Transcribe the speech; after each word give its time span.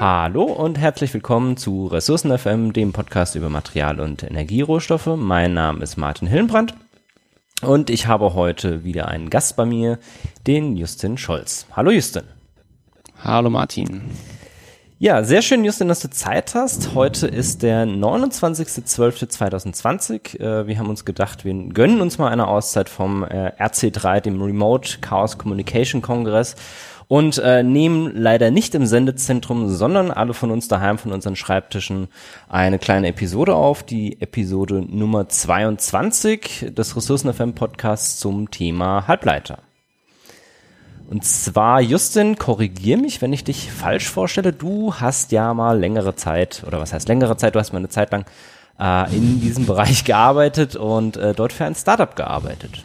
Hallo 0.00 0.42
und 0.44 0.78
herzlich 0.78 1.12
willkommen 1.14 1.56
zu 1.56 1.86
Ressourcen 1.86 2.36
FM, 2.36 2.72
dem 2.72 2.92
Podcast 2.92 3.34
über 3.36 3.48
Material- 3.48 4.00
und 4.00 4.22
Energierohstoffe. 4.22 5.08
Mein 5.16 5.54
Name 5.54 5.82
ist 5.82 5.96
Martin 5.96 6.28
Hillenbrand 6.28 6.74
und 7.64 7.90
ich 7.90 8.06
habe 8.06 8.34
heute 8.34 8.84
wieder 8.84 9.08
einen 9.08 9.30
Gast 9.30 9.56
bei 9.56 9.64
mir, 9.64 9.98
den 10.46 10.76
Justin 10.76 11.18
Scholz. 11.18 11.66
Hallo 11.72 11.90
Justin. 11.90 12.22
Hallo 13.22 13.50
Martin. 13.50 14.02
Ja, 14.98 15.24
sehr 15.24 15.42
schön, 15.42 15.64
Justin, 15.64 15.88
dass 15.88 15.98
du 16.00 16.08
Zeit 16.08 16.54
hast. 16.54 16.94
Heute 16.94 17.26
ist 17.26 17.62
der 17.62 17.84
29.12.2020. 17.84 20.40
Äh, 20.40 20.66
wir 20.66 20.78
haben 20.78 20.88
uns 20.88 21.04
gedacht, 21.04 21.44
wir 21.44 21.52
gönnen 21.52 22.00
uns 22.00 22.16
mal 22.16 22.30
eine 22.30 22.46
Auszeit 22.46 22.88
vom 22.88 23.22
äh, 23.24 23.52
RC3, 23.58 24.20
dem 24.20 24.40
Remote 24.40 25.00
Chaos 25.00 25.36
Communication 25.36 26.00
Kongress 26.00 26.56
und 27.08 27.38
äh, 27.38 27.62
nehmen 27.62 28.12
leider 28.14 28.50
nicht 28.50 28.74
im 28.74 28.86
Sendezentrum, 28.86 29.68
sondern 29.68 30.10
alle 30.10 30.34
von 30.34 30.50
uns 30.50 30.68
daheim 30.68 30.98
von 30.98 31.12
unseren 31.12 31.36
Schreibtischen 31.36 32.08
eine 32.48 32.78
kleine 32.78 33.08
Episode 33.08 33.54
auf, 33.54 33.82
die 33.82 34.20
Episode 34.20 34.84
Nummer 34.88 35.28
22 35.28 36.72
des 36.76 36.96
Ressourcen 36.96 37.32
FM 37.32 37.54
Podcasts 37.54 38.18
zum 38.18 38.50
Thema 38.50 39.06
Halbleiter. 39.06 39.58
Und 41.08 41.24
zwar, 41.24 41.80
Justin, 41.80 42.36
korrigier 42.36 42.96
mich, 42.96 43.20
wenn 43.20 43.32
ich 43.32 43.44
dich 43.44 43.70
falsch 43.70 44.08
vorstelle. 44.08 44.52
Du 44.52 44.94
hast 44.94 45.32
ja 45.32 45.52
mal 45.52 45.78
längere 45.78 46.16
Zeit, 46.16 46.64
oder 46.66 46.80
was 46.80 46.92
heißt 46.92 47.08
längere 47.08 47.36
Zeit, 47.36 47.54
du 47.54 47.60
hast 47.60 47.72
mal 47.72 47.78
eine 47.78 47.90
Zeit 47.90 48.10
lang 48.10 48.24
äh, 48.80 49.14
in 49.14 49.40
diesem 49.40 49.66
Bereich 49.66 50.04
gearbeitet 50.04 50.76
und 50.76 51.16
äh, 51.16 51.34
dort 51.34 51.52
für 51.52 51.66
ein 51.66 51.74
Startup 51.74 52.16
gearbeitet. 52.16 52.84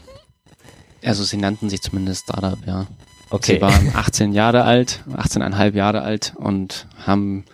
Also 1.04 1.24
sie 1.24 1.38
nannten 1.38 1.70
sich 1.70 1.82
zumindest 1.82 2.24
Startup, 2.24 2.60
ja. 2.66 2.88
Okay. 3.30 3.56
Sie 3.56 3.62
waren 3.62 3.92
18 3.94 4.34
Jahre 4.34 4.64
alt, 4.64 5.04
18,5 5.12 5.76
Jahre 5.76 6.02
alt 6.02 6.34
und 6.36 6.88
haben 7.06 7.46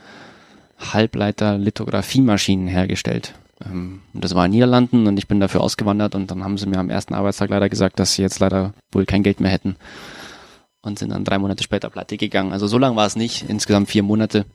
Halbleiter-Lithografiemaschinen 0.79 2.67
hergestellt. 2.67 3.33
Ähm, 3.63 4.01
und 4.13 4.23
das 4.23 4.35
war 4.35 4.45
in 4.45 4.51
Niederlanden 4.51 5.07
und 5.07 5.17
ich 5.17 5.27
bin 5.27 5.39
dafür 5.39 5.61
ausgewandert 5.61 6.15
und 6.15 6.31
dann 6.31 6.43
haben 6.43 6.57
sie 6.57 6.67
mir 6.67 6.79
am 6.79 6.89
ersten 6.89 7.13
Arbeitstag 7.13 7.49
leider 7.49 7.69
gesagt, 7.69 7.99
dass 7.99 8.13
sie 8.13 8.21
jetzt 8.21 8.39
leider 8.39 8.73
wohl 8.91 9.05
kein 9.05 9.23
Geld 9.23 9.39
mehr 9.39 9.51
hätten 9.51 9.75
und 10.81 10.99
sind 10.99 11.09
dann 11.09 11.23
drei 11.23 11.37
Monate 11.37 11.63
später 11.63 11.89
pleite 11.89 12.17
gegangen. 12.17 12.53
Also 12.53 12.67
so 12.67 12.77
lange 12.77 12.95
war 12.95 13.07
es 13.07 13.15
nicht, 13.15 13.49
insgesamt 13.49 13.89
vier 13.89 14.03
Monate, 14.03 14.45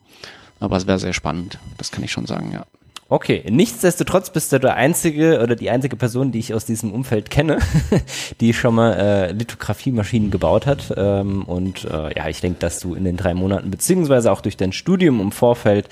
aber 0.58 0.76
es 0.76 0.86
wäre 0.86 0.98
sehr 0.98 1.12
spannend, 1.12 1.58
das 1.78 1.90
kann 1.90 2.04
ich 2.04 2.12
schon 2.12 2.26
sagen, 2.26 2.50
ja. 2.52 2.64
Okay, 3.12 3.42
nichtsdestotrotz 3.50 4.30
bist 4.30 4.52
du 4.52 4.60
der 4.60 4.76
einzige 4.76 5.40
oder 5.42 5.56
die 5.56 5.68
einzige 5.68 5.96
Person, 5.96 6.30
die 6.30 6.38
ich 6.38 6.54
aus 6.54 6.64
diesem 6.64 6.92
Umfeld 6.92 7.28
kenne, 7.28 7.58
die 8.40 8.54
schon 8.54 8.76
mal 8.76 8.92
äh, 8.92 9.32
Lithografiemaschinen 9.32 10.30
gebaut 10.30 10.64
hat. 10.64 10.94
Ähm, 10.96 11.42
und 11.42 11.84
äh, 11.86 12.16
ja, 12.16 12.28
ich 12.28 12.40
denke, 12.40 12.60
dass 12.60 12.78
du 12.78 12.94
in 12.94 13.02
den 13.02 13.16
drei 13.16 13.34
Monaten 13.34 13.68
beziehungsweise 13.68 14.30
auch 14.30 14.40
durch 14.40 14.56
dein 14.56 14.70
Studium 14.70 15.20
im 15.20 15.32
Vorfeld 15.32 15.88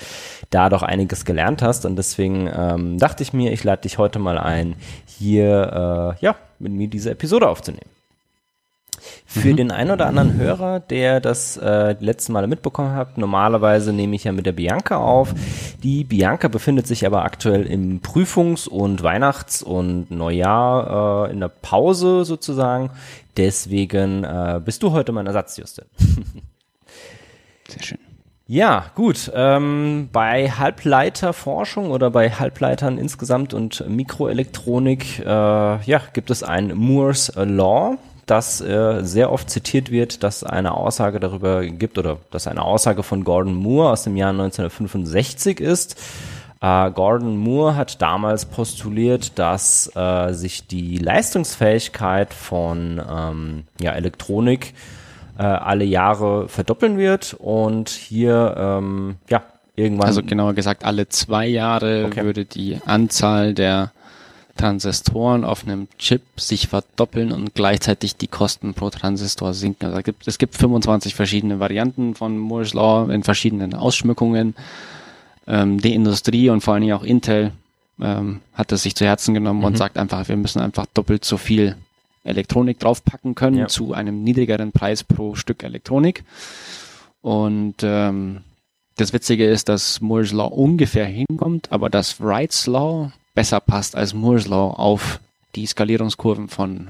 da 0.50 0.68
doch 0.68 0.82
einiges 0.82 1.24
gelernt 1.24 1.60
hast. 1.60 1.86
Und 1.86 1.96
deswegen 1.96 2.48
ähm, 2.56 2.98
dachte 2.98 3.24
ich 3.24 3.32
mir, 3.32 3.52
ich 3.52 3.64
lade 3.64 3.82
dich 3.82 3.98
heute 3.98 4.20
mal 4.20 4.38
ein, 4.38 4.76
hier 5.04 6.14
äh, 6.20 6.24
ja 6.24 6.36
mit 6.60 6.72
mir 6.72 6.86
diese 6.86 7.10
Episode 7.10 7.48
aufzunehmen. 7.48 7.97
Für 9.26 9.48
mhm. 9.48 9.56
den 9.56 9.70
einen 9.70 9.90
oder 9.90 10.06
anderen 10.06 10.34
Hörer, 10.34 10.80
der 10.80 11.20
das 11.20 11.56
äh, 11.56 11.94
die 11.94 12.04
letzten 12.04 12.32
Male 12.32 12.46
mitbekommen 12.46 12.94
hat, 12.94 13.18
normalerweise 13.18 13.92
nehme 13.92 14.16
ich 14.16 14.24
ja 14.24 14.32
mit 14.32 14.46
der 14.46 14.52
Bianca 14.52 14.96
auf. 14.96 15.34
Die 15.82 16.04
Bianca 16.04 16.48
befindet 16.48 16.86
sich 16.86 17.06
aber 17.06 17.24
aktuell 17.24 17.66
im 17.66 18.00
Prüfungs- 18.00 18.68
und 18.68 19.02
Weihnachts- 19.02 19.62
und 19.62 20.10
Neujahr 20.10 21.28
äh, 21.28 21.32
in 21.32 21.40
der 21.40 21.48
Pause 21.48 22.24
sozusagen. 22.24 22.90
Deswegen 23.36 24.24
äh, 24.24 24.60
bist 24.64 24.82
du 24.82 24.92
heute 24.92 25.12
mein 25.12 25.26
Ersatz, 25.26 25.56
Justin. 25.56 25.84
Sehr 27.68 27.82
schön. 27.82 27.98
Ja, 28.50 28.86
gut. 28.94 29.30
Ähm, 29.34 30.08
bei 30.10 30.50
Halbleiterforschung 30.50 31.90
oder 31.90 32.10
bei 32.10 32.30
Halbleitern 32.30 32.96
insgesamt 32.96 33.52
und 33.52 33.86
Mikroelektronik 33.86 35.18
äh, 35.18 35.24
ja, 35.26 36.00
gibt 36.14 36.30
es 36.30 36.42
ein 36.42 36.72
Moore's 36.74 37.30
Law 37.36 37.98
dass 38.30 38.60
äh, 38.60 39.00
sehr 39.02 39.32
oft 39.32 39.50
zitiert 39.50 39.90
wird, 39.90 40.22
dass 40.22 40.44
eine 40.44 40.74
Aussage 40.74 41.20
darüber 41.20 41.64
gibt 41.64 41.98
oder 41.98 42.18
dass 42.30 42.46
eine 42.46 42.62
Aussage 42.62 43.02
von 43.02 43.24
Gordon 43.24 43.54
Moore 43.54 43.90
aus 43.90 44.04
dem 44.04 44.16
Jahr 44.16 44.30
1965 44.30 45.60
ist. 45.60 45.96
Äh, 46.60 46.90
Gordon 46.90 47.36
Moore 47.36 47.76
hat 47.76 48.02
damals 48.02 48.44
postuliert, 48.44 49.38
dass 49.38 49.90
äh, 49.94 50.32
sich 50.32 50.66
die 50.66 50.98
Leistungsfähigkeit 50.98 52.34
von 52.34 53.00
ähm, 53.08 53.64
ja, 53.80 53.92
Elektronik 53.92 54.74
äh, 55.38 55.42
alle 55.42 55.84
Jahre 55.84 56.48
verdoppeln 56.48 56.98
wird 56.98 57.34
und 57.38 57.88
hier 57.88 58.54
ähm, 58.58 59.16
ja 59.30 59.42
irgendwann. 59.76 60.08
Also 60.08 60.22
genauer 60.22 60.54
gesagt, 60.54 60.84
alle 60.84 61.08
zwei 61.08 61.46
Jahre 61.46 62.06
okay. 62.06 62.24
würde 62.24 62.44
die 62.44 62.80
Anzahl 62.84 63.54
der 63.54 63.92
Transistoren 64.58 65.44
auf 65.44 65.64
einem 65.64 65.88
Chip 65.98 66.22
sich 66.36 66.68
verdoppeln 66.68 67.32
und 67.32 67.54
gleichzeitig 67.54 68.16
die 68.16 68.28
Kosten 68.28 68.74
pro 68.74 68.90
Transistor 68.90 69.54
sinken. 69.54 69.86
Also 69.86 69.98
es 69.98 70.04
gibt, 70.04 70.28
es 70.28 70.38
gibt 70.38 70.54
25 70.56 71.14
verschiedene 71.14 71.60
Varianten 71.60 72.14
von 72.14 72.36
Moore's 72.36 72.74
Law 72.74 73.10
in 73.10 73.22
verschiedenen 73.22 73.72
Ausschmückungen. 73.74 74.54
Ähm, 75.46 75.80
die 75.80 75.94
Industrie 75.94 76.50
und 76.50 76.60
vor 76.60 76.74
allen 76.74 76.82
Dingen 76.82 76.96
auch 76.96 77.04
Intel 77.04 77.52
ähm, 78.00 78.40
hat 78.52 78.72
es 78.72 78.82
sich 78.82 78.94
zu 78.94 79.06
Herzen 79.06 79.32
genommen 79.32 79.60
mhm. 79.60 79.66
und 79.66 79.78
sagt 79.78 79.96
einfach, 79.96 80.28
wir 80.28 80.36
müssen 80.36 80.60
einfach 80.60 80.86
doppelt 80.92 81.24
so 81.24 81.38
viel 81.38 81.76
Elektronik 82.24 82.78
draufpacken 82.78 83.34
können 83.34 83.56
ja. 83.56 83.66
zu 83.68 83.94
einem 83.94 84.22
niedrigeren 84.22 84.72
Preis 84.72 85.04
pro 85.04 85.34
Stück 85.34 85.62
Elektronik. 85.62 86.24
Und 87.22 87.76
ähm, 87.82 88.42
das 88.96 89.12
Witzige 89.12 89.46
ist, 89.46 89.68
dass 89.68 90.00
Moore's 90.00 90.32
Law 90.32 90.48
ungefähr 90.48 91.06
hinkommt, 91.06 91.70
aber 91.70 91.88
das 91.88 92.20
Wright's 92.20 92.66
Law 92.66 93.12
besser 93.38 93.60
passt 93.60 93.94
als 93.94 94.14
Moore's 94.14 94.48
Law 94.48 94.70
auf 94.70 95.20
die 95.54 95.64
Skalierungskurven 95.64 96.48
von 96.48 96.88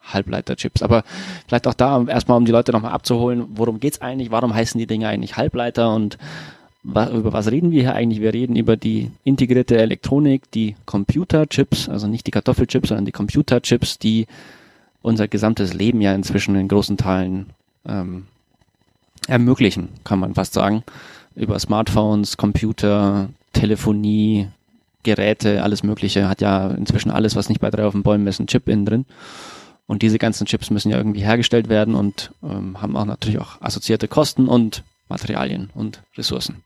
Halbleiterchips. 0.00 0.80
Aber 0.80 1.02
vielleicht 1.48 1.66
auch 1.66 1.74
da 1.74 2.04
erstmal, 2.04 2.38
um 2.38 2.44
die 2.44 2.52
Leute 2.52 2.70
nochmal 2.70 2.92
abzuholen, 2.92 3.46
worum 3.56 3.80
geht's 3.80 4.00
eigentlich? 4.00 4.30
Warum 4.30 4.54
heißen 4.54 4.78
die 4.78 4.86
Dinge 4.86 5.08
eigentlich 5.08 5.36
Halbleiter 5.36 5.92
und 5.92 6.18
über 6.84 7.32
was 7.32 7.50
reden 7.50 7.72
wir 7.72 7.82
hier 7.82 7.96
eigentlich? 7.96 8.20
Wir 8.20 8.32
reden 8.32 8.54
über 8.54 8.76
die 8.76 9.10
integrierte 9.24 9.76
Elektronik, 9.76 10.48
die 10.52 10.76
Computerchips, 10.86 11.88
also 11.88 12.06
nicht 12.06 12.28
die 12.28 12.30
Kartoffelchips, 12.30 12.90
sondern 12.90 13.06
die 13.06 13.10
Computerchips, 13.10 13.98
die 13.98 14.28
unser 15.02 15.26
gesamtes 15.26 15.74
Leben 15.74 16.00
ja 16.00 16.14
inzwischen 16.14 16.54
in 16.54 16.68
großen 16.68 16.96
Teilen 16.96 17.46
ähm, 17.84 18.26
ermöglichen, 19.26 19.88
kann 20.04 20.20
man 20.20 20.34
fast 20.34 20.52
sagen. 20.52 20.84
Über 21.34 21.58
Smartphones, 21.58 22.36
Computer, 22.36 23.30
Telefonie, 23.52 24.46
Geräte, 25.02 25.62
alles 25.62 25.82
Mögliche, 25.82 26.28
hat 26.28 26.40
ja 26.40 26.68
inzwischen 26.70 27.10
alles, 27.10 27.36
was 27.36 27.48
nicht 27.48 27.60
bei 27.60 27.70
drei 27.70 27.84
auf 27.84 27.92
den 27.92 28.02
Bäumen 28.02 28.26
ist, 28.26 28.40
ein 28.40 28.46
Chip 28.46 28.68
innen 28.68 28.86
drin. 28.86 29.06
Und 29.86 30.02
diese 30.02 30.18
ganzen 30.18 30.46
Chips 30.46 30.70
müssen 30.70 30.90
ja 30.90 30.98
irgendwie 30.98 31.22
hergestellt 31.22 31.68
werden 31.68 31.94
und 31.94 32.32
ähm, 32.42 32.80
haben 32.80 32.96
auch 32.96 33.04
natürlich 33.04 33.40
auch 33.40 33.60
assoziierte 33.60 34.08
Kosten 34.08 34.46
und 34.46 34.84
Materialien 35.08 35.70
und 35.74 36.02
Ressourcen. 36.16 36.62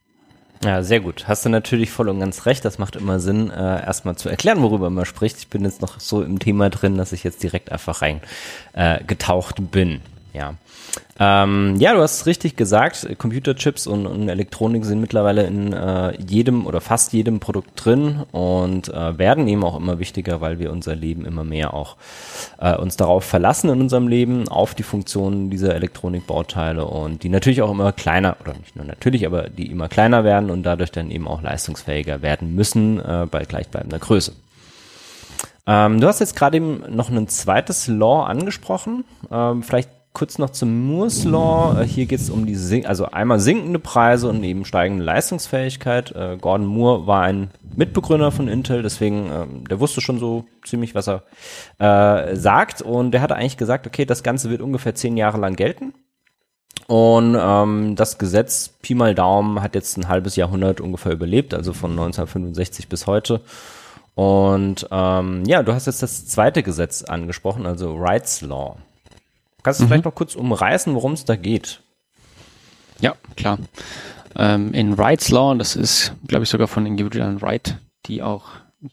Ja, 0.63 0.83
sehr 0.83 1.01
gut. 1.01 1.29
Hast 1.29 1.45
du 1.45 1.49
natürlich 1.51 1.91
voll 1.91 2.09
und 2.09 2.21
ganz 2.21 2.47
recht. 2.47 2.65
Das 2.65 2.79
macht 2.79 2.97
immer 2.97 3.21
Sinn, 3.21 3.51
äh, 3.51 3.85
erstmal 3.85 4.17
zu 4.17 4.29
erklären, 4.29 4.63
worüber 4.63 4.89
man 4.89 5.05
spricht. 5.05 5.39
Ich 5.39 5.49
bin 5.49 5.65
jetzt 5.65 5.83
noch 5.83 6.01
so 6.01 6.23
im 6.23 6.39
Thema 6.39 6.71
drin, 6.71 6.97
dass 6.97 7.13
ich 7.13 7.25
jetzt 7.25 7.43
direkt 7.43 7.71
einfach 7.71 8.03
rein 8.03 8.21
äh, 8.73 9.01
bin. 9.71 10.01
Ja. 10.35 10.55
Ähm, 11.21 11.77
ja, 11.79 11.95
du 11.95 12.01
hast 12.01 12.27
richtig 12.27 12.57
gesagt, 12.57 13.09
Computerchips 13.19 13.87
und, 13.87 14.05
und 14.07 14.29
Elektronik 14.29 14.85
sind 14.85 15.01
mittlerweile 15.01 15.45
in 15.45 15.73
äh, 15.73 16.21
jedem 16.21 16.67
oder 16.67 16.81
fast 16.81 17.13
jedem 17.13 17.39
Produkt 17.39 17.71
drin 17.85 18.25
und 18.33 18.89
äh, 18.89 19.17
werden 19.17 19.47
eben 19.47 19.63
auch 19.63 19.77
immer 19.77 20.01
wichtiger, 20.01 20.41
weil 20.41 20.59
wir 20.59 20.73
unser 20.73 20.97
Leben 20.97 21.25
immer 21.25 21.45
mehr 21.45 21.73
auch 21.73 21.97
äh, 22.59 22.77
uns 22.77 22.97
darauf 22.97 23.25
verlassen 23.25 23.71
in 23.71 23.81
unserem 23.81 24.09
Leben, 24.09 24.49
auf 24.49 24.75
die 24.75 24.83
Funktionen 24.83 25.51
dieser 25.51 25.77
Elektronikbauteile 25.77 26.85
und 26.85 27.23
die 27.23 27.29
natürlich 27.29 27.63
auch 27.63 27.71
immer 27.71 27.93
kleiner, 27.93 28.37
oder 28.41 28.55
nicht 28.55 28.75
nur 28.75 28.85
natürlich, 28.85 29.25
aber 29.25 29.49
die 29.49 29.71
immer 29.71 29.89
kleiner 29.89 30.25
werden 30.25 30.51
und 30.51 30.65
dadurch 30.65 30.91
dann 30.91 31.13
eben 31.13 31.29
auch 31.29 31.43
leistungsfähiger 31.43 32.23
werden 32.23 32.57
müssen 32.57 32.99
äh, 32.99 33.29
bei 33.31 33.45
gleichbleibender 33.45 34.01
Größe. 34.01 34.33
Ähm, 35.67 36.01
du 36.01 36.07
hast 36.09 36.19
jetzt 36.19 36.37
gerade 36.37 36.57
eben 36.57 36.83
noch 36.95 37.09
ein 37.09 37.29
zweites 37.29 37.87
Law 37.87 38.25
angesprochen. 38.25 39.05
Ähm, 39.31 39.63
vielleicht 39.63 39.91
kurz 40.15 40.39
noch 40.39 40.51
zum 40.51 40.87
Moore's 40.87 41.25
Law. 41.25 41.81
Äh, 41.81 41.87
hier 41.87 42.07
geht 42.07 42.21
es 42.21 42.31
um 42.31 42.47
die, 42.47 42.87
also 42.87 43.07
einmal 43.07 43.41
sinkende 43.41 43.81
Preise 43.81 44.29
und 44.29 44.43
eben 44.45 44.65
steigende 44.65 45.05
Leistungsfähigkeit. 45.05 46.13
Äh, 46.13 46.39
Gordon 46.41 46.67
Moore 46.67 47.07
war 47.07 47.23
ein 47.23 47.51
Mitbegründer 47.77 48.31
von 48.31 48.49
Intel, 48.49 48.83
deswegen, 48.83 49.31
ähm, 49.31 49.69
der 49.69 49.81
wusste 49.81 50.01
schon 50.01 50.19
so 50.19 50.45
ziemlich, 50.65 50.95
was 50.95 51.09
er 51.09 51.25
äh, 51.79 52.37
sagt. 52.37 52.81
Und 52.81 53.11
der 53.11 53.21
hatte 53.21 53.35
eigentlich 53.35 53.57
gesagt, 53.57 53.87
okay, 53.87 54.07
das 54.07 54.23
Ganze 54.23 54.49
wird 54.49 54.63
ungefähr 54.63 54.95
zehn 54.95 55.17
Jahre 55.17 55.39
lang 55.39 55.57
gelten. 55.57 55.93
Und 56.87 57.37
ähm, 57.39 57.97
das 57.97 58.19
Gesetz, 58.19 58.69
Pi 58.83 58.95
mal 58.95 59.15
Daumen, 59.15 59.63
hat 59.63 59.75
jetzt 59.75 59.97
ein 59.97 60.09
halbes 60.09 60.37
Jahrhundert 60.37 60.81
ungefähr 60.81 61.13
überlebt, 61.13 61.55
also 61.55 61.73
von 61.73 61.91
1965 61.91 62.89
bis 62.89 63.07
heute. 63.07 63.41
Und 64.15 64.87
ähm, 64.93 65.45
ja, 65.45 65.65
du 65.65 65.73
hast 65.73 65.87
jetzt 65.87 66.03
das 66.03 66.27
zweite 66.27 66.63
Gesetz 66.63 67.03
angesprochen, 67.03 67.67
also 67.67 67.97
Rights 67.97 68.43
Law. 68.43 68.77
Kannst 69.65 69.81
du 69.81 69.85
mhm. 69.85 69.89
vielleicht 69.89 70.05
noch 70.05 70.15
kurz 70.15 70.37
umreißen, 70.37 70.95
worum 70.95 71.15
es 71.15 71.25
da 71.25 71.35
geht? 71.35 71.81
Ja, 73.01 73.15
klar. 73.35 73.59
Ähm, 74.37 74.73
in 74.73 74.93
Rights 74.93 75.31
Law, 75.31 75.55
das 75.55 75.75
ist, 75.75 76.13
glaube 76.29 76.45
ich, 76.45 76.51
sogar 76.51 76.69
von 76.69 76.87
Individual 76.87 77.41
Wright, 77.41 77.79
die 78.07 78.23
auch 78.23 78.45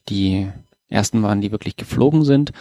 die 0.10 0.50
ersten 0.90 1.22
waren, 1.22 1.42
die 1.42 1.52
wirklich 1.52 1.76
geflogen 1.76 2.24
sind. 2.24 2.52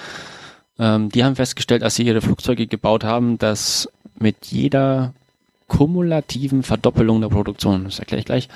Ähm, 0.79 1.09
die 1.11 1.25
haben 1.25 1.37
festgestellt, 1.37 1.83
als 1.83 1.95
sie 1.95 2.03
ihre 2.03 2.21
Flugzeuge 2.21 2.67
gebaut 2.67 3.05
haben, 3.05 3.39
dass 3.39 3.89
mit 4.19 4.47
jeder 4.47 5.15
kumulativen 5.69 6.62
Verdoppelung 6.62 7.21
der 7.21 7.29
Produktion, 7.29 7.85
das 7.85 8.01
erkläre 8.01 8.21
ich 8.21 8.27
gleich, 8.27 8.49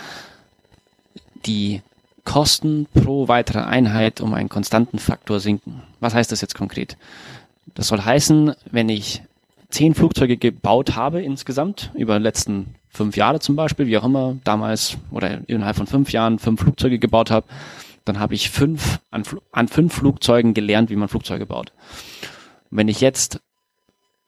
die 1.47 1.83
Kosten 2.25 2.87
pro 2.93 3.29
weitere 3.29 3.61
Einheit 3.61 4.21
um 4.21 4.35
einen 4.35 4.49
konstanten 4.49 4.99
Faktor 4.99 5.39
sinken. 5.39 5.83
Was 6.01 6.15
heißt 6.15 6.33
das 6.33 6.41
jetzt 6.41 6.55
konkret? 6.57 6.97
Das 7.75 7.89
soll 7.89 8.01
heißen, 8.01 8.55
wenn 8.71 8.89
ich 8.89 9.23
zehn 9.71 9.95
Flugzeuge 9.95 10.37
gebaut 10.37 10.97
habe 10.97 11.23
insgesamt, 11.23 11.91
über 11.95 12.19
die 12.19 12.23
letzten 12.23 12.75
fünf 12.89 13.17
Jahre 13.17 13.41
zum 13.41 13.57
Beispiel, 13.57 13.87
wie 13.87 13.99
auch 13.99 14.05
immer, 14.05 14.37
damals 14.45 14.97
oder 15.11 15.41
innerhalb 15.49 15.77
von 15.77 15.87
fünf 15.87 16.13
Jahren 16.13 16.39
fünf 16.39 16.61
Flugzeuge 16.61 16.99
gebaut 16.99 17.31
habe, 17.31 17.47
dann 18.05 18.19
habe 18.19 18.35
ich 18.35 18.51
fünf 18.51 19.01
an, 19.11 19.25
an 19.53 19.69
fünf 19.69 19.95
Flugzeugen 19.95 20.55
gelernt, 20.55 20.91
wie 20.91 20.97
man 20.97 21.09
Flugzeuge 21.09 21.47
baut. 21.47 21.73
Wenn 22.71 22.89
ich 22.89 23.01
jetzt 23.01 23.41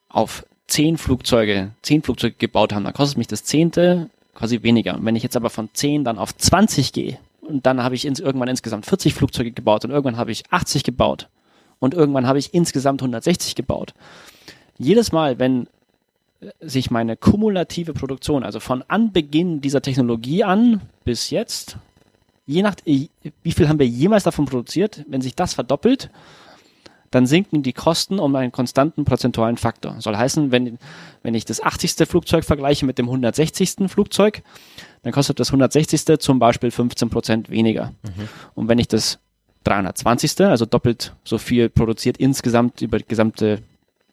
auf 0.09 0.47
zehn 0.67 0.99
Flugzeuge, 0.99 1.73
zehn 1.83 2.03
Flugzeuge 2.03 2.37
gebaut 2.39 2.73
habe, 2.73 2.85
dann 2.85 2.95
kostet 2.95 3.19
mich 3.19 3.27
das 3.27 3.45
zehnte 3.45 4.11
quasi 4.35 4.63
weniger. 4.63 4.99
wenn 5.01 5.17
ich 5.17 5.23
jetzt 5.23 5.37
aber 5.37 5.51
von 5.51 5.71
zehn 5.73 6.05
dann 6.05 6.19
auf 6.19 6.37
20 6.37 6.93
gehe, 6.93 7.19
und 7.41 7.65
dann 7.65 7.83
habe 7.83 7.95
ich 7.95 8.05
ins, 8.05 8.19
irgendwann 8.21 8.49
insgesamt 8.49 8.87
40 8.87 9.15
Flugzeuge 9.15 9.53
gebaut 9.53 9.85
und 9.85 9.91
irgendwann 9.91 10.17
habe 10.17 10.33
ich 10.33 10.43
80 10.51 10.83
gebaut 10.83 11.29
und 11.79 11.95
irgendwann 11.95 12.27
habe 12.27 12.39
ich 12.39 12.55
insgesamt 12.55 13.03
160 13.03 13.55
gebaut 13.55 13.95
jedes 14.79 15.13
Mal, 15.13 15.39
wenn 15.39 15.67
äh, 16.41 16.51
sich 16.61 16.91
meine 16.91 17.17
kumulative 17.17 17.93
Produktion, 17.93 18.43
also 18.43 18.61
von 18.61 18.83
Anbeginn 18.89 19.61
dieser 19.61 19.83
Technologie 19.83 20.45
an 20.45 20.81
bis 21.05 21.31
jetzt, 21.31 21.77
je 22.47 22.63
nach, 22.63 22.77
äh, 22.85 23.09
wie 23.43 23.53
viel 23.53 23.69
haben 23.69 23.79
wir 23.79 23.87
jemals 23.87 24.25
davon 24.25 24.47
produziert, 24.47 25.05
wenn 25.09 25.21
sich 25.21 25.35
das 25.35 25.55
verdoppelt, 25.55 26.11
dann 27.11 27.27
sinken 27.27 27.63
die 27.63 27.73
Kosten 27.73 28.19
um 28.19 28.35
einen 28.35 28.53
konstanten 28.53 29.05
prozentualen 29.05 29.57
Faktor. 29.57 30.01
Soll 30.01 30.17
heißen, 30.17 30.51
wenn, 30.51 30.79
wenn 31.23 31.35
ich 31.35 31.45
das 31.45 31.63
80. 31.63 32.07
Flugzeug 32.07 32.45
vergleiche 32.45 32.85
mit 32.85 32.99
dem 32.99 33.07
160. 33.07 33.89
Flugzeug, 33.89 34.43
dann 35.03 35.13
kostet 35.13 35.41
das 35.41 35.49
160. 35.49 36.19
zum 36.19 36.39
Beispiel 36.39 36.71
15 36.71 37.09
Prozent 37.09 37.51
weniger. 37.51 37.93
Mhm. 38.03 38.29
Und 38.55 38.69
wenn 38.69 38.79
ich 38.79 38.89
das 38.89 39.19
320. 39.65 40.41
also 40.43 40.67
doppelt 40.67 41.15
so 41.25 41.39
viel 41.39 41.69
produziert 41.69 42.19
insgesamt 42.19 42.83
über 42.83 42.99
die 42.99 43.07
gesamte 43.07 43.63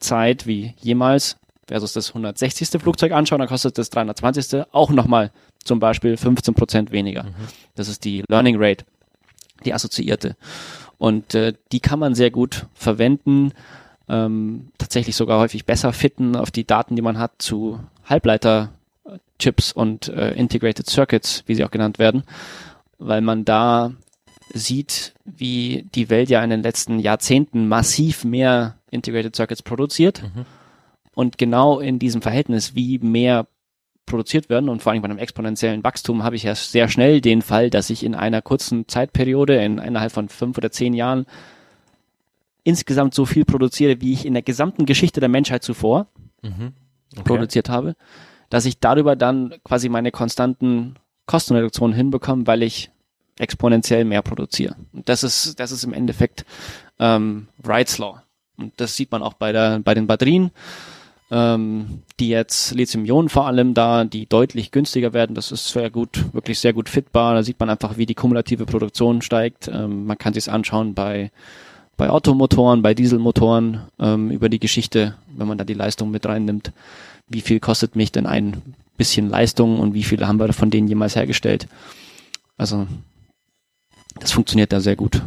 Zeit 0.04 0.46
wie 0.46 0.74
jemals 0.80 1.38
versus 1.68 1.94
das 1.94 2.10
160. 2.10 2.82
Flugzeug 2.82 3.12
anschauen, 3.14 3.40
dann 3.40 3.48
kostet 3.48 3.78
das 3.78 3.90
320. 3.90 4.66
auch 4.72 4.90
nochmal 4.92 5.32
zum 5.64 5.80
Beispiel 5.80 6.18
15 6.18 6.54
Prozent 6.54 6.92
weniger. 6.92 7.24
Mhm. 7.24 7.34
Das 7.76 7.88
ist 7.88 8.04
die 8.06 8.24
Learning 8.28 8.58
Rate, 8.60 8.86
die 9.66 9.74
assoziierte. 9.74 10.36
Und 10.98 11.36
äh, 11.36 11.54
die 11.72 11.80
kann 11.80 12.00
man 12.00 12.16
sehr 12.16 12.32
gut 12.32 12.68
verwenden, 12.74 13.52
ähm, 14.10 14.70
tatsächlich 14.78 15.16
sogar 15.16 15.40
häufig 15.40 15.66
besser 15.66 15.94
fitten 15.94 16.36
auf 16.36 16.52
die 16.52 16.66
Daten, 16.66 16.96
die 16.96 17.02
man 17.02 17.18
hat 17.18 17.34
zu 17.40 17.80
Halbleiter-Chips 18.06 19.72
und 19.72 20.10
äh, 20.10 20.34
Integrated 20.34 20.90
Circuits, 20.90 21.44
wie 21.46 21.56
sie 21.56 21.64
auch 21.64 21.72
genannt 21.72 22.00
werden, 22.00 22.24
weil 23.00 23.22
man 23.22 23.46
da 23.46 23.94
sieht, 24.52 25.14
wie 25.26 25.88
die 25.96 26.10
Welt 26.10 26.30
ja 26.30 26.44
in 26.44 26.50
den 26.50 26.64
letzten 26.64 27.00
Jahrzehnten 27.00 27.68
massiv 27.68 28.24
mehr 28.24 28.78
Integrated 28.92 29.36
Circuits 29.36 29.64
produziert. 29.64 30.24
Mhm. 30.24 30.46
Und 31.16 31.38
genau 31.38 31.80
in 31.80 32.00
diesem 32.00 32.22
Verhältnis, 32.22 32.76
wie 32.76 33.00
mehr 33.00 33.48
produziert 34.06 34.50
werden 34.50 34.70
und 34.70 34.82
vor 34.82 34.92
allem 34.92 35.02
bei 35.02 35.10
einem 35.10 35.18
exponentiellen 35.18 35.84
Wachstum 35.84 36.24
habe 36.24 36.36
ich 36.36 36.44
ja 36.44 36.56
sehr 36.56 36.90
schnell 36.90 37.22
den 37.22 37.42
Fall, 37.42 37.70
dass 37.70 37.90
ich 37.90 38.04
in 38.04 38.16
einer 38.16 38.42
kurzen 38.42 38.88
Zeitperiode, 38.88 39.56
in 39.64 39.78
innerhalb 39.78 40.12
von 40.12 40.28
fünf 40.30 40.58
oder 40.58 40.72
zehn 40.72 40.94
Jahren, 40.94 41.26
insgesamt 42.64 43.14
so 43.14 43.26
viel 43.26 43.46
produziere, 43.46 44.02
wie 44.02 44.14
ich 44.14 44.26
in 44.26 44.34
der 44.34 44.44
gesamten 44.44 44.86
Geschichte 44.86 45.20
der 45.20 45.30
Menschheit 45.30 45.64
zuvor 45.64 46.08
mhm. 46.42 46.74
okay. 47.14 47.24
produziert 47.24 47.70
habe, 47.70 47.96
dass 48.50 48.66
ich 48.66 48.80
darüber 48.80 49.16
dann 49.16 49.56
quasi 49.64 49.90
meine 49.90 50.12
konstanten 50.12 50.96
Kostenreduktionen 51.26 51.96
hinbekomme, 51.96 52.46
weil 52.46 52.64
ich 52.64 52.92
exponentiell 53.38 54.06
mehr 54.06 54.22
produziere. 54.22 54.76
Und 54.94 55.10
das 55.10 55.24
ist, 55.24 55.60
das 55.60 55.72
ist 55.72 55.84
im 55.84 55.94
Endeffekt 55.94 56.46
ähm, 57.00 57.48
Wright's 57.62 57.98
Law. 57.98 58.22
Und 58.58 58.74
das 58.78 58.96
sieht 58.96 59.12
man 59.12 59.24
auch 59.24 59.34
bei, 59.34 59.52
der, 59.52 59.80
bei 59.80 59.94
den 59.94 60.08
Batterien, 60.08 60.52
ähm, 61.32 62.04
die 62.20 62.30
jetzt 62.30 62.76
Lithium-Ionen 62.76 63.30
vor 63.30 63.48
allem 63.48 63.74
da, 63.74 64.06
die 64.06 64.28
deutlich 64.28 64.72
günstiger 64.72 65.14
werden. 65.14 65.36
Das 65.36 65.52
ist 65.52 65.70
sehr 65.70 65.90
gut, 65.90 66.34
wirklich 66.34 66.60
sehr 66.60 66.74
gut 66.74 66.90
fitbar. 66.90 67.34
Da 67.34 67.44
sieht 67.44 67.60
man 67.60 67.70
einfach, 67.70 67.98
wie 67.98 68.06
die 68.06 68.14
kumulative 68.14 68.66
Produktion 68.66 69.22
steigt. 69.22 69.68
Ähm, 69.68 70.06
man 70.06 70.18
kann 70.18 70.34
sich 70.34 70.52
anschauen 70.52 70.94
bei, 70.94 71.32
bei 71.98 72.10
Automotoren, 72.10 72.84
bei 72.84 72.94
Dieselmotoren 72.94 73.82
ähm, 74.00 74.30
über 74.30 74.50
die 74.50 74.60
Geschichte, 74.60 75.16
wenn 75.36 75.48
man 75.48 75.58
da 75.58 75.64
die 75.64 75.74
Leistung 75.74 76.12
mit 76.12 76.26
reinnimmt. 76.26 76.72
Wie 77.28 77.42
viel 77.42 77.60
kostet 77.60 77.96
mich 77.96 78.12
denn 78.12 78.28
ein 78.28 78.62
bisschen 78.98 79.30
Leistung 79.30 79.80
und 79.80 79.96
wie 79.96 80.04
viele 80.04 80.28
haben 80.28 80.40
wir 80.40 80.54
von 80.54 80.70
denen 80.70 80.88
jemals 80.88 81.16
hergestellt? 81.16 81.68
Also 82.58 82.86
das 84.24 84.32
funktioniert 84.32 84.74
da 84.74 84.80
sehr 84.80 84.96
gut. 84.96 85.22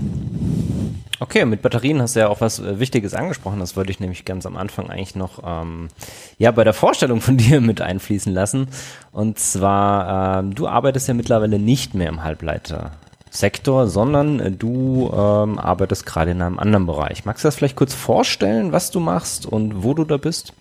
Okay, 1.18 1.46
mit 1.46 1.62
Batterien 1.62 2.02
hast 2.02 2.14
du 2.14 2.20
ja 2.20 2.28
auch 2.28 2.42
was 2.42 2.58
äh, 2.58 2.78
Wichtiges 2.78 3.14
angesprochen. 3.14 3.58
Das 3.58 3.76
wollte 3.76 3.90
ich 3.90 4.00
nämlich 4.00 4.26
ganz 4.26 4.44
am 4.44 4.56
Anfang 4.56 4.90
eigentlich 4.90 5.16
noch 5.16 5.40
ähm, 5.44 5.88
ja 6.36 6.50
bei 6.50 6.62
der 6.62 6.74
Vorstellung 6.74 7.20
von 7.20 7.36
dir 7.38 7.60
mit 7.60 7.80
einfließen 7.80 8.32
lassen. 8.32 8.68
Und 9.12 9.38
zwar, 9.38 10.40
ähm, 10.40 10.54
du 10.54 10.68
arbeitest 10.68 11.08
ja 11.08 11.14
mittlerweile 11.14 11.58
nicht 11.58 11.94
mehr 11.94 12.08
im 12.08 12.22
Halbleitersektor, 12.22 13.86
sondern 13.86 14.40
äh, 14.40 14.50
du 14.50 15.10
ähm, 15.10 15.58
arbeitest 15.58 16.04
gerade 16.04 16.32
in 16.32 16.42
einem 16.42 16.58
anderen 16.58 16.84
Bereich. 16.84 17.24
Magst 17.24 17.44
du 17.44 17.48
das 17.48 17.56
vielleicht 17.56 17.76
kurz 17.76 17.94
vorstellen, 17.94 18.72
was 18.72 18.90
du 18.90 19.00
machst 19.00 19.46
und 19.46 19.82
wo 19.82 19.94
du 19.94 20.04
da 20.04 20.18
bist? 20.18 20.52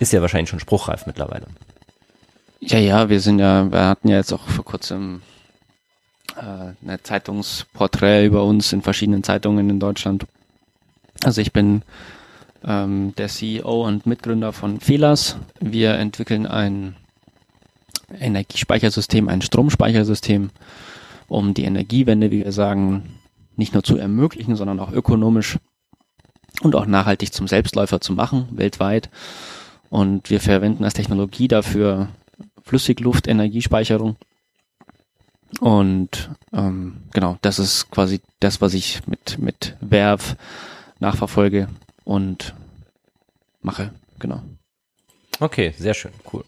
Ist 0.00 0.12
ja 0.12 0.20
wahrscheinlich 0.20 0.50
schon 0.50 0.60
spruchreif 0.60 1.06
mittlerweile. 1.06 1.46
Ja, 2.60 2.78
ja, 2.78 3.08
wir 3.08 3.20
sind 3.20 3.38
ja, 3.38 3.72
wir 3.72 3.86
hatten 3.86 4.08
ja 4.08 4.16
jetzt 4.16 4.32
auch 4.34 4.46
vor 4.48 4.66
kurzem 4.66 5.22
eine 6.36 7.02
Zeitungsporträt 7.02 8.26
über 8.26 8.44
uns 8.44 8.72
in 8.72 8.82
verschiedenen 8.82 9.22
Zeitungen 9.22 9.68
in 9.70 9.80
Deutschland. 9.80 10.26
Also 11.24 11.40
ich 11.40 11.52
bin 11.52 11.82
ähm, 12.64 13.14
der 13.16 13.28
CEO 13.28 13.86
und 13.86 14.06
Mitgründer 14.06 14.52
von 14.52 14.80
Felas. 14.80 15.36
Wir 15.60 15.94
entwickeln 15.94 16.46
ein 16.46 16.96
Energiespeichersystem, 18.18 19.28
ein 19.28 19.42
Stromspeichersystem, 19.42 20.50
um 21.28 21.54
die 21.54 21.64
Energiewende, 21.64 22.30
wie 22.30 22.44
wir 22.44 22.52
sagen, 22.52 23.18
nicht 23.56 23.74
nur 23.74 23.82
zu 23.82 23.96
ermöglichen, 23.96 24.56
sondern 24.56 24.80
auch 24.80 24.92
ökonomisch 24.92 25.58
und 26.62 26.74
auch 26.74 26.86
nachhaltig 26.86 27.32
zum 27.32 27.46
Selbstläufer 27.46 28.00
zu 28.00 28.12
machen, 28.12 28.48
weltweit. 28.52 29.10
Und 29.90 30.30
wir 30.30 30.40
verwenden 30.40 30.84
als 30.84 30.94
Technologie 30.94 31.48
dafür 31.48 32.08
Flüssigluft-Energiespeicherung 32.62 34.16
und 35.58 36.30
ähm, 36.52 37.02
genau, 37.12 37.38
das 37.42 37.58
ist 37.58 37.90
quasi 37.90 38.20
das, 38.38 38.60
was 38.60 38.74
ich 38.74 39.06
mit, 39.06 39.38
mit 39.38 39.76
Verve 39.86 40.36
nachverfolge 41.00 41.68
und 42.04 42.54
mache. 43.62 43.90
Genau. 44.18 44.42
Okay, 45.40 45.74
sehr 45.76 45.94
schön, 45.94 46.12
cool. 46.32 46.44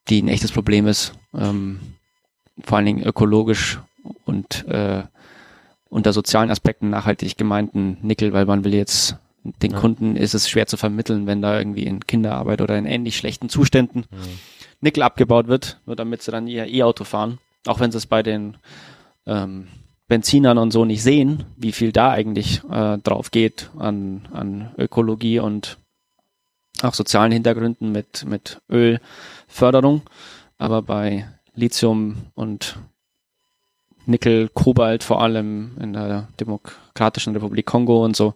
die 0.09 0.21
ein 0.21 0.27
echtes 0.27 0.51
Problem 0.51 0.87
ist, 0.87 1.13
ähm, 1.33 1.79
vor 2.63 2.77
allen 2.77 2.85
Dingen 2.85 3.03
ökologisch 3.03 3.79
und 4.25 4.67
äh, 4.67 5.03
unter 5.89 6.13
sozialen 6.13 6.49
Aspekten 6.49 6.89
nachhaltig 6.89 7.37
gemeinten 7.37 7.97
Nickel, 8.01 8.33
weil 8.33 8.45
man 8.45 8.63
will 8.63 8.73
jetzt 8.73 9.17
den 9.43 9.71
ja. 9.71 9.79
Kunden 9.79 10.15
ist 10.15 10.33
es 10.33 10.49
schwer 10.49 10.67
zu 10.67 10.77
vermitteln, 10.77 11.27
wenn 11.27 11.41
da 11.41 11.57
irgendwie 11.57 11.83
in 11.83 12.05
Kinderarbeit 12.05 12.61
oder 12.61 12.77
in 12.77 12.85
ähnlich 12.85 13.17
schlechten 13.17 13.49
Zuständen 13.49 14.05
mhm. 14.09 14.39
Nickel 14.81 15.03
abgebaut 15.03 15.47
wird, 15.47 15.79
nur 15.85 15.95
damit 15.95 16.21
sie 16.21 16.31
dann 16.31 16.47
ihr 16.47 16.67
E-Auto 16.67 17.03
fahren. 17.03 17.39
Auch 17.65 17.79
wenn 17.79 17.91
sie 17.91 17.97
es 17.97 18.07
bei 18.07 18.23
den 18.23 18.57
ähm, 19.25 19.67
Benzinern 20.07 20.57
und 20.57 20.71
so 20.71 20.83
nicht 20.83 21.03
sehen, 21.03 21.45
wie 21.55 21.71
viel 21.71 21.91
da 21.91 22.09
eigentlich 22.09 22.61
äh, 22.69 22.97
drauf 22.97 23.31
geht 23.31 23.69
an, 23.77 24.27
an 24.33 24.71
Ökologie 24.77 25.39
und 25.39 25.77
auch 26.81 26.93
sozialen 26.93 27.31
Hintergründen 27.31 27.91
mit, 27.91 28.25
mit 28.25 28.59
Ölförderung. 28.69 30.01
Aber 30.57 30.81
bei 30.81 31.27
Lithium 31.53 32.17
und 32.33 32.77
Nickel, 34.05 34.49
Kobalt 34.49 35.03
vor 35.03 35.21
allem 35.21 35.77
in 35.79 35.93
der 35.93 36.27
Demokratischen 36.39 37.33
Republik 37.33 37.67
Kongo 37.67 38.03
und 38.03 38.15
so. 38.15 38.33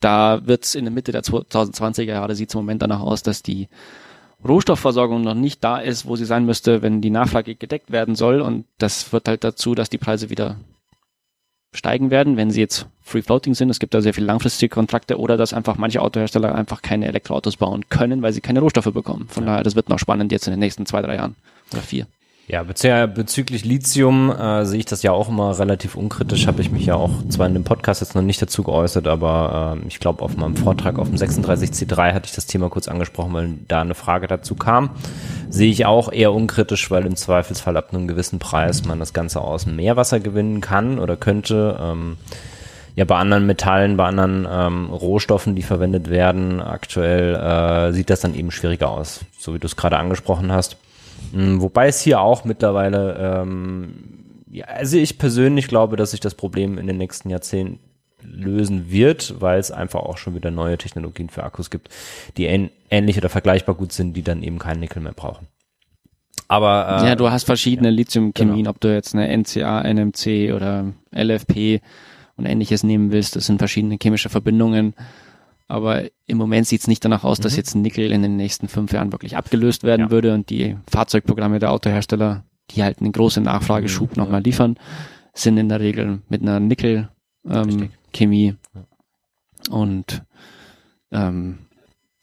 Da 0.00 0.46
wird 0.46 0.64
es 0.64 0.74
in 0.74 0.84
der 0.84 0.92
Mitte 0.92 1.12
der 1.12 1.22
2020er 1.22 2.02
Jahre 2.02 2.34
sieht 2.34 2.50
es 2.50 2.54
im 2.54 2.60
Moment 2.60 2.82
danach 2.82 3.00
aus, 3.00 3.22
dass 3.22 3.42
die 3.42 3.68
Rohstoffversorgung 4.46 5.22
noch 5.22 5.34
nicht 5.34 5.62
da 5.62 5.78
ist, 5.78 6.06
wo 6.06 6.16
sie 6.16 6.24
sein 6.24 6.44
müsste, 6.44 6.82
wenn 6.82 7.00
die 7.00 7.10
Nachfrage 7.10 7.54
gedeckt 7.54 7.90
werden 7.90 8.14
soll. 8.14 8.40
Und 8.40 8.66
das 8.78 9.04
führt 9.04 9.28
halt 9.28 9.44
dazu, 9.44 9.74
dass 9.74 9.90
die 9.90 9.98
Preise 9.98 10.30
wieder 10.30 10.56
steigen 11.72 12.10
werden, 12.10 12.36
wenn 12.36 12.50
sie 12.50 12.60
jetzt 12.60 12.86
Free 13.02 13.22
Floating 13.22 13.54
sind. 13.54 13.68
Es 13.68 13.80
gibt 13.80 13.94
da 13.94 14.00
sehr 14.00 14.14
viele 14.14 14.26
langfristige 14.26 14.72
Kontrakte 14.72 15.18
oder 15.18 15.36
dass 15.36 15.52
einfach 15.52 15.76
manche 15.76 16.00
Autohersteller 16.00 16.54
einfach 16.54 16.82
keine 16.82 17.06
Elektroautos 17.06 17.56
bauen 17.56 17.88
können, 17.88 18.22
weil 18.22 18.32
sie 18.32 18.40
keine 18.40 18.60
Rohstoffe 18.60 18.92
bekommen. 18.92 19.26
Von 19.28 19.44
ja. 19.44 19.50
daher, 19.50 19.62
das 19.64 19.74
wird 19.74 19.88
noch 19.88 19.98
spannend 19.98 20.30
jetzt 20.32 20.46
in 20.46 20.52
den 20.52 20.60
nächsten 20.60 20.86
zwei, 20.86 21.02
drei 21.02 21.16
Jahren 21.16 21.36
oder 21.72 21.82
vier. 21.82 22.06
Ja, 22.46 22.62
bezüglich 22.62 23.64
Lithium 23.64 24.30
äh, 24.30 24.66
sehe 24.66 24.80
ich 24.80 24.84
das 24.84 25.02
ja 25.02 25.12
auch 25.12 25.30
immer 25.30 25.58
relativ 25.58 25.94
unkritisch. 25.94 26.46
Habe 26.46 26.60
ich 26.60 26.70
mich 26.70 26.84
ja 26.84 26.94
auch 26.94 27.10
zwar 27.30 27.46
in 27.46 27.54
dem 27.54 27.64
Podcast 27.64 28.02
jetzt 28.02 28.14
noch 28.14 28.20
nicht 28.20 28.42
dazu 28.42 28.62
geäußert, 28.62 29.06
aber 29.06 29.78
äh, 29.82 29.86
ich 29.88 29.98
glaube 29.98 30.22
auf 30.22 30.36
meinem 30.36 30.54
Vortrag 30.54 30.98
auf 30.98 31.08
dem 31.08 31.16
36C3 31.16 32.12
hatte 32.12 32.26
ich 32.26 32.34
das 32.34 32.44
Thema 32.44 32.68
kurz 32.68 32.86
angesprochen, 32.86 33.32
weil 33.32 33.54
da 33.66 33.80
eine 33.80 33.94
Frage 33.94 34.26
dazu 34.26 34.56
kam. 34.56 34.90
Sehe 35.48 35.70
ich 35.70 35.86
auch 35.86 36.12
eher 36.12 36.34
unkritisch, 36.34 36.90
weil 36.90 37.06
im 37.06 37.16
Zweifelsfall 37.16 37.78
ab 37.78 37.94
einem 37.94 38.08
gewissen 38.08 38.40
Preis 38.40 38.84
man 38.84 38.98
das 38.98 39.14
Ganze 39.14 39.40
aus 39.40 39.64
dem 39.64 39.76
Meerwasser 39.76 40.20
gewinnen 40.20 40.60
kann 40.60 40.98
oder 40.98 41.16
könnte. 41.16 41.78
Ähm, 41.80 42.18
ja, 42.94 43.06
bei 43.06 43.16
anderen 43.16 43.46
Metallen, 43.46 43.96
bei 43.96 44.04
anderen 44.04 44.46
ähm, 44.48 44.90
Rohstoffen, 44.90 45.56
die 45.56 45.62
verwendet 45.62 46.10
werden, 46.10 46.60
aktuell 46.60 47.34
äh, 47.34 47.92
sieht 47.92 48.10
das 48.10 48.20
dann 48.20 48.34
eben 48.34 48.50
schwieriger 48.50 48.90
aus, 48.90 49.20
so 49.38 49.54
wie 49.54 49.58
du 49.58 49.66
es 49.66 49.76
gerade 49.76 49.96
angesprochen 49.96 50.52
hast. 50.52 50.76
Hm, 51.32 51.60
wobei 51.60 51.88
es 51.88 52.00
hier 52.00 52.20
auch 52.20 52.44
mittlerweile, 52.44 53.42
ähm, 53.42 53.94
ja, 54.50 54.66
also 54.66 54.96
ich 54.96 55.18
persönlich 55.18 55.68
glaube, 55.68 55.96
dass 55.96 56.12
sich 56.12 56.20
das 56.20 56.34
Problem 56.34 56.78
in 56.78 56.86
den 56.86 56.98
nächsten 56.98 57.30
Jahrzehnten 57.30 57.80
lösen 58.22 58.90
wird, 58.90 59.40
weil 59.40 59.58
es 59.58 59.70
einfach 59.70 60.00
auch 60.00 60.16
schon 60.16 60.34
wieder 60.34 60.50
neue 60.50 60.78
Technologien 60.78 61.28
für 61.28 61.44
Akkus 61.44 61.70
gibt, 61.70 61.88
die 62.36 62.46
ähnlich 62.46 63.18
oder 63.18 63.28
vergleichbar 63.28 63.74
gut 63.74 63.92
sind, 63.92 64.14
die 64.14 64.22
dann 64.22 64.42
eben 64.42 64.58
keinen 64.58 64.80
Nickel 64.80 65.02
mehr 65.02 65.12
brauchen. 65.12 65.46
Aber 66.48 67.00
äh, 67.02 67.08
ja, 67.08 67.16
du 67.16 67.30
hast 67.30 67.44
verschiedene 67.44 67.88
ja, 67.88 67.94
Lithium-Chemien, 67.94 68.56
genau. 68.58 68.70
ob 68.70 68.80
du 68.80 68.92
jetzt 68.92 69.14
eine 69.14 69.34
NCA, 69.36 69.82
NMC 69.82 70.52
oder 70.54 70.92
LFP 71.14 71.80
und 72.36 72.46
ähnliches 72.46 72.82
nehmen 72.82 73.12
willst. 73.12 73.36
Das 73.36 73.46
sind 73.46 73.58
verschiedene 73.58 73.98
chemische 74.00 74.28
Verbindungen. 74.28 74.94
Aber 75.66 76.04
im 76.26 76.36
Moment 76.36 76.66
sieht 76.66 76.82
es 76.82 76.88
nicht 76.88 77.04
danach 77.04 77.24
aus, 77.24 77.38
mhm. 77.38 77.42
dass 77.42 77.56
jetzt 77.56 77.74
Nickel 77.74 78.12
in 78.12 78.22
den 78.22 78.36
nächsten 78.36 78.68
fünf 78.68 78.92
Jahren 78.92 79.12
wirklich 79.12 79.36
abgelöst 79.36 79.82
werden 79.82 80.06
ja. 80.06 80.10
würde 80.10 80.34
und 80.34 80.50
die 80.50 80.76
Fahrzeugprogramme 80.90 81.58
der 81.58 81.70
Autohersteller, 81.70 82.44
die 82.70 82.82
halt 82.82 83.00
eine 83.00 83.10
große 83.10 83.40
Nachfrageschub 83.40 84.16
mhm, 84.16 84.22
nochmal 84.22 84.42
liefern, 84.42 84.78
sind 85.32 85.56
in 85.56 85.68
der 85.68 85.80
Regel 85.80 86.22
mit 86.28 86.42
einer 86.42 86.60
Nickel-Chemie. 86.60 88.48
Ähm, 88.48 88.58
ja. 88.74 89.74
Und 89.74 90.22
ähm, 91.10 91.58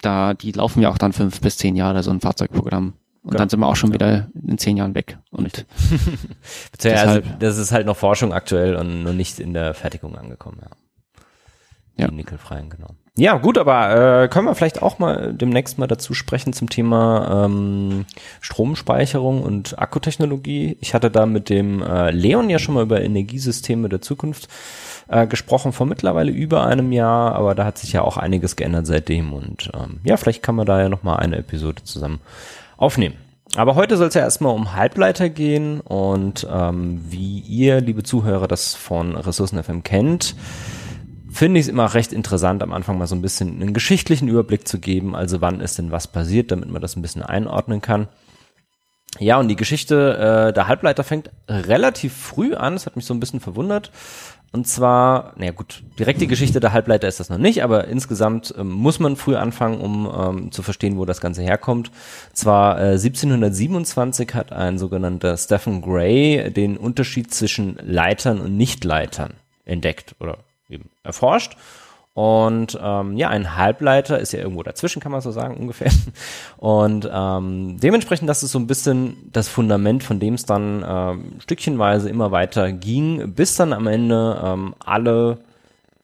da, 0.01 0.33
die 0.33 0.51
laufen 0.51 0.81
ja 0.81 0.89
auch 0.89 0.97
dann 0.97 1.13
fünf 1.13 1.41
bis 1.41 1.57
zehn 1.57 1.75
Jahre, 1.75 2.03
so 2.03 2.11
ein 2.11 2.21
Fahrzeugprogramm. 2.21 2.93
Und 3.23 3.33
ja. 3.33 3.37
dann 3.37 3.49
sind 3.49 3.59
wir 3.59 3.67
auch 3.67 3.75
schon 3.75 3.93
wieder 3.93 4.29
in 4.33 4.57
zehn 4.57 4.77
Jahren 4.77 4.95
weg. 4.95 5.19
Und 5.29 5.65
also, 6.83 7.21
das 7.39 7.57
ist 7.57 7.71
halt 7.71 7.85
noch 7.85 7.97
Forschung 7.97 8.33
aktuell 8.33 8.75
und 8.75 9.03
noch 9.03 9.13
nicht 9.13 9.39
in 9.39 9.53
der 9.53 9.73
Fertigung 9.73 10.15
angekommen, 10.15 10.59
ja. 10.61 10.69
Die 11.97 12.01
ja. 12.01 12.11
nickelfreien, 12.11 12.69
genau. 12.69 12.95
Ja, 13.17 13.37
gut, 13.37 13.57
aber 13.57 14.23
äh, 14.23 14.27
können 14.29 14.47
wir 14.47 14.55
vielleicht 14.55 14.81
auch 14.81 14.97
mal 14.97 15.33
demnächst 15.33 15.77
mal 15.77 15.87
dazu 15.87 16.13
sprechen 16.13 16.53
zum 16.53 16.69
Thema 16.69 17.43
ähm, 17.45 18.05
Stromspeicherung 18.39 19.43
und 19.43 19.77
Akkutechnologie. 19.77 20.77
Ich 20.79 20.93
hatte 20.93 21.11
da 21.11 21.25
mit 21.25 21.49
dem 21.49 21.81
äh, 21.81 22.11
Leon 22.11 22.49
ja 22.49 22.57
schon 22.57 22.75
mal 22.75 22.83
über 22.83 23.01
Energiesysteme 23.01 23.89
der 23.89 23.99
Zukunft 23.99 24.47
äh, 25.09 25.27
gesprochen, 25.27 25.73
vor 25.73 25.87
mittlerweile 25.87 26.31
über 26.31 26.65
einem 26.65 26.93
Jahr, 26.93 27.35
aber 27.35 27.53
da 27.53 27.65
hat 27.65 27.77
sich 27.77 27.91
ja 27.91 28.01
auch 28.01 28.15
einiges 28.15 28.55
geändert 28.55 28.87
seitdem 28.87 29.33
und 29.33 29.69
ähm, 29.73 29.99
ja, 30.05 30.15
vielleicht 30.15 30.41
kann 30.41 30.55
man 30.55 30.65
da 30.65 30.79
ja 30.79 30.87
noch 30.87 31.03
mal 31.03 31.17
eine 31.17 31.35
Episode 31.35 31.83
zusammen 31.83 32.21
aufnehmen. 32.77 33.15
Aber 33.57 33.75
heute 33.75 33.97
soll 33.97 34.07
es 34.07 34.13
ja 34.13 34.21
erstmal 34.21 34.55
um 34.55 34.73
Halbleiter 34.73 35.27
gehen 35.27 35.81
und 35.81 36.47
ähm, 36.49 37.01
wie 37.09 37.39
ihr, 37.39 37.81
liebe 37.81 38.03
Zuhörer, 38.03 38.47
das 38.47 38.73
von 38.73 39.17
Ressourcen 39.17 39.61
FM 39.61 39.83
kennt 39.83 40.33
finde 41.31 41.59
ich 41.59 41.65
es 41.65 41.69
immer 41.69 41.93
recht 41.93 42.13
interessant, 42.13 42.61
am 42.63 42.73
Anfang 42.73 42.97
mal 42.97 43.07
so 43.07 43.15
ein 43.15 43.21
bisschen 43.21 43.61
einen 43.61 43.73
geschichtlichen 43.73 44.27
Überblick 44.27 44.67
zu 44.67 44.79
geben, 44.79 45.15
also 45.15 45.41
wann 45.41 45.61
ist 45.61 45.77
denn 45.77 45.91
was 45.91 46.07
passiert, 46.07 46.51
damit 46.51 46.69
man 46.69 46.81
das 46.81 46.95
ein 46.95 47.01
bisschen 47.01 47.23
einordnen 47.23 47.81
kann. 47.81 48.07
Ja, 49.19 49.39
und 49.39 49.49
die 49.49 49.55
Geschichte 49.55 50.49
äh, 50.49 50.53
der 50.53 50.67
Halbleiter 50.67 51.03
fängt 51.03 51.31
relativ 51.49 52.13
früh 52.13 52.53
an, 52.55 52.73
das 52.73 52.85
hat 52.85 52.95
mich 52.95 53.05
so 53.05 53.13
ein 53.13 53.19
bisschen 53.19 53.39
verwundert. 53.39 53.91
Und 54.53 54.67
zwar, 54.67 55.33
naja 55.37 55.51
gut, 55.51 55.81
direkt 55.97 56.19
die 56.19 56.27
Geschichte 56.27 56.59
der 56.59 56.73
Halbleiter 56.73 57.07
ist 57.07 57.21
das 57.21 57.29
noch 57.29 57.37
nicht, 57.37 57.63
aber 57.63 57.87
insgesamt 57.87 58.53
ähm, 58.57 58.69
muss 58.69 58.99
man 58.99 59.15
früh 59.15 59.35
anfangen, 59.35 59.79
um 59.79 60.11
ähm, 60.13 60.51
zu 60.51 60.61
verstehen, 60.61 60.97
wo 60.97 61.05
das 61.05 61.21
Ganze 61.21 61.41
herkommt. 61.41 61.89
Zwar 62.33 62.77
äh, 62.77 62.91
1727 62.91 64.33
hat 64.33 64.51
ein 64.51 64.77
sogenannter 64.77 65.37
Stephen 65.37 65.81
Gray 65.81 66.51
den 66.51 66.75
Unterschied 66.75 67.33
zwischen 67.33 67.77
Leitern 67.81 68.41
und 68.41 68.57
Nichtleitern 68.57 69.35
entdeckt 69.63 70.15
oder 70.19 70.39
eben 70.71 70.89
erforscht. 71.03 71.57
Und 72.13 72.77
ähm, 72.81 73.15
ja, 73.15 73.29
ein 73.29 73.55
Halbleiter 73.55 74.19
ist 74.19 74.33
ja 74.33 74.39
irgendwo 74.39 74.63
dazwischen, 74.63 75.01
kann 75.01 75.13
man 75.13 75.21
so 75.21 75.31
sagen, 75.31 75.55
ungefähr. 75.59 75.91
Und 76.57 77.09
ähm, 77.11 77.77
dementsprechend, 77.79 78.27
das 78.27 78.43
ist 78.43 78.51
so 78.51 78.59
ein 78.59 78.67
bisschen 78.67 79.29
das 79.31 79.47
Fundament, 79.47 80.03
von 80.03 80.19
dem 80.19 80.33
es 80.33 80.45
dann 80.45 80.83
ähm, 80.85 81.39
stückchenweise 81.39 82.09
immer 82.09 82.31
weiter 82.31 82.71
ging, 82.73 83.33
bis 83.33 83.55
dann 83.55 83.71
am 83.71 83.87
Ende 83.87 84.41
ähm, 84.43 84.75
alle 84.79 85.39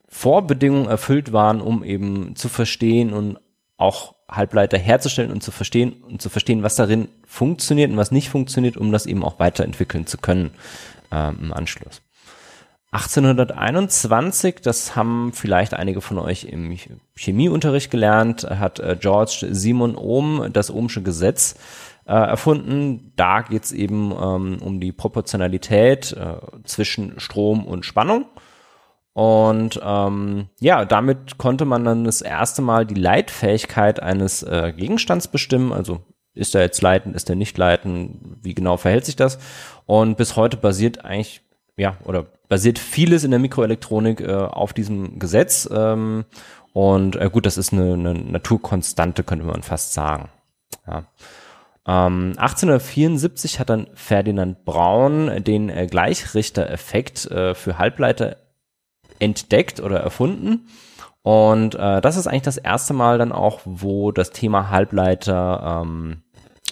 Vorbedingungen 0.08 0.88
erfüllt 0.88 1.34
waren, 1.34 1.60
um 1.60 1.84
eben 1.84 2.36
zu 2.36 2.48
verstehen 2.48 3.14
und 3.14 3.40
auch 3.76 4.16
Halbleiter 4.30 4.78
herzustellen 4.78 5.32
und 5.32 5.44
zu 5.44 5.52
verstehen 5.52 6.04
und 6.08 6.22
zu 6.22 6.30
verstehen, 6.30 6.64
was 6.64 6.76
darin 6.76 7.10
funktioniert 7.26 7.92
und 7.92 7.98
was 7.98 8.12
nicht 8.12 8.30
funktioniert, 8.30 8.78
um 8.78 8.92
das 8.92 9.06
eben 9.06 9.24
auch 9.24 9.40
weiterentwickeln 9.40 10.08
zu 10.08 10.18
können 10.18 10.52
ähm, 11.12 11.38
im 11.42 11.54
Anschluss. 11.54 12.02
1821, 12.92 14.62
das 14.62 14.96
haben 14.96 15.34
vielleicht 15.34 15.74
einige 15.74 16.00
von 16.00 16.18
euch 16.20 16.46
im 16.46 16.78
Chemieunterricht 17.16 17.92
gelernt, 17.92 18.50
hat 18.50 18.80
äh, 18.80 18.96
George 19.00 19.48
Simon 19.52 19.96
Ohm 19.96 20.50
das 20.54 20.72
Ohmsche 20.72 21.04
Gesetz 21.04 21.56
äh, 22.06 22.14
erfunden. 22.14 23.12
Da 23.18 23.42
geht 23.42 23.66
es 23.66 23.72
eben 23.74 24.12
ähm, 24.12 24.60
um 24.62 24.80
die 24.80 24.94
Proportionalität 24.94 26.14
äh, 26.14 26.38
zwischen 26.64 27.20
Strom 27.20 27.66
und 27.66 27.86
Spannung. 27.86 28.26
Und 29.12 29.82
ähm, 29.84 30.48
ja, 30.60 30.86
damit 30.86 31.38
konnte 31.38 31.66
man 31.66 31.84
dann 31.84 32.06
das 32.06 32.22
erste 32.22 32.62
Mal 32.62 32.86
die 32.86 32.94
Leitfähigkeit 32.94 34.00
eines 34.02 34.44
äh, 34.44 34.74
Gegenstands 34.78 35.28
bestimmen. 35.28 35.74
Also 35.74 36.02
ist 36.36 36.56
er 36.56 36.62
jetzt 36.62 36.82
leitend, 36.82 37.16
ist 37.16 37.30
er 37.30 37.36
nicht 37.36 37.58
leitend, 37.58 38.20
wie 38.44 38.54
genau 38.54 38.78
verhält 38.78 39.06
sich 39.06 39.16
das? 39.16 39.40
Und 39.86 40.18
bis 40.18 40.36
heute 40.36 40.56
basiert 40.56 41.04
eigentlich 41.04 41.42
ja, 41.78 41.98
oder 42.04 42.26
basiert 42.50 42.80
vieles 42.80 43.24
in 43.24 43.32
der 43.32 43.40
Mikroelektronik 43.40 44.22
äh, 44.22 44.34
auf 44.34 44.74
diesem 44.74 45.20
Gesetz. 45.20 45.70
Ähm, 45.72 46.26
Und 46.74 47.16
äh, 47.16 47.30
gut, 47.32 47.46
das 47.46 47.58
ist 47.58 47.74
eine, 47.74 47.94
eine 47.94 48.14
Naturkonstante, 48.14 49.24
könnte 49.24 49.46
man 49.46 49.64
fast 49.64 49.94
sagen. 49.94 50.30
Ja. 50.86 51.06
Ähm, 51.88 52.34
1874 52.38 53.60
hat 53.60 53.70
dann 53.70 53.88
Ferdinand 53.94 54.66
Braun 54.66 55.44
den 55.44 55.70
äh, 55.70 55.88
Gleichrichter-Effekt 55.88 57.26
äh, 57.32 57.56
für 57.56 57.78
Halbleiter 57.78 58.38
entdeckt 59.20 59.80
oder 59.80 60.00
erfunden. 60.00 60.68
Und 61.24 61.76
äh, 61.76 62.02
das 62.02 62.16
ist 62.18 62.28
eigentlich 62.28 62.44
das 62.44 62.58
erste 62.58 62.94
Mal 62.94 63.18
dann 63.18 63.32
auch, 63.32 63.62
wo 63.66 64.12
das 64.12 64.32
Thema 64.32 64.70
Halbleiter 64.70 65.82
ähm, 65.84 66.24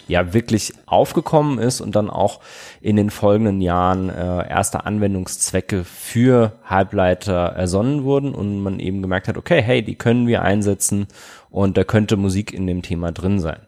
ja 0.07 0.33
wirklich 0.33 0.73
aufgekommen 0.85 1.57
ist 1.59 1.81
und 1.81 1.95
dann 1.95 2.09
auch 2.09 2.39
in 2.81 2.95
den 2.95 3.09
folgenden 3.09 3.61
Jahren 3.61 4.09
äh, 4.09 4.49
erste 4.49 4.85
Anwendungszwecke 4.85 5.83
für 5.83 6.53
Halbleiter 6.65 7.53
ersonnen 7.55 8.03
wurden 8.03 8.33
und 8.33 8.61
man 8.61 8.79
eben 8.79 9.01
gemerkt 9.01 9.27
hat, 9.27 9.37
okay, 9.37 9.61
hey, 9.61 9.81
die 9.81 9.95
können 9.95 10.27
wir 10.27 10.41
einsetzen 10.41 11.07
und 11.49 11.77
da 11.77 11.83
könnte 11.83 12.17
Musik 12.17 12.53
in 12.53 12.67
dem 12.67 12.81
Thema 12.81 13.11
drin 13.11 13.39
sein. 13.39 13.59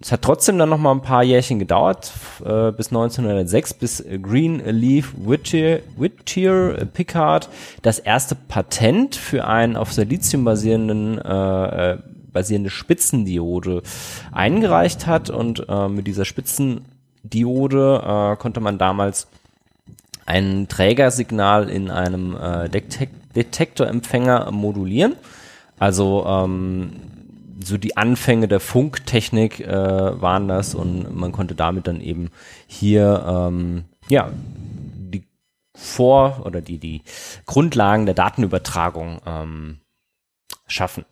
Es 0.00 0.12
hat 0.12 0.22
trotzdem 0.22 0.58
dann 0.58 0.68
noch 0.68 0.78
mal 0.78 0.92
ein 0.92 1.02
paar 1.02 1.24
Jährchen 1.24 1.58
gedauert, 1.58 2.12
äh, 2.44 2.70
bis 2.70 2.88
1906, 2.88 3.74
bis 3.74 4.04
Greenleaf 4.22 5.12
Whittier, 5.16 5.80
Whittier 5.96 6.86
Pickard 6.92 7.48
das 7.82 7.98
erste 7.98 8.36
Patent 8.36 9.16
für 9.16 9.46
einen 9.46 9.76
auf 9.76 9.92
Silizium 9.92 10.44
basierenden 10.44 11.18
äh, 11.18 11.92
äh, 11.92 11.98
basierende 12.38 12.70
Spitzendiode 12.70 13.82
eingereicht 14.30 15.08
hat 15.08 15.28
und 15.28 15.66
äh, 15.68 15.88
mit 15.88 16.06
dieser 16.06 16.24
Spitzendiode 16.24 18.02
äh, 18.04 18.36
konnte 18.36 18.60
man 18.60 18.78
damals 18.78 19.26
ein 20.24 20.68
Trägersignal 20.68 21.68
in 21.68 21.90
einem 21.90 22.36
äh, 22.36 22.68
Detek 22.68 23.10
Detektorempfänger 23.34 24.50
modulieren. 24.50 25.14
Also 25.78 26.24
ähm, 26.26 26.92
so 27.64 27.76
die 27.76 27.96
Anfänge 27.96 28.48
der 28.48 28.60
Funktechnik 28.60 29.60
äh, 29.60 30.20
waren 30.20 30.48
das 30.48 30.74
und 30.74 31.14
man 31.14 31.32
konnte 31.32 31.54
damit 31.54 31.86
dann 31.86 32.00
eben 32.00 32.30
hier 32.66 33.24
ähm, 33.26 33.84
ja 34.08 34.30
die 34.32 35.24
Vor- 35.74 36.42
oder 36.44 36.60
die 36.60 36.78
die 36.78 37.02
Grundlagen 37.46 38.06
der 38.06 38.14
Datenübertragung 38.14 39.20
ähm, 39.26 39.78
schaffen. 40.66 41.04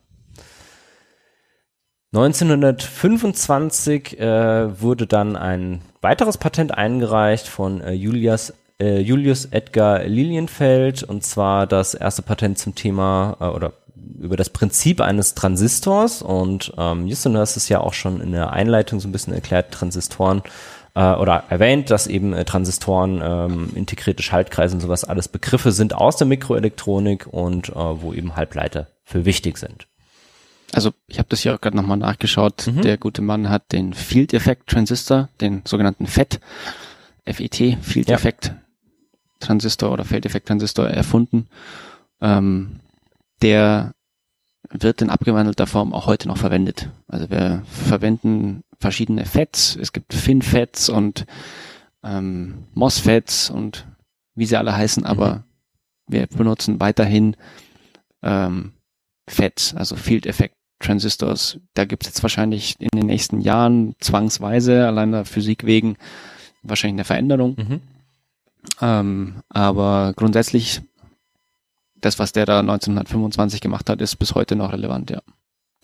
1925 2.13 4.19
äh, 4.19 4.81
wurde 4.81 5.07
dann 5.07 5.37
ein 5.37 5.83
weiteres 6.01 6.39
Patent 6.39 6.73
eingereicht 6.73 7.49
von 7.49 7.81
äh, 7.81 7.93
Julius, 7.93 8.55
äh, 8.81 9.01
Julius 9.01 9.47
Edgar 9.47 10.05
Lilienfeld 10.05 11.03
und 11.03 11.25
zwar 11.25 11.67
das 11.67 11.95
erste 11.95 12.23
Patent 12.23 12.59
zum 12.59 12.75
Thema 12.75 13.37
äh, 13.41 13.45
oder 13.47 13.73
über 14.21 14.37
das 14.37 14.51
Prinzip 14.51 15.01
eines 15.01 15.35
Transistors 15.35 16.23
und 16.23 16.73
ähm, 16.79 17.09
Justin, 17.09 17.35
du 17.35 17.41
hast 17.41 17.57
es 17.57 17.69
ja 17.69 17.81
auch 17.81 17.93
schon 17.93 18.21
in 18.21 18.33
der 18.33 18.53
Einleitung 18.53 19.01
so 19.01 19.09
ein 19.09 19.13
bisschen 19.13 19.35
erklärt, 19.35 19.73
Transistoren 19.73 20.43
äh, 20.95 21.13
oder 21.13 21.45
erwähnt, 21.51 21.91
dass 21.91 22.07
eben 22.07 22.33
äh, 22.33 22.45
Transistoren, 22.45 23.21
ähm, 23.23 23.71
integrierte 23.75 24.23
Schaltkreise 24.23 24.75
und 24.75 24.81
sowas 24.81 25.05
alles 25.05 25.29
Begriffe 25.29 25.73
sind 25.73 25.95
aus 25.95 26.17
der 26.17 26.27
Mikroelektronik 26.27 27.27
und 27.27 27.71
äh, 27.71 27.75
wo 27.75 28.13
eben 28.13 28.37
Halbleiter 28.37 28.87
für 29.05 29.25
wichtig 29.25 29.59
sind. 29.59 29.87
Also 30.77 30.93
ich 31.07 31.19
habe 31.19 31.31
das 31.31 31.41
hier 31.41 31.55
auch 31.55 31.61
gerade 31.63 31.75
nochmal 31.75 31.97
nachgeschaut. 31.97 32.67
Mhm. 32.67 32.83
Der 32.83 32.99
gute 32.99 33.23
Mann 33.23 33.49
hat 33.49 33.73
den 33.73 33.95
Field 33.95 34.35
Effect 34.35 34.67
Transistor, 34.67 35.31
den 35.41 35.63
sogenannten 35.65 36.07
FET, 36.07 36.39
FET, 37.25 37.79
Field 37.81 38.11
ja. 38.11 38.15
Effect 38.15 38.53
Transistor 39.41 39.91
oder 39.91 40.05
Feldeffekt 40.05 40.49
Transistor 40.49 40.87
erfunden. 40.87 41.49
Ähm, 42.21 42.81
der 43.41 43.95
wird 44.69 45.01
in 45.01 45.09
abgewandelter 45.09 45.67
Form 45.67 45.95
auch 45.95 46.05
heute 46.05 46.29
noch 46.29 46.37
verwendet. 46.37 46.91
Also 47.09 47.31
wir 47.31 47.63
verwenden 47.65 48.63
verschiedene 48.79 49.25
FETs. 49.25 49.77
Es 49.77 49.95
gibt 49.95 50.13
FinFETs 50.13 50.91
und 50.91 51.25
ähm, 52.05 52.67
MOSFETs 52.75 53.49
und 53.49 53.87
wie 54.35 54.45
sie 54.45 54.59
alle 54.59 54.77
heißen, 54.77 55.07
aber 55.07 55.37
mhm. 55.37 55.43
wir 56.13 56.27
benutzen 56.27 56.81
weiterhin 56.81 57.35
ähm, 58.23 58.75
FETs, 59.27 59.75
also 59.75 59.97
Field 59.97 60.27
Effect 60.27 60.56
Transistors. 60.79 61.59
Da 61.75 61.85
gibt 61.85 62.05
es 62.05 62.11
jetzt 62.11 62.23
wahrscheinlich 62.23 62.77
in 62.79 62.89
den 62.95 63.07
nächsten 63.07 63.41
Jahren 63.41 63.95
zwangsweise, 64.01 64.87
allein 64.87 65.13
der 65.13 65.25
Physik 65.25 65.65
wegen, 65.65 65.97
wahrscheinlich 66.63 66.97
eine 66.97 67.05
Veränderung. 67.05 67.57
Mhm. 67.57 67.81
Ähm, 68.81 69.35
aber 69.49 70.13
grundsätzlich, 70.17 70.83
das, 71.97 72.19
was 72.19 72.33
der 72.33 72.47
da 72.47 72.61
1925 72.61 73.61
gemacht 73.61 73.89
hat, 73.89 74.01
ist 74.01 74.17
bis 74.17 74.35
heute 74.35 74.57
noch 74.57 74.73
relevant, 74.73 75.11
ja. 75.11 75.23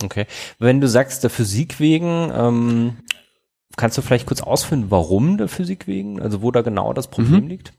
Okay. 0.03 0.27
Wenn 0.59 0.81
du 0.81 0.89
sagst, 0.89 1.23
der 1.23 1.31
Physik 1.31 1.79
wegen, 1.81 2.31
ähm, 2.35 2.97
kannst 3.77 3.97
du 3.97 4.03
vielleicht 4.03 4.27
kurz 4.27 4.41
ausführen, 4.41 4.91
warum 4.91 5.39
der 5.39 5.49
Physik 5.49 5.87
wegen? 5.87 6.21
Also 6.21 6.43
wo 6.43 6.51
da 6.51 6.63
genau 6.63 6.93
das 6.93 7.09
Problem 7.09 7.45
mhm. 7.45 7.49
liegt? 7.49 7.73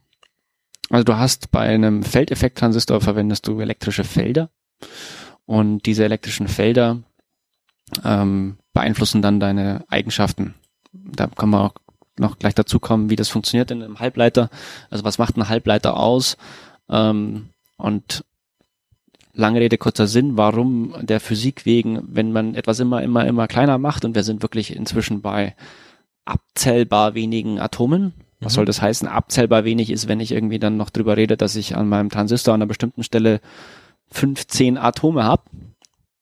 Also 0.90 1.04
du 1.04 1.18
hast 1.18 1.52
bei 1.52 1.62
einem 1.62 2.04
Feldeffekt-Transistor 2.04 3.02
verwendest 3.02 3.48
du 3.48 3.60
elektrische 3.60 4.04
Felder 4.04 4.50
und 5.46 5.86
diese 5.86 6.04
elektrischen 6.04 6.48
Felder 6.48 7.00
ähm, 8.04 8.58
beeinflussen 8.74 9.22
dann 9.22 9.40
deine 9.40 9.86
Eigenschaften. 9.90 10.56
Da 10.92 11.28
kann 11.28 11.50
man 11.50 11.62
auch 11.62 11.74
noch 12.18 12.38
gleich 12.38 12.56
dazu 12.56 12.80
kommen, 12.80 13.10
wie 13.10 13.16
das 13.16 13.30
funktioniert 13.30 13.72
in 13.72 13.82
einem 13.82 14.00
Halbleiter. 14.00 14.50
Also 14.90 15.04
was 15.04 15.18
macht 15.18 15.38
ein 15.38 15.50
Halbleiter 15.50 15.98
aus? 15.98 16.38
Ähm, 16.90 17.50
und 17.78 18.24
lange 19.34 19.60
Rede, 19.60 19.78
kurzer 19.78 20.08
Sinn, 20.08 20.38
warum 20.38 20.94
der 21.02 21.20
Physik 21.20 21.66
wegen, 21.66 22.04
wenn 22.08 22.32
man 22.32 22.56
etwas 22.56 22.80
immer, 22.80 23.02
immer, 23.02 23.26
immer 23.26 23.48
kleiner 23.48 23.78
macht 23.78 24.06
und 24.06 24.16
wir 24.16 24.24
sind 24.24 24.44
wirklich 24.44 24.76
inzwischen 24.76 25.22
bei 25.22 25.56
abzählbar 26.26 27.16
wenigen 27.16 27.60
Atomen. 27.60 28.14
Was 28.40 28.54
mhm. 28.54 28.56
soll 28.56 28.66
das 28.66 28.82
heißen? 28.82 29.08
Abzählbar 29.08 29.66
wenig 29.66 29.90
ist, 29.90 30.08
wenn 30.08 30.20
ich 30.20 30.32
irgendwie 30.32 30.60
dann 30.60 30.78
noch 30.78 30.90
drüber 30.90 31.18
rede, 31.18 31.36
dass 31.36 31.56
ich 31.56 31.76
an 31.76 31.90
meinem 31.90 32.10
Transistor 32.10 32.54
an 32.54 32.62
einer 32.62 32.68
bestimmten 32.68 33.04
Stelle 33.04 33.42
15 34.14 34.78
Atome 34.78 35.24
habe, 35.24 35.44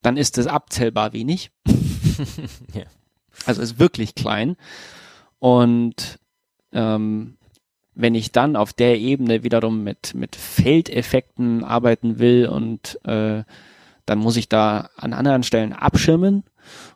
dann 0.02 0.18
ist 0.18 0.38
es 0.38 0.48
abzählbar 0.48 1.14
wenig. 1.14 1.52
ja. 2.74 2.84
Also 3.46 3.62
ist 3.62 3.80
wirklich 3.80 4.16
klein. 4.16 4.56
Und 5.40 6.20
ähm, 6.72 7.38
wenn 7.94 8.16
ich 8.16 8.32
dann 8.32 8.56
auf 8.56 8.74
der 8.74 9.00
Ebene 9.00 9.44
wiederum 9.44 9.84
mit, 9.84 10.14
mit 10.16 10.36
Feldeffekten 10.36 11.64
arbeiten 11.64 12.20
will 12.20 12.48
und 12.48 13.00
äh, 13.06 13.44
dann 14.06 14.20
muss 14.20 14.38
ich 14.38 14.50
da 14.50 14.90
an 14.96 15.14
anderen 15.14 15.44
Stellen 15.44 15.74
abschirmen. 15.74 16.44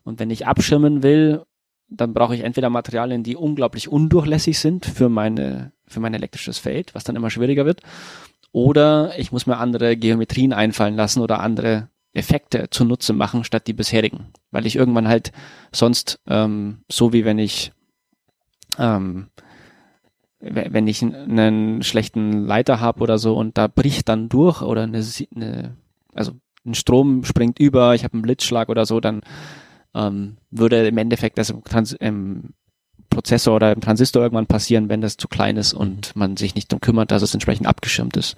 Und 0.03 0.19
wenn 0.19 0.29
ich 0.29 0.47
abschirmen 0.47 1.03
will, 1.03 1.43
dann 1.89 2.13
brauche 2.13 2.35
ich 2.35 2.41
entweder 2.41 2.69
Materialien, 2.69 3.23
die 3.23 3.35
unglaublich 3.35 3.89
undurchlässig 3.89 4.57
sind 4.57 4.85
für 4.85 5.09
meine, 5.09 5.71
für 5.87 5.99
mein 5.99 6.13
elektrisches 6.13 6.57
Feld, 6.57 6.95
was 6.95 7.03
dann 7.03 7.15
immer 7.15 7.29
schwieriger 7.29 7.65
wird. 7.65 7.81
Oder 8.55 9.19
ich 9.19 9.33
muss 9.33 9.47
mir 9.47 9.57
andere 9.57 9.97
Geometrien 9.97 10.53
einfallen 10.53 10.95
lassen 10.95 11.19
oder 11.19 11.41
andere 11.41 11.89
Effekte 12.13 12.69
zunutze 12.69 13.11
machen 13.11 13.43
statt 13.43 13.67
die 13.67 13.73
bisherigen. 13.73 14.27
Weil 14.49 14.65
ich 14.65 14.77
irgendwann 14.77 15.09
halt 15.09 15.33
sonst, 15.73 16.21
ähm, 16.25 16.85
so 16.89 17.11
wie 17.11 17.25
wenn 17.25 17.37
ich, 17.37 17.73
ähm, 18.79 19.27
wenn 20.39 20.87
ich 20.87 21.03
einen 21.03 21.83
schlechten 21.83 22.45
Leiter 22.45 22.79
habe 22.79 23.01
oder 23.01 23.17
so 23.17 23.35
und 23.35 23.57
da 23.57 23.67
bricht 23.67 24.07
dann 24.07 24.29
durch 24.29 24.61
oder 24.61 24.83
eine, 24.83 25.03
eine 25.35 25.75
also 26.13 26.31
ein 26.65 26.75
Strom 26.75 27.25
springt 27.25 27.59
über, 27.59 27.93
ich 27.93 28.05
habe 28.05 28.13
einen 28.13 28.21
Blitzschlag 28.21 28.69
oder 28.69 28.85
so, 28.85 29.01
dann 29.01 29.19
ähm, 29.93 30.37
würde 30.49 30.87
im 30.87 30.97
Endeffekt 30.97 31.37
das 31.39 31.49
im, 31.49 31.61
Trans 31.65 31.91
im 31.91 32.53
Prozessor 33.09 33.55
oder 33.55 33.71
im 33.71 33.81
Transistor 33.81 34.23
irgendwann 34.23 34.47
passieren, 34.47 34.89
wenn 34.89 35.01
das 35.01 35.17
zu 35.17 35.27
klein 35.27 35.57
ist 35.57 35.73
und 35.73 36.15
man 36.15 36.37
sich 36.37 36.55
nicht 36.55 36.71
darum 36.71 36.81
kümmert, 36.81 37.11
dass 37.11 37.21
es 37.21 37.33
entsprechend 37.33 37.67
abgeschirmt 37.67 38.17
ist. 38.17 38.37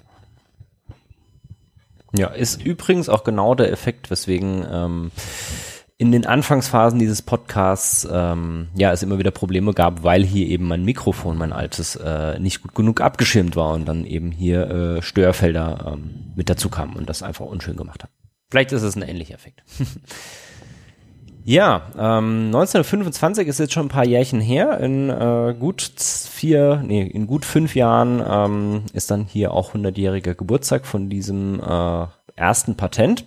Ja, 2.14 2.28
ist 2.28 2.62
übrigens 2.62 3.08
auch 3.08 3.24
genau 3.24 3.54
der 3.54 3.70
Effekt, 3.70 4.10
weswegen 4.10 4.66
ähm, 4.70 5.10
in 5.98 6.12
den 6.12 6.26
Anfangsphasen 6.26 6.98
dieses 6.98 7.22
Podcasts 7.22 8.08
ähm, 8.10 8.68
ja 8.74 8.92
es 8.92 9.02
immer 9.02 9.18
wieder 9.18 9.32
Probleme 9.32 9.74
gab, 9.74 10.04
weil 10.04 10.24
hier 10.24 10.46
eben 10.46 10.66
mein 10.66 10.84
Mikrofon, 10.84 11.36
mein 11.36 11.52
altes, 11.52 11.96
äh, 11.96 12.38
nicht 12.38 12.62
gut 12.62 12.74
genug 12.74 13.00
abgeschirmt 13.00 13.56
war 13.56 13.74
und 13.74 13.84
dann 13.84 14.06
eben 14.06 14.30
hier 14.30 14.70
äh, 14.70 15.02
Störfelder 15.02 15.92
ähm, 15.94 16.32
mit 16.36 16.48
dazu 16.48 16.70
kamen 16.70 16.94
und 16.94 17.08
das 17.10 17.22
einfach 17.22 17.44
unschön 17.44 17.76
gemacht 17.76 18.04
hat. 18.04 18.10
Vielleicht 18.50 18.72
ist 18.72 18.82
es 18.82 18.96
ein 18.96 19.02
ähnlicher 19.02 19.34
Effekt. 19.34 19.62
Ja, 21.48 21.86
ähm, 21.94 22.48
1925 22.48 23.48
ist 23.48 23.58
jetzt 23.58 23.72
schon 23.72 23.86
ein 23.86 23.88
paar 23.88 24.04
Jährchen 24.04 24.38
her. 24.38 24.78
In 24.80 25.08
äh, 25.08 25.56
gut 25.58 25.80
vier, 25.80 26.82
nee, 26.84 27.00
in 27.00 27.26
gut 27.26 27.46
fünf 27.46 27.74
Jahren 27.74 28.22
ähm, 28.28 28.82
ist 28.92 29.10
dann 29.10 29.24
hier 29.24 29.54
auch 29.54 29.72
100-jähriger 29.72 30.34
Geburtstag 30.34 30.84
von 30.84 31.08
diesem 31.08 31.58
äh, 31.58 32.06
ersten 32.36 32.76
Patent. 32.76 33.24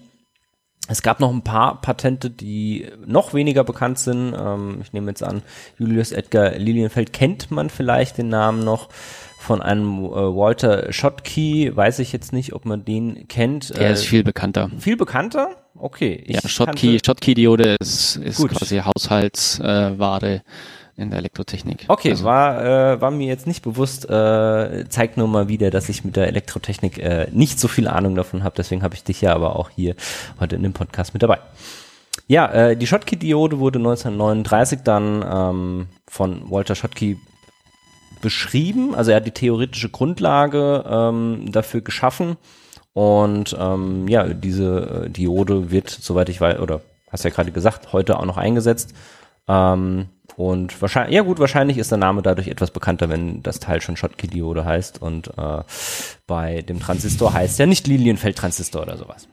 Es 0.87 1.01
gab 1.01 1.19
noch 1.19 1.31
ein 1.31 1.41
paar 1.41 1.81
Patente, 1.81 2.29
die 2.29 2.91
noch 3.03 3.33
weniger 3.33 3.63
bekannt 3.63 3.97
sind. 3.97 4.35
Ähm, 4.37 4.81
ich 4.83 4.93
nehme 4.93 5.09
jetzt 5.09 5.23
an, 5.23 5.41
Julius 5.79 6.11
Edgar 6.11 6.51
Lilienfeld 6.51 7.13
kennt 7.13 7.49
man 7.49 7.71
vielleicht 7.71 8.19
den 8.19 8.29
Namen 8.29 8.63
noch 8.63 8.89
von 9.41 9.61
einem 9.61 10.05
äh, 10.05 10.09
Walter 10.11 10.93
Schottky, 10.93 11.75
weiß 11.75 11.97
ich 11.99 12.13
jetzt 12.13 12.31
nicht, 12.31 12.53
ob 12.53 12.65
man 12.65 12.85
den 12.85 13.27
kennt. 13.27 13.75
Der 13.75 13.89
äh, 13.89 13.93
ist 13.93 14.05
viel 14.05 14.23
bekannter. 14.23 14.69
Viel 14.77 14.95
bekannter? 14.95 15.55
Okay. 15.75 16.23
ja, 16.27 16.41
Schottky, 16.47 16.99
Schottky-Diode 17.03 17.75
ist, 17.79 18.17
ist 18.17 18.47
quasi 18.47 18.77
Haushaltsware. 18.77 20.35
Äh, 20.35 20.39
in 20.97 21.09
der 21.09 21.19
Elektrotechnik. 21.19 21.85
Okay, 21.87 22.11
also. 22.11 22.25
war, 22.25 22.63
äh, 22.93 23.01
war 23.01 23.09
mir 23.09 23.25
jetzt 23.25 23.47
nicht 23.47 23.63
bewusst, 23.63 24.07
äh, 24.07 24.85
zeigt 24.89 25.17
nur 25.17 25.27
mal 25.27 25.47
wieder, 25.47 25.71
dass 25.71 25.89
ich 25.89 26.03
mit 26.03 26.15
der 26.15 26.27
Elektrotechnik 26.27 26.99
äh, 26.99 27.27
nicht 27.31 27.59
so 27.59 27.67
viel 27.67 27.87
Ahnung 27.87 28.13
davon 28.13 28.43
habe, 28.43 28.53
deswegen 28.55 28.83
habe 28.83 28.93
ich 28.93 29.03
dich 29.03 29.21
ja 29.21 29.33
aber 29.33 29.55
auch 29.55 29.71
hier 29.71 29.95
heute 30.39 30.57
in 30.57 30.61
dem 30.61 30.73
Podcast 30.73 31.13
mit 31.13 31.23
dabei. 31.23 31.39
Ja, 32.27 32.51
äh, 32.51 32.77
die 32.77 32.85
Schottky-Diode 32.85 33.57
wurde 33.57 33.79
1939 33.79 34.81
dann 34.83 35.25
ähm, 35.27 35.87
von 36.07 36.51
Walter 36.51 36.75
Schottky 36.75 37.17
beschrieben, 38.21 38.95
also 38.95 39.11
er 39.11 39.17
hat 39.17 39.25
die 39.25 39.31
theoretische 39.31 39.89
Grundlage 39.89 40.83
ähm, 40.87 41.51
dafür 41.51 41.81
geschaffen 41.81 42.37
und 42.93 43.55
ähm, 43.59 44.07
ja, 44.07 44.27
diese 44.27 45.05
äh, 45.05 45.09
Diode 45.09 45.71
wird, 45.71 45.89
soweit 45.89 46.29
ich 46.29 46.41
weiß, 46.41 46.59
oder 46.59 46.81
hast 47.09 47.23
ja 47.23 47.29
gerade 47.29 47.51
gesagt, 47.51 47.93
heute 47.93 48.19
auch 48.19 48.25
noch 48.25 48.37
eingesetzt. 48.37 48.93
Ähm, 49.47 50.07
und 50.35 50.81
wahrscheinlich, 50.81 51.15
ja 51.15 51.23
gut, 51.23 51.39
wahrscheinlich 51.39 51.77
ist 51.77 51.91
der 51.91 51.97
Name 51.97 52.21
dadurch 52.21 52.47
etwas 52.47 52.71
bekannter, 52.71 53.09
wenn 53.09 53.43
das 53.43 53.59
Teil 53.59 53.81
schon 53.81 53.97
Schottky-Diode 53.97 54.65
heißt 54.65 55.01
und 55.01 55.27
äh, 55.37 55.63
bei 56.25 56.61
dem 56.61 56.79
Transistor 56.79 57.33
heißt 57.33 57.59
ja 57.59 57.65
nicht 57.65 57.87
Lilienfeld-Transistor 57.87 58.81
oder 58.81 58.97
sowas. 58.97 59.27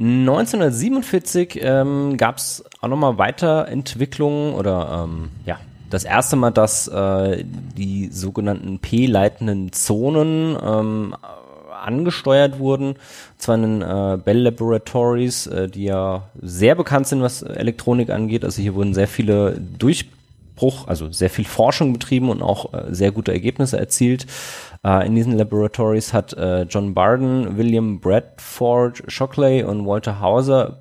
1947 0.00 1.58
ähm, 1.60 2.16
gab 2.16 2.36
es 2.36 2.64
auch 2.80 2.86
nochmal 2.86 3.18
Weiterentwicklungen 3.18 4.54
oder 4.54 5.04
ähm, 5.04 5.30
ja, 5.44 5.58
das 5.90 6.04
erste 6.04 6.36
Mal, 6.36 6.50
dass 6.50 6.88
äh, 6.88 7.44
die 7.44 8.08
sogenannten 8.08 8.78
P-leitenden 8.78 9.72
Zonen 9.72 10.56
ähm, 10.62 11.14
angesteuert 11.82 12.58
wurden. 12.58 12.96
Zwar 13.38 13.56
in 13.56 13.82
äh, 13.82 14.18
Bell 14.22 14.40
Laboratories, 14.40 15.46
äh, 15.46 15.68
die 15.68 15.84
ja 15.84 16.24
sehr 16.40 16.74
bekannt 16.74 17.06
sind, 17.06 17.22
was 17.22 17.42
Elektronik 17.42 18.10
angeht. 18.10 18.44
Also 18.44 18.60
hier 18.60 18.74
wurden 18.74 18.94
sehr 18.94 19.08
viele 19.08 19.60
Durchbruch, 19.78 20.86
also 20.86 21.10
sehr 21.10 21.30
viel 21.30 21.44
Forschung 21.44 21.92
betrieben 21.92 22.30
und 22.30 22.42
auch 22.42 22.74
äh, 22.74 22.94
sehr 22.94 23.12
gute 23.12 23.32
Ergebnisse 23.32 23.78
erzielt. 23.78 24.26
Äh, 24.84 25.06
in 25.06 25.14
diesen 25.14 25.36
Laboratories 25.36 26.12
hat 26.12 26.34
äh, 26.34 26.62
John 26.62 26.94
Barden, 26.94 27.56
William 27.56 28.00
Bradford 28.00 29.04
Shockley 29.06 29.62
und 29.62 29.86
Walter 29.86 30.20
Hauser 30.20 30.78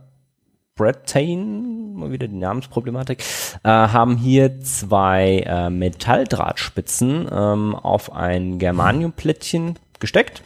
Brattain, 0.78 1.96
mal 1.96 2.12
wieder 2.12 2.28
die 2.28 2.38
Namensproblematik, 2.38 3.24
äh, 3.64 3.70
haben 3.70 4.16
hier 4.16 4.62
zwei 4.62 5.44
äh, 5.46 5.70
Metalldrahtspitzen 5.70 7.28
ähm, 7.30 7.76
auf 7.76 8.14
ein 8.14 8.60
Germaniumplättchen 8.60 9.78
gesteckt 10.00 10.44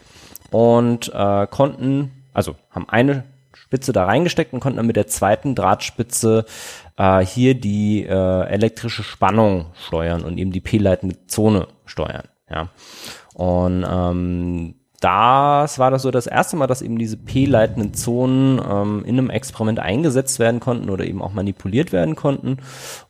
und 0.50 1.14
äh, 1.14 1.46
konnten, 1.48 2.12
also 2.34 2.56
haben 2.72 2.90
eine 2.90 3.26
Spitze 3.54 3.94
da 3.94 4.06
reingesteckt 4.06 4.54
und 4.54 4.60
konnten 4.60 4.78
dann 4.78 4.88
mit 4.88 4.96
der 4.96 5.08
zweiten 5.08 5.56
Drahtspitze 5.56 6.46
äh, 6.98 7.20
hier 7.20 7.54
die 7.54 8.04
äh, 8.04 8.44
elektrische 8.48 9.04
Spannung 9.04 9.68
steuern 9.88 10.24
und 10.24 10.38
eben 10.38 10.52
die 10.52 10.62
P-leitende 10.62 11.28
Zone 11.28 11.68
steuern. 11.86 12.28
Ja. 12.50 12.70
Und 13.34 13.86
ähm, 13.90 14.76
das 15.02 15.80
war 15.80 15.90
das 15.90 16.04
so 16.04 16.12
das 16.12 16.28
erste 16.28 16.56
Mal, 16.56 16.68
dass 16.68 16.84
eben 16.84 17.00
diese 17.00 17.18
P-leitenden 17.18 17.96
Zonen 17.96 18.62
ähm, 18.64 19.04
in 19.04 19.18
einem 19.18 19.32
Experiment 19.32 19.80
eingesetzt 19.80 20.38
werden 20.38 20.60
konnten 20.60 20.92
oder 20.92 21.06
eben 21.06 21.24
auch 21.24 21.34
manipuliert 21.34 21.92
werden 21.92 22.16
konnten. 22.16 22.58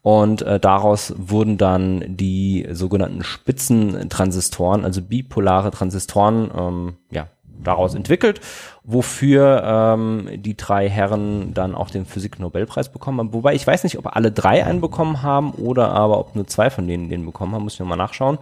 Und 0.02 0.42
äh, 0.42 0.58
daraus 0.58 1.14
wurden 1.18 1.58
dann 1.58 2.16
die 2.16 2.66
sogenannten 2.72 3.24
Spitzentransistoren, 3.24 4.86
also 4.86 5.02
bipolare 5.02 5.70
Transistoren, 5.72 6.50
ähm, 6.58 6.94
ja, 7.12 7.28
daraus 7.62 7.94
entwickelt, 7.94 8.40
wofür 8.84 9.62
ähm, 9.64 10.30
die 10.38 10.56
drei 10.56 10.90
Herren 10.90 11.54
dann 11.54 11.76
auch 11.76 11.90
den 11.90 12.06
Physik-Nobelpreis 12.06 12.90
bekommen 12.90 13.20
haben. 13.20 13.34
Wobei 13.34 13.54
ich 13.54 13.68
weiß 13.68 13.84
nicht, 13.84 13.98
ob 13.98 14.16
alle 14.16 14.32
drei 14.32 14.66
einen 14.66 14.82
bekommen 14.82 15.22
haben 15.24 15.52
oder 15.52 15.92
aber 15.92 16.20
ob 16.20 16.36
nur 16.36 16.48
zwei 16.48 16.70
von 16.70 16.88
denen 16.88 17.10
den 17.10 17.26
bekommen 17.26 17.54
haben, 17.54 17.64
muss 17.64 17.74
ich 17.74 17.86
mal 17.86 17.98
nachschauen. 17.98 18.40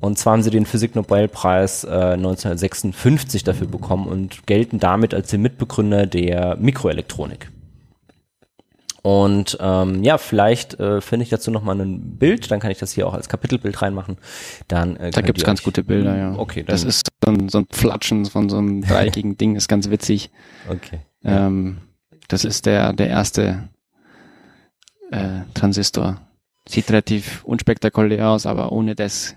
Und 0.00 0.18
zwar 0.18 0.32
haben 0.32 0.42
sie 0.42 0.50
den 0.50 0.64
Physik-Nobelpreis 0.64 1.84
äh, 1.84 1.88
1956 1.88 3.44
dafür 3.44 3.66
bekommen 3.66 4.06
und 4.06 4.46
gelten 4.46 4.78
damit 4.78 5.12
als 5.12 5.28
die 5.28 5.38
Mitbegründer 5.38 6.06
der 6.06 6.56
Mikroelektronik. 6.56 7.50
Und 9.02 9.56
ähm, 9.60 10.02
ja, 10.02 10.18
vielleicht 10.18 10.78
äh, 10.78 11.00
finde 11.00 11.24
ich 11.24 11.30
dazu 11.30 11.50
nochmal 11.50 11.80
ein 11.80 12.18
Bild, 12.18 12.50
dann 12.50 12.60
kann 12.60 12.70
ich 12.70 12.78
das 12.78 12.92
hier 12.92 13.06
auch 13.06 13.14
als 13.14 13.28
Kapitelbild 13.28 13.80
reinmachen. 13.80 14.18
Dann, 14.68 14.96
äh, 14.96 15.10
da 15.10 15.22
gibt's 15.22 15.44
ganz 15.44 15.62
gute 15.62 15.82
Bilder, 15.82 16.16
ja. 16.16 16.34
Okay, 16.38 16.62
das 16.62 16.84
ist 16.84 17.08
so 17.24 17.30
ein, 17.30 17.48
so 17.48 17.58
ein 17.58 17.66
Flatschen 17.70 18.26
von 18.26 18.50
so 18.50 18.58
einem 18.58 18.82
dreieckigen 18.86 19.38
Ding, 19.38 19.56
ist 19.56 19.68
ganz 19.68 19.88
witzig. 19.90 20.30
Okay. 20.68 21.00
Ähm, 21.24 21.78
das 22.28 22.44
ist 22.44 22.66
der, 22.66 22.92
der 22.92 23.08
erste 23.08 23.68
äh, 25.10 25.40
Transistor. 25.54 26.20
Sieht 26.68 26.90
relativ 26.90 27.42
unspektakulär 27.44 28.28
aus, 28.28 28.44
aber 28.44 28.70
ohne 28.70 28.94
das 28.94 29.34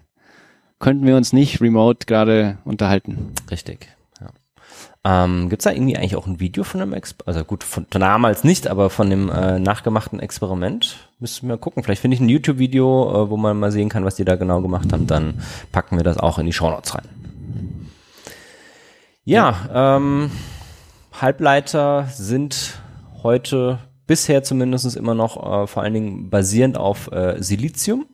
könnten 0.83 1.05
wir 1.05 1.15
uns 1.15 1.31
nicht 1.31 1.61
remote 1.61 2.05
gerade 2.05 2.57
unterhalten. 2.65 3.31
Richtig. 3.49 3.87
Ja. 4.19 5.23
Ähm, 5.23 5.47
Gibt 5.47 5.65
da 5.65 5.71
irgendwie 5.71 5.95
eigentlich 5.95 6.17
auch 6.17 6.27
ein 6.27 6.41
Video 6.41 6.65
von 6.65 6.81
dem 6.81 6.91
Experiment? 6.91 7.27
Also 7.29 7.45
gut, 7.45 7.63
von 7.63 7.87
damals 7.89 8.43
nicht, 8.43 8.67
aber 8.67 8.89
von 8.89 9.09
dem 9.09 9.29
äh, 9.29 9.59
nachgemachten 9.59 10.19
Experiment? 10.19 10.97
Müssen 11.19 11.47
wir 11.47 11.55
gucken. 11.55 11.83
Vielleicht 11.83 12.01
finde 12.01 12.15
ich 12.15 12.21
ein 12.21 12.27
YouTube-Video, 12.27 13.23
äh, 13.23 13.29
wo 13.29 13.37
man 13.37 13.57
mal 13.57 13.71
sehen 13.71 13.87
kann, 13.87 14.03
was 14.03 14.15
die 14.15 14.25
da 14.25 14.35
genau 14.35 14.61
gemacht 14.61 14.91
haben. 14.91 15.07
Dann 15.07 15.41
packen 15.71 15.95
wir 15.95 16.03
das 16.03 16.17
auch 16.17 16.37
in 16.37 16.47
die 16.47 16.53
Show 16.53 16.69
Notes 16.69 16.93
rein. 16.95 17.07
Ja, 19.23 19.55
ja. 19.73 19.95
Ähm, 19.95 20.31
Halbleiter 21.13 22.09
sind 22.11 22.81
heute 23.23 23.79
bisher 24.05 24.43
zumindest 24.43 24.97
immer 24.97 25.15
noch 25.15 25.37
äh, 25.37 25.65
vor 25.65 25.81
allen 25.81 25.93
Dingen 25.93 26.29
basierend 26.29 26.75
auf 26.75 27.09
äh, 27.13 27.41
Silizium. 27.41 28.05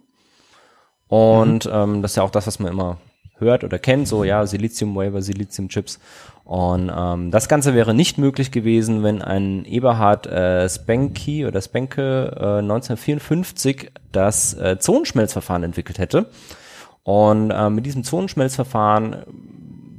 Und 1.10 1.66
mhm. 1.66 1.72
ähm, 1.74 2.02
das 2.02 2.12
ist 2.12 2.16
ja 2.18 2.24
auch 2.24 2.32
das, 2.32 2.48
was 2.48 2.60
man 2.60 2.72
immer 2.72 2.98
hört 3.40 3.64
oder 3.64 3.80
kennt, 3.80 4.08
so 4.08 4.24
ja, 4.24 4.46
Silizium-Waver, 4.46 5.22
Silizium-Chips. 5.22 6.00
Und 6.44 6.92
ähm, 6.96 7.32
das 7.32 7.48
Ganze 7.48 7.74
wäre 7.74 7.94
nicht 7.94 8.18
möglich 8.18 8.52
gewesen, 8.52 9.04
wenn 9.04 9.22
ein 9.22 9.66
Eberhard 9.66 10.28
äh, 10.28 10.68
Spenke 10.68 11.48
oder 11.48 11.62
Spenke 11.62 12.36
äh, 12.36 12.60
1954 12.60 13.92
das 14.12 14.54
äh, 14.56 14.78
Zonenschmelzverfahren 14.80 15.64
entwickelt 15.64 16.00
hätte. 16.00 16.30
Und 17.04 17.52
äh, 17.52 17.70
mit 17.70 17.86
diesem 17.86 18.04
Zonenschmelzverfahren 18.04 19.18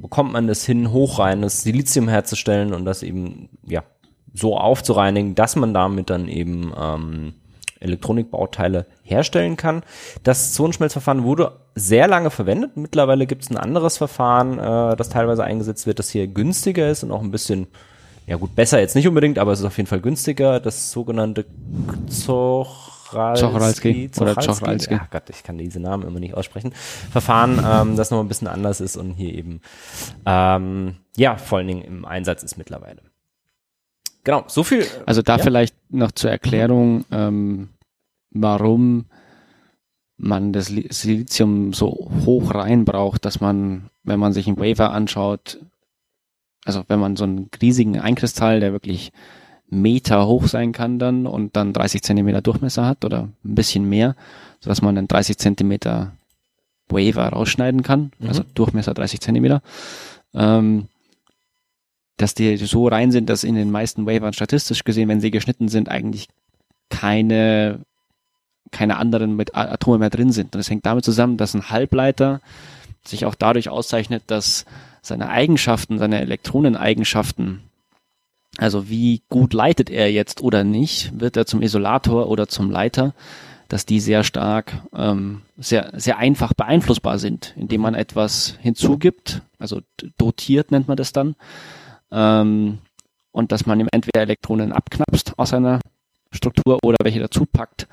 bekommt 0.01 0.33
man 0.33 0.49
es 0.49 0.65
hin, 0.65 0.91
hochreines 0.91 1.61
Silizium 1.61 2.07
herzustellen 2.07 2.73
und 2.73 2.85
das 2.85 3.03
eben 3.03 3.49
ja 3.65 3.83
so 4.33 4.57
aufzureinigen, 4.57 5.35
dass 5.35 5.55
man 5.55 5.73
damit 5.73 6.09
dann 6.09 6.27
eben 6.27 6.73
ähm, 6.77 7.33
Elektronikbauteile 7.81 8.85
herstellen 9.03 9.57
kann. 9.57 9.83
Das 10.23 10.53
Zonenschmelzverfahren 10.53 11.23
wurde 11.23 11.53
sehr 11.75 12.07
lange 12.07 12.29
verwendet. 12.29 12.77
Mittlerweile 12.77 13.27
gibt 13.27 13.43
es 13.43 13.49
ein 13.49 13.57
anderes 13.57 13.97
Verfahren, 13.97 14.59
äh, 14.59 14.95
das 14.95 15.09
teilweise 15.09 15.43
eingesetzt 15.43 15.87
wird, 15.87 15.99
das 15.99 16.09
hier 16.09 16.27
günstiger 16.27 16.89
ist 16.89 17.03
und 17.03 17.11
auch 17.11 17.21
ein 17.21 17.31
bisschen, 17.31 17.67
ja 18.27 18.37
gut, 18.37 18.55
besser 18.55 18.79
jetzt 18.79 18.95
nicht 18.95 19.07
unbedingt, 19.07 19.39
aber 19.39 19.51
es 19.51 19.59
ist 19.59 19.65
auf 19.65 19.77
jeden 19.77 19.87
Fall 19.87 20.01
günstiger. 20.01 20.59
Das 20.59 20.91
sogenannte 20.91 21.45
Zochralski. 22.07 23.41
Oder 24.19 24.37
Zochralski. 24.37 24.97
Ach 24.99 25.09
Gott, 25.09 25.29
ich 25.29 25.43
kann 25.43 25.57
diese 25.57 25.79
Namen 25.79 26.05
immer 26.07 26.19
nicht 26.19 26.35
aussprechen. 26.35 26.73
Verfahren, 27.11 27.63
ähm, 27.65 27.95
das 27.95 28.11
noch 28.11 28.19
ein 28.19 28.27
bisschen 28.27 28.47
anders 28.47 28.81
ist 28.81 28.97
und 28.97 29.13
hier 29.13 29.33
eben, 29.33 29.61
ähm, 30.25 30.97
ja, 31.17 31.37
vor 31.37 31.57
allen 31.57 31.67
Dingen 31.67 31.83
im 31.83 32.05
Einsatz 32.05 32.43
ist 32.43 32.57
mittlerweile. 32.57 33.01
Genau, 34.23 34.43
so 34.47 34.63
viel. 34.63 34.85
Also 35.05 35.21
da 35.21 35.37
ja? 35.37 35.43
vielleicht 35.43 35.75
noch 35.89 36.11
zur 36.11 36.31
Erklärung, 36.31 37.05
ähm, 37.11 37.69
warum 38.31 39.05
man 40.17 40.53
das 40.53 40.67
Silizium 40.67 41.73
so 41.73 42.11
hoch 42.25 42.53
rein 42.53 42.85
braucht, 42.85 43.25
dass 43.25 43.41
man, 43.41 43.89
wenn 44.03 44.19
man 44.19 44.33
sich 44.33 44.47
einen 44.47 44.59
Wafer 44.59 44.91
anschaut, 44.91 45.59
also 46.63 46.83
wenn 46.87 46.99
man 46.99 47.15
so 47.15 47.23
einen 47.23 47.49
riesigen 47.59 47.99
Einkristall, 47.99 48.59
der 48.59 48.71
wirklich 48.71 49.11
Meter 49.67 50.27
hoch 50.27 50.47
sein 50.47 50.73
kann 50.73 50.99
dann 50.99 51.25
und 51.25 51.55
dann 51.55 51.73
30 51.73 52.03
Zentimeter 52.03 52.41
Durchmesser 52.41 52.85
hat 52.85 53.05
oder 53.05 53.29
ein 53.43 53.55
bisschen 53.55 53.87
mehr, 53.89 54.15
sodass 54.59 54.81
man 54.81 54.97
einen 54.97 55.07
30 55.07 55.37
Zentimeter 55.37 56.11
Wafer 56.89 57.29
rausschneiden 57.29 57.81
kann, 57.81 58.11
mhm. 58.19 58.27
also 58.27 58.43
Durchmesser 58.53 58.93
30 58.93 59.21
Zentimeter. 59.21 59.61
Ähm, 60.33 60.87
dass 62.17 62.33
die 62.33 62.57
so 62.57 62.87
rein 62.87 63.11
sind, 63.11 63.29
dass 63.29 63.43
in 63.43 63.55
den 63.55 63.71
meisten 63.71 64.05
Wavern 64.05 64.33
statistisch 64.33 64.83
gesehen, 64.83 65.09
wenn 65.09 65.21
sie 65.21 65.31
geschnitten 65.31 65.67
sind, 65.67 65.89
eigentlich 65.89 66.27
keine, 66.89 67.79
keine 68.71 68.97
anderen 68.97 69.35
mit 69.35 69.55
Atome 69.55 69.97
mehr 69.97 70.09
drin 70.09 70.31
sind. 70.31 70.53
Und 70.53 70.59
das 70.59 70.69
hängt 70.69 70.85
damit 70.85 71.05
zusammen, 71.05 71.37
dass 71.37 71.53
ein 71.53 71.69
Halbleiter 71.69 72.41
sich 73.03 73.25
auch 73.25 73.35
dadurch 73.35 73.69
auszeichnet, 73.69 74.23
dass 74.27 74.65
seine 75.01 75.29
Eigenschaften, 75.29 75.97
seine 75.97 76.21
Elektroneneigenschaften, 76.21 77.61
also 78.57 78.89
wie 78.89 79.21
gut 79.29 79.53
leitet 79.53 79.89
er 79.89 80.11
jetzt 80.11 80.41
oder 80.41 80.63
nicht, 80.63 81.19
wird 81.19 81.37
er 81.37 81.45
zum 81.45 81.61
Isolator 81.61 82.27
oder 82.27 82.47
zum 82.47 82.69
Leiter, 82.69 83.13
dass 83.69 83.85
die 83.85 84.01
sehr 84.01 84.23
stark, 84.23 84.73
ähm, 84.93 85.41
sehr, 85.57 85.91
sehr 85.95 86.17
einfach 86.17 86.53
beeinflussbar 86.53 87.17
sind, 87.17 87.53
indem 87.57 87.81
man 87.81 87.95
etwas 87.95 88.57
hinzugibt, 88.61 89.41
also 89.59 89.79
dotiert 90.17 90.71
nennt 90.71 90.89
man 90.89 90.97
das 90.97 91.13
dann, 91.13 91.35
ähm, 92.11 92.79
und 93.31 93.51
dass 93.51 93.65
man 93.65 93.79
ihm 93.79 93.87
entweder 93.91 94.21
Elektronen 94.21 94.71
abknapst 94.71 95.37
aus 95.37 95.53
einer 95.53 95.79
Struktur 96.31 96.79
oder 96.83 96.97
welche 97.03 97.19
dazu 97.19 97.45
packt 97.45 97.87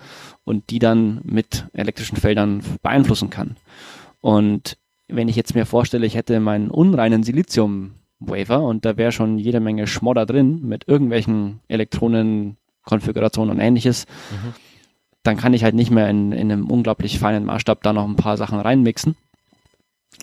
und 0.45 0.71
die 0.71 0.79
dann 0.79 1.21
mit 1.25 1.67
elektrischen 1.73 2.17
Feldern 2.17 2.63
beeinflussen 2.83 3.31
kann. 3.31 3.57
Und 4.21 4.77
wenn 5.09 5.29
ich 5.29 5.37
jetzt 5.37 5.55
mir 5.55 5.67
vorstelle, 5.67 6.07
ich 6.07 6.15
hätte 6.15 6.39
meinen 6.41 6.71
unreinen 6.71 7.23
Silizium-Wafer 7.23 8.63
und 8.63 8.85
da 8.85 8.97
wäre 8.97 9.13
schon 9.13 9.39
jede 9.39 9.61
Menge 9.61 9.87
Schmodder 9.87 10.27
drin 10.27 10.61
mit 10.63 10.87
irgendwelchen 10.87 11.61
Elektronenkonfigurationen 11.69 13.55
und 13.55 13.61
ähnliches, 13.61 14.07
mhm. 14.31 14.55
dann 15.23 15.37
kann 15.37 15.55
ich 15.55 15.65
halt 15.65 15.75
nicht 15.75 15.91
mehr 15.91 16.09
in, 16.09 16.33
in 16.33 16.53
einem 16.53 16.71
unglaublich 16.71 17.19
feinen 17.19 17.45
Maßstab 17.45 17.83
da 17.83 17.93
noch 17.93 18.07
ein 18.07 18.17
paar 18.17 18.37
Sachen 18.37 18.61
reinmixen, 18.61 19.17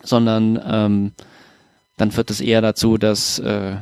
sondern 0.04 0.62
ähm, 0.66 1.12
dann 1.98 2.12
führt 2.12 2.30
es 2.30 2.42
eher 2.42 2.62
dazu, 2.62 2.98
dass 2.98 3.40
äh, 3.40 3.78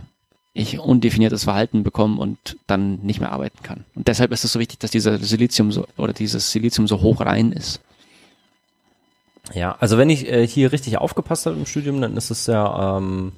ich 0.54 0.80
undefiniertes 0.80 1.46
Verhalten 1.46 1.84
bekomme 1.84 2.20
und 2.20 2.58
dann 2.68 3.00
nicht 3.02 3.20
mehr 3.20 3.32
arbeiten 3.32 3.64
kann. 3.64 3.86
Und 3.96 4.08
deshalb 4.08 4.32
ist 4.32 4.44
es 4.44 4.54
so 4.54 4.60
wichtig, 4.60 4.80
dass 4.80 4.92
dieser 4.92 5.18
Silizium 5.18 5.72
so 5.72 5.88
oder 5.98 6.14
dieses 6.14 6.52
Silizium 6.52 6.88
so 6.88 7.02
hoch 7.02 7.22
rein 7.22 7.52
ist. 7.52 7.80
Ja, 9.54 9.76
also 9.80 9.98
wenn 9.98 10.10
ich 10.10 10.28
äh, 10.32 10.48
hier 10.48 10.72
richtig 10.72 10.98
aufgepasst 10.98 11.46
habe 11.46 11.58
im 11.58 11.66
Studium, 11.66 12.00
dann 12.02 12.16
ist 12.16 12.30
es 12.30 12.48
ja 12.48 12.98
ähm, 12.98 13.34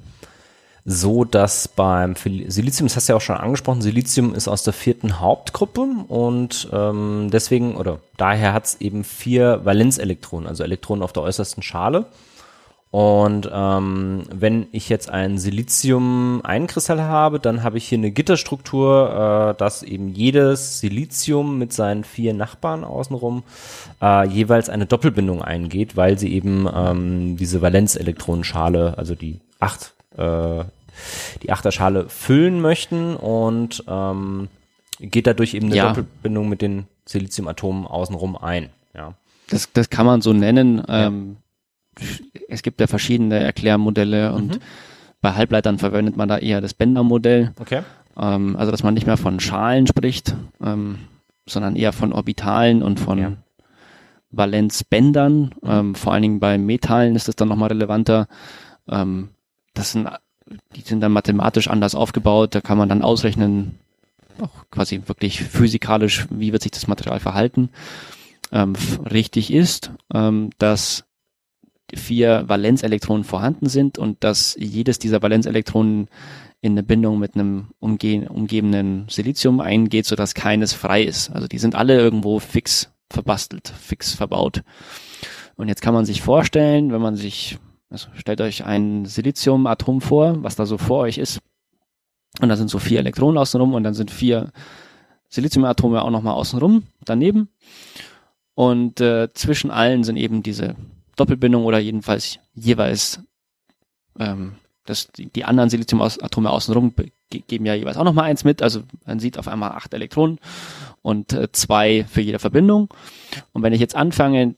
so, 0.84 1.24
dass 1.24 1.66
beim 1.66 2.14
Silizium, 2.14 2.86
das 2.86 2.94
hast 2.94 3.08
du 3.08 3.12
ja 3.12 3.16
auch 3.16 3.20
schon 3.20 3.36
angesprochen, 3.36 3.82
Silizium 3.82 4.34
ist 4.34 4.46
aus 4.46 4.62
der 4.62 4.72
vierten 4.72 5.18
Hauptgruppe 5.18 5.80
und 6.06 6.68
ähm, 6.72 7.28
deswegen 7.32 7.76
oder 7.76 7.98
daher 8.16 8.52
hat 8.52 8.66
es 8.66 8.80
eben 8.80 9.02
vier 9.02 9.62
Valenzelektronen, 9.64 10.46
also 10.46 10.62
Elektronen 10.62 11.02
auf 11.02 11.12
der 11.12 11.24
äußersten 11.24 11.62
Schale. 11.62 12.06
Und 12.96 13.50
ähm, 13.52 14.22
wenn 14.32 14.68
ich 14.72 14.88
jetzt 14.88 15.10
ein 15.10 15.36
Silizium-Einkristall 15.36 17.02
habe, 17.02 17.38
dann 17.38 17.62
habe 17.62 17.76
ich 17.76 17.86
hier 17.86 17.98
eine 17.98 18.10
Gitterstruktur, 18.10 19.52
äh, 19.52 19.58
dass 19.58 19.82
eben 19.82 20.14
jedes 20.14 20.80
Silizium 20.80 21.58
mit 21.58 21.74
seinen 21.74 22.04
vier 22.04 22.32
Nachbarn 22.32 22.84
außenrum 22.84 23.42
äh, 24.00 24.26
jeweils 24.28 24.70
eine 24.70 24.86
Doppelbindung 24.86 25.42
eingeht, 25.42 25.98
weil 25.98 26.18
sie 26.18 26.32
eben 26.32 26.66
ähm, 26.74 27.36
diese 27.36 27.60
Valenzelektronenschale, 27.60 28.96
also 28.96 29.14
die 29.14 29.40
acht, 29.60 29.92
äh, 30.16 30.64
die 31.42 31.52
Achterschale 31.52 32.08
füllen 32.08 32.62
möchten 32.62 33.14
und 33.14 33.84
ähm, 33.88 34.48
geht 35.00 35.26
dadurch 35.26 35.52
eben 35.52 35.66
eine 35.66 35.76
ja. 35.76 35.88
Doppelbindung 35.88 36.48
mit 36.48 36.62
den 36.62 36.86
Siliziumatomen 37.04 37.86
außenrum 37.86 38.38
ein. 38.38 38.70
Ja. 38.94 39.12
Das, 39.50 39.70
das 39.74 39.90
kann 39.90 40.06
man 40.06 40.22
so 40.22 40.32
nennen. 40.32 40.78
Ja. 40.88 41.08
Ähm, 41.08 41.36
es 42.48 42.62
gibt 42.62 42.80
ja 42.80 42.86
verschiedene 42.86 43.38
Erklärmodelle 43.40 44.32
und 44.32 44.56
mhm. 44.56 44.60
bei 45.20 45.32
Halbleitern 45.32 45.78
verwendet 45.78 46.16
man 46.16 46.28
da 46.28 46.38
eher 46.38 46.60
das 46.60 46.74
Bändermodell. 46.74 47.52
Okay. 47.58 47.82
Ähm, 48.16 48.56
also 48.56 48.70
dass 48.70 48.82
man 48.82 48.94
nicht 48.94 49.06
mehr 49.06 49.16
von 49.16 49.40
Schalen 49.40 49.86
spricht, 49.86 50.34
ähm, 50.62 50.98
sondern 51.46 51.76
eher 51.76 51.92
von 51.92 52.12
Orbitalen 52.12 52.82
und 52.82 53.00
von 53.00 53.18
ja. 53.18 53.32
Valenzbändern. 54.30 55.54
Mhm. 55.62 55.70
Ähm, 55.70 55.94
vor 55.94 56.12
allen 56.12 56.22
Dingen 56.22 56.40
bei 56.40 56.58
Metallen 56.58 57.16
ist 57.16 57.28
das 57.28 57.36
dann 57.36 57.48
nochmal 57.48 57.68
relevanter. 57.68 58.26
Ähm, 58.88 59.30
das 59.74 59.92
sind, 59.92 60.08
die 60.74 60.80
sind 60.80 61.00
dann 61.00 61.12
mathematisch 61.12 61.68
anders 61.68 61.94
aufgebaut. 61.94 62.54
Da 62.54 62.60
kann 62.60 62.78
man 62.78 62.88
dann 62.88 63.02
ausrechnen, 63.02 63.78
auch 64.40 64.70
quasi 64.70 65.02
wirklich 65.06 65.42
physikalisch, 65.42 66.26
wie 66.30 66.52
wird 66.52 66.62
sich 66.62 66.72
das 66.72 66.86
Material 66.88 67.20
verhalten. 67.20 67.70
Ähm, 68.52 68.74
richtig 69.10 69.52
ist, 69.52 69.92
ähm, 70.14 70.50
dass 70.58 71.05
vier 71.94 72.48
Valenzelektronen 72.48 73.24
vorhanden 73.24 73.68
sind 73.68 73.98
und 73.98 74.24
dass 74.24 74.56
jedes 74.58 74.98
dieser 74.98 75.22
Valenzelektronen 75.22 76.08
in 76.60 76.72
eine 76.72 76.82
Bindung 76.82 77.18
mit 77.18 77.34
einem 77.34 77.68
umge 77.78 78.28
umgebenden 78.28 79.06
Silizium 79.08 79.60
eingeht, 79.60 80.06
sodass 80.06 80.34
keines 80.34 80.72
frei 80.72 81.02
ist. 81.02 81.30
Also 81.30 81.46
die 81.46 81.58
sind 81.58 81.74
alle 81.74 81.96
irgendwo 81.96 82.40
fix 82.40 82.92
verbastelt, 83.10 83.68
fix 83.68 84.14
verbaut. 84.14 84.62
Und 85.56 85.68
jetzt 85.68 85.80
kann 85.82 85.94
man 85.94 86.04
sich 86.04 86.22
vorstellen, 86.22 86.92
wenn 86.92 87.00
man 87.00 87.16
sich, 87.16 87.58
also 87.88 88.08
stellt 88.14 88.40
euch 88.40 88.64
ein 88.64 89.04
Siliziumatom 89.04 90.00
vor, 90.00 90.42
was 90.42 90.56
da 90.56 90.66
so 90.66 90.76
vor 90.76 91.00
euch 91.00 91.18
ist. 91.18 91.40
Und 92.40 92.48
da 92.48 92.56
sind 92.56 92.68
so 92.68 92.78
vier 92.78 92.98
Elektronen 92.98 93.38
außenrum 93.38 93.74
und 93.74 93.84
dann 93.84 93.94
sind 93.94 94.10
vier 94.10 94.50
Siliziumatome 95.28 96.02
auch 96.02 96.10
nochmal 96.10 96.34
außenrum 96.34 96.82
daneben. 97.04 97.48
Und 98.54 99.00
äh, 99.00 99.32
zwischen 99.34 99.70
allen 99.70 100.04
sind 100.04 100.16
eben 100.16 100.42
diese 100.42 100.76
Doppelbindung 101.16 101.64
oder 101.64 101.78
jedenfalls 101.78 102.38
jeweils 102.54 103.20
ähm, 104.18 104.56
das, 104.86 105.08
die, 105.08 105.26
die 105.26 105.44
anderen 105.44 105.68
Siliziumatome 105.68 106.50
außenrum 106.50 106.94
geben 107.30 107.66
ja 107.66 107.74
jeweils 107.74 107.96
auch 107.96 108.04
nochmal 108.04 108.26
eins 108.26 108.44
mit. 108.44 108.62
Also 108.62 108.82
man 109.04 109.18
sieht 109.18 109.38
auf 109.38 109.48
einmal 109.48 109.72
acht 109.72 109.92
Elektronen 109.92 110.38
und 111.02 111.32
äh, 111.32 111.50
zwei 111.52 112.04
für 112.04 112.20
jede 112.20 112.38
Verbindung. 112.38 112.88
Und 113.52 113.62
wenn 113.62 113.72
ich 113.72 113.80
jetzt 113.80 113.96
anfange, 113.96 114.54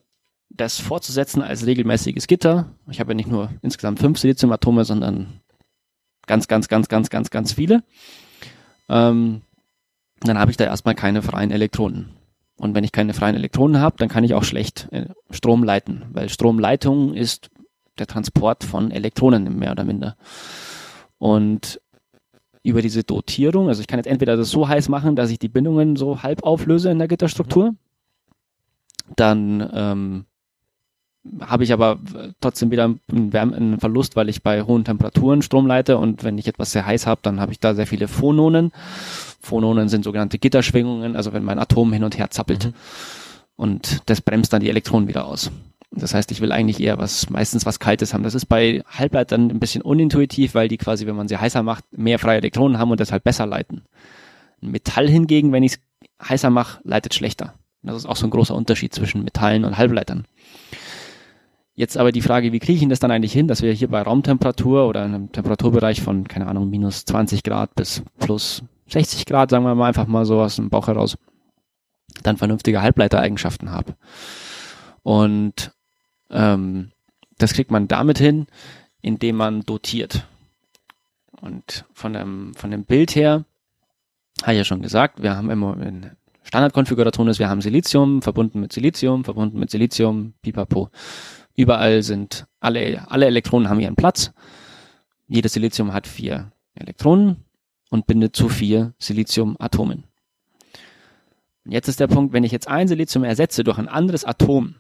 das 0.51 0.79
fortzusetzen 0.79 1.43
als 1.43 1.67
regelmäßiges 1.67 2.27
Gitter, 2.27 2.67
ich 2.91 3.01
habe 3.01 3.13
ja 3.13 3.15
nicht 3.15 3.29
nur 3.29 3.51
insgesamt 3.63 3.99
fünf 3.99 4.19
Siliziumatome, 4.19 4.85
sondern 4.85 5.41
ganz, 6.27 6.49
ganz, 6.49 6.69
ganz, 6.69 6.89
ganz, 6.89 7.11
ganz, 7.11 7.31
ganz 7.31 7.53
viele, 7.53 7.83
ähm, 8.89 9.43
dann 10.21 10.39
habe 10.39 10.51
ich 10.51 10.57
da 10.57 10.65
erstmal 10.65 10.95
keine 10.95 11.23
freien 11.23 11.51
Elektronen. 11.51 12.18
Und 12.59 12.75
wenn 12.75 12.85
ich 12.85 12.93
keine 12.93 13.15
freien 13.15 13.37
Elektronen 13.37 13.81
habe, 13.81 13.97
dann 13.99 14.09
kann 14.09 14.25
ich 14.25 14.35
auch 14.35 14.45
schlecht 14.45 14.89
äh, 14.91 15.07
Strom 15.31 15.63
leiten, 15.63 16.05
weil 16.13 16.29
Stromleitung 16.29 17.15
ist 17.15 17.51
der 17.99 18.07
Transport 18.07 18.65
von 18.65 18.91
Elektronen 18.91 19.59
mehr 19.59 19.73
oder 19.73 19.85
minder. 19.85 20.17
Und 21.19 21.81
über 22.63 22.83
diese 22.83 23.05
Dotierung, 23.05 23.69
also 23.69 23.81
ich 23.81 23.87
kann 23.87 23.99
jetzt 23.99 24.09
entweder 24.09 24.37
das 24.37 24.51
so 24.51 24.69
heiß 24.69 24.89
machen, 24.89 25.17
dass 25.17 25.31
ich 25.31 25.39
die 25.39 25.49
Bindungen 25.49 25.97
so 25.97 26.23
halb 26.23 26.43
auflöse 26.43 26.91
in 26.91 26.99
der 26.99 27.09
Gitterstruktur, 27.09 27.75
dann 29.17 29.69
ähm, 29.73 30.25
habe 31.41 31.65
ich 31.65 31.73
aber 31.73 31.99
trotzdem 32.41 32.71
wieder 32.71 32.85
einen, 32.85 33.33
Wärme, 33.33 33.57
einen 33.57 33.81
Verlust, 33.81 34.17
weil 34.17 34.29
ich 34.29 34.43
bei 34.43 34.63
hohen 34.63 34.85
Temperaturen 34.85 35.43
Strom 35.43 35.67
leite 35.67 35.99
und 35.99 36.25
wenn 36.25 36.39
ich 36.39 36.47
etwas 36.47 36.73
sehr 36.73 36.87
heiß 36.87 37.07
habe, 37.07 37.21
dann 37.23 37.41
habe 37.41 37.53
ich 37.53 37.61
da 37.61 37.75
sehr 37.75 37.87
viele 37.87 38.09
Phononen. 38.09 38.73
Phononen 39.41 39.89
sind 39.89 40.05
sogenannte 40.05 40.39
Gitterschwingungen, 40.39 41.17
also 41.17 41.33
wenn 41.33 41.45
mein 41.45 41.59
Atom 41.59 41.93
hin 41.93 42.05
und 42.05 42.19
her 42.19 42.31
zappelt. 42.31 42.67
Mhm. 42.67 42.75
Und 43.57 44.03
das 44.07 44.21
bremst 44.21 44.53
dann 44.53 44.61
die 44.61 44.71
Elektronen 44.71 45.09
wieder 45.09 45.27
aus. 45.27 45.51
Das 45.91 46.15
heißt, 46.15 46.31
ich 46.31 46.41
will 46.41 46.53
eigentlich 46.53 46.81
eher 46.81 46.99
was, 46.99 47.31
meistens 47.31 47.65
was 47.65 47.81
Kaltes 47.81 48.13
haben. 48.13 48.23
Das 48.23 48.35
ist 48.35 48.47
bei 48.47 48.83
Halbleitern 48.87 49.51
ein 49.51 49.59
bisschen 49.59 49.83
unintuitiv, 49.83 50.55
weil 50.55 50.69
die 50.69 50.77
quasi, 50.77 51.07
wenn 51.07 51.17
man 51.17 51.29
sie 51.29 51.39
heißer 51.39 51.63
macht, 51.63 51.85
mehr 51.91 52.19
freie 52.19 52.39
Elektronen 52.39 52.79
haben 52.79 52.91
und 52.91 53.01
deshalb 53.01 53.25
besser 53.25 53.47
leiten. 53.47 53.83
Metall 54.61 55.09
hingegen, 55.09 55.53
wenn 55.53 55.63
ich 55.63 55.73
es 55.73 56.29
heißer 56.29 56.51
mache, 56.51 56.81
leitet 56.85 57.15
schlechter. 57.15 57.55
Das 57.83 57.97
ist 57.97 58.07
auch 58.07 58.17
so 58.17 58.27
ein 58.27 58.31
großer 58.31 58.55
Unterschied 58.55 58.93
zwischen 58.95 59.25
Metallen 59.25 59.65
und 59.65 59.79
Halbleitern. 59.79 60.27
Jetzt 61.79 61.97
aber 61.97 62.11
die 62.11 62.23
Frage, 62.23 62.53
wie 62.53 62.59
kriege 62.59 62.73
ich 62.73 62.81
denn 62.81 62.89
das 62.89 62.99
dann 62.99 63.13
eigentlich 63.13 63.33
hin, 63.33 63.47
dass 63.47 63.63
wir 63.63 63.73
hier 63.73 63.87
bei 63.87 64.03
Raumtemperatur 64.03 64.89
oder 64.89 65.05
einem 65.05 65.31
Temperaturbereich 65.31 66.03
von, 66.03 66.27
keine 66.27 66.49
Ahnung, 66.49 66.69
minus 66.69 67.05
20 67.05 67.45
Grad 67.45 67.73
bis 67.77 68.03
plus 68.19 68.65
60 68.89 69.27
Grad, 69.27 69.51
sagen 69.51 69.63
wir 69.65 69.77
mal 69.77 69.87
einfach 69.87 70.09
mal 70.09 70.27
so 70.27 70.41
aus 70.41 70.57
dem 70.57 70.71
Bauch 70.71 70.89
heraus, 70.89 71.17
dann 72.25 72.37
vernünftige 72.37 72.83
Halbleitereigenschaften 72.83 73.71
habe. 73.71 73.95
Und 75.05 75.71
ähm, 76.31 76.91
das 77.39 77.53
kriegt 77.53 77.71
man 77.71 77.87
damit 77.87 78.19
hin, 78.19 78.49
indem 79.01 79.37
man 79.37 79.61
dotiert. 79.61 80.27
Und 81.41 81.85
von 81.93 82.13
dem, 82.13 82.55
von 82.57 82.73
dem 82.73 82.87
Bild 82.87 83.15
her, 83.15 83.45
habe 84.43 84.55
ich 84.55 84.59
ja 84.59 84.65
schon 84.65 84.83
gesagt, 84.83 85.23
wir 85.23 85.37
haben 85.37 85.49
immer 85.49 85.81
in 85.81 86.11
Standardkonfiguration 86.43 87.29
ist, 87.29 87.39
wir 87.39 87.49
haben 87.49 87.61
Silizium 87.61 88.21
verbunden 88.21 88.59
mit 88.59 88.73
Silizium, 88.73 89.23
verbunden 89.23 89.61
mit 89.61 89.71
Silizium, 89.71 90.33
pipapo. 90.43 90.91
Überall 91.59 92.05
sind 92.05 92.47
alle, 92.61 93.11
alle 93.11 93.27
Elektronen 93.27 93.69
haben 93.69 93.81
ihren 93.81 93.97
Platz. 93.97 94.31
Jedes 95.27 95.55
Silizium 95.55 95.93
hat 95.93 96.07
vier 96.07 96.53
Elektronen 96.77 97.45
und 97.91 98.07
bindet 98.07 98.37
zu 98.37 98.49
vier 98.49 98.95
Siliziumatomen. 99.01 100.05
Jetzt 101.65 101.89
ist 101.89 101.99
der 101.99 102.07
Punkt, 102.07 102.33
wenn 102.33 102.45
ich 102.45 102.53
jetzt 102.53 102.69
ein 102.69 102.87
Silizium 102.87 103.25
ersetze 103.25 103.65
durch 103.65 103.77
ein 103.77 103.89
anderes 103.89 104.25
Atom, 104.25 104.77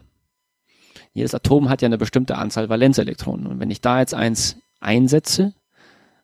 jedes 1.12 1.34
Atom 1.34 1.68
hat 1.68 1.82
ja 1.82 1.86
eine 1.86 1.98
bestimmte 1.98 2.38
Anzahl 2.38 2.68
Valenzelektronen. 2.68 3.48
Und 3.48 3.58
wenn 3.58 3.72
ich 3.72 3.80
da 3.80 3.98
jetzt 3.98 4.14
eins 4.14 4.56
einsetze, 4.78 5.54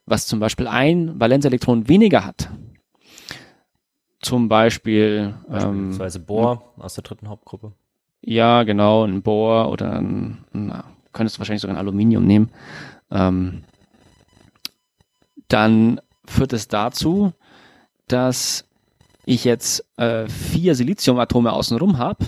was 0.06 0.28
zum 0.28 0.38
Beispiel 0.38 0.68
ein 0.68 1.18
Valenzelektron 1.18 1.88
weniger 1.88 2.24
hat, 2.24 2.48
zum 4.20 4.48
Beispiel 4.48 5.34
Beispielsweise 5.48 6.18
ähm, 6.20 6.26
Bohr 6.26 6.74
aus 6.76 6.94
der 6.94 7.02
dritten 7.02 7.28
Hauptgruppe. 7.28 7.72
Ja, 8.26 8.62
genau, 8.62 9.04
ein 9.04 9.22
Bohr 9.22 9.70
oder 9.70 9.92
ein, 9.92 10.38
na, 10.52 10.84
könntest 11.12 11.37
du 11.37 11.40
wahrscheinlich 11.40 11.60
sogar 11.60 11.76
ein 11.76 11.80
Aluminium 11.80 12.24
nehmen. 12.24 12.50
Ähm, 13.10 13.64
dann 15.48 16.00
führt 16.24 16.54
es 16.54 16.68
dazu, 16.68 17.32
dass 18.08 18.64
ich 19.26 19.44
jetzt 19.44 19.84
äh, 19.96 20.26
vier 20.26 20.74
Siliziumatome 20.74 21.52
außenrum 21.52 21.98
habe, 21.98 22.26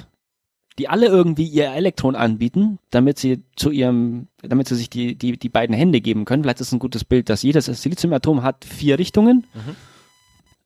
die 0.78 0.88
alle 0.88 1.06
irgendwie 1.06 1.46
ihr 1.46 1.72
Elektron 1.72 2.14
anbieten, 2.14 2.78
damit 2.90 3.18
sie 3.18 3.42
zu 3.56 3.70
ihrem, 3.70 4.28
damit 4.42 4.68
sie 4.68 4.74
sich 4.74 4.90
die, 4.90 5.16
die, 5.16 5.38
die 5.38 5.48
beiden 5.48 5.74
Hände 5.74 6.02
geben 6.02 6.26
können. 6.26 6.42
Vielleicht 6.42 6.60
ist 6.60 6.68
es 6.68 6.72
ein 6.74 6.78
gutes 6.78 7.04
Bild, 7.04 7.30
dass 7.30 7.42
jedes 7.42 7.66
Siliziumatom 7.66 8.42
hat 8.42 8.66
vier 8.66 8.98
Richtungen. 8.98 9.46
Mhm. 9.54 9.76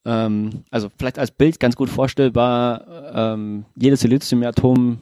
Ähm, 0.07 0.51
also 0.73 0.91
vielleicht 0.99 1.21
als 1.21 1.31
Bild 1.31 1.61
ganz 1.61 1.77
gut 1.77 1.89
vorstellbar, 1.89 3.15
ähm, 3.15 3.65
jedes 3.77 4.01
Siliziumatom 4.01 5.01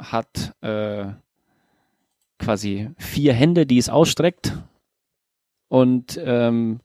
hat 0.00 0.54
äh, 0.62 1.06
quasi 2.38 2.90
vier 2.96 3.32
Hände, 3.32 3.66
die 3.66 3.78
es 3.78 3.88
ausstreckt 3.88 4.56
und 5.68 6.20
ähm, 6.22 6.80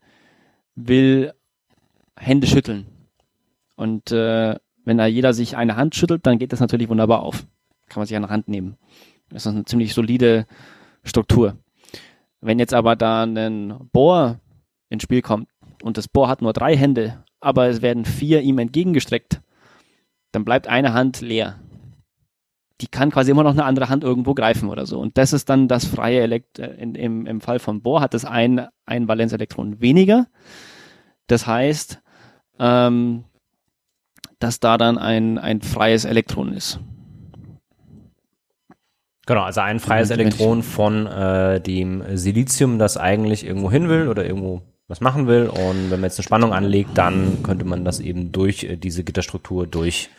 will 0.76 1.34
Hände 2.18 2.48
schütteln. 2.48 2.88
Und 3.76 4.12
äh, 4.12 4.56
wenn 4.84 4.98
da 4.98 5.06
jeder 5.06 5.34
sich 5.34 5.58
eine 5.58 5.76
Hand 5.76 5.96
schüttelt, 5.96 6.26
dann 6.26 6.38
geht 6.38 6.54
das 6.54 6.60
natürlich 6.60 6.90
wunderbar 6.90 7.22
auf. 7.22 7.46
Kann 7.88 8.02
man 8.02 8.08
sich 8.08 8.16
eine 8.16 8.30
Hand 8.30 8.48
nehmen. 8.48 8.78
Das 9.30 9.46
ist 9.46 9.52
eine 9.52 9.66
ziemlich 9.66 9.94
solide 9.94 10.46
Struktur. 11.04 11.58
Wenn 12.42 12.60
jetzt 12.60 12.74
aber 12.74 12.96
da 12.96 13.24
ein 13.24 13.90
Bohr 13.92 14.40
ins 14.90 15.04
Spiel 15.04 15.22
kommt 15.22 15.50
und 15.84 15.98
das 15.98 16.08
Bohr 16.08 16.28
hat 16.28 16.42
nur 16.42 16.54
drei 16.54 16.78
Hände, 16.78 17.24
aber 17.40 17.68
es 17.68 17.82
werden 17.82 18.06
vier 18.06 18.42
ihm 18.42 18.60
entgegengestreckt, 18.60 19.42
dann 20.32 20.46
bleibt 20.46 20.68
eine 20.68 20.94
Hand 20.94 21.22
leer. 21.22 21.60
Die 22.82 22.88
kann 22.88 23.12
quasi 23.12 23.32
immer 23.32 23.44
noch 23.44 23.52
eine 23.52 23.64
andere 23.64 23.90
Hand 23.90 24.04
irgendwo 24.04 24.34
greifen 24.34 24.70
oder 24.70 24.86
so. 24.86 25.00
Und 25.00 25.18
das 25.18 25.32
ist 25.32 25.50
dann 25.50 25.68
das 25.68 25.86
freie 25.86 26.22
Elekt 26.22 26.60
äh, 26.60 26.74
in, 26.74 26.96
im, 26.96 27.26
im 27.26 27.42
Fall 27.42 27.60
von 27.60 27.82
Bohr 27.82 28.02
hat 28.02 28.14
es 28.14 28.26
ein, 28.26 28.68
ein 28.86 29.08
Valenzelektron 29.08 29.82
weniger. 29.82 30.28
Das 31.28 31.48
heißt, 31.48 32.02
ähm, 32.60 33.24
dass 34.40 34.60
da 34.60 34.78
dann 34.78 34.98
ein, 34.98 35.38
ein 35.38 35.62
freies 35.62 36.06
Elektron 36.06 36.54
ist. 36.54 36.80
Genau, 39.26 39.42
also 39.42 39.62
ein 39.62 39.80
freies 39.80 40.12
Elektron 40.12 40.62
von 40.62 41.08
äh, 41.08 41.60
dem 41.60 42.04
Silizium, 42.16 42.78
das 42.78 42.96
eigentlich 42.96 43.46
irgendwo 43.46 43.72
hin 43.72 43.90
will 43.90 44.08
oder 44.08 44.24
irgendwo 44.24 44.62
was 44.88 45.02
machen 45.02 45.26
will. 45.26 45.48
Und 45.48 45.90
wenn 45.90 46.00
man 46.00 46.04
jetzt 46.04 46.20
eine 46.20 46.26
Spannung 46.26 46.54
anlegt, 46.54 46.96
dann 46.96 47.42
könnte 47.42 47.66
man 47.66 47.84
das 47.84 48.00
eben 48.00 48.32
durch 48.32 48.64
äh, 48.64 48.78
diese 48.78 49.04
Gitterstruktur 49.04 49.66
durch 49.66 50.10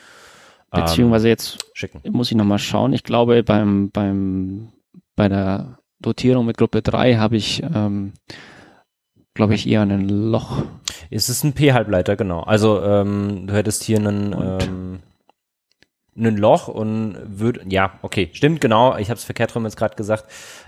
beziehungsweise 0.76 1.28
jetzt 1.28 1.58
schicken. 1.74 2.00
muss 2.12 2.30
ich 2.30 2.36
nochmal 2.36 2.58
schauen. 2.58 2.92
Ich 2.92 3.04
glaube 3.04 3.42
beim 3.42 3.90
beim 3.90 4.72
bei 5.14 5.28
der 5.28 5.78
Dotierung 6.00 6.46
mit 6.46 6.58
Gruppe 6.58 6.82
3 6.82 7.16
habe 7.16 7.36
ich 7.36 7.62
ähm, 7.62 8.12
glaube 9.36 9.54
ich, 9.54 9.68
eher 9.68 9.82
ein 9.82 10.08
Loch. 10.08 10.64
Es 11.10 11.28
ist 11.28 11.44
ein 11.44 11.52
P-Halbleiter, 11.52 12.16
genau. 12.16 12.40
Also 12.40 12.82
ähm, 12.82 13.46
du 13.46 13.54
hättest 13.54 13.84
hier 13.84 13.98
einen, 13.98 14.32
ähm, 14.32 14.98
einen 16.16 16.36
Loch 16.36 16.66
und 16.66 17.16
würde, 17.24 17.60
ja, 17.68 17.92
okay, 18.02 18.30
stimmt, 18.32 18.60
genau, 18.60 18.96
ich 18.96 19.10
habe 19.10 19.18
es 19.18 19.24
verkehrt 19.24 19.54
rum 19.54 19.64
jetzt 19.64 19.76
gerade 19.76 19.94
gesagt. 19.94 20.24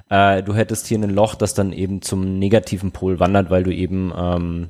Äh, 0.08 0.44
du 0.44 0.54
hättest 0.54 0.86
hier 0.86 0.98
ein 0.98 1.10
Loch, 1.10 1.34
das 1.34 1.54
dann 1.54 1.72
eben 1.72 2.02
zum 2.02 2.38
negativen 2.38 2.92
Pol 2.92 3.18
wandert, 3.18 3.50
weil 3.50 3.64
du 3.64 3.74
eben, 3.74 4.12
ähm, 4.16 4.68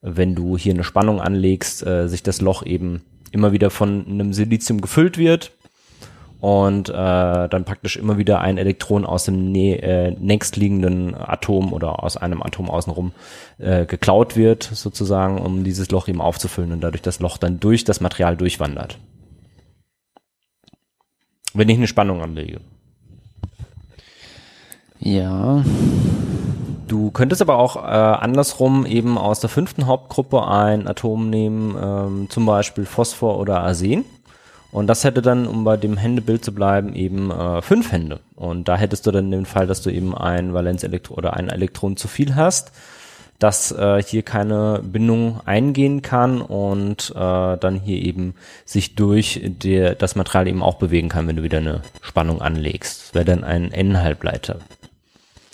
wenn 0.00 0.34
du 0.34 0.56
hier 0.56 0.74
eine 0.74 0.84
Spannung 0.84 1.20
anlegst, 1.20 1.86
äh, 1.86 2.08
sich 2.08 2.22
das 2.22 2.40
Loch 2.40 2.64
eben 2.64 3.02
immer 3.32 3.52
wieder 3.52 3.70
von 3.70 4.06
einem 4.06 4.32
Silizium 4.32 4.80
gefüllt 4.80 5.18
wird 5.18 5.52
und 6.40 6.88
äh, 6.88 6.92
dann 6.92 7.64
praktisch 7.64 7.96
immer 7.96 8.16
wieder 8.16 8.40
ein 8.40 8.58
Elektron 8.58 9.04
aus 9.04 9.24
dem 9.24 9.50
nä 9.50 9.74
äh, 9.74 10.12
nächstliegenden 10.18 11.14
Atom 11.14 11.72
oder 11.72 12.04
aus 12.04 12.16
einem 12.16 12.42
Atom 12.42 12.70
außenrum 12.70 13.12
äh, 13.58 13.86
geklaut 13.86 14.36
wird, 14.36 14.62
sozusagen, 14.62 15.38
um 15.38 15.64
dieses 15.64 15.90
Loch 15.90 16.06
eben 16.08 16.20
aufzufüllen 16.20 16.72
und 16.72 16.80
dadurch 16.80 17.02
das 17.02 17.18
Loch 17.18 17.38
dann 17.38 17.58
durch 17.58 17.84
das 17.84 18.00
Material 18.00 18.36
durchwandert. 18.36 18.98
Wenn 21.54 21.68
ich 21.68 21.76
eine 21.76 21.88
Spannung 21.88 22.22
anlege. 22.22 22.60
Ja. 25.00 25.64
Du 26.88 27.10
könntest 27.10 27.42
aber 27.42 27.58
auch 27.58 27.76
äh, 27.76 27.80
andersrum 27.80 28.86
eben 28.86 29.18
aus 29.18 29.40
der 29.40 29.50
fünften 29.50 29.86
Hauptgruppe 29.86 30.46
ein 30.48 30.88
Atom 30.88 31.30
nehmen, 31.30 31.76
ähm, 31.80 32.30
zum 32.30 32.46
Beispiel 32.46 32.86
Phosphor 32.86 33.38
oder 33.38 33.60
Arsen 33.60 34.04
und 34.70 34.86
das 34.86 35.04
hätte 35.04 35.22
dann, 35.22 35.46
um 35.46 35.64
bei 35.64 35.76
dem 35.76 35.96
Händebild 35.96 36.44
zu 36.44 36.52
bleiben, 36.52 36.94
eben 36.94 37.30
äh, 37.30 37.62
fünf 37.62 37.90
Hände. 37.90 38.20
Und 38.34 38.68
da 38.68 38.76
hättest 38.76 39.06
du 39.06 39.10
dann 39.10 39.30
den 39.30 39.46
Fall, 39.46 39.66
dass 39.66 39.82
du 39.82 39.90
eben 39.90 40.14
ein 40.14 40.52
Valenzelektron 40.52 41.16
oder 41.16 41.34
ein 41.34 41.48
Elektron 41.48 41.96
zu 41.96 42.06
viel 42.06 42.34
hast, 42.34 42.72
das 43.38 43.72
äh, 43.72 44.02
hier 44.02 44.22
keine 44.22 44.80
Bindung 44.82 45.40
eingehen 45.46 46.02
kann 46.02 46.42
und 46.42 47.10
äh, 47.14 47.56
dann 47.56 47.80
hier 47.82 48.02
eben 48.02 48.34
sich 48.64 48.94
durch 48.94 49.40
der, 49.44 49.94
das 49.94 50.16
Material 50.16 50.48
eben 50.48 50.62
auch 50.62 50.74
bewegen 50.74 51.08
kann, 51.08 51.26
wenn 51.28 51.36
du 51.36 51.42
wieder 51.42 51.58
eine 51.58 51.82
Spannung 52.02 52.42
anlegst. 52.42 53.02
Das 53.02 53.14
wäre 53.14 53.24
dann 53.24 53.44
ein 53.44 53.72
N-Halbleiter. 53.72 54.58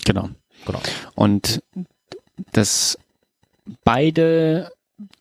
Genau. 0.03 0.29
Genau. 0.65 0.79
Und 1.15 1.63
das 2.51 2.97
beide 3.83 4.71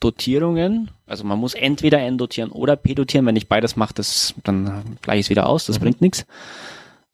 Dotierungen. 0.01 0.91
Also 1.07 1.25
man 1.25 1.39
muss 1.39 1.55
entweder 1.55 2.01
N 2.01 2.19
dotieren 2.19 2.51
oder 2.51 2.77
P 2.77 2.95
dotieren. 2.95 3.25
Wenn 3.27 3.37
ich 3.37 3.49
beides 3.49 3.77
mache, 3.77 3.95
das, 3.95 4.35
dann 4.45 4.99
gleiche 5.03 5.21
ich 5.21 5.27
es 5.27 5.31
wieder 5.31 5.49
aus. 5.49 5.67
Das 5.67 5.79
mhm. 5.79 5.83
bringt 5.83 6.01
nichts. 6.01 6.27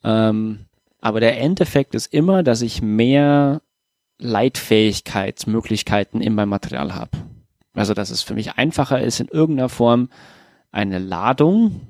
Ähm, 0.05 0.61
aber 1.01 1.21
der 1.21 1.41
Endeffekt 1.41 1.95
ist 1.95 2.13
immer, 2.13 2.43
dass 2.43 2.61
ich 2.63 2.83
mehr 2.83 3.63
Leitfähigkeitsmöglichkeiten 4.19 6.21
in 6.21 6.35
meinem 6.35 6.51
Material 6.51 6.95
habe. 6.95 7.13
Also 7.75 7.95
dass 7.95 8.11
es 8.11 8.23
für 8.23 8.35
mich 8.35 8.59
einfacher 8.59 9.01
ist, 9.01 9.21
in 9.21 9.29
irgendeiner 9.29 9.71
Form 9.71 10.11
eine 10.73 10.99
Ladung, 10.99 11.81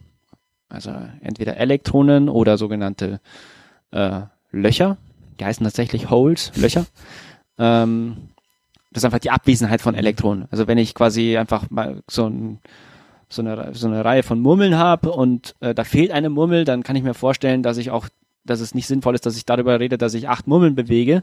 also 0.69 0.93
entweder 1.21 1.57
Elektronen 1.57 2.29
oder 2.29 2.59
sogenannte 2.59 3.21
äh, 3.91 4.21
Löcher, 4.53 4.99
die 5.41 5.45
heißen 5.45 5.65
tatsächlich 5.65 6.11
Holes, 6.11 6.53
Löcher, 6.57 6.87
ähm, 7.59 8.29
das 8.93 9.03
ist 9.03 9.05
einfach 9.05 9.21
die 9.21 9.31
Abwesenheit 9.31 9.81
von 9.81 9.95
Elektronen. 9.95 10.47
Also 10.51 10.67
wenn 10.67 10.79
ich 10.79 10.95
quasi 10.95 11.37
einfach 11.37 11.71
mal 11.71 12.03
so, 12.09 12.27
ein, 12.27 12.59
so, 13.29 13.43
eine, 13.43 13.75
so 13.75 13.87
eine 13.87 14.05
Reihe 14.05 14.23
von 14.23 14.41
Murmeln 14.41 14.77
habe 14.77 15.13
und 15.13 15.55
äh, 15.61 15.75
da 15.75 15.85
fehlt 15.85 16.11
eine 16.11 16.29
Murmel, 16.29 16.65
dann 16.65 16.83
kann 16.83 16.97
ich 16.97 17.03
mir 17.03 17.15
vorstellen, 17.15 17.63
dass 17.63 17.77
ich 17.77 17.91
auch, 17.91 18.09
dass 18.45 18.61
es 18.61 18.75
nicht 18.75 18.87
sinnvoll 18.87 19.15
ist, 19.15 19.27
dass 19.27 19.37
ich 19.37 19.45
darüber 19.45 19.79
rede, 19.79 19.97
dass 19.97 20.15
ich 20.15 20.29
acht 20.29 20.47
Murmeln 20.49 20.75
bewege 20.75 21.23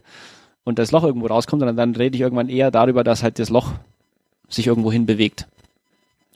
und 0.64 0.80
das 0.80 0.92
Loch 0.92 1.04
irgendwo 1.04 1.28
rauskommt, 1.28 1.60
sondern 1.60 1.76
dann 1.78 1.96
rede 1.96 2.16
ich 2.16 2.22
irgendwann 2.22 2.50
eher 2.50 2.72
darüber, 2.72 3.04
dass 3.04 3.24
halt 3.24 3.40
das 3.40 3.50
Loch 3.50 3.74
sich 4.48 4.68
irgendwo 4.68 4.92
hin 4.92 5.06
bewegt. 5.06 5.48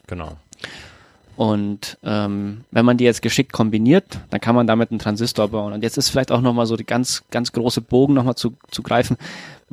Genau. 0.06 0.36
Und 1.36 1.98
ähm, 2.02 2.64
wenn 2.70 2.84
man 2.84 2.98
die 2.98 3.04
jetzt 3.04 3.22
geschickt 3.22 3.52
kombiniert, 3.52 4.20
dann 4.30 4.40
kann 4.40 4.54
man 4.54 4.66
damit 4.66 4.90
einen 4.90 4.98
Transistor 4.98 5.48
bauen. 5.48 5.72
Und 5.72 5.82
jetzt 5.82 5.96
ist 5.96 6.10
vielleicht 6.10 6.30
auch 6.30 6.42
nochmal 6.42 6.66
so 6.66 6.76
die 6.76 6.84
ganz, 6.84 7.24
ganz 7.30 7.52
große 7.52 7.80
Bogen 7.80 8.14
nochmal 8.14 8.34
zu, 8.34 8.54
zu 8.70 8.82
greifen 8.82 9.16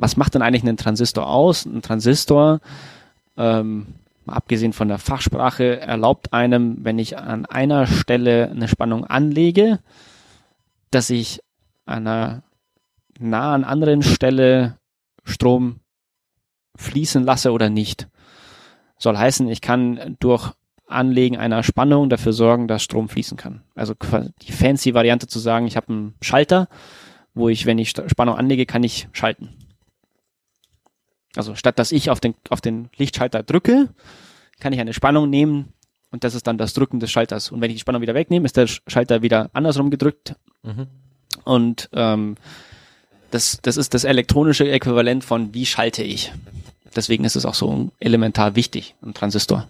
was 0.00 0.16
macht 0.16 0.34
denn 0.34 0.42
eigentlich 0.42 0.62
einen 0.62 0.76
Transistor 0.76 1.28
aus? 1.28 1.66
Ein 1.66 1.82
Transistor, 1.82 2.60
ähm, 3.36 3.86
abgesehen 4.26 4.72
von 4.72 4.88
der 4.88 4.98
Fachsprache, 4.98 5.80
erlaubt 5.80 6.32
einem, 6.32 6.84
wenn 6.84 6.98
ich 6.98 7.18
an 7.18 7.46
einer 7.46 7.86
Stelle 7.86 8.50
eine 8.50 8.68
Spannung 8.68 9.04
anlege, 9.04 9.80
dass 10.90 11.10
ich 11.10 11.40
an 11.84 12.06
einer 12.06 12.42
nahen 13.18 13.64
anderen 13.64 14.02
Stelle 14.02 14.78
Strom 15.24 15.80
fließen 16.76 17.24
lasse 17.24 17.52
oder 17.52 17.68
nicht. 17.68 18.08
Soll 18.96 19.16
heißen, 19.16 19.48
ich 19.48 19.60
kann 19.60 20.16
durch 20.20 20.52
Anlegen 20.90 21.36
einer 21.36 21.62
Spannung 21.62 22.08
dafür 22.08 22.32
sorgen, 22.32 22.68
dass 22.68 22.82
Strom 22.82 23.08
fließen 23.08 23.36
kann. 23.36 23.62
Also 23.74 23.94
die 24.42 24.52
fancy 24.52 24.94
Variante 24.94 25.26
zu 25.26 25.38
sagen, 25.38 25.66
ich 25.66 25.76
habe 25.76 25.88
einen 25.88 26.14
Schalter, 26.20 26.68
wo 27.34 27.48
ich, 27.48 27.66
wenn 27.66 27.78
ich 27.78 27.90
Spannung 27.90 28.36
anlege, 28.36 28.66
kann 28.66 28.82
ich 28.82 29.08
schalten. 29.12 29.50
Also 31.36 31.54
statt 31.54 31.78
dass 31.78 31.92
ich 31.92 32.10
auf 32.10 32.20
den, 32.20 32.34
auf 32.48 32.60
den 32.60 32.90
Lichtschalter 32.96 33.42
drücke, 33.42 33.88
kann 34.58 34.72
ich 34.72 34.80
eine 34.80 34.92
Spannung 34.92 35.30
nehmen 35.30 35.72
und 36.10 36.24
das 36.24 36.34
ist 36.34 36.46
dann 36.46 36.58
das 36.58 36.74
Drücken 36.74 37.00
des 37.00 37.10
Schalters. 37.10 37.50
Und 37.50 37.60
wenn 37.60 37.70
ich 37.70 37.76
die 37.76 37.80
Spannung 37.80 38.02
wieder 38.02 38.14
wegnehme, 38.14 38.46
ist 38.46 38.56
der 38.56 38.66
Schalter 38.66 39.22
wieder 39.22 39.50
andersrum 39.52 39.90
gedrückt. 39.90 40.34
Mhm. 40.62 40.88
Und 41.44 41.88
ähm, 41.92 42.36
das, 43.30 43.60
das 43.62 43.76
ist 43.76 43.94
das 43.94 44.04
elektronische 44.04 44.68
Äquivalent 44.70 45.24
von 45.24 45.54
wie 45.54 45.66
schalte 45.66 46.02
ich. 46.02 46.32
Deswegen 46.96 47.24
ist 47.24 47.36
es 47.36 47.46
auch 47.46 47.54
so 47.54 47.90
elementar 48.00 48.56
wichtig, 48.56 48.96
ein 49.02 49.14
Transistor. 49.14 49.68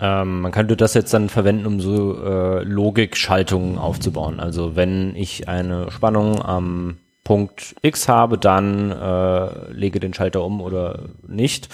Ähm, 0.00 0.40
man 0.40 0.52
könnte 0.52 0.76
das 0.76 0.94
jetzt 0.94 1.12
dann 1.12 1.28
verwenden, 1.28 1.66
um 1.66 1.80
so 1.80 2.16
äh, 2.22 2.62
Logikschaltungen 2.64 3.78
aufzubauen. 3.78 4.40
Also 4.40 4.74
wenn 4.76 5.14
ich 5.14 5.48
eine 5.48 5.90
Spannung 5.90 6.42
am 6.42 6.96
Punkt 7.24 7.76
X 7.82 8.08
habe, 8.08 8.38
dann 8.38 8.90
äh, 8.90 9.70
lege 9.72 10.00
den 10.00 10.14
Schalter 10.14 10.42
um 10.42 10.60
oder 10.60 11.00
nicht. 11.26 11.68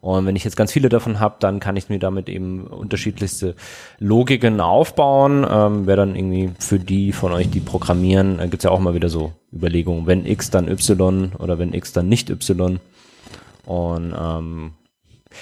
Und 0.00 0.24
wenn 0.24 0.34
ich 0.34 0.44
jetzt 0.44 0.56
ganz 0.56 0.72
viele 0.72 0.88
davon 0.88 1.20
habe, 1.20 1.36
dann 1.40 1.60
kann 1.60 1.76
ich 1.76 1.90
mir 1.90 1.98
damit 1.98 2.28
eben 2.28 2.66
unterschiedlichste 2.66 3.54
Logiken 3.98 4.60
aufbauen. 4.60 5.46
Ähm, 5.48 5.86
Wer 5.86 5.96
dann 5.96 6.16
irgendwie 6.16 6.50
für 6.58 6.78
die 6.78 7.12
von 7.12 7.32
euch, 7.32 7.50
die 7.50 7.60
programmieren, 7.60 8.40
äh, 8.40 8.48
gibt's 8.48 8.64
ja 8.64 8.70
auch 8.70 8.80
mal 8.80 8.94
wieder 8.94 9.10
so 9.10 9.32
Überlegungen, 9.52 10.06
wenn 10.06 10.26
X 10.26 10.50
dann 10.50 10.68
Y 10.68 11.32
oder 11.38 11.58
wenn 11.58 11.74
X 11.74 11.92
dann 11.92 12.08
nicht 12.08 12.30
Y. 12.30 12.80
Und 13.66 14.14
ähm, 14.18 14.72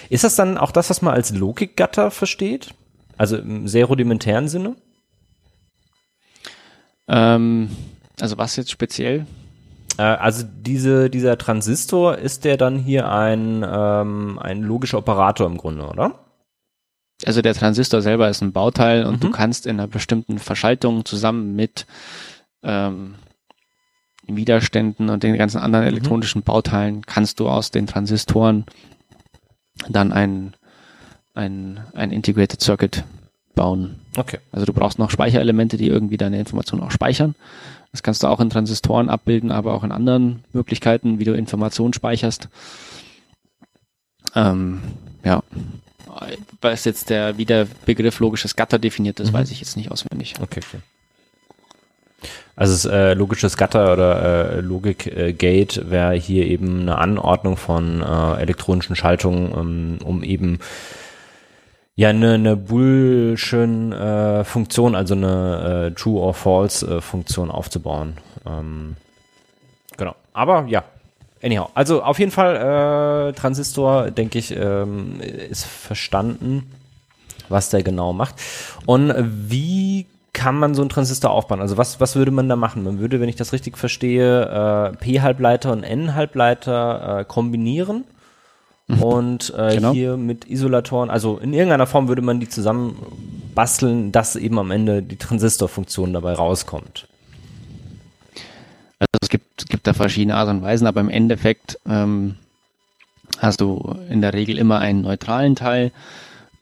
ist 0.08 0.24
das 0.24 0.36
dann 0.36 0.58
auch 0.58 0.70
das, 0.70 0.90
was 0.90 1.02
man 1.02 1.14
als 1.14 1.34
Logikgatter 1.34 2.10
versteht? 2.10 2.74
Also 3.16 3.36
im 3.36 3.66
sehr 3.68 3.86
rudimentären 3.86 4.48
Sinne? 4.48 4.76
Ähm, 7.08 7.70
also 8.20 8.38
was 8.38 8.56
jetzt 8.56 8.70
speziell? 8.70 9.26
Äh, 9.96 10.02
also 10.02 10.44
diese, 10.46 11.10
dieser 11.10 11.36
Transistor, 11.38 12.18
ist 12.18 12.44
der 12.44 12.56
dann 12.56 12.78
hier 12.78 13.10
ein, 13.10 13.64
ähm, 13.68 14.38
ein 14.38 14.62
logischer 14.62 14.98
Operator 14.98 15.46
im 15.46 15.56
Grunde, 15.56 15.86
oder? 15.86 16.18
Also 17.26 17.42
der 17.42 17.54
Transistor 17.54 18.00
selber 18.00 18.28
ist 18.28 18.42
ein 18.42 18.52
Bauteil 18.52 19.04
und 19.04 19.16
mhm. 19.16 19.20
du 19.20 19.30
kannst 19.30 19.66
in 19.66 19.78
einer 19.78 19.88
bestimmten 19.88 20.38
Verschaltung 20.38 21.04
zusammen 21.04 21.56
mit 21.56 21.86
ähm, 22.62 23.16
Widerständen 24.28 25.08
und 25.08 25.22
den 25.22 25.36
ganzen 25.36 25.58
anderen 25.58 25.84
mhm. 25.86 25.92
elektronischen 25.92 26.42
Bauteilen 26.42 27.02
kannst 27.04 27.40
du 27.40 27.48
aus 27.48 27.70
den 27.70 27.86
Transistoren 27.86 28.66
dann 29.88 30.12
ein, 30.12 30.54
ein, 31.34 31.80
ein 31.94 32.10
Integrated 32.10 32.60
Circuit 32.60 33.04
bauen. 33.54 33.96
Okay. 34.16 34.38
Also 34.52 34.66
du 34.66 34.72
brauchst 34.72 34.98
noch 34.98 35.10
Speicherelemente, 35.10 35.76
die 35.76 35.88
irgendwie 35.88 36.16
deine 36.16 36.38
Informationen 36.38 36.82
auch 36.82 36.90
speichern. 36.90 37.34
Das 37.92 38.02
kannst 38.02 38.22
du 38.22 38.26
auch 38.26 38.40
in 38.40 38.50
Transistoren 38.50 39.08
abbilden, 39.08 39.50
aber 39.50 39.74
auch 39.74 39.82
in 39.82 39.92
anderen 39.92 40.44
Möglichkeiten, 40.52 41.18
wie 41.18 41.24
du 41.24 41.32
Informationen 41.32 41.92
speicherst. 41.92 42.48
Ähm, 44.34 44.80
ja. 45.24 45.42
Was 46.60 46.84
jetzt 46.84 47.10
der, 47.10 47.38
wie 47.38 47.44
der 47.44 47.66
Begriff 47.86 48.18
logisches 48.20 48.56
Gatter 48.56 48.78
definiert 48.78 49.20
ist, 49.20 49.30
mhm. 49.30 49.34
weiß 49.34 49.50
ich 49.50 49.60
jetzt 49.60 49.76
nicht 49.76 49.90
auswendig. 49.90 50.34
Okay, 50.40 50.60
okay. 50.66 50.78
Also 52.58 52.90
äh, 52.90 53.14
logisches 53.14 53.56
Gatter 53.56 53.92
oder 53.92 54.56
äh, 54.56 54.60
Logik 54.60 55.06
äh, 55.06 55.32
Gate 55.32 55.88
wäre 55.90 56.14
hier 56.14 56.44
eben 56.44 56.80
eine 56.80 56.98
Anordnung 56.98 57.56
von 57.56 58.02
äh, 58.02 58.40
elektronischen 58.42 58.96
Schaltungen, 58.96 59.52
um, 59.52 59.98
um 60.04 60.24
eben 60.24 60.58
ja 61.94 62.08
eine, 62.08 62.32
eine 62.34 62.56
Bullschen 62.56 63.92
äh, 63.92 64.42
Funktion, 64.42 64.96
also 64.96 65.14
eine 65.14 65.92
äh, 65.92 65.94
True 65.94 66.20
or 66.20 66.34
False 66.34 66.96
äh, 66.96 67.00
Funktion 67.00 67.52
aufzubauen. 67.52 68.14
Ähm, 68.44 68.96
genau. 69.96 70.16
Aber 70.32 70.66
ja, 70.66 70.82
anyhow. 71.40 71.70
Also 71.74 72.02
auf 72.02 72.18
jeden 72.18 72.32
Fall 72.32 73.28
äh, 73.28 73.32
Transistor, 73.34 74.10
denke 74.10 74.36
ich, 74.36 74.50
ähm, 74.50 75.20
ist 75.20 75.64
verstanden, 75.64 76.72
was 77.48 77.70
der 77.70 77.84
genau 77.84 78.12
macht. 78.12 78.34
Und 78.84 79.14
wie 79.48 80.06
kann 80.38 80.56
man 80.56 80.72
so 80.72 80.82
einen 80.82 80.88
Transistor 80.88 81.32
aufbauen? 81.32 81.60
Also 81.60 81.76
was, 81.78 81.98
was 81.98 82.14
würde 82.14 82.30
man 82.30 82.48
da 82.48 82.54
machen? 82.54 82.84
Man 82.84 83.00
würde, 83.00 83.20
wenn 83.20 83.28
ich 83.28 83.34
das 83.34 83.52
richtig 83.52 83.76
verstehe, 83.76 84.92
äh, 84.92 84.96
P-Halbleiter 84.96 85.72
und 85.72 85.82
N-Halbleiter 85.82 87.18
äh, 87.18 87.24
kombinieren 87.24 88.04
mhm. 88.86 89.02
und 89.02 89.54
äh, 89.58 89.74
genau. 89.74 89.92
hier 89.92 90.16
mit 90.16 90.48
Isolatoren, 90.48 91.10
also 91.10 91.38
in 91.38 91.52
irgendeiner 91.52 91.88
Form 91.88 92.06
würde 92.06 92.22
man 92.22 92.38
die 92.38 92.48
zusammen 92.48 92.96
basteln, 93.56 94.12
dass 94.12 94.36
eben 94.36 94.60
am 94.60 94.70
Ende 94.70 95.02
die 95.02 95.16
Transistorfunktion 95.16 96.12
dabei 96.12 96.34
rauskommt. 96.34 97.08
Also 99.00 99.18
es 99.20 99.28
gibt, 99.28 99.62
es 99.62 99.66
gibt 99.66 99.88
da 99.88 99.92
verschiedene 99.92 100.36
Art 100.36 100.48
und 100.48 100.62
Weisen, 100.62 100.86
aber 100.86 101.00
im 101.00 101.10
Endeffekt 101.10 101.80
ähm, 101.84 102.36
hast 103.40 103.60
du 103.60 103.96
in 104.08 104.20
der 104.20 104.34
Regel 104.34 104.56
immer 104.56 104.78
einen 104.78 105.00
neutralen 105.00 105.56
Teil. 105.56 105.90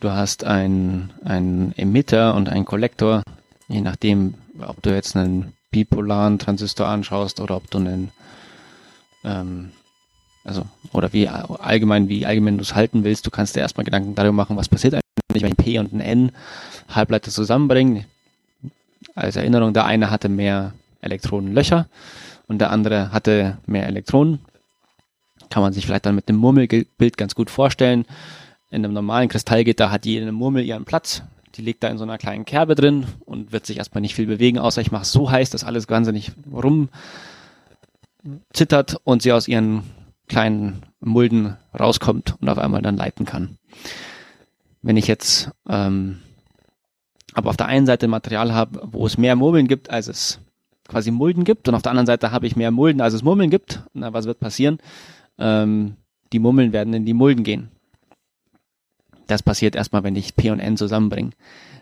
Du 0.00 0.12
hast 0.12 0.44
einen, 0.44 1.12
einen 1.26 1.74
Emitter 1.76 2.34
und 2.34 2.48
einen 2.48 2.64
Kollektor, 2.64 3.22
je 3.68 3.80
nachdem, 3.80 4.34
ob 4.60 4.82
du 4.82 4.90
jetzt 4.90 5.16
einen 5.16 5.52
bipolaren 5.70 6.38
Transistor 6.38 6.86
anschaust 6.86 7.40
oder 7.40 7.56
ob 7.56 7.70
du 7.70 7.78
einen, 7.78 8.12
ähm, 9.24 9.72
also, 10.44 10.62
oder 10.92 11.12
wie 11.12 11.28
allgemein, 11.28 12.08
wie 12.08 12.24
allgemein 12.24 12.56
du 12.56 12.62
es 12.62 12.74
halten 12.74 13.04
willst, 13.04 13.26
du 13.26 13.30
kannst 13.30 13.56
dir 13.56 13.60
erstmal 13.60 13.84
Gedanken 13.84 14.14
darüber 14.14 14.32
machen, 14.32 14.56
was 14.56 14.68
passiert 14.68 14.94
eigentlich, 14.94 15.42
wenn 15.42 15.52
ich 15.52 15.56
P 15.56 15.78
und 15.78 15.92
ein 15.92 16.00
N 16.00 16.32
Halbleiter 16.88 17.30
zusammenbringe. 17.30 18.06
Als 19.14 19.36
Erinnerung, 19.36 19.74
der 19.74 19.84
eine 19.86 20.10
hatte 20.10 20.28
mehr 20.28 20.72
Elektronenlöcher 21.00 21.88
und 22.46 22.58
der 22.58 22.70
andere 22.70 23.12
hatte 23.12 23.58
mehr 23.66 23.86
Elektronen. 23.86 24.40
Kann 25.50 25.62
man 25.62 25.72
sich 25.72 25.86
vielleicht 25.86 26.06
dann 26.06 26.14
mit 26.14 26.28
dem 26.28 26.36
Murmelbild 26.36 27.16
ganz 27.16 27.34
gut 27.34 27.50
vorstellen. 27.50 28.04
In 28.70 28.84
einem 28.84 28.94
normalen 28.94 29.28
Kristallgitter 29.28 29.90
hat 29.90 30.06
jede 30.06 30.30
Murmel 30.32 30.64
ihren 30.64 30.84
Platz. 30.84 31.22
Die 31.56 31.62
liegt 31.62 31.82
da 31.82 31.88
in 31.88 31.98
so 31.98 32.04
einer 32.04 32.18
kleinen 32.18 32.44
Kerbe 32.44 32.74
drin 32.74 33.06
und 33.24 33.52
wird 33.52 33.66
sich 33.66 33.78
erstmal 33.78 34.02
nicht 34.02 34.14
viel 34.14 34.26
bewegen, 34.26 34.58
außer 34.58 34.80
ich 34.80 34.92
mache 34.92 35.02
es 35.02 35.12
so 35.12 35.30
heiß, 35.30 35.50
dass 35.50 35.64
alles 35.64 35.88
wahnsinnig 35.88 36.32
rumzittert 36.52 36.90
und 39.04 39.22
sie 39.22 39.32
aus 39.32 39.48
ihren 39.48 39.82
kleinen 40.28 40.82
Mulden 41.00 41.56
rauskommt 41.78 42.34
und 42.40 42.48
auf 42.48 42.58
einmal 42.58 42.82
dann 42.82 42.96
leiten 42.96 43.24
kann. 43.24 43.58
Wenn 44.82 44.96
ich 44.96 45.06
jetzt 45.06 45.50
ähm, 45.68 46.18
aber 47.36 47.50
auf 47.50 47.58
der 47.58 47.66
einen 47.66 47.84
Seite 47.84 48.08
Material 48.08 48.54
habe, 48.54 48.80
wo 48.90 49.06
es 49.06 49.18
mehr 49.18 49.36
Murmeln 49.36 49.68
gibt, 49.68 49.90
als 49.90 50.08
es 50.08 50.40
quasi 50.88 51.10
Mulden 51.10 51.44
gibt, 51.44 51.68
und 51.68 51.74
auf 51.74 51.82
der 51.82 51.90
anderen 51.90 52.06
Seite 52.06 52.30
habe 52.30 52.46
ich 52.46 52.56
mehr 52.56 52.70
Mulden, 52.70 53.02
als 53.02 53.12
es 53.12 53.22
Murmeln 53.22 53.50
gibt, 53.50 53.82
na, 53.92 54.14
was 54.14 54.24
wird 54.24 54.40
passieren? 54.40 54.78
Ähm, 55.38 55.96
die 56.32 56.38
Murmeln 56.38 56.72
werden 56.72 56.94
in 56.94 57.04
die 57.04 57.12
Mulden 57.12 57.44
gehen. 57.44 57.68
Das 59.26 59.42
passiert 59.42 59.74
erstmal, 59.76 60.04
wenn 60.04 60.16
ich 60.16 60.36
P 60.36 60.50
und 60.50 60.60
N 60.60 60.76
zusammenbringe. 60.76 61.30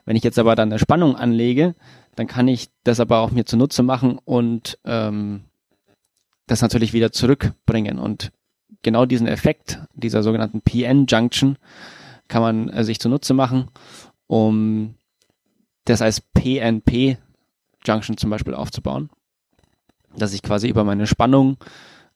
Wenn 0.04 0.16
ich 0.16 0.24
jetzt 0.24 0.38
aber 0.38 0.54
dann 0.54 0.70
eine 0.70 0.78
Spannung 0.78 1.16
anlege, 1.16 1.74
dann 2.16 2.26
kann 2.26 2.48
ich 2.48 2.70
das 2.84 3.00
aber 3.00 3.18
auch 3.18 3.30
mir 3.30 3.44
zunutze 3.44 3.82
machen 3.82 4.18
und 4.24 4.78
ähm, 4.84 5.44
das 6.46 6.62
natürlich 6.62 6.92
wieder 6.92 7.12
zurückbringen. 7.12 7.98
Und 7.98 8.32
genau 8.82 9.06
diesen 9.06 9.26
Effekt 9.26 9.80
dieser 9.94 10.22
sogenannten 10.22 10.60
PN-Junction 10.60 11.56
kann 12.28 12.42
man 12.42 12.68
äh, 12.68 12.84
sich 12.84 13.00
zunutze 13.00 13.34
machen, 13.34 13.68
um 14.26 14.94
das 15.84 16.02
als 16.02 16.20
PNP-Junction 16.20 18.16
zum 18.16 18.30
Beispiel 18.30 18.54
aufzubauen. 18.54 19.10
Dass 20.16 20.32
ich 20.32 20.42
quasi 20.42 20.68
über 20.68 20.84
meine 20.84 21.06
Spannung 21.06 21.56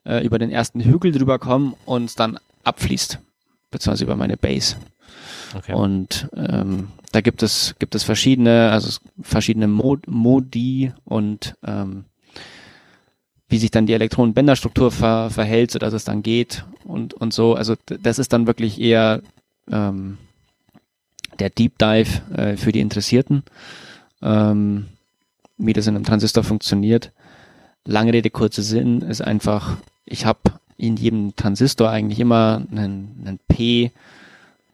äh, 0.05 0.25
über 0.25 0.39
den 0.39 0.51
ersten 0.51 0.81
Hügel 0.81 1.13
drüber 1.13 1.39
komme 1.39 1.75
und 1.85 2.19
dann 2.21 2.39
abfließt, 2.65 3.19
beziehungsweise 3.71 4.05
über 4.05 4.17
meine 4.17 4.37
Base. 4.37 4.77
Okay. 5.55 5.75
Und 5.75 6.29
ähm, 6.37 6.89
da 7.13 7.21
gibt 7.21 7.43
es 7.43 7.75
gibt 7.79 7.95
es 7.95 8.05
verschiedene, 8.05 8.71
also 8.71 9.01
verschiedene 9.23 9.67
Mod 9.69 10.07
Modi 10.07 10.93
und 11.05 11.55
ähm, 11.65 12.05
wie 13.49 13.59
sich 13.59 13.71
dann 13.71 13.87
die 13.87 13.95
Elektronenbänderstruktur 13.95 14.91
ver 14.91 15.31
verhält, 15.31 15.71
so 15.71 15.79
dass 15.79 15.95
es 15.95 16.05
dann 16.05 16.23
geht 16.23 16.65
und 16.85 17.15
und 17.15 17.33
so. 17.33 17.55
Also 17.55 17.77
das 17.87 18.19
ist 18.19 18.33
dann 18.33 18.47
wirklich 18.47 18.79
eher 18.81 19.23
ähm, 19.71 20.19
der 21.39 21.51
Deep 21.51 21.79
Dive 21.79 22.21
äh, 22.37 22.57
für 22.57 22.73
die 22.73 22.81
Interessierten, 22.81 23.43
ähm, 24.23 24.87
wie 25.57 25.73
das 25.73 25.87
in 25.87 25.97
einem 25.97 26.05
Transistor 26.05 26.45
funktioniert. 26.45 27.13
Lange 27.85 28.13
Rede, 28.13 28.29
kurzer 28.29 28.63
Sinn 28.63 29.01
ist 29.01 29.23
einfach, 29.23 29.79
ich 30.05 30.27
habe 30.27 30.41
in 30.79 30.97
jedem 30.97 31.37
Transistor 31.37 31.91
eigentlich 31.91 32.21
immer 32.21 32.63
einen, 32.71 33.21
einen 33.21 33.39
P 33.49 33.91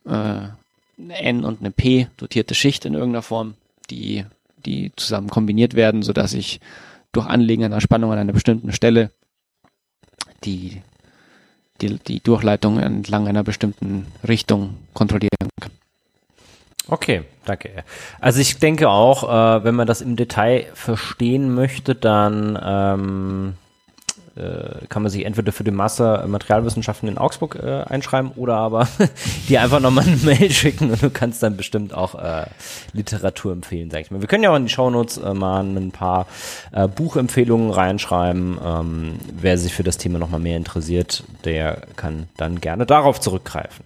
äh, 0.07 0.49
eine 0.97 1.19
N 1.19 1.45
und 1.45 1.61
eine 1.61 1.71
P 1.71 2.07
dotierte 2.17 2.55
Schicht 2.55 2.85
in 2.85 2.95
irgendeiner 2.95 3.23
Form, 3.23 3.55
die, 3.91 4.25
die 4.65 4.93
zusammen 4.97 5.29
kombiniert 5.29 5.75
werden, 5.75 6.03
so 6.03 6.13
dass 6.13 6.33
ich 6.33 6.61
durch 7.13 7.27
Anlegen 7.27 7.65
einer 7.65 7.81
Spannung 7.81 8.13
an 8.13 8.19
einer 8.19 8.33
bestimmten 8.33 8.73
Stelle 8.73 9.11
die, 10.45 10.83
die, 11.81 11.99
die 11.99 12.21
Durchleitung 12.21 12.79
entlang 12.79 13.27
einer 13.27 13.43
bestimmten 13.43 14.07
Richtung 14.27 14.77
kontrollieren 14.93 15.31
kann. 15.61 15.73
Okay, 16.87 17.23
danke. 17.47 17.83
Also 18.21 18.41
ich 18.41 18.59
denke 18.59 18.91
auch, 18.91 19.25
äh, 19.25 19.65
wenn 19.65 19.75
man 19.75 19.87
das 19.87 20.03
im 20.03 20.17
Detail 20.17 20.67
verstehen 20.75 21.55
möchte, 21.55 21.95
dann 21.95 22.59
ähm, 22.63 23.55
äh, 24.37 24.87
kann 24.89 25.03
man 25.03 25.11
sich 25.11 25.25
entweder 25.25 25.53
für 25.53 25.65
den 25.65 25.75
Master 25.75 26.27
Materialwissenschaften 26.27 27.09
in 27.09 27.19
Augsburg 27.19 27.57
äh, 27.57 27.83
einschreiben 27.83 28.33
oder 28.37 28.57
aber 28.57 28.89
dir 29.49 29.63
einfach 29.63 29.81
nochmal 29.81 30.05
eine 30.07 30.17
Mail 30.17 30.51
schicken 30.51 30.91
und 30.91 31.03
du 31.03 31.11
kannst 31.11 31.43
dann 31.43 31.57
bestimmt 31.57 31.95
auch 31.95 32.15
äh, 32.15 32.47
Literatur 32.93 33.53
empfehlen, 33.53 33.91
sag 33.91 34.01
ich 34.01 34.11
mal. 34.11 34.21
Wir 34.21 34.29
können 34.29 34.43
ja 34.43 34.51
auch 34.51 34.57
in 34.57 34.67
die 34.67 34.73
Shownotes 34.73 35.19
äh, 35.19 35.35
mal 35.35 35.65
ein 35.65 35.93
paar 35.93 36.27
äh, 36.73 36.89
Buchempfehlungen 36.89 37.71
reinschreiben. 37.71 38.59
Ähm, 38.65 39.19
wer 39.33 39.57
sich 39.59 39.73
für 39.73 39.85
das 39.85 39.99
Thema 39.99 40.19
nochmal 40.19 40.41
mehr 40.41 40.57
interessiert, 40.57 41.25
der 41.45 41.83
kann 41.97 42.29
dann 42.37 42.61
gerne 42.61 42.87
darauf 42.87 43.21
zurückgreifen. 43.21 43.85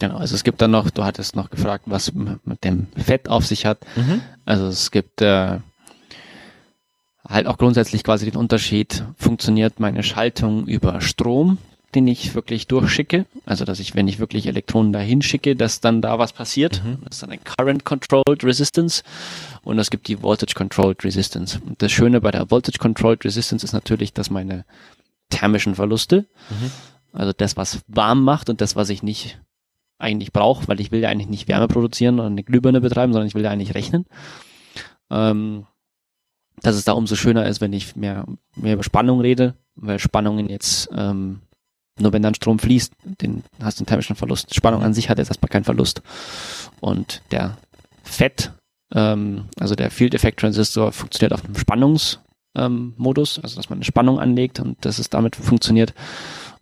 Genau, 0.00 0.16
also 0.16 0.34
es 0.34 0.42
gibt 0.42 0.60
dann 0.60 0.72
noch, 0.72 0.90
du 0.90 1.04
hattest 1.04 1.36
noch 1.36 1.50
gefragt, 1.50 1.84
was 1.86 2.12
mit 2.12 2.64
dem 2.64 2.88
Fett 2.96 3.28
auf 3.28 3.46
sich 3.46 3.64
hat. 3.64 3.78
Mhm. 3.94 4.22
Also 4.44 4.66
es 4.66 4.90
gibt 4.90 5.22
äh, 5.22 5.58
halt 7.28 7.46
auch 7.46 7.58
grundsätzlich 7.58 8.04
quasi 8.04 8.30
den 8.30 8.36
Unterschied, 8.36 9.04
funktioniert 9.16 9.80
meine 9.80 10.02
Schaltung 10.02 10.66
über 10.66 11.00
Strom, 11.00 11.58
den 11.94 12.06
ich 12.08 12.34
wirklich 12.34 12.66
durchschicke, 12.66 13.26
also 13.46 13.64
dass 13.64 13.78
ich, 13.78 13.94
wenn 13.94 14.08
ich 14.08 14.18
wirklich 14.18 14.46
Elektronen 14.46 14.92
dahin 14.92 15.22
schicke, 15.22 15.54
dass 15.56 15.80
dann 15.80 16.02
da 16.02 16.18
was 16.18 16.32
passiert. 16.32 16.82
Mhm. 16.84 16.98
Das 17.04 17.16
ist 17.16 17.22
dann 17.22 17.30
ein 17.30 17.44
Current 17.44 17.84
Controlled 17.84 18.44
Resistance 18.44 19.02
und 19.62 19.78
es 19.78 19.90
gibt 19.90 20.08
die 20.08 20.22
Voltage 20.22 20.54
Controlled 20.54 21.04
Resistance. 21.04 21.60
Und 21.64 21.80
das 21.82 21.92
Schöne 21.92 22.20
bei 22.20 22.30
der 22.30 22.50
Voltage 22.50 22.78
Controlled 22.78 23.24
Resistance 23.24 23.64
ist 23.64 23.72
natürlich, 23.72 24.12
dass 24.12 24.30
meine 24.30 24.64
thermischen 25.30 25.76
Verluste, 25.76 26.26
mhm. 26.50 26.70
also 27.12 27.32
das, 27.32 27.56
was 27.56 27.80
warm 27.86 28.24
macht 28.24 28.50
und 28.50 28.60
das, 28.60 28.76
was 28.76 28.88
ich 28.90 29.02
nicht 29.02 29.38
eigentlich 29.98 30.32
brauche, 30.32 30.66
weil 30.68 30.80
ich 30.80 30.90
will 30.90 31.00
ja 31.00 31.08
eigentlich 31.08 31.28
nicht 31.28 31.48
Wärme 31.48 31.68
produzieren 31.68 32.18
oder 32.18 32.26
eine 32.26 32.42
Glühbirne 32.42 32.80
betreiben, 32.80 33.12
sondern 33.12 33.28
ich 33.28 33.34
will 33.34 33.44
ja 33.44 33.50
eigentlich 33.50 33.74
rechnen. 33.74 34.06
Ähm, 35.10 35.66
dass 36.62 36.76
es 36.76 36.84
da 36.84 36.92
umso 36.92 37.16
schöner 37.16 37.46
ist, 37.46 37.60
wenn 37.60 37.72
ich 37.72 37.96
mehr, 37.96 38.26
mehr 38.56 38.74
über 38.74 38.84
Spannung 38.84 39.20
rede, 39.20 39.54
weil 39.74 39.98
Spannungen 39.98 40.48
jetzt 40.48 40.88
ähm, 40.94 41.40
nur 41.98 42.12
wenn 42.12 42.22
dann 42.22 42.34
Strom 42.34 42.58
fließt, 42.58 42.92
den 43.20 43.44
hast 43.62 43.78
du 43.78 43.82
einen 43.82 43.86
thermischen 43.86 44.16
Verlust. 44.16 44.54
Spannung 44.54 44.82
an 44.82 44.94
sich 44.94 45.08
hat 45.08 45.18
jetzt 45.18 45.28
erstmal 45.28 45.48
keinen 45.48 45.64
Verlust. 45.64 46.02
Und 46.80 47.22
der 47.30 47.56
FET, 48.02 48.52
ähm, 48.92 49.44
also 49.58 49.74
der 49.74 49.90
Field 49.90 50.14
Effect 50.14 50.40
Transistor, 50.40 50.90
funktioniert 50.92 51.32
auf 51.32 51.44
einem 51.44 51.54
Spannungsmodus, 51.54 52.18
ähm, 52.56 52.94
also 53.42 53.56
dass 53.56 53.70
man 53.70 53.78
eine 53.78 53.84
Spannung 53.84 54.18
anlegt 54.18 54.58
und 54.58 54.84
dass 54.84 54.98
es 54.98 55.08
damit 55.08 55.36
funktioniert. 55.36 55.94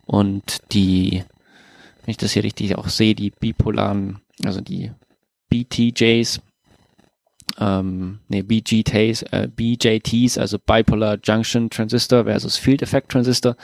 Und 0.05 0.59
die, 0.71 1.23
wenn 2.03 2.11
ich 2.11 2.17
das 2.17 2.33
hier 2.33 2.43
richtig 2.43 2.75
auch 2.75 2.87
sehe, 2.87 3.15
die 3.15 3.31
bipolaren, 3.31 4.19
also 4.43 4.61
die 4.61 4.91
BTJs, 5.49 6.41
ähm, 7.59 8.19
nee, 8.27 8.41
BGTs, 8.41 9.23
äh, 9.23 9.47
BJTs, 9.53 10.37
also 10.37 10.57
Bipolar 10.59 11.17
Junction 11.23 11.69
Transistor 11.69 12.25
versus 12.25 12.57
Field 12.57 12.81
Effect 12.81 13.09
Transistor. 13.11 13.55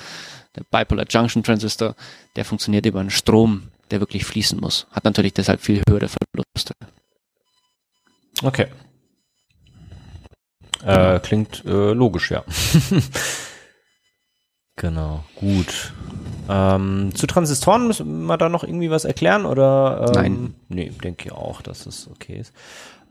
Der 0.56 0.64
Bipolar 0.72 1.06
Junction 1.10 1.44
Transistor, 1.44 1.96
der 2.36 2.46
funktioniert 2.46 2.86
über 2.86 3.00
einen 3.00 3.10
Strom, 3.10 3.70
der 3.92 4.00
wirklich 4.00 4.26
fließen 4.26 4.60
muss. 4.60 4.88
Hat 4.92 5.06
natürlich 5.06 5.34
deshalb 5.34 5.62
viel 5.62 5.82
höhere 5.88 6.10
Verluste. 6.10 6.74
Okay. 8.44 8.68
Äh, 10.84 11.20
klingt 11.20 11.66
äh, 11.66 11.92
logisch, 11.92 12.32
ja. 12.32 12.44
genau, 14.76 15.24
gut. 15.36 15.94
Ähm, 16.48 17.12
zu 17.16 17.28
Transistoren 17.28 17.88
müssen 17.88 18.26
wir 18.26 18.38
da 18.38 18.50
noch 18.50 18.64
irgendwie 18.64 18.90
was 18.90 19.06
erklären 19.06 19.46
oder? 19.46 20.06
Ähm, 20.08 20.14
Nein. 20.14 20.56
Nee, 20.70 20.92
denke 21.04 21.26
ich 21.26 21.32
auch, 21.32 21.62
dass 21.62 21.86
es 21.86 22.08
okay 22.10 22.38
ist. 22.40 22.54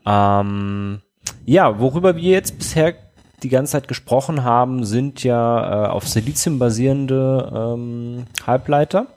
Ähm, 0.05 1.01
ja, 1.45 1.79
worüber 1.79 2.15
wir 2.15 2.31
jetzt 2.31 2.57
bisher 2.57 2.95
die 3.43 3.49
ganze 3.49 3.73
Zeit 3.73 3.87
gesprochen 3.87 4.43
haben, 4.43 4.83
sind 4.85 5.23
ja 5.23 5.85
äh, 5.85 5.89
auf 5.89 6.07
Silizium 6.07 6.59
basierende 6.59 7.51
ähm, 7.55 8.25
Halbleiter. 8.45 9.07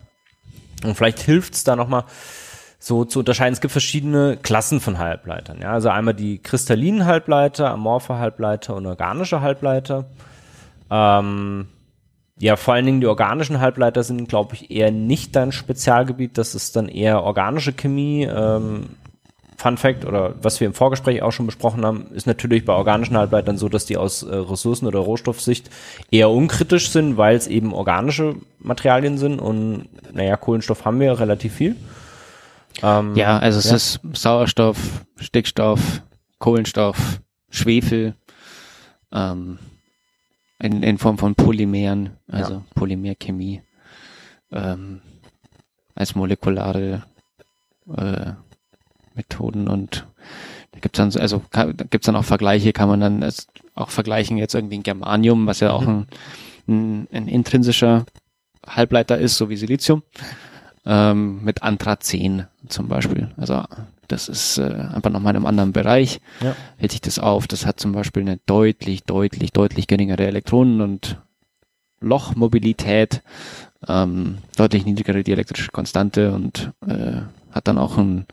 Und 0.85 0.97
vielleicht 0.97 1.20
hilft 1.20 1.55
es 1.55 1.64
da 1.64 1.76
nochmal 1.76 2.05
so 2.78 3.05
zu 3.05 3.20
unterscheiden. 3.20 3.53
Es 3.53 3.61
gibt 3.61 3.72
verschiedene 3.72 4.37
Klassen 4.37 4.80
von 4.80 4.99
Halbleitern. 4.99 5.61
Ja? 5.61 5.72
Also 5.72 5.89
einmal 5.89 6.14
die 6.14 6.39
kristallinen 6.39 7.07
Halbleiter, 7.07 7.70
amorphe 7.70 8.18
Halbleiter 8.18 8.74
und 8.74 8.87
organische 8.87 9.41
Halbleiter. 9.41 10.07
Ähm, 10.91 11.68
ja, 12.39 12.57
vor 12.57 12.74
allen 12.74 12.87
Dingen 12.87 13.01
die 13.01 13.07
organischen 13.07 13.61
Halbleiter 13.61 14.03
sind, 14.03 14.28
glaube 14.28 14.55
ich, 14.55 14.70
eher 14.72 14.91
nicht 14.91 15.37
dein 15.37 15.53
Spezialgebiet. 15.53 16.39
Das 16.39 16.57
ist 16.57 16.74
dann 16.74 16.89
eher 16.89 17.22
organische 17.22 17.72
Chemie. 17.72 18.24
Ähm, 18.24 18.87
Fun 19.62 19.76
Fact 19.76 20.04
oder 20.04 20.34
was 20.42 20.58
wir 20.58 20.66
im 20.66 20.74
Vorgespräch 20.74 21.22
auch 21.22 21.30
schon 21.30 21.46
besprochen 21.46 21.86
haben, 21.86 22.08
ist 22.12 22.26
natürlich 22.26 22.64
bei 22.64 22.72
organischen 22.72 23.16
Halbleitern 23.16 23.56
so, 23.56 23.68
dass 23.68 23.86
die 23.86 23.96
aus 23.96 24.24
äh, 24.24 24.34
Ressourcen- 24.34 24.88
oder 24.88 24.98
Rohstoffsicht 24.98 25.70
eher 26.10 26.30
unkritisch 26.30 26.90
sind, 26.90 27.16
weil 27.16 27.36
es 27.36 27.46
eben 27.46 27.72
organische 27.72 28.34
Materialien 28.58 29.18
sind 29.18 29.38
und 29.38 29.88
naja, 30.12 30.36
Kohlenstoff 30.36 30.84
haben 30.84 30.98
wir 30.98 31.18
relativ 31.20 31.54
viel. 31.54 31.76
Ähm, 32.82 33.14
ja, 33.14 33.38
also 33.38 33.60
es 33.60 33.70
ja. 33.70 33.76
ist 33.76 34.00
Sauerstoff, 34.14 35.04
Stickstoff, 35.16 36.02
Kohlenstoff, 36.40 37.20
Schwefel, 37.48 38.14
ähm, 39.12 39.60
in, 40.58 40.82
in 40.82 40.98
Form 40.98 41.18
von 41.18 41.36
Polymeren, 41.36 42.16
also 42.26 42.54
ja. 42.54 42.62
Polymerchemie, 42.74 43.62
ähm, 44.50 45.02
als 45.94 46.16
molekulare 46.16 47.04
äh, 47.96 48.32
Methoden 49.14 49.68
und 49.68 50.06
da 50.72 50.80
gibt's 50.80 50.96
dann, 50.96 51.14
also 51.16 51.42
kann, 51.50 51.76
da 51.76 51.84
gibt's 51.84 52.06
dann 52.06 52.16
auch 52.16 52.24
Vergleiche, 52.24 52.72
kann 52.72 52.88
man 52.88 53.00
dann 53.00 53.32
auch 53.74 53.90
vergleichen, 53.90 54.38
jetzt 54.38 54.54
irgendwie 54.54 54.78
ein 54.78 54.82
Germanium, 54.82 55.46
was 55.46 55.60
ja 55.60 55.72
auch 55.72 55.82
mhm. 55.82 56.06
ein, 56.68 57.02
ein, 57.02 57.08
ein 57.12 57.28
intrinsischer 57.28 58.06
Halbleiter 58.66 59.18
ist, 59.18 59.36
so 59.36 59.48
wie 59.48 59.56
Silizium, 59.56 60.02
ähm, 60.86 61.44
mit 61.44 61.62
Anthrazen 61.62 62.46
zum 62.68 62.88
Beispiel. 62.88 63.30
Also 63.36 63.62
das 64.08 64.28
ist 64.28 64.58
äh, 64.58 64.62
einfach 64.62 65.10
nochmal 65.10 65.32
in 65.32 65.36
einem 65.36 65.46
anderen 65.46 65.72
Bereich, 65.72 66.20
ja. 66.40 66.54
hält 66.76 66.92
sich 66.92 67.00
das 67.00 67.18
auf. 67.18 67.46
Das 67.46 67.66
hat 67.66 67.80
zum 67.80 67.92
Beispiel 67.92 68.22
eine 68.22 68.38
deutlich, 68.46 69.04
deutlich, 69.04 69.52
deutlich 69.52 69.86
geringere 69.86 70.26
Elektronen- 70.26 70.80
und 70.80 71.18
Lochmobilität, 72.00 73.22
ähm, 73.88 74.38
deutlich 74.56 74.84
niedrigere 74.84 75.22
dielektrische 75.22 75.70
Konstante 75.70 76.32
und 76.32 76.72
äh, 76.86 77.22
hat 77.52 77.68
dann 77.68 77.78
auch 77.78 77.96
ein 77.96 78.26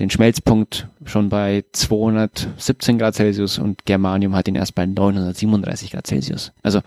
den 0.00 0.10
Schmelzpunkt 0.10 0.88
schon 1.04 1.28
bei 1.28 1.64
217 1.72 2.98
Grad 2.98 3.14
Celsius 3.14 3.58
und 3.58 3.84
Germanium 3.84 4.34
hat 4.34 4.48
ihn 4.48 4.54
erst 4.54 4.74
bei 4.74 4.86
937 4.86 5.92
Grad 5.92 6.06
Celsius. 6.06 6.52
Also 6.62 6.80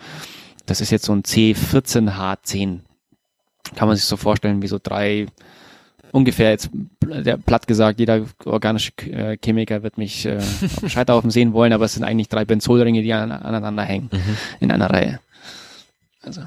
das 0.65 0.81
ist 0.81 0.89
jetzt 0.91 1.05
so 1.05 1.13
ein 1.13 1.21
C14H10. 1.21 2.79
Kann 3.75 3.87
man 3.87 3.95
sich 3.95 4.05
so 4.05 4.17
vorstellen 4.17 4.61
wie 4.61 4.67
so 4.67 4.79
drei, 4.81 5.27
ungefähr 6.11 6.49
jetzt 6.49 6.69
platt 7.45 7.67
gesagt, 7.67 7.99
jeder 7.99 8.25
organische 8.45 8.91
äh, 9.09 9.37
Chemiker 9.37 9.83
wird 9.83 9.97
mich 9.97 10.25
äh, 10.25 10.37
auf 10.81 10.89
Scheiterhaufen 10.89 11.29
sehen 11.29 11.53
wollen, 11.53 11.71
aber 11.71 11.85
es 11.85 11.93
sind 11.93 12.03
eigentlich 12.03 12.29
drei 12.29 12.45
Benzolringe, 12.45 13.03
die 13.03 13.13
an, 13.13 13.31
aneinander 13.31 13.83
hängen 13.83 14.09
mhm. 14.11 14.37
in 14.59 14.71
einer 14.71 14.89
Reihe. 14.89 15.19
Also 16.23 16.41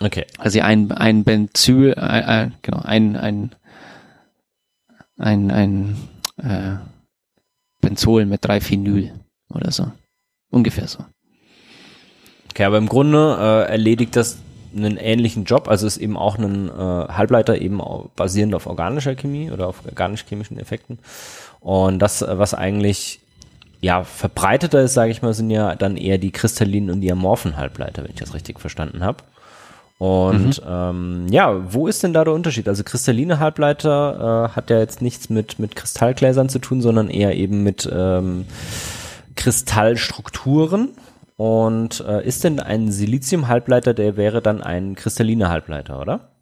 Okay. 0.00 0.26
Also 0.38 0.60
ein, 0.60 0.90
ein 0.90 1.22
Benzyl, 1.22 1.94
äh, 1.96 2.44
äh, 2.44 2.50
genau, 2.62 2.80
ein, 2.82 3.16
ein 3.16 3.54
ein, 5.22 5.50
ein 5.50 5.96
äh, 6.36 6.76
Benzol 7.80 8.26
mit 8.26 8.44
drei 8.44 8.60
Phenyl 8.60 9.12
oder 9.50 9.70
so. 9.70 9.90
Ungefähr 10.50 10.86
so. 10.86 11.04
Okay, 12.50 12.64
aber 12.64 12.78
im 12.78 12.88
Grunde 12.88 13.36
äh, 13.38 13.70
erledigt 13.70 14.16
das 14.16 14.38
einen 14.74 14.96
ähnlichen 14.96 15.44
Job, 15.44 15.68
also 15.68 15.86
ist 15.86 15.98
eben 15.98 16.16
auch 16.16 16.38
ein 16.38 16.68
äh, 16.68 16.72
Halbleiter 16.72 17.60
eben 17.60 17.80
basierend 18.16 18.54
auf 18.54 18.66
organischer 18.66 19.14
Chemie 19.14 19.50
oder 19.50 19.68
auf 19.68 19.84
organisch-chemischen 19.86 20.58
Effekten. 20.58 20.98
Und 21.60 21.98
das, 21.98 22.22
äh, 22.22 22.38
was 22.38 22.54
eigentlich 22.54 23.20
ja 23.80 24.04
verbreiteter 24.04 24.82
ist, 24.82 24.94
sage 24.94 25.10
ich 25.10 25.22
mal, 25.22 25.34
sind 25.34 25.50
ja 25.50 25.74
dann 25.74 25.96
eher 25.96 26.18
die 26.18 26.30
kristallinen 26.30 26.90
und 26.90 27.00
die 27.00 27.12
amorphen 27.12 27.56
Halbleiter, 27.56 28.02
wenn 28.02 28.12
ich 28.12 28.20
das 28.20 28.34
richtig 28.34 28.60
verstanden 28.60 29.02
habe. 29.04 29.24
Und 30.02 30.60
mhm. 30.60 30.68
ähm, 30.68 31.26
ja, 31.30 31.72
wo 31.72 31.86
ist 31.86 32.02
denn 32.02 32.12
da 32.12 32.24
der 32.24 32.32
Unterschied? 32.34 32.66
Also 32.66 32.82
kristalline 32.82 33.38
Halbleiter 33.38 34.48
äh, 34.50 34.56
hat 34.56 34.68
ja 34.68 34.80
jetzt 34.80 35.00
nichts 35.00 35.30
mit, 35.30 35.60
mit 35.60 35.76
Kristallgläsern 35.76 36.48
zu 36.48 36.58
tun, 36.58 36.82
sondern 36.82 37.08
eher 37.08 37.36
eben 37.36 37.62
mit 37.62 37.88
ähm, 37.92 38.46
Kristallstrukturen. 39.36 40.88
Und 41.36 42.00
äh, 42.00 42.26
ist 42.26 42.42
denn 42.42 42.58
ein 42.58 42.90
Silizium-Halbleiter, 42.90 43.94
der 43.94 44.16
wäre 44.16 44.42
dann 44.42 44.60
ein 44.60 44.96
kristalliner 44.96 45.50
Halbleiter, 45.50 46.00
oder? 46.00 46.32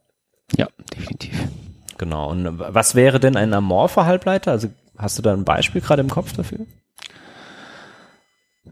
Ja, 0.56 0.66
definitiv. 0.96 1.38
Genau. 1.98 2.30
Und 2.30 2.60
was 2.60 2.94
wäre 2.94 3.20
denn 3.20 3.36
ein 3.36 3.52
amorpher 3.52 4.06
Halbleiter? 4.06 4.52
Also 4.52 4.68
hast 4.96 5.18
du 5.18 5.22
da 5.22 5.34
ein 5.34 5.44
Beispiel 5.44 5.82
gerade 5.82 6.00
im 6.00 6.08
Kopf 6.08 6.32
dafür? 6.32 6.60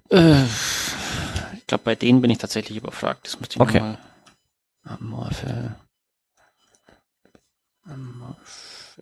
Äh, 0.08 0.44
ich 1.58 1.66
glaube, 1.66 1.84
bei 1.84 1.94
denen 1.94 2.22
bin 2.22 2.30
ich 2.30 2.38
tatsächlich 2.38 2.78
überfragt. 2.78 3.26
Das 3.26 3.38
müsste 3.38 3.56
ich 3.56 3.60
okay. 3.60 3.80
mal 3.80 3.98
Amorphe. 4.84 5.76
Amorphe. 7.84 8.36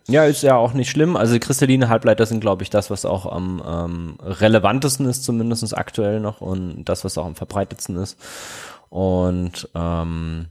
Ja, 0.07 0.25
ist 0.25 0.43
ja 0.43 0.55
auch 0.55 0.73
nicht 0.73 0.89
schlimm. 0.89 1.17
Also 1.17 1.37
kristalline 1.39 1.89
Halbleiter 1.89 2.25
sind, 2.25 2.39
glaube 2.39 2.63
ich, 2.63 2.69
das, 2.69 2.89
was 2.89 3.05
auch 3.05 3.25
am 3.25 3.61
ähm, 3.65 4.17
relevantesten 4.21 5.05
ist, 5.05 5.23
zumindest 5.23 5.77
aktuell 5.77 6.19
noch, 6.19 6.39
und 6.41 6.85
das, 6.85 7.03
was 7.03 7.17
auch 7.17 7.25
am 7.25 7.35
verbreitetsten 7.35 7.97
ist. 7.97 8.17
Und 8.89 9.69
ähm, 9.75 10.47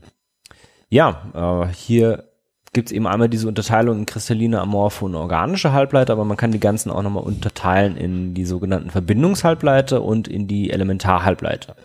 ja, 0.89 1.65
äh, 1.65 1.73
hier 1.73 2.25
gibt 2.73 2.89
es 2.89 2.95
eben 2.95 3.07
einmal 3.07 3.29
diese 3.29 3.47
Unterteilung 3.47 3.99
in 3.99 4.05
kristalline, 4.05 4.61
amorphe 4.61 5.05
und 5.05 5.15
organische 5.15 5.73
Halbleiter, 5.73 6.13
aber 6.13 6.25
man 6.25 6.37
kann 6.37 6.51
die 6.51 6.59
ganzen 6.59 6.91
auch 6.91 7.01
nochmal 7.01 7.23
unterteilen 7.23 7.97
in 7.97 8.35
die 8.35 8.45
sogenannten 8.45 8.91
Verbindungshalbleiter 8.91 10.03
und 10.03 10.27
in 10.27 10.47
die 10.47 10.69
Elementarhalbleiter. 10.69 11.75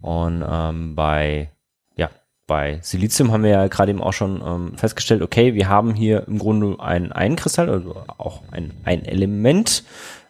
Und 0.00 0.42
ähm, 0.48 0.94
bei 0.94 1.50
bei 2.48 2.80
Silizium 2.82 3.30
haben 3.30 3.44
wir 3.44 3.50
ja 3.50 3.68
gerade 3.68 3.92
eben 3.92 4.02
auch 4.02 4.14
schon 4.14 4.42
ähm, 4.44 4.76
festgestellt, 4.76 5.22
okay, 5.22 5.54
wir 5.54 5.68
haben 5.68 5.94
hier 5.94 6.26
im 6.26 6.38
Grunde 6.38 6.80
einen, 6.80 7.12
einen 7.12 7.36
Kristall, 7.36 7.70
also 7.70 7.94
auch 8.16 8.42
ein, 8.50 8.72
ein 8.84 9.04
Element, 9.04 9.84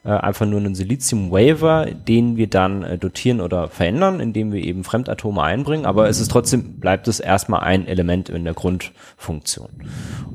äh, 0.04 0.10
einfach 0.10 0.44
nur 0.44 0.58
einen 0.58 0.74
Silizium-Waver, 0.74 1.86
den 1.86 2.36
wir 2.36 2.48
dann 2.48 2.82
äh, 2.82 2.98
dotieren 2.98 3.40
oder 3.40 3.68
verändern, 3.68 4.20
indem 4.20 4.52
wir 4.52 4.62
eben 4.62 4.82
Fremdatome 4.82 5.42
einbringen, 5.42 5.86
aber 5.86 6.08
es 6.08 6.18
ist 6.20 6.30
trotzdem, 6.30 6.80
bleibt 6.80 7.06
es 7.08 7.20
erstmal 7.20 7.60
ein 7.60 7.86
Element 7.86 8.28
in 8.28 8.44
der 8.44 8.54
Grundfunktion. 8.54 9.70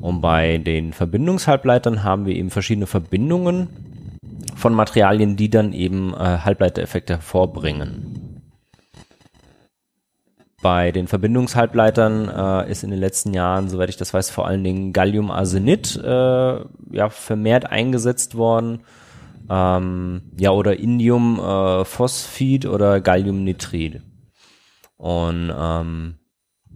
Und 0.00 0.22
bei 0.22 0.58
den 0.58 0.94
Verbindungshalbleitern 0.94 2.02
haben 2.02 2.24
wir 2.24 2.34
eben 2.34 2.50
verschiedene 2.50 2.86
Verbindungen 2.86 3.68
von 4.56 4.72
Materialien, 4.72 5.36
die 5.36 5.50
dann 5.50 5.74
eben 5.74 6.14
äh, 6.14 6.16
Halbleitereffekte 6.16 7.14
hervorbringen. 7.14 8.13
Bei 10.64 10.92
den 10.92 11.08
Verbindungshalbleitern 11.08 12.26
äh, 12.26 12.70
ist 12.70 12.84
in 12.84 12.90
den 12.90 12.98
letzten 12.98 13.34
Jahren, 13.34 13.68
soweit 13.68 13.90
ich 13.90 13.98
das 13.98 14.14
weiß, 14.14 14.30
vor 14.30 14.46
allen 14.46 14.64
Dingen 14.64 14.94
Galliumarsenid 14.94 15.96
äh, 16.02 16.08
ja 16.90 17.10
vermehrt 17.10 17.70
eingesetzt 17.70 18.34
worden. 18.34 18.80
Ähm, 19.50 20.22
ja, 20.38 20.52
oder 20.52 20.78
Indiumphosphid 20.78 22.64
äh, 22.64 22.68
oder 22.68 23.02
Galliumnitrid. 23.02 24.00
Und 24.96 25.52
ähm, 25.54 26.14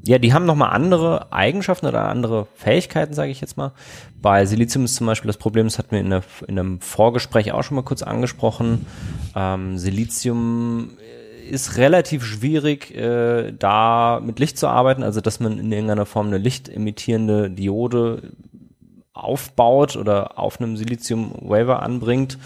ja, 0.04 0.18
die 0.18 0.34
haben 0.34 0.44
nochmal 0.44 0.74
andere 0.74 1.32
Eigenschaften 1.32 1.86
oder 1.86 2.08
andere 2.08 2.46
Fähigkeiten, 2.56 3.14
sage 3.14 3.30
ich 3.30 3.40
jetzt 3.40 3.56
mal. 3.56 3.72
Bei 4.20 4.44
Silizium 4.44 4.84
ist 4.84 4.96
zum 4.96 5.06
Beispiel 5.06 5.28
das 5.28 5.38
Problem, 5.38 5.64
das 5.64 5.78
hatten 5.78 5.92
wir 5.92 6.00
in, 6.00 6.10
der, 6.10 6.22
in 6.46 6.58
einem 6.58 6.80
Vorgespräch 6.82 7.52
auch 7.52 7.62
schon 7.62 7.76
mal 7.76 7.84
kurz 7.84 8.02
angesprochen. 8.02 8.84
Ähm, 9.34 9.78
Silizium 9.78 10.90
ist 11.48 11.76
relativ 11.76 12.24
schwierig, 12.24 12.94
äh, 12.94 13.52
da 13.52 14.20
mit 14.22 14.38
Licht 14.38 14.58
zu 14.58 14.68
arbeiten, 14.68 15.02
also 15.02 15.20
dass 15.20 15.40
man 15.40 15.58
in 15.58 15.72
irgendeiner 15.72 16.06
Form 16.06 16.28
eine 16.28 16.38
lichtemittierende 16.38 17.50
Diode 17.50 18.32
aufbaut 19.12 19.96
oder 19.96 20.38
auf 20.38 20.60
einem 20.60 20.76
Silizium-Waver 20.76 21.82
anbringt. 21.82 22.38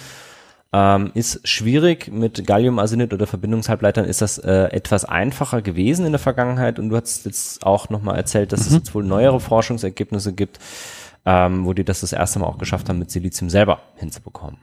Ähm, 0.75 1.11
ist 1.13 1.47
schwierig. 1.47 2.11
Mit 2.11 2.47
Galliumarsenid 2.47 3.13
oder 3.13 3.27
Verbindungshalbleitern 3.27 4.07
ist 4.07 4.23
das 4.23 4.39
äh, 4.39 4.71
etwas 4.71 5.05
einfacher 5.05 5.61
gewesen 5.61 6.07
in 6.07 6.13
der 6.13 6.19
Vergangenheit. 6.19 6.79
Und 6.79 6.89
du 6.89 6.97
hast 6.97 7.27
jetzt 7.27 7.67
auch 7.67 7.91
nochmal 7.91 8.17
erzählt, 8.17 8.53
dass 8.53 8.61
mhm. 8.61 8.67
es 8.67 8.73
jetzt 8.73 8.95
wohl 8.95 9.05
neuere 9.05 9.39
Forschungsergebnisse 9.39 10.33
gibt, 10.33 10.59
ähm, 11.27 11.67
wo 11.67 11.75
die 11.75 11.85
das 11.85 12.01
das 12.01 12.15
erste 12.15 12.39
Mal 12.39 12.47
auch 12.47 12.59
geschafft 12.59 12.89
haben, 12.89 12.99
mit 12.99 13.11
Silizium 13.11 13.51
selber 13.51 13.81
hinzubekommen. 13.97 14.59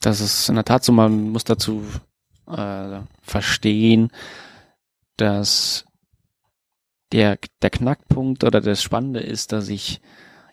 Das 0.00 0.20
ist 0.22 0.48
in 0.48 0.54
der 0.54 0.64
Tat 0.64 0.82
so, 0.82 0.92
man 0.92 1.30
muss 1.30 1.44
dazu 1.44 1.84
äh, 2.56 3.00
verstehen, 3.22 4.10
dass 5.16 5.84
der, 7.12 7.38
der 7.62 7.70
Knackpunkt 7.70 8.44
oder 8.44 8.60
das 8.60 8.82
Spannende 8.82 9.20
ist, 9.20 9.52
dass 9.52 9.68
ich 9.68 10.00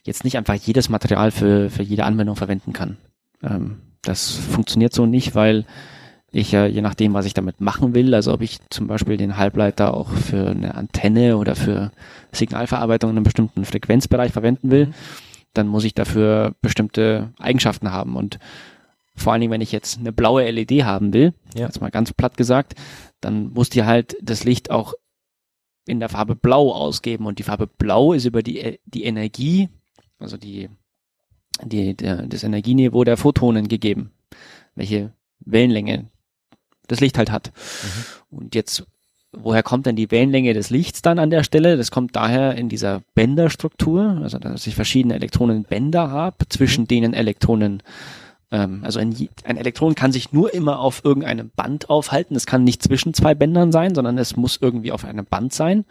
jetzt 0.04 0.24
nicht 0.24 0.38
einfach 0.38 0.56
jedes 0.56 0.89
Material 0.89 1.32
für, 1.32 1.70
für 1.70 1.84
jede 1.84 2.06
Anwendung 2.06 2.36
verwenden 2.36 2.74
kann. 2.74 2.98
Ähm, 3.43 3.82
das 4.02 4.32
funktioniert 4.32 4.93
so 4.93 5.06
nicht, 5.06 5.36
weil 5.36 5.66
ich 6.32 6.52
ja 6.52 6.66
je 6.66 6.82
nachdem, 6.82 7.14
was 7.14 7.26
ich 7.26 7.34
damit 7.34 7.62
machen 7.62 7.95
will, 7.95 8.14
also 8.14 8.34
ob 8.34 8.41
ich 8.41 8.60
zum 8.70 8.88
Beispiel 8.88 9.18
den 9.18 9.38
Halbleiter 9.38 9.93
auch 9.93 10.10
für 10.10 10.50
eine 10.50 10.76
Antenne 10.76 11.38
oder 11.38 11.56
für 11.56 11.91
Signalverarbeitung 12.32 13.12
in 13.12 13.18
einem 13.18 13.24
bestimmten 13.24 13.66
Frequenzbereich 13.66 14.32
verwenden 14.32 14.72
will, 14.72 14.93
dann 15.54 15.68
muss 15.68 15.84
ich 15.84 15.93
dafür 15.93 16.54
bestimmte 16.62 17.34
Eigenschaften 17.39 17.91
haben. 17.91 18.16
Und 18.16 18.39
vor 19.18 19.34
allen 19.34 19.41
Dingen, 19.41 19.51
wenn 19.51 19.61
ich 19.61 19.72
jetzt 19.72 19.99
eine 19.99 20.13
blaue 20.13 20.49
LED 20.49 20.84
haben 20.84 21.13
will, 21.13 21.34
ja. 21.55 21.65
jetzt 21.65 21.82
mal 21.82 21.91
ganz 21.91 22.13
platt 22.13 22.38
gesagt, 22.38 22.76
dann 23.20 23.51
muss 23.51 23.70
die 23.70 23.84
halt 23.84 24.15
das 24.22 24.43
Licht 24.43 24.72
auch 24.72 24.93
in 25.88 25.99
der 25.99 26.09
Farbe 26.09 26.36
Blau 26.36 26.72
ausgeben 26.72 27.26
und 27.26 27.39
die 27.39 27.43
Farbe 27.43 27.68
Blau 27.68 28.13
ist 28.13 28.26
über 28.26 28.43
die, 28.43 28.80
die 28.86 29.03
Energie, 29.03 29.70
also 30.20 30.38
die, 30.38 30.70
die, 31.63 31.95
der, 31.95 32.28
das 32.28 32.43
Energieniveau 32.43 33.03
der 33.03 33.18
Photonen 33.18 33.68
gegeben, 33.68 34.11
welche 34.76 35.13
Wellenlänge 35.39 36.09
das 36.88 36.99
Licht 36.99 37.18
halt 37.18 37.32
hat. 37.32 37.51
Mhm. 38.32 38.38
Und 38.38 38.55
jetzt, 38.55 38.86
woher 39.32 39.63
kommt 39.63 39.86
denn 39.86 39.95
die 39.95 40.11
Wellenlänge 40.11 40.53
des 40.53 40.70
Lichts 40.70 41.01
dann 41.01 41.20
an 41.20 41.30
der 41.30 41.43
Stelle? 41.43 41.78
Das 41.78 41.91
kommt 41.91 42.15
daher 42.15 42.55
in 42.55 42.70
dieser 42.70 43.01
Bänderstruktur, 43.15 44.20
also 44.22 44.38
dass 44.39 44.68
ich 44.68 44.76
verschiedene 44.76 45.15
Elektronenbänder 45.15 46.11
habe, 46.11 46.47
zwischen 46.49 46.84
mhm. 46.84 46.88
denen 46.88 47.13
Elektronen 47.13 47.82
ähm, 48.52 48.82
also 48.84 49.00
ein, 49.00 49.16
ein 49.43 49.58
Elektron 49.58 49.95
kann 49.95 50.12
sich 50.12 50.32
nur 50.32 50.54
immer 50.54 50.80
auf 50.80 51.04
irgendeinem 51.04 51.50
Band 51.56 51.89
aufhalten. 51.89 52.36
Es 52.36 52.45
kann 52.45 52.64
nicht 52.64 52.82
zwischen 52.82 53.14
zwei 53.14 53.36
Bändern 53.36 53.72
sein, 53.72 53.95
sondern 53.95 54.18
es 54.18 54.36
muss 54.36 54.58
irgendwie 54.62 54.91
auf 54.91 55.06
einem 55.06 55.26
Band 55.26 55.54
sein. 55.54 55.86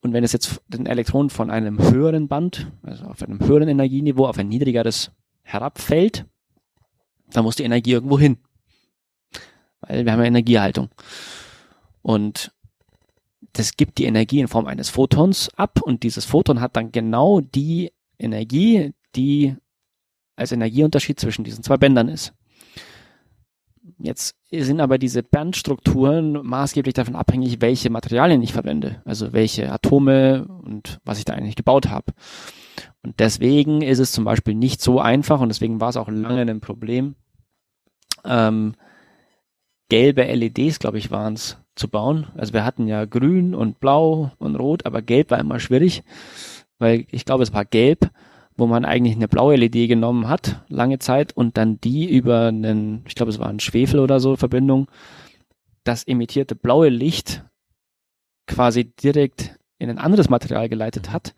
Und 0.00 0.12
wenn 0.12 0.24
es 0.24 0.32
jetzt 0.32 0.60
ein 0.72 0.86
Elektron 0.86 1.30
von 1.30 1.50
einem 1.50 1.78
höheren 1.78 2.28
Band, 2.28 2.72
also 2.82 3.04
auf 3.04 3.22
einem 3.22 3.40
höheren 3.40 3.68
Energieniveau, 3.68 4.26
auf 4.26 4.38
ein 4.38 4.48
niedrigeres 4.48 5.12
herabfällt, 5.42 6.26
dann 7.30 7.44
muss 7.44 7.56
die 7.56 7.62
Energie 7.62 7.92
irgendwo 7.92 8.18
hin. 8.18 8.38
Weil 9.80 10.04
wir 10.04 10.12
haben 10.12 10.20
ja 10.20 10.26
Energiehaltung. 10.26 10.88
Und 12.02 12.52
das 13.52 13.76
gibt 13.76 13.98
die 13.98 14.04
Energie 14.04 14.40
in 14.40 14.48
Form 14.48 14.66
eines 14.66 14.88
Photons 14.88 15.50
ab 15.56 15.80
und 15.82 16.02
dieses 16.02 16.24
Photon 16.24 16.60
hat 16.60 16.76
dann 16.76 16.90
genau 16.90 17.40
die 17.40 17.92
Energie, 18.18 18.92
die 19.14 19.56
als 20.36 20.52
Energieunterschied 20.52 21.18
zwischen 21.18 21.44
diesen 21.44 21.62
zwei 21.62 21.76
Bändern 21.76 22.08
ist. 22.08 22.34
Jetzt 23.98 24.36
sind 24.50 24.80
aber 24.80 24.98
diese 24.98 25.22
Bandstrukturen 25.22 26.32
maßgeblich 26.44 26.94
davon 26.94 27.16
abhängig, 27.16 27.60
welche 27.60 27.90
Materialien 27.90 28.42
ich 28.42 28.52
verwende, 28.52 29.00
also 29.04 29.32
welche 29.32 29.70
Atome 29.72 30.46
und 30.46 30.98
was 31.04 31.18
ich 31.18 31.24
da 31.24 31.34
eigentlich 31.34 31.56
gebaut 31.56 31.88
habe. 31.88 32.12
Und 33.02 33.20
deswegen 33.20 33.82
ist 33.82 33.98
es 33.98 34.12
zum 34.12 34.24
Beispiel 34.24 34.54
nicht 34.54 34.80
so 34.80 35.00
einfach 35.00 35.40
und 35.40 35.48
deswegen 35.48 35.80
war 35.80 35.90
es 35.90 35.96
auch 35.96 36.08
lange 36.08 36.42
ein 36.42 36.60
Problem, 36.60 37.14
ähm, 38.24 38.74
gelbe 39.88 40.24
LEDs, 40.24 40.78
glaube 40.78 40.98
ich, 40.98 41.10
waren 41.10 41.34
es, 41.34 41.58
zu 41.74 41.88
bauen. 41.88 42.26
Also 42.36 42.52
wir 42.52 42.64
hatten 42.64 42.86
ja 42.86 43.04
grün 43.04 43.54
und 43.54 43.80
blau 43.80 44.30
und 44.38 44.56
rot, 44.56 44.84
aber 44.84 45.02
gelb 45.02 45.30
war 45.30 45.38
immer 45.38 45.58
schwierig, 45.58 46.02
weil 46.78 47.06
ich 47.10 47.24
glaube, 47.24 47.42
es 47.42 47.52
war 47.52 47.64
gelb 47.64 48.10
wo 48.56 48.66
man 48.66 48.84
eigentlich 48.84 49.16
eine 49.16 49.28
blaue 49.28 49.56
LED 49.56 49.88
genommen 49.88 50.28
hat, 50.28 50.62
lange 50.68 50.98
Zeit, 50.98 51.36
und 51.36 51.56
dann 51.56 51.80
die 51.80 52.08
über 52.10 52.48
einen, 52.48 53.04
ich 53.06 53.14
glaube, 53.14 53.30
es 53.30 53.38
war 53.38 53.48
ein 53.48 53.60
Schwefel 53.60 54.00
oder 54.00 54.20
so 54.20 54.36
Verbindung, 54.36 54.88
das 55.84 56.04
emittierte 56.06 56.54
blaue 56.54 56.88
Licht 56.88 57.44
quasi 58.46 58.84
direkt 58.84 59.56
in 59.78 59.90
ein 59.90 59.98
anderes 59.98 60.28
Material 60.28 60.68
geleitet 60.68 61.10
hat, 61.10 61.34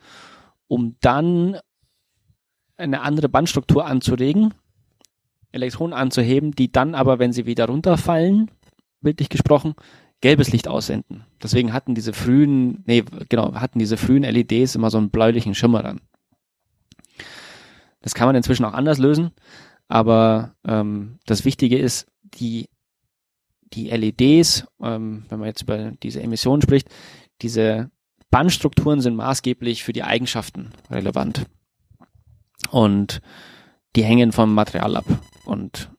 um 0.66 0.96
dann 1.00 1.58
eine 2.76 3.02
andere 3.02 3.28
Bandstruktur 3.28 3.86
anzuregen, 3.86 4.52
Elektronen 5.52 5.94
anzuheben, 5.94 6.50
die 6.50 6.72
dann 6.72 6.94
aber, 6.94 7.18
wenn 7.18 7.32
sie 7.32 7.46
wieder 7.46 7.66
runterfallen, 7.66 8.50
bildlich 9.00 9.28
gesprochen, 9.28 9.74
gelbes 10.20 10.50
Licht 10.50 10.66
aussenden. 10.66 11.24
Deswegen 11.42 11.72
hatten 11.72 11.94
diese 11.94 12.12
frühen, 12.12 12.82
nee, 12.86 13.04
genau, 13.28 13.54
hatten 13.54 13.78
diese 13.78 13.96
frühen 13.96 14.24
LEDs 14.24 14.74
immer 14.74 14.90
so 14.90 14.98
einen 14.98 15.10
bläulichen 15.10 15.54
Schimmer 15.54 15.82
dann. 15.82 16.00
Das 18.04 18.12
kann 18.12 18.26
man 18.26 18.36
inzwischen 18.36 18.66
auch 18.66 18.74
anders 18.74 18.98
lösen, 18.98 19.30
aber 19.88 20.54
ähm, 20.66 21.18
das 21.24 21.46
Wichtige 21.46 21.78
ist, 21.78 22.06
die, 22.22 22.68
die 23.72 23.88
LEDs, 23.88 24.66
ähm, 24.82 25.24
wenn 25.30 25.38
man 25.38 25.48
jetzt 25.48 25.62
über 25.62 25.92
diese 26.02 26.22
Emissionen 26.22 26.60
spricht, 26.60 26.88
diese 27.40 27.90
Bandstrukturen 28.30 29.00
sind 29.00 29.16
maßgeblich 29.16 29.84
für 29.84 29.94
die 29.94 30.02
Eigenschaften 30.02 30.72
relevant. 30.90 31.46
Und 32.70 33.22
die 33.96 34.04
hängen 34.04 34.32
vom 34.32 34.52
Material 34.52 34.96
ab. 34.96 35.06
Und 35.46 35.90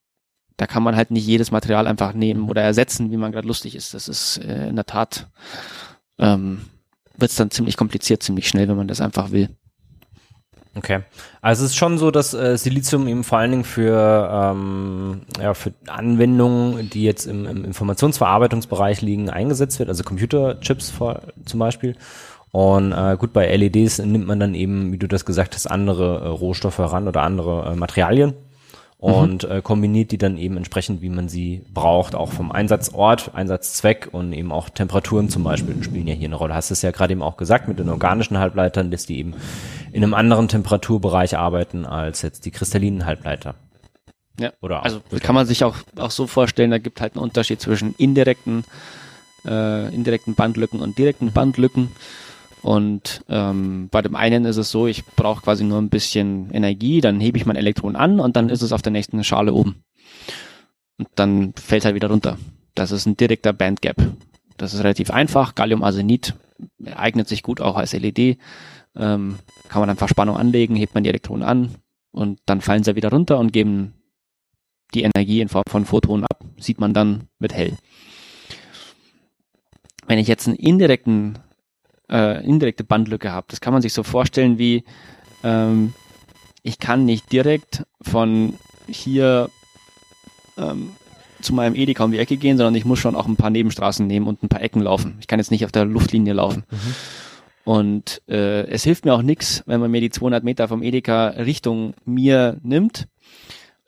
da 0.57 0.67
kann 0.67 0.83
man 0.83 0.95
halt 0.95 1.09
nicht 1.09 1.25
jedes 1.25 1.49
Material 1.49 1.87
einfach 1.87 2.13
nehmen 2.13 2.49
oder 2.49 2.61
ersetzen, 2.61 3.09
wie 3.09 3.17
man 3.17 3.31
gerade 3.31 3.47
lustig 3.47 3.73
ist. 3.73 3.95
Das 3.95 4.07
ist 4.07 4.37
äh, 4.37 4.67
in 4.67 4.75
der 4.75 4.85
Tat, 4.85 5.27
ähm, 6.19 6.67
wird 7.17 7.31
es 7.31 7.37
dann 7.37 7.49
ziemlich 7.49 7.77
kompliziert, 7.77 8.21
ziemlich 8.21 8.47
schnell, 8.47 8.67
wenn 8.67 8.77
man 8.77 8.87
das 8.87 9.01
einfach 9.01 9.31
will. 9.31 9.49
Okay. 10.77 10.99
Also 11.41 11.63
es 11.63 11.71
ist 11.71 11.77
schon 11.77 11.97
so, 11.97 12.11
dass 12.11 12.33
äh, 12.33 12.57
Silizium 12.57 13.07
eben 13.07 13.23
vor 13.23 13.37
allen 13.37 13.51
Dingen 13.51 13.63
für, 13.63 14.29
ähm, 14.31 15.21
ja, 15.41 15.53
für 15.53 15.73
Anwendungen, 15.87 16.89
die 16.89 17.03
jetzt 17.03 17.25
im, 17.25 17.45
im 17.45 17.63
Informationsverarbeitungsbereich 17.63 19.01
liegen, 19.01 19.29
eingesetzt 19.29 19.79
wird, 19.79 19.87
also 19.87 20.03
Computerchips 20.03 20.89
vor, 20.89 21.21
zum 21.45 21.59
Beispiel. 21.59 21.95
Und 22.51 22.91
äh, 22.91 23.15
gut, 23.17 23.31
bei 23.31 23.53
LEDs 23.55 23.99
nimmt 23.99 24.27
man 24.27 24.39
dann 24.39 24.53
eben, 24.53 24.91
wie 24.91 24.97
du 24.97 25.07
das 25.07 25.25
gesagt 25.25 25.55
hast, 25.55 25.67
andere 25.67 26.19
äh, 26.19 26.27
Rohstoffe 26.27 26.79
ran 26.79 27.07
oder 27.07 27.23
andere 27.23 27.71
äh, 27.71 27.75
Materialien 27.75 28.33
und 29.05 29.43
mhm. 29.43 29.51
äh, 29.51 29.61
kombiniert 29.61 30.11
die 30.11 30.17
dann 30.17 30.35
eben 30.35 30.57
entsprechend, 30.57 31.03
wie 31.03 31.09
man 31.09 31.29
sie 31.29 31.61
braucht, 31.71 32.15
auch 32.15 32.31
vom 32.31 32.51
Einsatzort, 32.51 33.35
Einsatzzweck 33.35 34.09
und 34.11 34.33
eben 34.33 34.51
auch 34.51 34.67
Temperaturen 34.69 35.29
zum 35.29 35.43
Beispiel 35.43 35.83
spielen 35.83 36.07
ja 36.07 36.15
hier 36.15 36.27
eine 36.27 36.37
Rolle. 36.37 36.55
Hast 36.55 36.71
es 36.71 36.81
ja 36.81 36.89
gerade 36.89 37.13
eben 37.13 37.21
auch 37.21 37.37
gesagt 37.37 37.67
mit 37.67 37.77
den 37.77 37.89
organischen 37.89 38.39
Halbleitern, 38.39 38.89
dass 38.89 39.05
die 39.05 39.19
eben 39.19 39.35
in 39.91 40.03
einem 40.03 40.15
anderen 40.15 40.47
Temperaturbereich 40.47 41.37
arbeiten 41.37 41.85
als 41.85 42.23
jetzt 42.23 42.45
die 42.47 42.51
kristallinen 42.51 43.05
Halbleiter. 43.05 43.53
Ja, 44.39 44.53
oder 44.59 44.83
also 44.83 45.01
kann 45.21 45.35
man 45.35 45.45
sich 45.45 45.63
auch, 45.63 45.75
auch 45.97 46.09
so 46.09 46.25
vorstellen, 46.25 46.71
da 46.71 46.79
gibt 46.79 46.99
halt 46.99 47.13
einen 47.13 47.23
Unterschied 47.23 47.61
zwischen 47.61 47.93
indirekten, 47.99 48.63
äh, 49.45 49.93
indirekten 49.93 50.33
Bandlücken 50.33 50.81
und 50.81 50.97
direkten 50.97 51.31
Bandlücken. 51.31 51.91
Und 52.65 53.23
ähm, 53.29 53.89
bei 53.91 54.01
dem 54.01 54.15
einen 54.15 54.43
ist 54.45 54.57
es 54.57 54.71
so, 54.71 54.87
ich 54.87 55.05
brauche 55.05 55.43
quasi 55.43 55.63
nur 55.63 55.77
ein 55.77 55.89
bisschen 55.89 56.49
Energie, 56.49 56.99
dann 56.99 57.19
hebe 57.19 57.37
ich 57.37 57.45
mein 57.45 57.57
Elektron 57.57 57.95
an 57.95 58.19
und 58.19 58.35
dann 58.35 58.49
ist 58.49 58.63
es 58.63 58.71
auf 58.71 58.81
der 58.81 58.91
nächsten 58.91 59.23
Schale 59.23 59.53
oben. 59.53 59.83
Und 60.97 61.07
dann 61.13 61.53
fällt 61.53 61.81
es 61.81 61.85
halt 61.85 61.93
wieder 61.93 62.09
runter. 62.09 62.39
Das 62.73 62.89
ist 62.89 63.05
ein 63.05 63.17
direkter 63.17 63.53
Bandgap. 63.53 63.97
Das 64.57 64.73
ist 64.73 64.79
relativ 64.79 65.11
einfach. 65.11 65.53
Galliumarsenid 65.53 66.33
eignet 66.95 67.27
sich 67.27 67.43
gut 67.43 67.61
auch 67.61 67.75
als 67.75 67.93
LED. 67.93 68.39
Ähm, 68.95 69.37
kann 69.69 69.81
man 69.81 69.91
einfach 69.91 70.09
Spannung 70.09 70.35
anlegen, 70.35 70.75
hebt 70.75 70.95
man 70.95 71.03
die 71.03 71.09
Elektronen 71.09 71.47
an 71.47 71.75
und 72.09 72.39
dann 72.47 72.61
fallen 72.61 72.83
sie 72.83 72.95
wieder 72.95 73.11
runter 73.11 73.37
und 73.37 73.53
geben 73.53 73.93
die 74.95 75.03
Energie 75.03 75.41
in 75.41 75.49
Form 75.49 75.65
von 75.69 75.85
Photonen 75.85 76.25
ab. 76.25 76.43
Sieht 76.57 76.79
man 76.79 76.95
dann 76.95 77.27
mit 77.37 77.53
hell. 77.53 77.77
wenn 80.07 80.17
ich 80.17 80.27
jetzt 80.27 80.47
einen 80.47 80.57
indirekten, 80.57 81.37
äh, 82.09 82.43
indirekte 82.45 82.83
Bandlücke 82.83 83.31
habe, 83.31 83.47
das 83.49 83.61
kann 83.61 83.73
man 83.73 83.81
sich 83.81 83.93
so 83.93 84.03
vorstellen 84.03 84.57
wie, 84.57 84.83
ähm, 85.43 85.93
ich 86.63 86.79
kann 86.79 87.05
nicht 87.05 87.31
direkt 87.31 87.83
von 88.01 88.55
hier 88.87 89.49
ähm, 90.57 90.91
zu 91.41 91.53
meinem 91.53 91.75
Edeka 91.75 92.03
um 92.03 92.11
die 92.11 92.17
Ecke 92.17 92.37
gehen, 92.37 92.57
sondern 92.57 92.75
ich 92.75 92.85
muss 92.85 92.99
schon 92.99 93.15
auch 93.15 93.27
ein 93.27 93.35
paar 93.35 93.49
Nebenstraßen 93.49 94.05
nehmen 94.05 94.27
und 94.27 94.41
ein 94.43 94.49
paar 94.49 94.61
Ecken 94.61 94.81
laufen. 94.81 95.17
Ich 95.19 95.27
kann 95.27 95.39
jetzt 95.39 95.51
nicht 95.51 95.65
auf 95.65 95.71
der 95.71 95.85
Luftlinie 95.85 96.33
laufen. 96.33 96.63
Mhm. 96.71 96.95
Und 97.65 98.21
äh, 98.27 98.67
es 98.67 98.83
hilft 98.83 99.05
mir 99.05 99.13
auch 99.13 99.21
nichts, 99.21 99.63
wenn 99.65 99.79
man 99.79 99.91
mir 99.91 100.01
die 100.01 100.11
200 100.11 100.43
Meter 100.43 100.67
vom 100.67 100.83
Edeka 100.83 101.29
Richtung 101.29 101.93
mir 102.05 102.57
nimmt. 102.63 103.07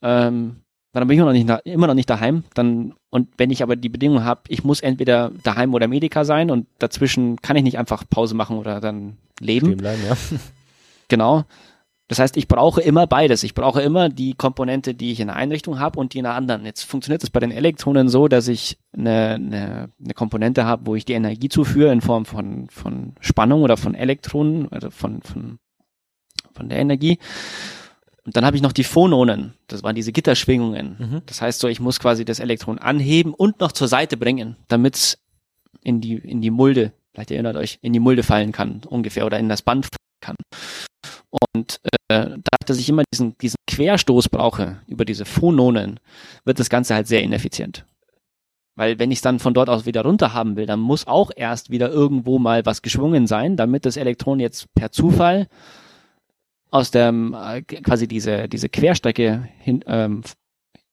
Ähm, 0.01 0.57
dann 1.00 1.08
bin 1.08 1.16
ich 1.16 1.22
immer 1.22 1.34
noch 1.34 1.58
nicht, 1.58 1.68
immer 1.68 1.88
noch 1.88 1.93
nicht 1.93 2.10
daheim. 2.10 2.43
Dann, 2.54 2.93
und 3.10 3.30
wenn 3.38 3.52
ich 3.52 3.64
aber 3.64 3.76
die 3.76 3.89
Bedingung 3.89 4.24
habe, 4.24 4.41
ich 4.48 4.64
muss 4.64 4.82
entweder 4.82 5.32
daheim 5.43 5.74
oder 5.74 5.88
Medica 5.88 6.26
sein 6.26 6.52
und 6.52 6.68
dazwischen 6.80 7.38
kann 7.41 7.56
ich 7.56 7.64
nicht 7.64 7.78
einfach 7.78 8.04
Pause 8.10 8.36
machen 8.36 8.58
oder 8.58 8.80
dann 8.80 9.18
leben. 9.39 9.78
Bleiben, 9.78 10.02
ja. 10.08 10.18
Genau. 11.10 11.45
Das 12.10 12.20
heißt, 12.20 12.38
ich 12.38 12.48
brauche 12.48 12.82
immer 12.82 13.06
beides. 13.06 13.43
Ich 13.43 13.54
brauche 13.54 13.82
immer 13.82 14.08
die 14.10 14.34
Komponente, 14.34 14.93
die 14.93 15.12
ich 15.12 15.20
in 15.20 15.30
einer 15.30 15.38
Einrichtung 15.38 15.80
habe 15.80 16.00
und 16.00 16.14
die 16.14 16.20
in 16.20 16.26
einer 16.26 16.36
anderen. 16.36 16.66
Jetzt 16.66 16.84
funktioniert 16.84 17.22
es 17.24 17.30
bei 17.30 17.41
den 17.41 17.52
Elektronen 17.52 18.08
so, 18.08 18.30
dass 18.30 18.48
ich 18.48 18.78
eine, 18.93 19.36
eine, 19.36 19.89
eine 20.02 20.14
Komponente 20.14 20.66
habe, 20.66 20.86
wo 20.86 20.95
ich 20.95 21.04
die 21.04 21.14
Energie 21.14 21.50
zuführe 21.50 21.91
in 21.91 22.02
Form 22.02 22.26
von, 22.26 22.70
von 22.70 23.14
Spannung 23.20 23.62
oder 23.62 23.76
von 23.76 23.93
Elektronen, 23.93 24.72
also 24.72 24.89
von, 24.89 25.22
von, 25.22 25.60
von 26.54 26.70
der 26.70 26.80
Energie. 26.80 27.20
Und 28.28 28.36
dann 28.36 28.43
habe 28.43 28.57
ich 28.57 28.61
noch 28.61 28.73
die 28.73 28.84
Phononen. 28.84 29.53
Das 29.67 29.84
waren 29.84 29.95
diese 29.95 30.11
Gitterschwingungen. 30.11 30.97
Mhm. 30.99 31.21
Das 31.28 31.41
heißt 31.41 31.61
so, 31.61 31.69
ich 31.69 31.80
muss 31.80 31.97
quasi 31.97 32.25
das 32.25 32.41
Elektron 32.41 32.78
anheben 32.78 33.34
und 33.34 33.61
noch 33.61 33.71
zur 33.71 33.88
Seite 33.88 34.17
bringen, 34.17 34.57
damit 34.67 34.95
es 34.95 35.17
in 35.82 36.01
die, 36.01 36.15
in 36.15 36.41
die 36.41 36.51
Mulde, 36.51 36.91
vielleicht 37.13 37.32
erinnert 37.32 37.55
euch, 37.55 37.80
in 37.82 37.93
die 37.93 38.01
Mulde 38.01 38.23
fallen 38.23 38.51
kann, 38.51 38.82
ungefähr, 38.86 39.25
oder 39.25 39.39
in 39.39 39.47
das 39.47 39.61
Band 39.61 39.86
fallen 39.86 40.19
kann. 40.19 40.36
Und 41.53 41.80
äh, 42.09 42.25
dadurch, 42.25 42.65
dass 42.65 42.78
ich 42.78 42.89
immer 42.89 43.03
diesen, 43.13 43.38
diesen 43.38 43.55
Querstoß 43.65 44.28
brauche 44.28 44.82
über 44.88 45.05
diese 45.05 45.23
Phononen, 45.23 46.01
wird 46.43 46.59
das 46.59 46.69
Ganze 46.69 46.95
halt 46.95 47.07
sehr 47.07 47.23
ineffizient. 47.23 47.86
Weil 48.75 48.99
wenn 48.99 49.09
ich 49.09 49.19
es 49.19 49.23
dann 49.23 49.39
von 49.39 49.53
dort 49.53 49.69
aus 49.69 49.86
wieder 49.86 50.03
runter 50.03 50.34
haben 50.34 50.57
will, 50.57 50.65
dann 50.65 50.82
muss 50.82 51.07
auch 51.07 51.32
erst 51.34 51.69
wieder 51.69 51.89
irgendwo 51.89 52.39
mal 52.39 52.65
was 52.65 52.82
geschwungen 52.82 53.25
sein, 53.25 53.55
damit 53.55 53.86
das 53.86 53.95
Elektron 53.95 54.41
jetzt 54.41 54.67
per 54.75 54.91
Zufall 54.91 55.47
aus 56.70 56.91
der 56.91 57.09
äh, 57.09 57.61
quasi 57.61 58.07
diese 58.07 58.47
diese 58.47 58.70
Querstrecke 58.70 59.47
hin, 59.59 59.84
ähm, 59.88 60.24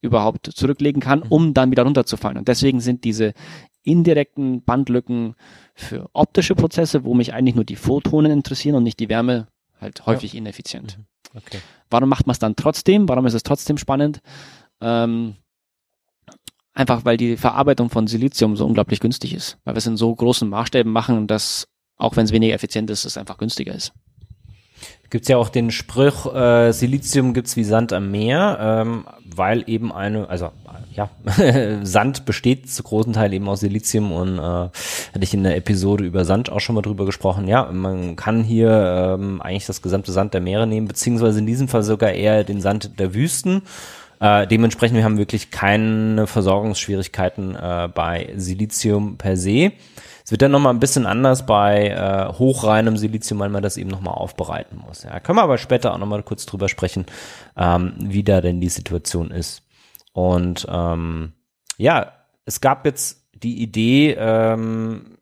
überhaupt 0.01 0.51
zurücklegen 0.55 1.01
kann, 1.01 1.21
mhm. 1.21 1.27
um 1.31 1.55
dann 1.55 1.71
wieder 1.71 1.83
runterzufallen. 1.83 2.39
Und 2.39 2.49
deswegen 2.49 2.81
sind 2.81 3.05
diese 3.05 3.33
indirekten 3.83 4.63
Bandlücken 4.63 5.35
für 5.75 6.09
optische 6.13 6.55
Prozesse, 6.55 7.05
wo 7.05 7.15
mich 7.15 7.33
eigentlich 7.33 7.55
nur 7.55 7.65
die 7.65 7.77
Photonen 7.77 8.31
interessieren 8.31 8.77
und 8.77 8.83
nicht 8.83 9.01
die 9.01 9.09
Wärme, 9.09 9.49
halt 9.81 10.07
häufig 10.07 10.33
ja. 10.33 10.39
ineffizient. 10.39 10.99
Mhm. 10.99 11.05
Okay. 11.37 11.59
Warum 11.91 12.09
macht 12.09 12.27
man 12.27 12.33
es 12.33 12.39
dann 12.39 12.55
trotzdem? 12.57 13.09
Warum 13.09 13.27
ist 13.27 13.35
es 13.35 13.43
trotzdem 13.43 13.77
spannend? 13.77 14.21
Ähm, 14.81 15.35
einfach 16.73 17.05
weil 17.05 17.17
die 17.17 17.37
Verarbeitung 17.37 17.91
von 17.91 18.07
Silizium 18.07 18.57
so 18.57 18.67
unglaublich 18.67 19.01
günstig 19.01 19.35
ist, 19.35 19.59
weil 19.65 19.75
wir 19.75 19.79
es 19.79 19.87
in 19.87 19.97
so 19.97 20.15
großen 20.15 20.49
Maßstäben 20.49 20.93
machen, 20.93 21.27
dass 21.27 21.67
auch 21.97 22.17
wenn 22.17 22.25
es 22.25 22.33
weniger 22.33 22.55
effizient 22.55 22.91
ist, 22.91 23.05
es 23.05 23.17
einfach 23.17 23.39
günstiger 23.39 23.75
ist. 23.75 23.93
Gibt's 25.11 25.29
ja 25.29 25.37
auch 25.37 25.49
den 25.49 25.71
Spruch, 25.71 26.35
äh, 26.35 26.73
Silizium 26.73 27.35
gibt's 27.35 27.57
wie 27.57 27.65
Sand 27.65 27.93
am 27.93 28.11
Meer, 28.11 28.59
ähm, 28.61 29.05
weil 29.25 29.63
eben 29.69 29.93
eine, 29.93 30.29
also 30.29 30.51
ja, 30.95 31.11
Sand 31.83 32.25
besteht 32.25 32.71
zu 32.71 32.83
großen 32.83 33.13
Teil 33.13 33.33
eben 33.33 33.49
aus 33.49 33.61
Silizium 33.61 34.13
und 34.13 34.39
äh, 34.39 34.41
hatte 34.41 34.71
ich 35.21 35.35
in 35.35 35.43
der 35.43 35.57
Episode 35.57 36.05
über 36.05 36.25
Sand 36.25 36.51
auch 36.51 36.61
schon 36.61 36.75
mal 36.75 36.83
drüber 36.83 37.07
gesprochen. 37.07 37.49
Ja, 37.49 37.71
man 37.71 38.17
kann 38.17 38.43
hier 38.43 39.17
ähm, 39.19 39.41
eigentlich 39.41 39.67
das 39.67 39.83
gesamte 39.83 40.13
Sand 40.13 40.35
der 40.35 40.41
Meere 40.41 40.67
nehmen, 40.67 40.89
beziehungsweise 40.89 41.39
in 41.39 41.47
diesem 41.47 41.69
Fall 41.69 41.83
sogar 41.83 42.11
eher 42.11 42.45
den 42.45 42.61
Sand 42.61 42.99
der 42.99 43.15
Wüsten. 43.15 43.63
Äh, 44.21 44.47
dementsprechend, 44.47 44.97
wir 44.97 45.05
haben 45.05 45.19
wirklich 45.19 45.51
keine 45.51 46.27
Versorgungsschwierigkeiten 46.27 47.57
äh, 47.57 47.89
bei 47.93 48.33
Silizium 48.37 49.17
per 49.17 49.37
se. 49.37 49.73
Es 50.25 50.31
wird 50.31 50.41
dann 50.41 50.53
nochmal 50.53 50.73
ein 50.73 50.81
bisschen 50.81 51.05
anders 51.05 51.45
bei 51.45 51.89
äh, 51.89 52.33
hochreinem 52.39 52.97
Silizium, 52.97 53.41
weil 53.41 53.51
man 53.51 53.63
das 53.63 53.77
eben 53.77 53.91
nochmal 53.91 54.15
aufbereiten 54.15 54.79
muss. 54.79 55.03
Ja, 55.03 55.21
können 55.21 55.37
wir 55.37 55.43
aber 55.43 55.59
später 55.59 55.93
auch 55.93 55.99
nochmal 55.99 56.23
kurz 56.23 56.47
drüber 56.47 56.71
sprechen, 56.71 57.05
ähm, 57.59 57.93
wie 57.99 58.25
da 58.25 58.41
denn 58.41 58.61
die 58.61 58.71
Situation 58.71 59.31
ist. 59.31 59.63
Und 60.15 60.67
ähm, 60.71 61.33
ja, 61.77 62.13
es 62.47 62.63
gab 62.63 62.87
jetzt 62.87 63.23
die 63.35 63.63
Idee, 63.63 64.17
ähm, 64.19 65.19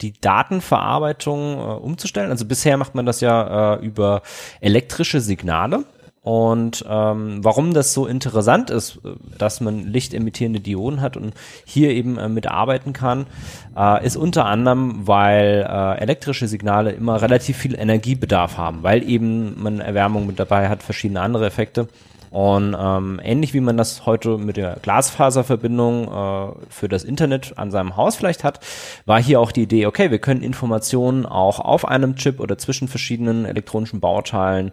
die 0.00 0.18
Datenverarbeitung 0.18 1.58
äh, 1.58 1.62
umzustellen. 1.74 2.30
Also 2.30 2.46
bisher 2.46 2.78
macht 2.78 2.94
man 2.94 3.04
das 3.04 3.20
ja 3.20 3.74
äh, 3.74 3.84
über 3.84 4.22
elektrische 4.60 5.20
Signale. 5.20 5.84
Und 6.22 6.84
ähm, 6.86 7.42
warum 7.42 7.72
das 7.72 7.94
so 7.94 8.06
interessant 8.06 8.68
ist, 8.68 9.00
dass 9.38 9.62
man 9.62 9.86
lichtemittierende 9.86 10.60
Dioden 10.60 11.00
hat 11.00 11.16
und 11.16 11.32
hier 11.64 11.90
eben 11.90 12.18
äh, 12.18 12.28
mitarbeiten 12.28 12.92
kann, 12.92 13.26
äh, 13.74 14.04
ist 14.04 14.16
unter 14.16 14.44
anderem, 14.44 15.06
weil 15.06 15.66
äh, 15.66 15.98
elektrische 15.98 16.46
Signale 16.46 16.92
immer 16.92 17.22
relativ 17.22 17.56
viel 17.56 17.74
Energiebedarf 17.74 18.58
haben, 18.58 18.82
weil 18.82 19.08
eben 19.08 19.62
man 19.62 19.80
Erwärmung 19.80 20.26
mit 20.26 20.38
dabei 20.38 20.68
hat, 20.68 20.82
verschiedene 20.82 21.22
andere 21.22 21.46
Effekte. 21.46 21.88
Und 22.30 22.76
ähm, 22.78 23.18
ähnlich 23.24 23.54
wie 23.54 23.60
man 23.60 23.76
das 23.76 24.06
heute 24.06 24.38
mit 24.38 24.56
der 24.56 24.76
Glasfaserverbindung 24.82 26.04
äh, 26.04 26.52
für 26.68 26.88
das 26.88 27.02
Internet 27.02 27.54
an 27.56 27.70
seinem 27.72 27.96
Haus 27.96 28.14
vielleicht 28.14 28.44
hat, 28.44 28.60
war 29.04 29.20
hier 29.20 29.40
auch 29.40 29.50
die 29.50 29.62
Idee, 29.62 29.86
okay, 29.86 30.10
wir 30.12 30.20
können 30.20 30.42
Informationen 30.42 31.26
auch 31.26 31.58
auf 31.58 31.88
einem 31.88 32.14
Chip 32.14 32.38
oder 32.38 32.56
zwischen 32.56 32.86
verschiedenen 32.86 33.46
elektronischen 33.46 33.98
Bauteilen 34.00 34.70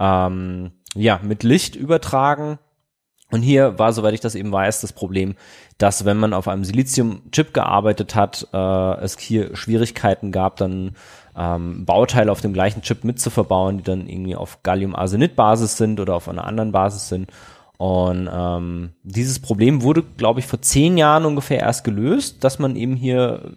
ähm, 0.00 0.72
ja, 0.94 1.20
mit 1.22 1.42
Licht 1.42 1.76
übertragen. 1.76 2.58
Und 3.32 3.42
hier 3.42 3.78
war, 3.78 3.92
soweit 3.92 4.14
ich 4.14 4.20
das 4.20 4.36
eben 4.36 4.52
weiß, 4.52 4.80
das 4.80 4.92
Problem, 4.92 5.34
dass 5.78 6.04
wenn 6.04 6.16
man 6.16 6.32
auf 6.32 6.46
einem 6.46 6.64
Silizium-Chip 6.64 7.52
gearbeitet 7.52 8.14
hat, 8.14 8.46
äh, 8.52 9.00
es 9.00 9.18
hier 9.18 9.56
Schwierigkeiten 9.56 10.30
gab, 10.30 10.56
dann 10.56 10.94
ähm, 11.36 11.84
Bauteile 11.84 12.30
auf 12.30 12.40
dem 12.40 12.52
gleichen 12.52 12.82
Chip 12.82 13.02
mitzuverbauen, 13.02 13.78
die 13.78 13.82
dann 13.82 14.08
irgendwie 14.08 14.36
auf 14.36 14.62
Gallium-Arsenid-Basis 14.62 15.76
sind 15.76 15.98
oder 15.98 16.14
auf 16.14 16.28
einer 16.28 16.46
anderen 16.46 16.70
Basis 16.70 17.08
sind. 17.08 17.30
Und 17.78 18.30
ähm, 18.32 18.90
dieses 19.02 19.40
Problem 19.40 19.82
wurde, 19.82 20.02
glaube 20.16 20.40
ich, 20.40 20.46
vor 20.46 20.62
zehn 20.62 20.96
Jahren 20.96 21.26
ungefähr 21.26 21.60
erst 21.60 21.84
gelöst, 21.84 22.42
dass 22.42 22.58
man 22.58 22.76
eben 22.76 22.96
hier 22.96 23.52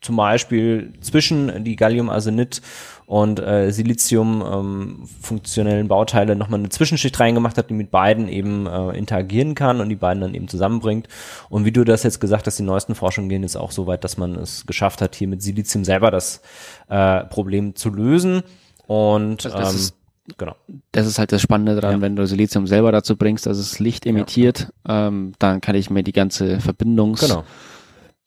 zum 0.00 0.16
Beispiel 0.16 0.94
zwischen 1.00 1.64
die 1.64 1.76
Gallium-Arsenid 1.76 2.62
und 3.10 3.40
äh, 3.40 3.72
Silizium 3.72 4.40
ähm, 4.40 5.08
funktionellen 5.20 5.88
Bauteile 5.88 6.36
nochmal 6.36 6.60
eine 6.60 6.68
Zwischenschicht 6.68 7.18
reingemacht 7.18 7.58
hat, 7.58 7.68
die 7.68 7.74
mit 7.74 7.90
beiden 7.90 8.28
eben 8.28 8.68
äh, 8.68 8.96
interagieren 8.96 9.56
kann 9.56 9.80
und 9.80 9.88
die 9.88 9.96
beiden 9.96 10.20
dann 10.20 10.32
eben 10.32 10.46
zusammenbringt. 10.46 11.08
Und 11.48 11.64
wie 11.64 11.72
du 11.72 11.82
das 11.82 12.04
jetzt 12.04 12.20
gesagt 12.20 12.46
hast, 12.46 12.60
die 12.60 12.62
neuesten 12.62 12.94
Forschungen 12.94 13.28
gehen 13.28 13.42
jetzt 13.42 13.56
auch 13.56 13.72
so 13.72 13.88
weit, 13.88 14.04
dass 14.04 14.16
man 14.16 14.36
es 14.36 14.64
geschafft 14.64 15.02
hat, 15.02 15.16
hier 15.16 15.26
mit 15.26 15.42
Silizium 15.42 15.84
selber 15.84 16.12
das 16.12 16.40
äh, 16.88 17.24
Problem 17.24 17.74
zu 17.74 17.90
lösen. 17.90 18.44
Und 18.86 19.44
also 19.44 19.58
das 19.58 19.70
ähm, 19.72 19.76
ist 19.76 19.96
Genau. 20.38 20.54
Das 20.92 21.08
ist 21.08 21.18
halt 21.18 21.32
das 21.32 21.42
Spannende 21.42 21.80
daran, 21.80 21.96
ja. 21.96 22.02
wenn 22.02 22.14
du 22.14 22.24
Silizium 22.24 22.68
selber 22.68 22.92
dazu 22.92 23.16
bringst, 23.16 23.46
dass 23.46 23.58
es 23.58 23.80
Licht 23.80 24.06
emittiert, 24.06 24.70
ja. 24.86 25.08
ähm, 25.08 25.32
dann 25.40 25.60
kann 25.60 25.74
ich 25.74 25.90
mir 25.90 26.04
die 26.04 26.12
ganze 26.12 26.58
Verbindungs- 26.58 27.26
genau 27.26 27.42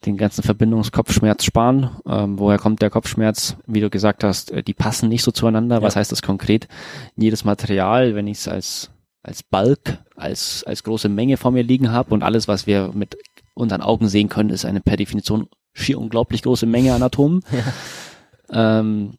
den 0.06 0.16
ganzen 0.16 0.42
Verbindungskopfschmerz 0.42 1.44
sparen. 1.44 1.90
Ähm, 2.06 2.38
woher 2.38 2.58
kommt 2.58 2.82
der 2.82 2.90
Kopfschmerz? 2.90 3.56
Wie 3.66 3.80
du 3.80 3.90
gesagt 3.90 4.24
hast, 4.24 4.50
äh, 4.50 4.62
die 4.62 4.74
passen 4.74 5.08
nicht 5.08 5.22
so 5.22 5.30
zueinander. 5.30 5.76
Ja. 5.76 5.82
Was 5.82 5.96
heißt 5.96 6.12
das 6.12 6.22
konkret? 6.22 6.68
Jedes 7.16 7.44
Material, 7.44 8.14
wenn 8.14 8.26
ich 8.26 8.38
es 8.38 8.48
als 8.48 8.90
als 9.22 9.42
Bulk, 9.42 9.98
als 10.16 10.64
als 10.64 10.82
große 10.82 11.08
Menge 11.08 11.36
vor 11.36 11.50
mir 11.50 11.62
liegen 11.62 11.90
habe 11.90 12.12
und 12.12 12.22
alles, 12.22 12.46
was 12.48 12.66
wir 12.66 12.90
mit 12.92 13.16
unseren 13.54 13.80
Augen 13.80 14.08
sehen 14.08 14.28
können, 14.28 14.50
ist 14.50 14.64
eine 14.64 14.80
per 14.80 14.96
Definition 14.96 15.48
schier 15.72 15.98
unglaublich 15.98 16.42
große 16.42 16.66
Menge 16.66 16.94
an 16.94 17.02
Atomen. 17.02 17.40
Ja. 17.50 18.80
Ähm, 18.80 19.14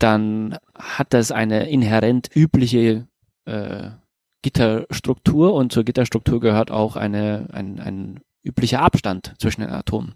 dann 0.00 0.56
hat 0.74 1.14
das 1.14 1.30
eine 1.30 1.68
inhärent 1.68 2.28
übliche 2.34 3.06
äh, 3.44 3.90
Gitterstruktur 4.42 5.54
und 5.54 5.72
zur 5.72 5.84
Gitterstruktur 5.84 6.40
gehört 6.40 6.70
auch 6.70 6.96
eine, 6.96 7.48
ein, 7.52 7.78
ein 7.78 8.20
üblicher 8.44 8.82
Abstand 8.82 9.34
zwischen 9.38 9.62
den 9.62 9.70
Atomen. 9.70 10.14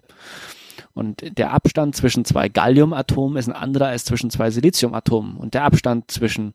Und 0.93 1.39
der 1.39 1.53
Abstand 1.53 1.97
zwischen 1.97 2.25
zwei 2.25 2.49
Galliumatomen 2.49 3.37
ist 3.37 3.49
ein 3.49 3.55
anderer 3.55 3.89
als 3.89 4.05
zwischen 4.05 4.31
zwei 4.31 4.51
Siliziumatomen. 4.51 5.37
Und 5.37 5.55
der 5.55 5.65
Abstand 5.65 6.11
zwischen, 6.11 6.55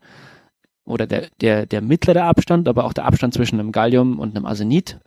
oder 0.85 1.07
der, 1.07 1.27
der, 1.41 1.65
der 1.65 1.81
mittlere 1.81 2.23
Abstand, 2.23 2.67
aber 2.67 2.85
auch 2.85 2.93
der 2.93 3.05
Abstand 3.05 3.33
zwischen 3.33 3.59
einem 3.59 3.71
Gallium 3.71 4.19
und 4.19 4.35
einem 4.35 4.45
Arsenid 4.45 4.99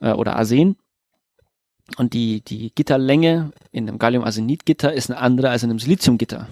äh, 0.00 0.12
oder 0.12 0.36
Arsen. 0.36 0.76
Und 1.96 2.14
die, 2.14 2.42
die 2.42 2.72
Gitterlänge 2.74 3.52
in 3.70 3.88
einem 3.88 3.98
Gallium-Arsenid-Gitter 3.98 4.92
ist 4.92 5.10
eine 5.10 5.18
andere 5.18 5.50
als 5.50 5.62
in 5.62 5.70
einem 5.70 5.78
Siliziumgitter. 5.78 6.48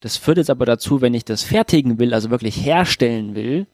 Das 0.00 0.16
führt 0.16 0.38
jetzt 0.38 0.50
aber 0.50 0.64
dazu, 0.64 1.00
wenn 1.00 1.14
ich 1.14 1.24
das 1.24 1.42
fertigen 1.42 1.98
will, 1.98 2.14
also 2.14 2.30
wirklich 2.30 2.64
herstellen 2.64 3.34
will, 3.34 3.66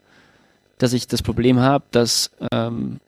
dass 0.79 0.93
ich 0.93 1.07
das 1.07 1.23
Problem 1.23 1.61
habe, 1.61 1.85
dass 1.91 2.31
ähm, 2.51 2.99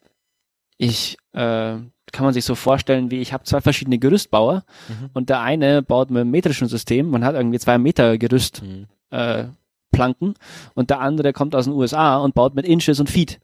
ich 0.79 1.17
äh, 1.33 1.77
kann 2.13 2.25
man 2.25 2.33
sich 2.33 2.45
so 2.45 2.55
vorstellen, 2.55 3.11
wie 3.11 3.21
ich 3.21 3.33
habe 3.33 3.45
zwei 3.45 3.61
verschiedene 3.61 3.99
Gerüstbauer 3.99 4.65
mhm. 4.89 5.11
und 5.13 5.29
der 5.29 5.41
eine 5.41 5.83
baut 5.83 6.11
mit 6.11 6.21
einem 6.21 6.31
metrischen 6.31 6.69
System 6.69 7.13
und 7.15 7.25
hat 7.25 7.35
irgendwie 7.35 7.59
zwei 7.59 7.79
Meter 7.79 8.17
Gerüst 8.19 8.63
mhm. 8.63 8.87
äh, 9.11 9.45
Planken 9.93 10.35
und 10.75 10.91
der 10.91 11.01
andere 11.01 11.33
kommt 11.33 11.55
aus 11.55 11.65
den 11.65 11.75
USA 11.75 12.19
und 12.19 12.35
baut 12.35 12.55
mit 12.55 12.67
Inches 12.67 13.01
und 13.01 13.11
Feet. 13.11 13.41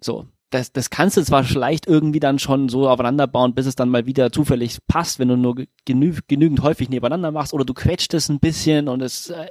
So, 0.00 0.26
das, 0.50 0.72
das 0.72 0.90
kannst 0.90 1.16
du 1.16 1.22
zwar 1.22 1.42
vielleicht 1.44 1.86
irgendwie 1.86 2.20
dann 2.20 2.38
schon 2.38 2.68
so 2.68 2.88
aufeinander 2.88 3.26
bauen, 3.26 3.54
bis 3.54 3.66
es 3.66 3.74
dann 3.74 3.88
mal 3.88 4.06
wieder 4.06 4.30
zufällig 4.30 4.78
passt, 4.86 5.18
wenn 5.18 5.28
du 5.28 5.36
nur 5.36 5.56
genü 5.84 6.16
genügend 6.28 6.62
häufig 6.62 6.88
nebeneinander 6.88 7.32
machst 7.32 7.52
oder 7.54 7.64
du 7.64 7.74
quetscht 7.74 8.14
es 8.14 8.28
ein 8.28 8.38
bisschen 8.38 8.88
und 8.88 9.02
es 9.02 9.30
äh, 9.30 9.48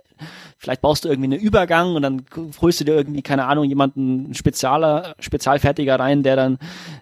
vielleicht 0.58 0.82
baust 0.82 1.04
du 1.04 1.10
irgendwie 1.10 1.36
einen 1.36 1.42
Übergang 1.42 1.96
und 1.96 2.04
dann 2.04 2.24
holst 2.62 2.80
du 2.80 2.86
dir 2.86 2.96
irgendwie 2.96 3.22
keine 3.22 3.46
Ahnung 3.46 3.66
jemanden 3.66 4.34
Spezialer 4.34 5.16
Spezialfertiger 5.20 6.00
rein, 6.00 6.24
der 6.24 6.36
dann 6.36 6.58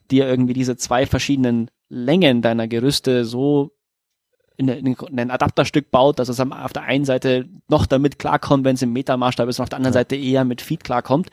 dir 0.09 0.27
irgendwie 0.27 0.53
diese 0.53 0.77
zwei 0.77 1.05
verschiedenen 1.05 1.69
Längen 1.89 2.41
deiner 2.41 2.67
Gerüste 2.67 3.25
so 3.25 3.71
in, 4.57 4.67
in, 4.67 4.93
in 4.93 5.19
ein 5.19 5.31
Adapterstück 5.31 5.91
baut, 5.91 6.19
dass 6.19 6.29
es 6.29 6.39
auf 6.39 6.73
der 6.73 6.83
einen 6.83 7.05
Seite 7.05 7.45
noch 7.67 7.85
damit 7.85 8.19
klarkommt, 8.19 8.63
wenn 8.63 8.75
es 8.75 8.81
im 8.81 8.93
Metermaßstab 8.93 9.47
ist 9.49 9.59
und 9.59 9.63
auf 9.63 9.69
der 9.69 9.77
anderen 9.77 9.93
Seite 9.93 10.15
eher 10.15 10.45
mit 10.45 10.61
Feed 10.61 10.83
klarkommt. 10.83 11.29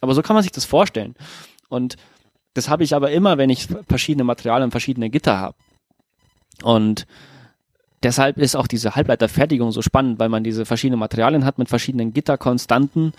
Aber 0.00 0.14
so 0.14 0.22
kann 0.22 0.34
man 0.34 0.42
sich 0.42 0.52
das 0.52 0.64
vorstellen. 0.64 1.14
Und 1.72 1.96
das 2.54 2.68
habe 2.68 2.84
ich 2.84 2.94
aber 2.94 3.10
immer, 3.10 3.38
wenn 3.38 3.48
ich 3.48 3.66
verschiedene 3.88 4.24
Materialien, 4.24 4.70
verschiedene 4.70 5.08
Gitter 5.08 5.38
habe. 5.38 5.56
Und 6.62 7.06
deshalb 8.02 8.36
ist 8.36 8.56
auch 8.56 8.66
diese 8.66 8.94
Halbleiterfertigung 8.94 9.72
so 9.72 9.80
spannend, 9.80 10.18
weil 10.18 10.28
man 10.28 10.44
diese 10.44 10.66
verschiedenen 10.66 11.00
Materialien 11.00 11.46
hat 11.46 11.56
mit 11.58 11.70
verschiedenen 11.70 12.12
Gitterkonstanten 12.12 13.14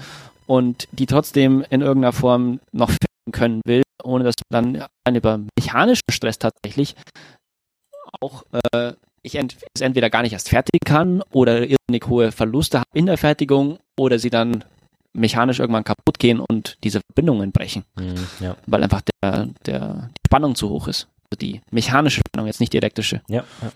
und 0.46 0.88
die 0.92 1.08
trotzdem 1.08 1.66
in 1.72 1.82
irgendeiner 1.82 2.14
Form 2.14 2.60
noch 2.72 2.92
fertigen 2.92 3.32
können 3.32 3.62
will, 3.66 3.82
ohne 4.04 4.24
dass 4.24 4.36
man 4.52 4.86
dann 5.04 5.16
über 5.16 5.40
mechanischen 5.58 6.12
Stress 6.12 6.38
tatsächlich 6.38 6.96
auch 8.22 8.44
äh, 8.72 8.94
ich 9.24 9.36
ent 9.36 9.58
es 9.74 9.82
entweder 9.82 10.10
gar 10.10 10.22
nicht 10.22 10.34
erst 10.34 10.50
fertig 10.50 10.82
kann 10.86 11.24
oder 11.32 11.62
irrsinnig 11.62 12.08
hohe 12.08 12.32
Verluste 12.32 12.80
habe 12.80 12.90
in 12.94 13.08
der 13.08 13.18
Fertigung 13.18 13.80
oder 13.98 14.20
sie 14.20 14.30
dann 14.30 14.64
mechanisch 15.14 15.60
irgendwann 15.60 15.84
kaputt 15.84 16.20
gehen 16.20 16.40
und 16.40 16.78
diese 16.84 17.02
Verbindungen 17.02 17.52
brechen. 17.52 17.86
Mhm, 17.96 18.28
ja. 18.40 18.56
Weil 18.66 18.84
einfach 18.84 19.02
der, 19.02 19.48
der, 19.66 20.10
die 20.18 20.28
Spannung 20.28 20.56
zu 20.56 20.70
hoch 20.70 20.88
ist. 20.88 21.08
Also 21.32 21.40
die 21.40 21.62
mechanische 21.72 22.22
Spannung, 22.28 22.48
jetzt 22.48 22.60
nicht 22.60 22.74
die 22.74 22.78
elektrische. 22.78 23.22
Ja, 23.28 23.44
ja. 23.62 23.72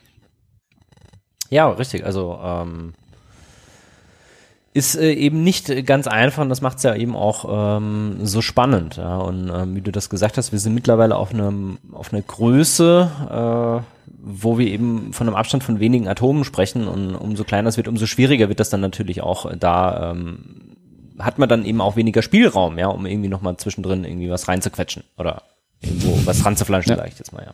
ja 1.50 1.70
richtig. 1.70 2.06
Also 2.06 2.40
ähm, 2.44 2.94
ist 4.78 4.96
äh, 4.96 5.12
eben 5.14 5.44
nicht 5.44 5.86
ganz 5.88 6.08
einfach 6.08 6.44
und 6.44 6.50
das 6.50 6.62
macht 6.62 6.78
es 6.78 6.84
ja 6.84 6.96
eben 6.96 7.16
auch 7.16 7.78
ähm, 7.78 8.20
so 8.26 8.42
spannend. 8.42 8.98
Ja? 8.98 9.18
Und 9.18 9.50
ähm, 9.50 9.76
wie 9.76 9.82
du 9.82 9.92
das 9.92 10.10
gesagt 10.10 10.38
hast, 10.38 10.52
wir 10.52 10.60
sind 10.60 10.76
mittlerweile 10.76 11.16
auf 11.16 11.34
einem 11.34 11.80
auf 11.92 12.14
einer 12.14 12.22
Größe, 12.22 13.84
äh, 13.84 14.12
wo 14.20 14.58
wir 14.60 14.68
eben 14.68 15.14
von 15.14 15.28
einem 15.28 15.36
Abstand 15.36 15.64
von 15.64 15.80
wenigen 15.80 16.08
Atomen 16.08 16.44
sprechen 16.44 16.88
und 16.88 17.16
umso 17.16 17.44
kleiner 17.44 17.70
es 17.70 17.78
wird, 17.78 17.88
umso 17.88 18.06
schwieriger 18.06 18.50
wird 18.50 18.60
das 18.60 18.70
dann 18.70 18.82
natürlich 18.82 19.22
auch 19.22 19.52
da 19.58 20.12
ähm, 20.12 20.67
hat 21.20 21.40
man 21.40 21.50
dann 21.50 21.66
eben 21.66 21.82
auch 21.82 21.96
weniger 21.96 22.22
Spielraum, 22.22 22.78
ja, 22.78 22.88
um 22.88 23.06
irgendwie 23.06 23.30
nochmal 23.30 23.58
zwischendrin 23.58 24.04
irgendwie 24.04 24.30
was 24.30 24.48
reinzuquetschen 24.48 25.04
oder 25.18 25.44
irgendwo 25.82 26.20
was 26.26 26.46
ranzuflanschen, 26.46 26.92
ja. 26.92 26.98
sag 26.98 27.08
ich 27.08 27.20
jetzt 27.20 27.34
mal, 27.34 27.44
ja. 27.44 27.54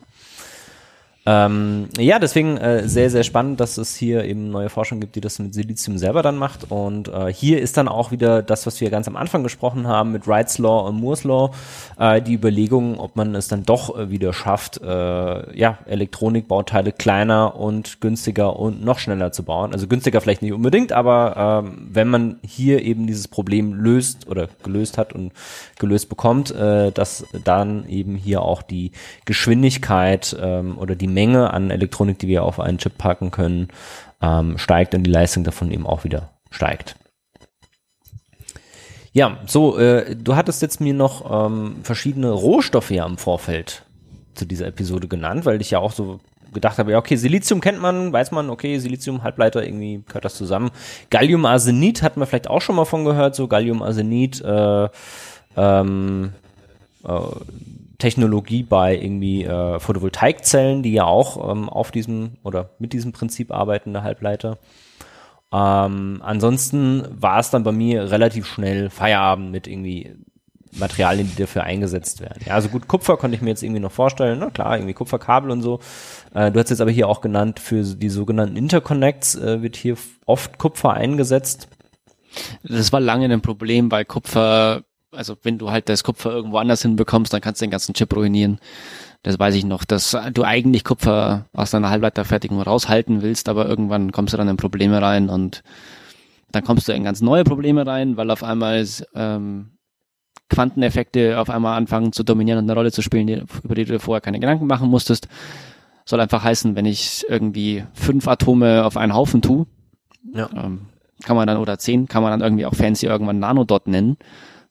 Ähm, 1.26 1.88
ja, 1.98 2.20
deswegen 2.20 2.58
äh, 2.58 2.88
sehr, 2.90 3.10
sehr 3.10 3.24
spannend, 3.24 3.62
dass 3.62 3.78
es 3.78 3.96
hier 3.96 4.26
eben 4.26 4.50
neue 4.50 4.70
Forschung 4.70 5.00
gibt, 5.00 5.16
die 5.16 5.22
das 5.22 5.40
mit 5.40 5.54
Silizium 5.54 5.98
selber 5.98 6.22
dann 6.22 6.38
macht. 6.38 6.70
Und 6.70 7.08
äh, 7.08 7.32
hier 7.32 7.62
ist 7.62 7.78
dann 7.78 7.88
auch 7.88 8.12
wieder 8.12 8.42
das, 8.42 8.66
was 8.66 8.82
wir 8.82 8.90
ganz 8.90 9.08
am 9.08 9.16
Anfang 9.16 9.42
gesprochen 9.42 9.88
haben 9.88 10.12
mit 10.12 10.28
Wrights 10.28 10.58
Law 10.58 10.86
und 10.88 11.00
Moore's 11.00 11.24
Law, 11.24 11.52
äh, 11.98 12.22
die 12.22 12.34
Überlegung, 12.34 13.00
ob 13.00 13.16
man 13.16 13.36
es 13.36 13.48
dann 13.48 13.64
doch 13.64 13.98
äh, 13.98 14.10
wieder 14.10 14.34
schafft, 14.34 14.82
äh, 14.82 15.58
ja, 15.58 15.78
Elektronikbauteile 15.86 16.92
kleiner 16.92 17.56
und 17.56 18.02
günstiger 18.02 18.60
und 18.60 18.84
noch 18.84 19.00
schneller 19.00 19.32
zu 19.32 19.44
bauen. 19.44 19.72
Also 19.72 19.88
günstiger 19.88 20.20
vielleicht 20.20 20.42
nicht 20.42 20.54
unbedingt, 20.54 20.92
aber 20.92 21.64
ähm, 21.66 21.88
wenn 21.90 22.10
man 22.10 22.40
hier 22.46 22.82
eben 22.82 23.08
dieses 23.08 23.30
Problem 23.30 23.74
löst 23.74 24.28
oder 24.28 24.50
gelöst 24.62 24.98
hat 24.98 25.14
und 25.14 25.32
gelöst 25.80 26.10
bekommt, 26.10 26.52
äh, 26.52 26.92
dass 26.92 27.26
dann 27.46 27.88
eben 27.88 28.16
hier 28.16 28.42
auch 28.42 28.62
die 28.62 28.92
Geschwindigkeit 29.24 30.36
ähm, 30.42 30.78
oder 30.78 30.96
die 30.96 31.13
Menge 31.14 31.54
an 31.54 31.72
Elektronik, 31.72 32.20
die 32.20 32.28
wir 32.28 32.44
auf 32.44 32.60
einen 32.60 32.78
Chip 32.78 32.98
packen 32.98 33.32
können, 33.32 33.70
ähm, 34.22 34.58
steigt 34.58 34.96
und 34.96 35.04
die 35.04 35.12
Leistung 35.12 35.44
davon 35.44 35.72
eben 35.72 35.86
auch 35.86 36.04
wieder 36.04 36.30
steigt. 36.50 36.96
Ja, 39.12 39.38
so, 39.46 39.78
äh, 39.78 40.16
du 40.16 40.36
hattest 40.36 40.62
jetzt 40.64 40.82
mir 40.82 40.96
noch 40.96 41.48
ähm, 41.48 41.78
verschiedene 41.84 42.32
Rohstoffe 42.32 42.90
ja 42.90 43.06
im 43.06 43.18
Vorfeld 43.18 43.86
zu 44.34 44.46
dieser 44.46 44.68
Episode 44.68 45.08
genannt, 45.08 45.46
weil 45.46 45.62
ich 45.62 45.70
ja 45.70 45.80
auch 45.80 45.92
so 45.92 46.20
gedacht 46.52 46.78
habe, 46.78 46.92
ja, 46.92 46.98
okay, 46.98 47.16
Silizium 47.16 47.62
kennt 47.62 47.82
man, 47.82 48.14
weiß 48.14 48.32
man, 48.32 48.50
okay, 48.50 48.78
Silizium, 48.80 49.24
Halbleiter, 49.24 49.64
irgendwie 49.64 50.04
gehört 50.08 50.26
das 50.26 50.36
zusammen. 50.36 50.72
Gallium-Arsenid 51.10 52.02
hatten 52.02 52.20
wir 52.20 52.26
vielleicht 52.26 52.50
auch 52.50 52.62
schon 52.62 52.76
mal 52.76 52.86
von 52.86 53.06
gehört, 53.06 53.36
so 53.36 53.48
Gallium-Arsenid, 53.48 54.42
äh, 54.42 54.90
ähm, 55.58 56.34
äh, 57.04 57.10
Technologie 58.04 58.64
bei 58.64 58.98
irgendwie 58.98 59.46
äh, 59.46 59.80
Photovoltaikzellen, 59.80 60.84
die 60.84 60.92
ja 60.92 61.06
auch 61.06 61.50
ähm, 61.50 61.70
auf 61.70 61.90
diesem 61.90 62.34
oder 62.44 62.72
mit 62.78 62.92
diesem 62.92 63.14
Prinzip 63.14 63.50
arbeiten, 63.50 63.94
der 63.94 64.04
Halbleiter. 64.04 64.58
Ähm, 65.54 66.20
ansonsten 66.22 67.06
war 67.10 67.40
es 67.40 67.50
dann 67.50 67.64
bei 67.64 67.72
mir 67.72 68.12
relativ 68.12 68.46
schnell 68.46 68.90
Feierabend 68.90 69.52
mit 69.52 69.68
irgendwie 69.68 70.18
Materialien, 70.74 71.30
die 71.32 71.42
dafür 71.42 71.64
eingesetzt 71.64 72.20
werden. 72.20 72.42
Ja, 72.46 72.56
also 72.56 72.68
gut, 72.68 72.90
Kupfer 72.90 73.16
konnte 73.16 73.38
ich 73.38 73.42
mir 73.42 73.52
jetzt 73.52 73.64
irgendwie 73.64 73.80
noch 73.80 73.92
vorstellen, 73.94 74.40
na 74.40 74.50
klar, 74.50 74.76
irgendwie 74.76 74.96
Kupferkabel 74.96 75.50
und 75.50 75.62
so. 75.62 75.80
Äh, 76.34 76.52
du 76.52 76.60
hast 76.60 76.72
jetzt 76.72 76.82
aber 76.82 76.92
hier 76.92 77.08
auch 77.08 77.22
genannt, 77.22 77.62
für 77.62 77.84
die 77.84 78.10
sogenannten 78.10 78.58
Interconnects 78.58 79.36
äh, 79.36 79.62
wird 79.62 79.78
hier 79.78 79.96
oft 80.26 80.58
Kupfer 80.58 80.92
eingesetzt. 80.92 81.70
Das 82.64 82.92
war 82.92 83.00
lange 83.00 83.32
ein 83.32 83.42
Problem, 83.42 83.92
weil 83.92 84.04
Kupfer 84.04 84.84
also 85.16 85.36
wenn 85.44 85.58
du 85.58 85.72
halt 85.72 85.90
das 85.90 86.04
Kupfer 86.04 86.32
irgendwo 86.32 86.58
anders 86.58 86.82
hinbekommst, 86.82 87.34
dann 87.34 87.42
kannst 87.42 87.62
du 87.62 87.66
den 87.66 87.72
ganzen 87.72 87.94
Chip 87.94 88.16
ruinieren. 88.16 88.60
Das 89.22 89.40
weiß 89.40 89.56
ich 89.56 89.66
noch, 89.66 89.86
dass 89.86 90.18
du 90.34 90.44
eigentlich 90.44 90.84
Kupfer 90.84 91.46
aus 91.54 91.72
deiner 91.72 91.90
Halbleiterfertigung 91.90 92.62
raushalten 92.62 93.22
willst, 93.22 93.48
aber 93.48 93.68
irgendwann 93.68 94.12
kommst 94.12 94.34
du 94.34 94.38
dann 94.38 94.50
in 94.50 94.58
Probleme 94.58 95.02
rein 95.02 95.30
und 95.30 95.64
dann 96.52 96.64
kommst 96.64 96.88
du 96.88 96.94
in 96.94 97.04
ganz 97.04 97.22
neue 97.22 97.44
Probleme 97.44 97.88
rein, 97.88 98.18
weil 98.18 98.30
auf 98.30 98.44
einmal 98.44 98.86
ähm, 99.16 99.72
Quanteneffekte 100.50 101.40
auf 101.40 101.50
einmal 101.50 101.78
anfangen 101.78 102.12
zu 102.12 102.24
dominieren 102.24 102.60
und 102.60 102.66
eine 102.66 102.76
Rolle 102.78 102.92
zu 102.92 103.02
spielen, 103.02 103.28
die, 103.28 103.44
über 103.64 103.76
die 103.76 103.86
du 103.86 104.00
vorher 104.00 104.22
keine 104.22 104.40
Gedanken 104.40 104.68
machen 104.68 104.90
musstest. 104.90 105.28
Soll 106.06 106.20
einfach 106.20 106.44
heißen, 106.44 106.76
wenn 106.76 106.86
ich 106.86 107.26
irgendwie 107.30 107.86
fünf 107.94 108.28
Atome 108.28 108.84
auf 108.84 108.98
einen 108.98 109.16
Haufen 109.16 109.42
tue, 109.42 109.66
ja. 110.34 110.50
ähm, 110.54 110.88
kann 111.24 111.38
man 111.38 111.48
dann, 111.48 111.58
oder 111.58 111.80
zehn, 111.80 112.08
kann 112.08 112.22
man 112.22 112.32
dann 112.32 112.42
irgendwie 112.42 112.66
auch 112.66 112.76
fancy 112.76 113.06
irgendwann 113.06 113.40
Nanodot 113.40 113.88
nennen 113.88 114.18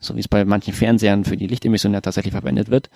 so 0.02 0.16
wie 0.16 0.20
es 0.20 0.28
bei 0.28 0.44
manchen 0.44 0.74
Fernsehern 0.74 1.24
für 1.24 1.36
die 1.38 1.46
Lichtemission 1.46 1.94
ja 1.94 2.00
tatsächlich 2.02 2.32
verwendet 2.32 2.68
wird, 2.68 2.90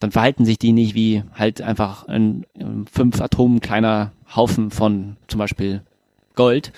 dann 0.00 0.10
verhalten 0.10 0.44
sich 0.44 0.58
die 0.58 0.72
nicht 0.72 0.94
wie 0.94 1.22
halt 1.34 1.62
einfach 1.62 2.08
ein, 2.08 2.44
ein 2.58 2.86
fünf 2.90 3.20
Atomen 3.20 3.60
kleiner 3.60 4.12
Haufen 4.34 4.70
von 4.70 5.16
zum 5.28 5.38
Beispiel 5.38 5.82
Gold, 6.34 6.72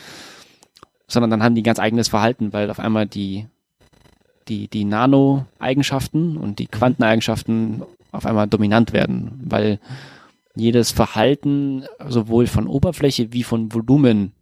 sondern 1.07 1.31
dann 1.31 1.43
haben 1.43 1.55
die 1.55 1.63
ganz 1.63 1.79
eigenes 1.79 2.09
Verhalten, 2.09 2.53
weil 2.53 2.71
auf 2.71 2.79
einmal 2.79 3.07
die 3.07 3.47
die 4.49 4.69
die 4.69 4.85
Nano-Eigenschaften 4.85 6.37
und 6.37 6.59
die 6.59 6.67
Quanteneigenschaften 6.67 7.83
auf 8.11 8.27
einmal 8.27 8.49
dominant 8.49 8.93
werden, 8.93 9.41
weil 9.45 9.79
jedes 10.55 10.91
Verhalten 10.91 11.85
sowohl 12.09 12.47
von 12.47 12.67
Oberfläche 12.67 13.33
wie 13.33 13.43
von 13.43 13.73
Volumen 13.73 14.33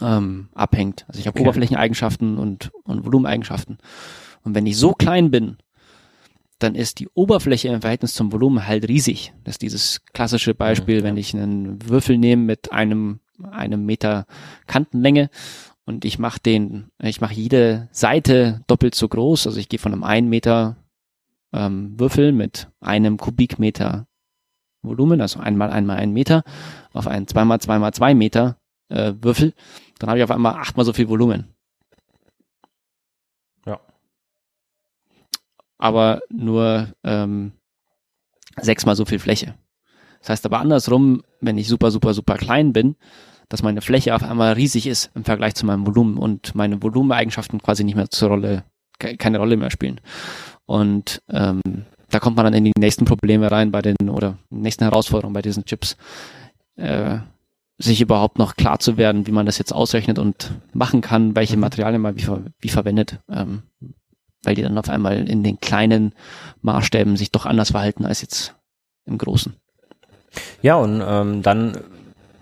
ähm, 0.00 0.48
abhängt. 0.54 1.04
Also 1.08 1.20
ich 1.20 1.26
habe 1.26 1.36
okay. 1.38 1.42
Oberflächeneigenschaften 1.42 2.38
und, 2.38 2.70
und 2.84 3.04
Volumeneigenschaften. 3.04 3.78
Und 4.42 4.54
wenn 4.54 4.66
ich 4.66 4.76
so 4.76 4.92
klein 4.92 5.30
bin, 5.30 5.58
dann 6.58 6.74
ist 6.74 7.00
die 7.00 7.08
Oberfläche 7.14 7.68
im 7.68 7.80
Verhältnis 7.80 8.14
zum 8.14 8.32
Volumen 8.32 8.66
halt 8.66 8.86
riesig. 8.86 9.32
Das 9.44 9.54
ist 9.54 9.62
dieses 9.62 10.04
klassische 10.12 10.54
Beispiel, 10.54 11.00
mhm. 11.00 11.04
wenn 11.04 11.16
ich 11.16 11.34
einen 11.34 11.88
Würfel 11.88 12.18
nehme 12.18 12.44
mit 12.44 12.72
einem, 12.72 13.20
einem 13.50 13.86
Meter 13.86 14.26
Kantenlänge 14.66 15.30
und 15.84 16.04
ich 16.04 16.18
mache 16.18 16.40
den, 16.40 16.90
ich 17.02 17.20
mache 17.20 17.34
jede 17.34 17.88
Seite 17.92 18.62
doppelt 18.66 18.94
so 18.94 19.08
groß. 19.08 19.46
Also 19.46 19.58
ich 19.58 19.68
gehe 19.68 19.78
von 19.78 19.92
einem 19.92 20.04
1 20.04 20.28
Meter 20.28 20.76
ähm, 21.52 21.98
Würfel 21.98 22.32
mit 22.32 22.68
einem 22.80 23.16
Kubikmeter 23.16 24.06
Volumen, 24.82 25.20
also 25.20 25.40
einmal 25.40 25.70
einmal 25.70 25.96
ein 25.96 26.12
Meter, 26.12 26.42
auf 26.92 27.06
einen 27.06 27.26
zweimal 27.26 27.60
zweimal 27.60 27.92
zwei 27.92 28.14
Meter 28.14 28.59
äh, 28.90 29.14
Würfel 29.20 29.54
dann 30.00 30.08
habe 30.08 30.18
ich 30.18 30.24
auf 30.24 30.30
einmal 30.30 30.54
achtmal 30.54 30.84
so 30.84 30.92
viel 30.92 31.08
Volumen. 31.08 31.54
Ja. 33.66 33.78
Aber 35.78 36.22
nur 36.30 36.88
ähm, 37.04 37.52
sechsmal 38.60 38.96
so 38.96 39.04
viel 39.04 39.18
Fläche. 39.18 39.54
Das 40.20 40.30
heißt 40.30 40.46
aber 40.46 40.58
andersrum, 40.58 41.22
wenn 41.40 41.58
ich 41.58 41.68
super, 41.68 41.90
super, 41.90 42.14
super 42.14 42.36
klein 42.36 42.72
bin, 42.72 42.96
dass 43.50 43.62
meine 43.62 43.82
Fläche 43.82 44.14
auf 44.14 44.22
einmal 44.22 44.54
riesig 44.54 44.86
ist 44.86 45.10
im 45.14 45.24
Vergleich 45.24 45.54
zu 45.54 45.66
meinem 45.66 45.86
Volumen 45.86 46.16
und 46.16 46.54
meine 46.54 46.82
Volumeneigenschaften 46.82 47.60
quasi 47.60 47.84
nicht 47.84 47.96
mehr 47.96 48.08
zur 48.08 48.30
Rolle, 48.30 48.64
keine 48.98 49.38
Rolle 49.38 49.56
mehr 49.58 49.70
spielen. 49.70 50.00
Und 50.64 51.22
ähm, 51.28 51.60
da 52.08 52.20
kommt 52.20 52.36
man 52.36 52.46
dann 52.46 52.54
in 52.54 52.64
die 52.64 52.72
nächsten 52.78 53.04
Probleme 53.04 53.50
rein 53.50 53.70
bei 53.70 53.82
den 53.82 53.96
oder 54.08 54.38
nächsten 54.48 54.84
Herausforderungen 54.84 55.34
bei 55.34 55.42
diesen 55.42 55.64
Chips, 55.64 55.96
äh, 56.76 57.18
sich 57.82 58.00
überhaupt 58.00 58.38
noch 58.38 58.56
klar 58.56 58.78
zu 58.78 58.96
werden, 58.96 59.26
wie 59.26 59.32
man 59.32 59.46
das 59.46 59.58
jetzt 59.58 59.72
ausrechnet 59.72 60.18
und 60.18 60.52
machen 60.72 61.00
kann, 61.00 61.34
welche 61.34 61.56
mhm. 61.56 61.62
Materialien 61.62 62.02
man 62.02 62.16
wie, 62.16 62.26
wie 62.60 62.68
verwendet, 62.68 63.18
ähm, 63.30 63.62
weil 64.42 64.54
die 64.54 64.62
dann 64.62 64.78
auf 64.78 64.88
einmal 64.88 65.28
in 65.28 65.42
den 65.42 65.60
kleinen 65.60 66.12
Maßstäben 66.62 67.16
sich 67.16 67.30
doch 67.32 67.46
anders 67.46 67.70
verhalten 67.70 68.04
als 68.04 68.20
jetzt 68.20 68.54
im 69.06 69.18
Großen. 69.18 69.54
Ja, 70.62 70.76
und 70.76 71.02
ähm, 71.04 71.42
dann 71.42 71.78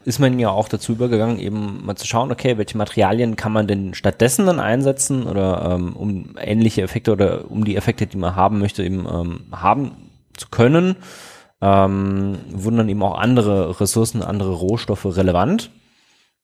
ist 0.04 0.18
man 0.18 0.38
ja 0.38 0.50
auch 0.50 0.68
dazu 0.68 0.92
übergegangen, 0.92 1.38
eben 1.38 1.84
mal 1.84 1.96
zu 1.96 2.06
schauen, 2.06 2.32
okay, 2.32 2.58
welche 2.58 2.76
Materialien 2.76 3.36
kann 3.36 3.52
man 3.52 3.66
denn 3.66 3.94
stattdessen 3.94 4.46
dann 4.46 4.58
einsetzen 4.58 5.26
oder 5.26 5.74
ähm, 5.74 5.94
um 5.94 6.34
ähnliche 6.40 6.82
Effekte 6.82 7.12
oder 7.12 7.50
um 7.50 7.64
die 7.64 7.76
Effekte, 7.76 8.06
die 8.06 8.16
man 8.16 8.34
haben 8.34 8.58
möchte, 8.58 8.82
eben 8.82 9.06
ähm, 9.06 9.40
haben 9.52 9.92
zu 10.36 10.48
können, 10.48 10.96
ähm, 11.60 12.38
wurden 12.50 12.76
dann 12.76 12.88
eben 12.88 13.02
auch 13.02 13.18
andere 13.18 13.80
Ressourcen, 13.80 14.22
andere 14.22 14.52
Rohstoffe 14.52 15.04
relevant. 15.04 15.70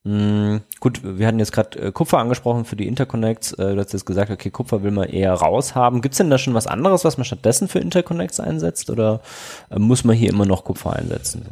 Mhm, 0.06 0.60
gut, 0.80 1.00
wir 1.02 1.26
hatten 1.26 1.38
jetzt 1.38 1.52
gerade 1.52 1.78
äh, 1.78 1.92
Kupfer 1.92 2.18
angesprochen 2.18 2.66
für 2.66 2.76
die 2.76 2.86
Interconnects. 2.86 3.52
Äh, 3.54 3.74
du 3.74 3.80
hast 3.80 3.94
jetzt 3.94 4.04
gesagt, 4.04 4.30
okay, 4.30 4.50
Kupfer 4.50 4.82
will 4.82 4.90
man 4.90 5.08
eher 5.08 5.32
raushaben. 5.32 6.02
Gibt 6.02 6.12
es 6.12 6.18
denn 6.18 6.28
da 6.28 6.36
schon 6.36 6.52
was 6.52 6.66
anderes, 6.66 7.04
was 7.04 7.16
man 7.16 7.24
stattdessen 7.24 7.68
für 7.68 7.78
Interconnects 7.78 8.38
einsetzt 8.38 8.90
oder 8.90 9.22
äh, 9.70 9.78
muss 9.78 10.04
man 10.04 10.14
hier 10.14 10.28
immer 10.28 10.44
noch 10.44 10.64
Kupfer 10.64 10.94
einsetzen? 10.94 11.46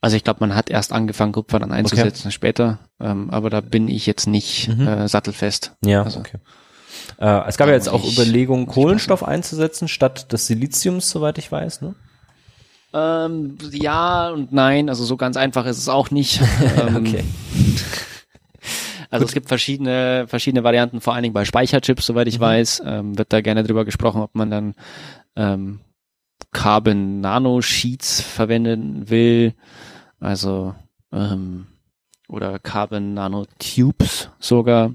Also 0.00 0.16
ich 0.16 0.24
glaube, 0.24 0.40
man 0.40 0.56
hat 0.56 0.68
erst 0.68 0.92
angefangen, 0.92 1.30
Kupfer 1.30 1.60
dann 1.60 1.70
einzusetzen 1.70 2.26
okay. 2.26 2.32
später, 2.32 2.80
ähm, 2.98 3.30
aber 3.30 3.50
da 3.50 3.60
bin 3.60 3.86
ich 3.86 4.04
jetzt 4.04 4.26
nicht 4.26 4.68
mhm. 4.68 4.88
äh, 4.88 5.08
sattelfest. 5.08 5.76
Ja, 5.84 6.02
also, 6.02 6.18
okay. 6.18 6.38
Äh, 7.20 7.48
es 7.48 7.56
gab 7.56 7.68
ja 7.68 7.74
jetzt 7.74 7.88
auch 7.88 8.04
Überlegungen, 8.04 8.66
Kohlenstoff 8.66 9.22
einzusetzen 9.22 9.86
statt 9.86 10.32
des 10.32 10.48
Siliziums, 10.48 11.08
soweit 11.08 11.38
ich 11.38 11.52
weiß, 11.52 11.82
ne? 11.82 11.94
Ähm, 12.94 13.56
ja 13.70 14.30
und 14.30 14.52
nein, 14.52 14.88
also 14.88 15.04
so 15.04 15.16
ganz 15.16 15.36
einfach 15.36 15.66
ist 15.66 15.78
es 15.78 15.88
auch 15.88 16.10
nicht. 16.10 16.40
ähm, 16.86 16.96
okay. 16.96 17.24
Also 19.10 19.24
Gut. 19.24 19.28
es 19.28 19.34
gibt 19.34 19.48
verschiedene, 19.48 20.26
verschiedene 20.26 20.64
Varianten, 20.64 21.02
vor 21.02 21.12
allen 21.14 21.22
Dingen 21.22 21.34
bei 21.34 21.44
Speicherchips, 21.44 22.06
soweit 22.06 22.28
ich 22.28 22.38
mhm. 22.38 22.42
weiß, 22.42 22.82
ähm, 22.86 23.18
wird 23.18 23.32
da 23.32 23.42
gerne 23.42 23.62
drüber 23.62 23.84
gesprochen, 23.84 24.22
ob 24.22 24.34
man 24.34 24.50
dann 24.50 24.74
ähm, 25.36 25.80
Carbon 26.50 27.20
Nanosheets 27.20 28.22
verwenden 28.22 29.10
will, 29.10 29.54
also 30.18 30.74
ähm, 31.12 31.66
oder 32.28 32.58
Carbon 32.58 33.14
Nanotubes 33.14 34.30
sogar 34.38 34.94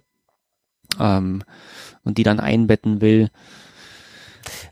ähm, 1.00 1.44
und 2.04 2.18
die 2.18 2.24
dann 2.24 2.40
einbetten 2.40 3.02
will. 3.02 3.30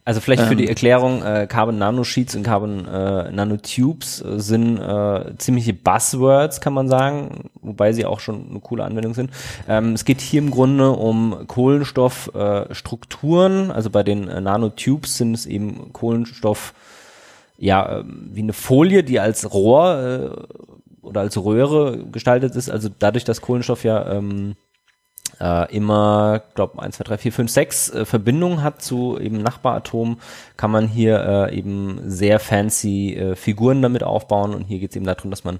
Also 0.04 0.20
vielleicht 0.22 0.44
für 0.44 0.52
ähm, 0.52 0.60
die 0.60 0.68
Erklärung, 0.68 1.24
äh, 1.24 1.48
Carbon 1.48 1.78
Nanosheets 1.78 2.36
und 2.36 2.44
Carbon 2.44 2.86
äh, 2.88 3.32
Nanotubes 3.32 4.22
äh, 4.22 4.40
sind 4.40 4.78
äh, 4.78 5.36
ziemliche 5.38 5.74
Buzzwords, 5.74 6.62
kann 6.62 6.74
man 6.74 6.88
sagen, 6.88 7.50
wobei 7.62 7.94
sie 7.94 8.06
auch 8.06 8.20
schon 8.20 8.50
eine 8.50 8.60
coole 8.60 8.84
Anwendung 8.84 9.14
sind. 9.14 9.30
Ähm, 9.68 9.94
es 9.94 10.04
geht 10.06 10.22
hier 10.22 10.42
im 10.42 10.52
Grunde 10.52 10.92
um 10.92 11.48
Kohlenstoffstrukturen, 11.48 13.72
also 13.72 13.90
bei 13.90 14.04
den 14.04 14.28
äh, 14.28 14.42
Nanotubes 14.42 15.18
sind 15.18 15.34
es 15.34 15.46
eben 15.46 15.94
Kohlenstoff, 15.94 16.74
ja, 17.58 18.00
äh, 18.00 18.04
wie 18.06 18.42
eine 18.42 18.54
Folie, 18.54 19.04
die 19.04 19.20
als 19.20 19.54
Rohr 19.54 20.00
äh, 20.00 20.30
oder 21.02 21.22
als 21.22 21.38
Röhre 21.38 22.06
gestaltet 22.12 22.56
ist, 22.56 22.70
also 22.70 22.90
dadurch, 23.00 23.24
dass 23.24 23.42
Kohlenstoff 23.42 23.84
ja 23.84 24.12
ähm, 24.12 24.56
äh, 25.40 25.74
immer, 25.76 26.44
glaube 26.54 26.82
1, 26.82 26.98
2, 26.98 27.04
3, 27.04 27.18
4, 27.18 27.32
5, 27.32 27.52
6 27.52 27.90
äh, 27.90 28.06
Verbindungen 28.06 28.64
hat 28.64 28.82
zu 28.82 29.20
eben 29.20 29.42
Nachbaratomen, 29.42 30.18
kann 30.58 30.72
man 30.72 30.88
hier 30.88 31.50
äh, 31.50 31.58
eben 31.58 32.00
sehr 32.06 32.40
fancy 32.40 33.16
äh, 33.16 33.36
Figuren 33.36 33.82
damit 33.82 34.04
aufbauen. 34.04 34.54
Und 34.54 34.66
hier 34.66 34.80
geht 34.80 34.92
es 34.92 34.96
eben 34.96 35.06
darum, 35.06 35.32
dass 35.32 35.44
man 35.44 35.60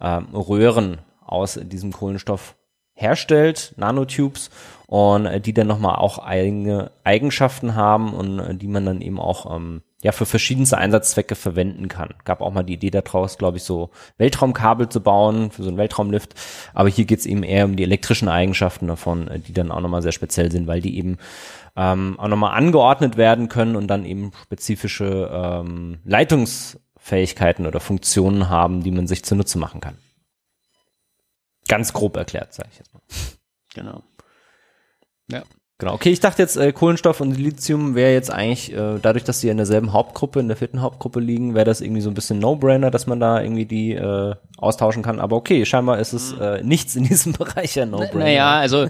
äh, 0.00 0.20
Röhren 0.32 0.98
aus 1.24 1.58
diesem 1.62 1.92
Kohlenstoff 1.92 2.54
herstellt, 2.94 3.74
Nanotubes, 3.76 4.50
und 4.86 5.26
äh, 5.26 5.40
die 5.40 5.52
dann 5.52 5.66
nochmal 5.66 5.96
auch 5.96 6.18
eigene 6.18 6.90
Eigenschaften 7.04 7.74
haben 7.74 8.14
und 8.14 8.38
äh, 8.38 8.54
die 8.54 8.68
man 8.68 8.86
dann 8.86 9.00
eben 9.00 9.20
auch 9.20 9.54
ähm, 9.54 9.82
ja 10.02 10.12
für 10.12 10.26
verschiedenste 10.26 10.78
Einsatzzwecke 10.78 11.34
verwenden 11.34 11.88
kann. 11.88 12.14
Gab 12.24 12.40
auch 12.40 12.52
mal 12.52 12.62
die 12.62 12.74
Idee 12.74 12.90
daraus, 12.90 13.38
glaube 13.38 13.56
ich, 13.56 13.64
so 13.64 13.90
Weltraumkabel 14.18 14.88
zu 14.88 15.00
bauen 15.02 15.50
für 15.50 15.62
so 15.62 15.68
einen 15.68 15.78
Weltraumlift. 15.78 16.34
Aber 16.74 16.88
hier 16.88 17.06
geht 17.06 17.20
es 17.20 17.26
eben 17.26 17.42
eher 17.42 17.64
um 17.64 17.76
die 17.76 17.82
elektrischen 17.82 18.28
Eigenschaften 18.28 18.86
davon, 18.86 19.28
äh, 19.28 19.38
die 19.40 19.52
dann 19.52 19.70
auch 19.70 19.80
nochmal 19.80 20.02
sehr 20.02 20.12
speziell 20.12 20.50
sind, 20.52 20.66
weil 20.66 20.80
die 20.80 20.98
eben 20.98 21.16
ähm, 21.76 22.18
auch 22.18 22.28
nochmal 22.28 22.56
angeordnet 22.56 23.16
werden 23.16 23.48
können 23.48 23.76
und 23.76 23.86
dann 23.88 24.04
eben 24.04 24.32
spezifische 24.44 25.30
ähm, 25.32 25.98
Leitungsfähigkeiten 26.04 27.66
oder 27.66 27.80
Funktionen 27.80 28.50
haben, 28.50 28.82
die 28.82 28.90
man 28.90 29.06
sich 29.06 29.24
zunutze 29.24 29.58
machen 29.58 29.80
kann. 29.80 29.98
Ganz 31.68 31.92
grob 31.92 32.16
erklärt, 32.16 32.54
sage 32.54 32.68
ich 32.72 32.78
jetzt 32.78 32.94
mal. 32.94 33.02
Genau. 33.74 34.02
Ja. 35.30 35.42
Genau, 35.78 35.92
okay, 35.92 36.08
ich 36.08 36.20
dachte 36.20 36.40
jetzt, 36.40 36.56
äh, 36.56 36.72
Kohlenstoff 36.72 37.20
und 37.20 37.36
Lithium 37.36 37.94
wäre 37.94 38.10
jetzt 38.10 38.32
eigentlich, 38.32 38.72
äh, 38.72 38.98
dadurch, 39.00 39.24
dass 39.24 39.40
sie 39.40 39.50
in 39.50 39.58
derselben 39.58 39.92
Hauptgruppe, 39.92 40.40
in 40.40 40.48
der 40.48 40.56
vierten 40.56 40.80
Hauptgruppe 40.80 41.20
liegen, 41.20 41.54
wäre 41.54 41.66
das 41.66 41.82
irgendwie 41.82 42.00
so 42.00 42.08
ein 42.10 42.14
bisschen 42.14 42.38
No-Brainer, 42.38 42.90
dass 42.90 43.06
man 43.06 43.20
da 43.20 43.42
irgendwie 43.42 43.66
die 43.66 43.92
äh, 43.92 44.34
austauschen 44.56 45.02
kann. 45.02 45.20
Aber 45.20 45.36
okay, 45.36 45.66
scheinbar 45.66 45.98
ist 45.98 46.14
es 46.14 46.32
äh, 46.32 46.62
nichts 46.62 46.96
in 46.96 47.04
diesem 47.04 47.32
Bereich 47.38 47.78
ein 47.78 47.90
No-Brainer. 47.90 48.24
Naja, 48.24 48.58
also 48.58 48.88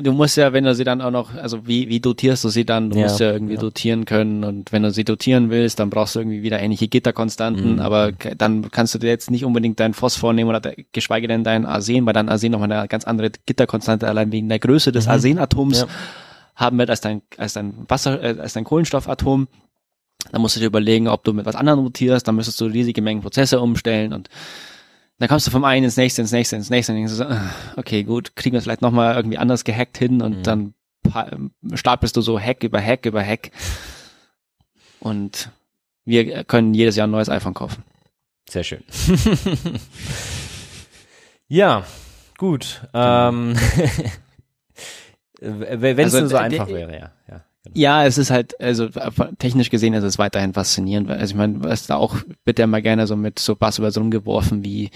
du 0.00 0.12
musst 0.12 0.36
ja, 0.36 0.52
wenn 0.52 0.64
du 0.64 0.74
sie 0.74 0.84
dann 0.84 1.00
auch 1.00 1.10
noch, 1.10 1.34
also 1.34 1.66
wie, 1.66 1.88
wie 1.88 2.00
dotierst 2.00 2.44
du 2.44 2.48
sie 2.48 2.64
dann? 2.64 2.90
Du 2.90 2.98
ja, 2.98 3.04
musst 3.04 3.20
ja 3.20 3.32
irgendwie 3.32 3.54
ja. 3.54 3.60
dotieren 3.60 4.04
können 4.04 4.44
und 4.44 4.72
wenn 4.72 4.82
du 4.82 4.90
sie 4.90 5.04
dotieren 5.04 5.50
willst, 5.50 5.78
dann 5.78 5.90
brauchst 5.90 6.14
du 6.14 6.20
irgendwie 6.20 6.42
wieder 6.42 6.60
ähnliche 6.60 6.88
Gitterkonstanten, 6.88 7.74
mhm. 7.74 7.80
aber 7.80 8.12
dann 8.12 8.70
kannst 8.70 8.94
du 8.94 8.98
dir 8.98 9.08
jetzt 9.08 9.30
nicht 9.30 9.44
unbedingt 9.44 9.80
dein 9.80 9.94
Phosphor 9.94 10.32
nehmen 10.32 10.50
oder 10.50 10.72
geschweige 10.92 11.28
denn 11.28 11.44
dein 11.44 11.66
Arsen, 11.66 12.06
weil 12.06 12.12
dein 12.12 12.28
Arsen 12.28 12.52
nochmal 12.52 12.70
eine 12.72 12.88
ganz 12.88 13.04
andere 13.04 13.30
Gitterkonstante 13.46 14.08
allein 14.08 14.32
wegen 14.32 14.48
der 14.48 14.58
Größe 14.58 14.92
des 14.92 15.06
mhm. 15.06 15.12
Arsenatoms 15.12 15.80
ja. 15.80 15.86
haben 16.56 16.78
wird 16.78 16.90
als 16.90 17.00
dein, 17.00 17.22
als 17.36 17.54
dein 17.54 17.74
Wasser, 17.88 18.22
äh, 18.22 18.40
als 18.40 18.54
dein 18.54 18.64
Kohlenstoffatom. 18.64 19.48
Dann 20.32 20.42
musst 20.42 20.56
du 20.56 20.60
dir 20.60 20.66
überlegen, 20.66 21.08
ob 21.08 21.24
du 21.24 21.32
mit 21.32 21.46
was 21.46 21.54
anderem 21.54 21.80
rotierst, 21.80 22.28
dann 22.28 22.36
müsstest 22.36 22.60
du 22.60 22.66
riesige 22.66 23.00
Mengen 23.00 23.22
Prozesse 23.22 23.60
umstellen 23.60 24.12
und 24.12 24.28
dann 25.20 25.28
kommst 25.28 25.46
du 25.46 25.50
vom 25.50 25.64
einen 25.64 25.84
ins 25.84 25.98
nächste, 25.98 26.22
ins 26.22 26.32
nächste, 26.32 26.56
ins 26.56 26.70
nächste 26.70 26.92
und 26.92 26.98
denkst 26.98 27.12
so, 27.12 27.24
ah, 27.24 27.50
okay, 27.76 28.04
gut, 28.04 28.34
kriegen 28.36 28.54
wir 28.54 28.58
es 28.58 28.64
vielleicht 28.64 28.80
nochmal 28.80 29.14
irgendwie 29.14 29.36
anders 29.36 29.64
gehackt 29.64 29.98
hin 29.98 30.22
und 30.22 30.38
mhm. 30.38 30.42
dann 30.42 30.74
stapelst 31.74 32.16
du 32.16 32.22
so 32.22 32.40
Hack 32.40 32.62
über 32.62 32.80
Hack 32.80 33.04
über 33.04 33.22
Hack. 33.22 33.50
Und 34.98 35.50
wir 36.06 36.44
können 36.44 36.72
jedes 36.72 36.96
Jahr 36.96 37.06
ein 37.06 37.10
neues 37.10 37.28
iPhone 37.28 37.52
kaufen. 37.52 37.84
Sehr 38.48 38.64
schön. 38.64 38.82
ja, 41.48 41.84
gut. 42.38 42.80
Ähm, 42.94 43.56
Wenn 45.40 45.98
es 45.98 46.14
also, 46.14 46.20
nur 46.20 46.28
so 46.30 46.36
einfach 46.38 46.68
wäre, 46.68 46.98
ja. 46.98 47.10
ja. 47.28 47.44
Genau. 47.64 47.78
Ja, 47.78 48.06
es 48.06 48.16
ist 48.16 48.30
halt, 48.30 48.58
also 48.60 48.88
technisch 49.38 49.68
gesehen 49.68 49.92
ist 49.92 50.04
es 50.04 50.18
weiterhin 50.18 50.54
faszinierend, 50.54 51.10
also 51.10 51.32
ich 51.32 51.36
meine, 51.36 51.62
was 51.62 51.86
da 51.86 51.96
auch 51.96 52.16
wird 52.44 52.58
ja 52.58 52.66
mal 52.66 52.80
gerne 52.80 53.06
so 53.06 53.16
mit 53.16 53.38
so 53.38 53.54
Buzzwords 53.54 53.98
rumgeworfen 53.98 54.64
wie 54.64 54.90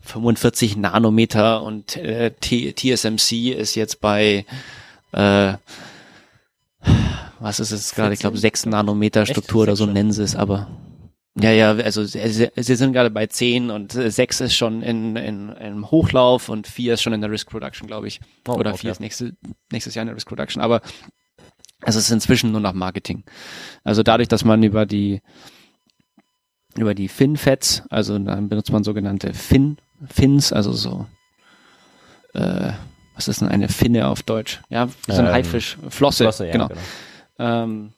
45 0.00 0.76
Nanometer 0.76 1.62
und 1.62 1.96
äh, 1.96 2.32
TSMC 2.40 3.52
ist 3.52 3.76
jetzt 3.76 4.00
bei 4.00 4.44
äh, 5.12 5.54
was 7.38 7.60
ist 7.60 7.70
es 7.70 7.94
gerade, 7.94 8.14
ich 8.14 8.20
glaube 8.20 8.36
6 8.36 8.66
Nanometer 8.66 9.24
Struktur 9.24 9.62
oder 9.62 9.76
so 9.76 9.86
nennen 9.86 10.12
sie 10.12 10.24
es, 10.24 10.34
aber 10.34 10.68
ja, 11.40 11.50
ja, 11.50 11.70
also 11.70 12.04
sie, 12.04 12.50
sie 12.54 12.74
sind 12.76 12.92
gerade 12.92 13.10
bei 13.10 13.26
10 13.26 13.70
und 13.70 13.92
6 13.92 14.40
ist 14.42 14.54
schon 14.54 14.82
in, 14.82 15.16
in, 15.16 15.48
in 15.48 15.90
Hochlauf 15.90 16.50
und 16.50 16.66
4 16.66 16.94
ist 16.94 17.02
schon 17.02 17.14
in 17.14 17.22
der 17.22 17.30
Risk 17.30 17.48
Production, 17.48 17.86
glaube 17.86 18.06
ich. 18.06 18.20
Oh, 18.46 18.52
Oder 18.52 18.74
4 18.74 18.80
okay. 18.80 18.90
ist 18.90 19.00
nächste, 19.00 19.32
nächstes 19.70 19.94
Jahr 19.94 20.02
in 20.02 20.08
der 20.08 20.16
Risk 20.16 20.28
Production. 20.28 20.62
Aber 20.62 20.82
es 21.84 21.96
ist 21.96 22.10
inzwischen 22.10 22.52
nur 22.52 22.60
noch 22.60 22.72
Marketing. 22.72 23.24
Also 23.84 24.02
dadurch, 24.02 24.28
dass 24.28 24.44
man 24.44 24.62
über 24.62 24.86
die 24.86 25.20
über 26.76 26.94
die 26.94 27.08
FinFETs, 27.08 27.82
also 27.90 28.18
dann 28.18 28.48
benutzt 28.48 28.72
man 28.72 28.82
sogenannte 28.82 29.34
Fin, 29.34 29.76
Fins, 30.08 30.52
also 30.52 30.72
so 30.72 31.06
äh, 32.34 32.72
was 33.14 33.28
ist 33.28 33.40
denn 33.40 33.48
eine 33.48 33.68
Finne 33.68 34.08
auf 34.08 34.22
Deutsch? 34.22 34.60
Ja, 34.70 34.88
so 35.06 35.20
ein 35.20 35.26
ähm, 35.26 35.32
Haifisch, 35.32 35.76
Flosse, 35.88 36.24
Flosse 36.24 36.46
ja, 36.46 36.52
genau. 36.52 36.68
genau. 36.68 36.80
Ähm, 37.38 37.92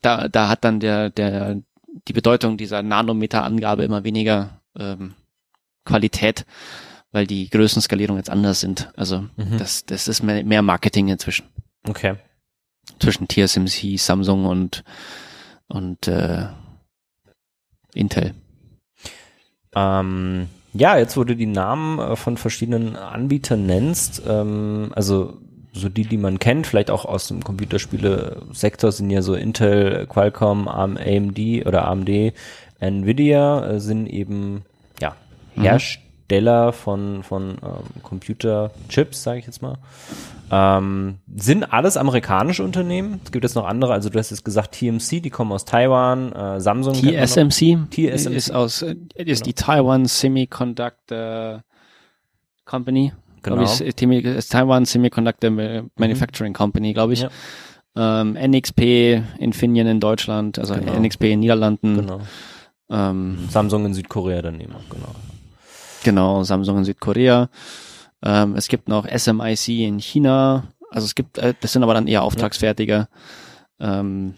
da, 0.00 0.28
da 0.28 0.48
hat 0.48 0.64
dann 0.64 0.80
der, 0.80 1.10
der, 1.10 1.60
die 2.08 2.12
Bedeutung 2.12 2.56
dieser 2.56 2.82
Nanometer-Angabe 2.82 3.84
immer 3.84 4.04
weniger 4.04 4.60
ähm, 4.78 5.14
Qualität, 5.84 6.46
weil 7.12 7.26
die 7.26 7.50
Größenskalierungen 7.50 8.18
jetzt 8.18 8.30
anders 8.30 8.60
sind. 8.60 8.90
Also 8.96 9.26
mhm. 9.36 9.58
das, 9.58 9.84
das 9.84 10.08
ist 10.08 10.22
mehr, 10.22 10.42
mehr 10.44 10.62
Marketing 10.62 11.08
inzwischen. 11.08 11.46
Okay. 11.88 12.16
Zwischen 12.98 13.28
TSMC, 13.28 13.98
Samsung 13.98 14.46
und, 14.46 14.84
und 15.68 16.08
äh, 16.08 16.48
Intel. 17.94 18.34
Ähm, 19.74 20.48
ja, 20.72 20.98
jetzt 20.98 21.16
wo 21.16 21.24
du 21.24 21.34
die 21.34 21.46
Namen 21.46 21.98
äh, 21.98 22.16
von 22.16 22.36
verschiedenen 22.36 22.96
Anbietern 22.96 23.66
nennst, 23.66 24.22
ähm, 24.26 24.92
also 24.94 25.38
so 25.72 25.88
die, 25.88 26.04
die 26.04 26.16
man 26.16 26.38
kennt, 26.38 26.66
vielleicht 26.66 26.90
auch 26.90 27.04
aus 27.04 27.28
dem 27.28 27.44
Computerspiele-Sektor 27.44 28.90
sind 28.90 29.10
ja 29.10 29.22
so 29.22 29.34
Intel, 29.34 30.06
Qualcomm, 30.06 30.66
AMD 30.66 31.38
oder 31.64 31.86
AMD, 31.86 32.32
Nvidia 32.80 33.66
äh, 33.66 33.80
sind 33.80 34.06
eben 34.06 34.64
ja 35.00 35.16
mhm. 35.54 35.64
Hersteller 36.30 36.72
von 36.72 37.22
von 37.22 37.56
ähm, 37.62 38.02
Computerchips, 38.02 39.22
sage 39.22 39.40
ich 39.40 39.46
jetzt 39.46 39.62
mal. 39.62 39.78
Ähm, 40.52 41.18
sind 41.36 41.72
alles 41.72 41.96
amerikanische 41.96 42.64
Unternehmen? 42.64 43.20
Es 43.24 43.30
gibt 43.30 43.44
jetzt 43.44 43.54
noch 43.54 43.66
andere, 43.66 43.92
also 43.92 44.08
du 44.10 44.18
hast 44.18 44.30
jetzt 44.30 44.44
gesagt 44.44 44.72
TMC, 44.72 45.22
die 45.22 45.30
kommen 45.30 45.52
aus 45.52 45.64
Taiwan, 45.64 46.32
äh, 46.32 46.60
Samsung. 46.60 46.94
TSMC, 46.94 47.88
TSMC 47.90 48.34
ist 48.34 48.50
aus 48.50 48.82
ist 48.82 49.14
genau. 49.14 49.40
die 49.44 49.54
Taiwan 49.54 50.06
Semiconductor 50.06 51.62
Company. 52.64 53.12
Genau. 53.42 53.62
Ich, 53.62 53.80
ist 53.80 54.52
Taiwan 54.52 54.84
Semiconductor 54.84 55.50
Manufacturing 55.50 56.52
mhm. 56.52 56.56
Company, 56.56 56.92
glaube 56.92 57.14
ich. 57.14 57.20
Ja. 57.22 57.30
Ähm, 57.96 58.34
NXP, 58.34 59.22
Infineon 59.38 59.86
in 59.86 59.98
Deutschland, 60.00 60.58
also 60.58 60.74
genau. 60.74 60.98
NXP 60.98 61.24
in 61.24 61.40
Niederlanden. 61.40 61.96
Genau. 61.96 62.20
Ähm, 62.88 63.48
Samsung 63.48 63.86
in 63.86 63.94
Südkorea 63.94 64.42
daneben 64.42 64.74
genau. 64.90 65.14
Genau, 66.02 66.42
Samsung 66.42 66.78
in 66.78 66.84
Südkorea. 66.84 67.48
Ähm, 68.22 68.54
es 68.56 68.68
gibt 68.68 68.88
noch 68.88 69.06
SMIC 69.06 69.68
in 69.68 69.98
China. 69.98 70.64
Also 70.90 71.04
es 71.06 71.14
gibt, 71.14 71.38
äh, 71.38 71.54
das 71.60 71.72
sind 71.72 71.82
aber 71.82 71.94
dann 71.94 72.06
eher 72.06 72.22
Auftragsfertiger. 72.22 73.08
Ähm, 73.78 74.34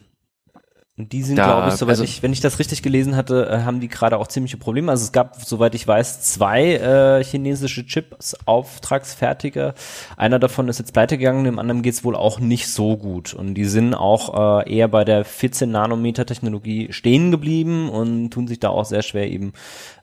und 0.99 1.11
die 1.12 1.22
sind, 1.22 1.36
glaube 1.36 1.68
ich, 1.68 1.74
soweit 1.76 1.93
also, 1.93 2.05
ich, 2.05 2.22
wenn 2.22 2.34
ich 2.34 2.43
das 2.43 2.59
richtig 2.59 2.82
gelesen 2.82 3.16
hatte, 3.16 3.49
äh, 3.49 3.62
haben 3.62 3.80
die 3.80 3.88
gerade 3.88 4.18
auch 4.18 4.26
ziemliche 4.26 4.59
Probleme. 4.59 4.90
Also 4.90 5.05
es 5.05 5.12
gab, 5.12 5.43
soweit 5.43 5.74
ich 5.74 5.88
weiß, 5.88 6.20
zwei 6.20 6.74
äh, 6.74 7.24
chinesische 7.24 7.86
Chips 7.86 8.36
Auftragsfertiger. 8.45 9.72
Einer 10.18 10.38
davon 10.38 10.68
ist 10.68 10.78
jetzt 10.78 10.93
pleite 10.93 11.16
gegangen, 11.16 11.45
dem 11.45 11.59
anderen 11.59 11.80
geht's 11.80 12.05
wohl 12.05 12.14
auch 12.14 12.40
nicht 12.40 12.68
so 12.68 12.99
gut. 12.99 13.32
Und 13.32 13.55
die 13.55 13.64
sind 13.64 13.95
auch 13.95 14.61
äh, 14.61 14.70
eher 14.70 14.88
bei 14.88 15.05
der 15.05 15.24
14 15.24 15.70
Nanometer 15.70 16.26
Technologie 16.26 16.93
stehen 16.93 17.30
geblieben 17.30 17.88
und 17.88 18.28
tun 18.28 18.47
sich 18.47 18.61
da 18.61 18.68
auch 18.68 18.84
sehr 18.84 19.03
schwer 19.03 19.30
eben 19.30 19.55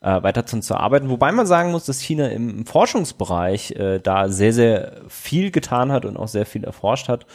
äh, 0.02 0.24
weiter 0.24 0.48
zu, 0.48 0.60
zu 0.60 0.74
arbeiten. 0.74 1.12
Wobei 1.12 1.32
man 1.32 1.46
sagen 1.46 1.70
muss, 1.70 1.86
dass 1.86 2.02
China 2.02 2.30
im, 2.30 2.50
im 2.50 2.66
Forschungsbereich 2.66 3.74
äh, 3.74 4.00
da 4.00 4.28
sehr, 4.30 4.54
sehr 4.54 4.94
viel 5.08 5.52
getan 5.52 5.92
hat 5.92 6.06
und 6.06 6.18
auch 6.18 6.28
sehr 6.28 6.48
viel 6.48 6.64
erforscht 6.64 7.10
hat 7.10 7.28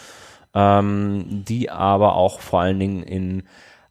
ähm, 0.55 1.45
die 1.49 1.71
aber 1.71 2.17
auch 2.17 2.41
vor 2.41 2.61
allen 2.61 2.79
Dingen 2.79 3.03
in 3.03 3.43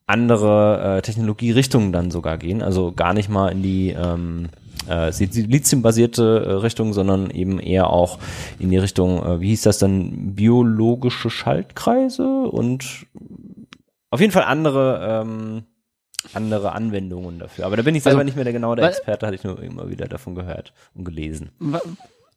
andere 0.05 0.97
äh, 0.97 1.01
Technologierichtungen 1.01 1.91
dann 1.91 2.11
sogar 2.11 2.37
gehen, 2.37 2.61
also 2.61 2.91
gar 2.91 3.13
nicht 3.13 3.29
mal 3.29 3.49
in 3.49 3.63
die 3.63 3.91
ähm, 3.91 4.49
äh, 4.89 5.09
Lithium-basierte 5.09 6.45
äh, 6.45 6.51
Richtung, 6.53 6.93
sondern 6.93 7.29
eben 7.29 7.59
eher 7.59 7.89
auch 7.89 8.19
in 8.59 8.69
die 8.69 8.77
Richtung, 8.77 9.23
äh, 9.23 9.39
wie 9.39 9.49
hieß 9.49 9.63
das 9.63 9.79
dann, 9.79 10.35
biologische 10.35 11.29
Schaltkreise 11.29 12.43
und 12.47 13.05
auf 14.09 14.19
jeden 14.19 14.33
Fall 14.33 14.43
andere 14.43 15.23
ähm, 15.23 15.63
andere 16.33 16.71
Anwendungen 16.71 17.39
dafür. 17.39 17.65
Aber 17.65 17.75
da 17.75 17.83
bin 17.83 17.95
ich 17.95 18.03
selber 18.03 18.19
also, 18.19 18.25
nicht 18.25 18.35
mehr 18.35 18.45
der 18.45 18.53
genaue 18.53 18.77
der 18.77 18.87
Experte, 18.87 19.25
hatte 19.25 19.35
ich 19.35 19.43
nur 19.43 19.61
immer 19.61 19.89
wieder 19.89 20.07
davon 20.07 20.35
gehört 20.35 20.73
und 20.93 21.03
gelesen 21.03 21.51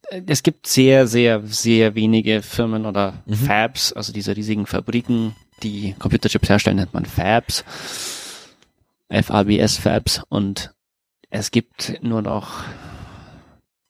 es 0.09 0.43
gibt 0.43 0.67
sehr, 0.67 1.07
sehr, 1.07 1.41
sehr 1.45 1.95
wenige 1.95 2.41
Firmen 2.41 2.85
oder 2.85 3.23
mhm. 3.25 3.33
Fabs, 3.33 3.93
also 3.93 4.13
diese 4.13 4.35
riesigen 4.35 4.65
Fabriken, 4.65 5.35
die 5.63 5.95
Computerchips 5.99 6.49
herstellen, 6.49 6.77
nennt 6.77 6.93
man 6.93 7.05
Fabs. 7.05 7.63
FABS 9.09 9.77
Fabs 9.77 10.21
und 10.29 10.73
es 11.29 11.51
gibt 11.51 12.01
nur 12.01 12.21
noch 12.21 12.63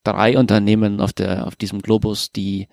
drei 0.04 0.38
Unternehmen 0.38 1.02
auf 1.02 1.14
der, 1.14 1.48
auf 1.48 1.56
diesem 1.56 1.82
Globus, 1.82 2.32
die 2.32 2.68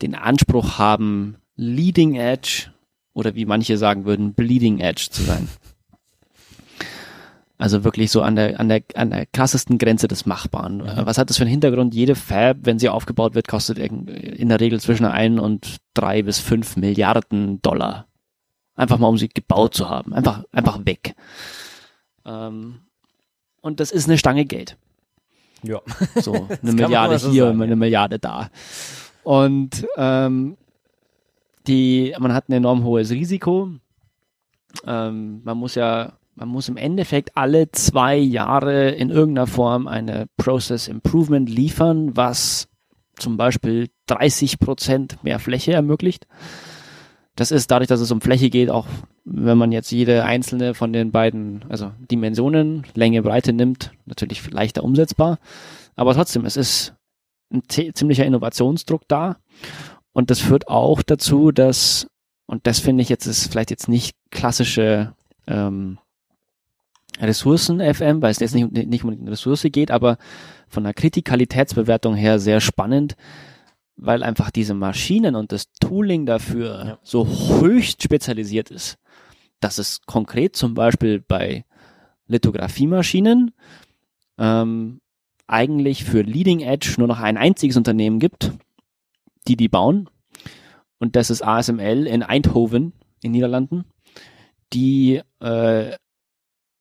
den 0.00 0.14
Anspruch 0.14 0.78
haben, 0.78 1.36
Leading 1.56 2.14
Edge 2.14 2.72
oder 3.14 3.34
wie 3.34 3.44
manche 3.44 3.76
sagen 3.76 4.04
würden, 4.04 4.34
Bleeding 4.34 4.80
Edge 4.80 5.08
zu 5.10 5.22
sein. 5.22 5.48
Also 7.62 7.84
wirklich 7.84 8.10
so 8.10 8.22
an 8.22 8.34
der, 8.34 8.58
an 8.58 8.68
der, 8.68 8.82
an 8.96 9.10
der 9.10 9.24
krassesten 9.24 9.78
Grenze 9.78 10.08
des 10.08 10.26
Machbaren. 10.26 10.78
Mhm. 10.78 11.06
Was 11.06 11.16
hat 11.16 11.30
das 11.30 11.36
für 11.36 11.44
einen 11.44 11.52
Hintergrund? 11.52 11.94
Jede 11.94 12.16
Fab, 12.16 12.56
wenn 12.62 12.80
sie 12.80 12.88
aufgebaut 12.88 13.36
wird, 13.36 13.46
kostet 13.46 13.78
in 13.78 14.48
der 14.48 14.58
Regel 14.58 14.80
zwischen 14.80 15.06
ein 15.06 15.38
und 15.38 15.76
drei 15.94 16.24
bis 16.24 16.40
fünf 16.40 16.76
Milliarden 16.76 17.62
Dollar. 17.62 18.08
Einfach 18.74 18.98
mal, 18.98 19.06
um 19.06 19.16
sie 19.16 19.28
gebaut 19.28 19.74
zu 19.74 19.88
haben. 19.88 20.12
Einfach, 20.12 20.42
einfach 20.50 20.84
weg. 20.86 21.14
Ähm, 22.24 22.80
und 23.60 23.78
das 23.78 23.92
ist 23.92 24.08
eine 24.08 24.18
Stange 24.18 24.44
Geld. 24.44 24.76
Ja. 25.62 25.80
So, 26.16 26.48
eine 26.62 26.72
Milliarde 26.72 27.16
so 27.20 27.30
hier 27.30 27.44
sagen, 27.44 27.58
und 27.58 27.62
eine 27.62 27.74
ja. 27.74 27.76
Milliarde 27.76 28.18
da. 28.18 28.50
Und 29.22 29.86
ähm, 29.96 30.56
die, 31.68 32.12
man 32.18 32.34
hat 32.34 32.48
ein 32.48 32.54
enorm 32.54 32.82
hohes 32.82 33.12
Risiko. 33.12 33.70
Ähm, 34.84 35.42
man 35.44 35.58
muss 35.58 35.76
ja 35.76 36.14
man 36.34 36.48
muss 36.48 36.68
im 36.68 36.76
Endeffekt 36.76 37.36
alle 37.36 37.70
zwei 37.72 38.16
Jahre 38.16 38.90
in 38.90 39.10
irgendeiner 39.10 39.46
Form 39.46 39.86
eine 39.86 40.26
Process 40.36 40.88
Improvement 40.88 41.48
liefern, 41.48 42.16
was 42.16 42.68
zum 43.16 43.36
Beispiel 43.36 43.88
30 44.06 44.58
Prozent 44.58 45.22
mehr 45.22 45.38
Fläche 45.38 45.72
ermöglicht. 45.72 46.26
Das 47.36 47.50
ist 47.50 47.70
dadurch, 47.70 47.88
dass 47.88 48.00
es 48.00 48.10
um 48.10 48.20
Fläche 48.20 48.50
geht, 48.50 48.70
auch 48.70 48.86
wenn 49.24 49.56
man 49.56 49.72
jetzt 49.72 49.90
jede 49.90 50.24
einzelne 50.24 50.74
von 50.74 50.92
den 50.92 51.12
beiden, 51.12 51.64
also 51.68 51.92
Dimensionen, 52.10 52.84
Länge, 52.94 53.22
Breite 53.22 53.52
nimmt, 53.52 53.92
natürlich 54.06 54.50
leichter 54.50 54.84
umsetzbar. 54.84 55.38
Aber 55.94 56.14
trotzdem, 56.14 56.44
es 56.44 56.56
ist 56.56 56.94
ein 57.52 57.62
ziemlicher 57.68 58.26
Innovationsdruck 58.26 59.02
da. 59.08 59.36
Und 60.12 60.30
das 60.30 60.40
führt 60.40 60.68
auch 60.68 61.02
dazu, 61.02 61.52
dass, 61.52 62.06
und 62.46 62.66
das 62.66 62.80
finde 62.80 63.02
ich 63.02 63.08
jetzt 63.08 63.26
ist 63.26 63.50
vielleicht 63.50 63.70
jetzt 63.70 63.88
nicht 63.88 64.14
klassische 64.30 65.14
ähm, 65.46 65.98
Ressourcen-FM, 67.20 68.22
weil 68.22 68.30
es 68.30 68.40
jetzt 68.40 68.54
nicht, 68.54 68.72
nicht 68.72 69.04
um 69.04 69.10
eine 69.10 69.30
Ressource 69.30 69.66
geht, 69.70 69.90
aber 69.90 70.18
von 70.68 70.84
der 70.84 70.94
Kritikalitätsbewertung 70.94 72.14
her 72.14 72.38
sehr 72.38 72.60
spannend, 72.60 73.16
weil 73.96 74.22
einfach 74.22 74.50
diese 74.50 74.74
Maschinen 74.74 75.34
und 75.34 75.52
das 75.52 75.72
Tooling 75.80 76.26
dafür 76.26 76.84
ja. 76.84 76.98
so 77.02 77.26
höchst 77.60 78.02
spezialisiert 78.02 78.70
ist, 78.70 78.98
dass 79.60 79.78
es 79.78 80.00
konkret 80.06 80.56
zum 80.56 80.74
Beispiel 80.74 81.20
bei 81.20 81.64
Lithografiemaschinen 82.26 83.52
ähm, 84.38 85.00
eigentlich 85.46 86.04
für 86.04 86.22
Leading 86.22 86.60
Edge 86.60 86.94
nur 86.98 87.08
noch 87.08 87.20
ein 87.20 87.36
einziges 87.36 87.76
Unternehmen 87.76 88.18
gibt, 88.18 88.52
die 89.46 89.56
die 89.56 89.68
bauen. 89.68 90.08
Und 90.98 91.16
das 91.16 91.30
ist 91.30 91.42
ASML 91.42 92.06
in 92.06 92.22
Eindhoven 92.22 92.92
in 93.22 93.32
Niederlanden, 93.32 93.84
die 94.72 95.20
äh, 95.40 95.96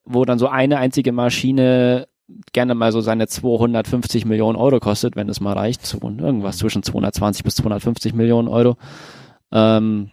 wo 0.05 0.25
dann 0.25 0.39
so 0.39 0.47
eine 0.47 0.77
einzige 0.77 1.11
Maschine 1.11 2.07
gerne 2.53 2.75
mal 2.75 2.91
so 2.91 3.01
seine 3.01 3.27
250 3.27 4.25
Millionen 4.25 4.57
Euro 4.57 4.79
kostet, 4.79 5.15
wenn 5.15 5.29
es 5.29 5.41
mal 5.41 5.53
reicht, 5.53 5.85
so 5.85 5.99
irgendwas 6.01 6.57
zwischen 6.57 6.83
220 6.83 7.43
bis 7.43 7.55
250 7.55 8.13
Millionen 8.13 8.47
Euro. 8.47 8.77
Ähm, 9.51 10.11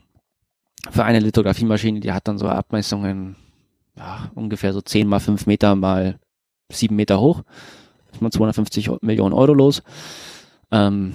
für 0.91 1.05
eine 1.05 1.21
Lithografiemaschine, 1.21 2.01
die 2.01 2.13
hat 2.13 2.29
dann 2.29 2.39
so 2.39 2.49
Abmessungen, 2.49 3.37
ja, 3.97 4.31
ungefähr 4.35 4.73
so 4.73 4.81
10 4.81 5.07
mal 5.07 5.21
5 5.21 5.47
Meter 5.47 5.75
mal 5.75 6.19
7 6.71 6.95
Meter 6.95 7.21
hoch. 7.21 7.43
Ist 8.13 8.23
man 8.23 8.33
250 8.33 8.91
Millionen 9.03 9.35
Euro 9.35 9.53
los. 9.53 9.83
Ähm, 10.71 11.13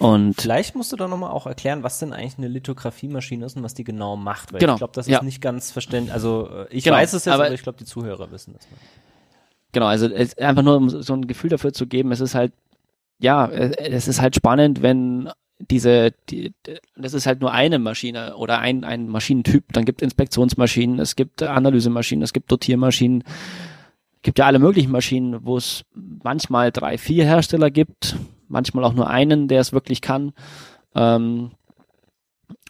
und 0.00 0.40
vielleicht 0.40 0.74
musst 0.74 0.92
du 0.92 0.96
da 0.96 1.08
nochmal 1.08 1.30
auch 1.30 1.46
erklären, 1.46 1.82
was 1.82 1.98
denn 1.98 2.14
eigentlich 2.14 2.38
eine 2.38 2.48
Lithografiemaschine 2.48 3.44
ist 3.44 3.56
und 3.58 3.62
was 3.62 3.74
die 3.74 3.84
genau 3.84 4.16
macht, 4.16 4.50
weil 4.50 4.58
genau. 4.58 4.72
ich 4.72 4.78
glaube, 4.78 4.94
das 4.94 5.06
ist 5.06 5.12
ja. 5.12 5.22
nicht 5.22 5.42
ganz 5.42 5.70
verständlich. 5.70 6.14
Also 6.14 6.48
äh, 6.50 6.66
ich 6.70 6.84
genau. 6.84 6.96
weiß 6.96 7.12
es 7.12 7.26
jetzt, 7.26 7.34
aber, 7.34 7.44
aber 7.44 7.54
ich 7.54 7.62
glaube, 7.62 7.76
die 7.76 7.84
Zuhörer 7.84 8.30
wissen 8.30 8.54
es. 8.58 8.66
Genau, 9.72 9.84
also 9.84 10.08
einfach 10.38 10.62
nur 10.62 10.78
um 10.78 10.88
so 10.88 11.12
ein 11.12 11.26
Gefühl 11.26 11.50
dafür 11.50 11.74
zu 11.74 11.86
geben, 11.86 12.12
es 12.12 12.20
ist 12.20 12.34
halt, 12.34 12.54
ja, 13.18 13.46
es 13.46 14.08
ist 14.08 14.22
halt 14.22 14.34
spannend, 14.34 14.80
wenn 14.80 15.30
diese, 15.58 16.12
die, 16.30 16.54
das 16.96 17.12
ist 17.12 17.26
halt 17.26 17.42
nur 17.42 17.52
eine 17.52 17.78
Maschine 17.78 18.36
oder 18.36 18.58
ein, 18.58 18.84
ein 18.84 19.06
Maschinentyp. 19.06 19.70
Dann 19.74 19.84
gibt 19.84 20.00
Inspektionsmaschinen, 20.00 20.98
es 20.98 21.14
gibt 21.14 21.42
Analysemaschinen, 21.42 22.22
es 22.22 22.32
gibt 22.32 22.50
Dotiermaschinen, 22.50 23.22
gibt 24.22 24.38
ja 24.38 24.46
alle 24.46 24.58
möglichen 24.58 24.90
Maschinen, 24.90 25.44
wo 25.44 25.58
es 25.58 25.84
manchmal 25.94 26.72
drei, 26.72 26.96
vier 26.96 27.24
Hersteller 27.24 27.70
gibt, 27.70 28.16
manchmal 28.50 28.84
auch 28.84 28.92
nur 28.92 29.08
einen, 29.08 29.48
der 29.48 29.60
es 29.60 29.72
wirklich 29.72 30.00
kann. 30.00 30.32
Ähm, 30.94 31.52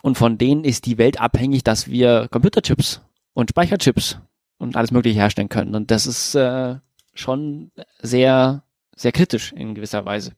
und 0.02 0.16
von 0.16 0.39
denen 0.39 0.65
ist 0.65 0.86
die 0.86 0.98
Welt 0.98 1.20
abhängig, 1.20 1.65
dass 1.65 1.89
wir 1.89 2.28
Computerchips 2.31 3.01
und 3.35 3.51
Speicherchips 3.51 4.19
und 4.59 4.77
alles 4.77 4.93
Mögliche 4.93 5.19
herstellen 5.19 5.48
können. 5.48 5.74
Und 5.74 5.90
das 5.90 6.07
ist 6.07 6.35
äh, 6.35 6.77
schon 7.15 7.70
sehr, 8.01 8.62
sehr 8.94 9.12
kritisch 9.12 9.52
in 9.52 9.74
gewisser 9.74 10.05
Weise. 10.05 10.32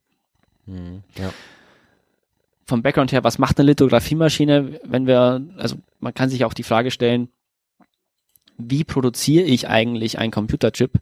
Mhm, 0.65 1.03
ja. 1.17 1.31
Vom 2.65 2.81
Background 2.81 3.11
her, 3.11 3.23
was 3.23 3.37
macht 3.37 3.59
eine 3.59 3.67
Lithografiemaschine, 3.67 4.79
wenn 4.85 5.05
wir, 5.05 5.45
also 5.57 5.75
man 5.99 6.13
kann 6.13 6.29
sich 6.29 6.45
auch 6.45 6.53
die 6.53 6.63
Frage 6.63 6.91
stellen, 6.91 7.29
wie 8.57 8.83
produziere 8.83 9.45
ich 9.45 9.67
eigentlich 9.67 10.17
einen 10.17 10.31
Computerchip, 10.31 10.99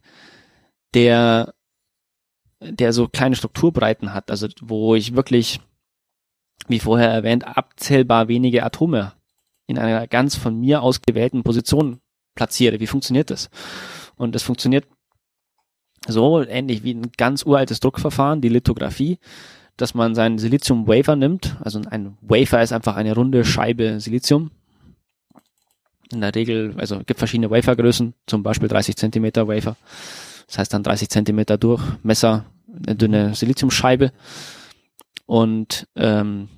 der 0.94 1.54
der 2.70 2.92
so 2.92 3.08
kleine 3.08 3.36
Strukturbreiten 3.36 4.12
hat, 4.14 4.30
also 4.30 4.48
wo 4.60 4.94
ich 4.94 5.14
wirklich 5.16 5.60
wie 6.68 6.78
vorher 6.78 7.10
erwähnt, 7.10 7.46
abzählbar 7.46 8.28
wenige 8.28 8.62
Atome 8.62 9.12
in 9.66 9.78
einer 9.78 10.06
ganz 10.06 10.36
von 10.36 10.58
mir 10.58 10.82
ausgewählten 10.82 11.42
Position 11.42 12.00
platziere. 12.34 12.80
Wie 12.80 12.86
funktioniert 12.86 13.30
das? 13.30 13.50
Und 14.16 14.34
das 14.34 14.42
funktioniert 14.42 14.86
so 16.06 16.42
ähnlich 16.42 16.82
wie 16.82 16.94
ein 16.94 17.12
ganz 17.16 17.44
uraltes 17.44 17.80
Druckverfahren, 17.80 18.40
die 18.40 18.48
Lithografie, 18.48 19.18
dass 19.76 19.94
man 19.94 20.14
seinen 20.14 20.38
Silizium-Wafer 20.38 21.16
nimmt. 21.16 21.56
Also 21.60 21.80
ein 21.88 22.16
Wafer 22.20 22.62
ist 22.62 22.72
einfach 22.72 22.96
eine 22.96 23.14
runde 23.14 23.44
Scheibe 23.44 24.00
Silizium. 24.00 24.50
In 26.12 26.20
der 26.20 26.34
Regel, 26.34 26.74
also 26.76 26.98
gibt 26.98 27.18
verschiedene 27.18 27.50
Wafergrößen, 27.50 28.14
zum 28.26 28.42
Beispiel 28.42 28.68
30 28.68 28.96
Zentimeter 28.96 29.48
Wafer. 29.48 29.76
Das 30.52 30.58
heißt 30.58 30.74
dann 30.74 30.82
30 30.82 31.08
Zentimeter 31.08 31.56
Durchmesser, 31.56 32.44
eine 32.86 32.94
dünne 32.94 33.34
Siliziumscheibe. 33.34 34.12
Und 35.24 35.88
ähm, 35.96 36.50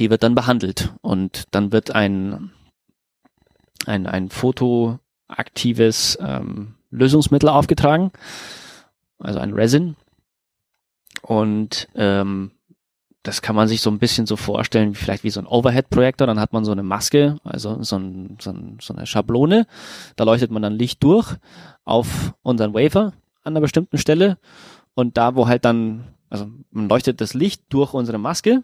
die 0.00 0.10
wird 0.10 0.24
dann 0.24 0.34
behandelt. 0.34 0.92
Und 1.00 1.44
dann 1.52 1.70
wird 1.70 1.92
ein, 1.92 2.50
ein, 3.86 4.08
ein 4.08 4.28
fotoaktives 4.28 6.18
ähm, 6.20 6.74
Lösungsmittel 6.90 7.48
aufgetragen, 7.48 8.10
also 9.20 9.38
ein 9.38 9.52
Resin. 9.52 9.94
Und 11.22 11.86
ähm, 11.94 12.50
das 13.22 13.42
kann 13.42 13.54
man 13.54 13.68
sich 13.68 13.82
so 13.82 13.90
ein 13.90 13.98
bisschen 13.98 14.26
so 14.26 14.36
vorstellen, 14.36 14.94
vielleicht 14.94 15.24
wie 15.24 15.30
so 15.30 15.40
ein 15.40 15.46
Overhead-Projektor. 15.46 16.26
Dann 16.26 16.40
hat 16.40 16.52
man 16.52 16.64
so 16.64 16.72
eine 16.72 16.82
Maske, 16.82 17.36
also 17.44 17.82
so, 17.82 17.96
ein, 17.96 18.38
so, 18.40 18.50
ein, 18.50 18.78
so 18.80 18.94
eine 18.94 19.06
Schablone. 19.06 19.66
Da 20.16 20.24
leuchtet 20.24 20.50
man 20.50 20.62
dann 20.62 20.72
Licht 20.72 21.02
durch 21.02 21.36
auf 21.84 22.34
unseren 22.42 22.72
Wafer 22.72 23.12
an 23.42 23.52
einer 23.52 23.60
bestimmten 23.60 23.98
Stelle. 23.98 24.38
Und 24.94 25.18
da, 25.18 25.34
wo 25.34 25.48
halt 25.48 25.64
dann, 25.64 26.04
also 26.30 26.48
man 26.70 26.88
leuchtet 26.88 27.20
das 27.20 27.34
Licht 27.34 27.62
durch 27.68 27.92
unsere 27.92 28.18
Maske 28.18 28.62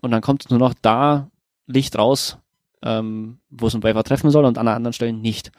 und 0.00 0.12
dann 0.12 0.22
kommt 0.22 0.48
nur 0.50 0.60
noch 0.60 0.74
da 0.80 1.30
Licht 1.66 1.98
raus, 1.98 2.38
ähm, 2.82 3.38
wo 3.50 3.66
es 3.66 3.74
ein 3.74 3.82
Wafer 3.82 4.04
treffen 4.04 4.30
soll 4.30 4.44
und 4.44 4.58
an 4.58 4.68
anderen 4.68 4.92
Stellen 4.92 5.20
nicht. 5.20 5.50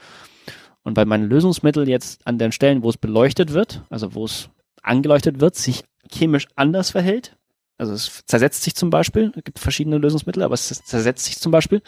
Und 0.84 0.96
weil 0.96 1.06
mein 1.06 1.28
Lösungsmittel 1.28 1.90
jetzt 1.90 2.26
an 2.26 2.38
den 2.38 2.54
Stellen, 2.54 2.84
wo 2.84 2.90
es 2.90 2.98
beleuchtet 2.98 3.52
wird, 3.52 3.84
also 3.90 4.16
wo 4.16 4.24
es 4.24 4.50
angeleuchtet 4.82 5.42
wird, 5.42 5.56
sich 5.56 5.84
chemisch 6.10 6.48
anders 6.56 6.92
verhält, 6.92 7.36
also 7.80 7.94
es 7.94 8.24
zersetzt 8.26 8.64
sich 8.64 8.76
zum 8.76 8.90
Beispiel, 8.90 9.32
es 9.36 9.44
gibt 9.44 9.60
verschiedene 9.60 9.98
Lösungsmittel, 9.98 10.44
aber 10.44 10.54
es 10.54 10.68
zersetzt 10.68 11.26
sich 11.26 11.40
zum 11.40 11.52
Beispiel, 11.52 11.82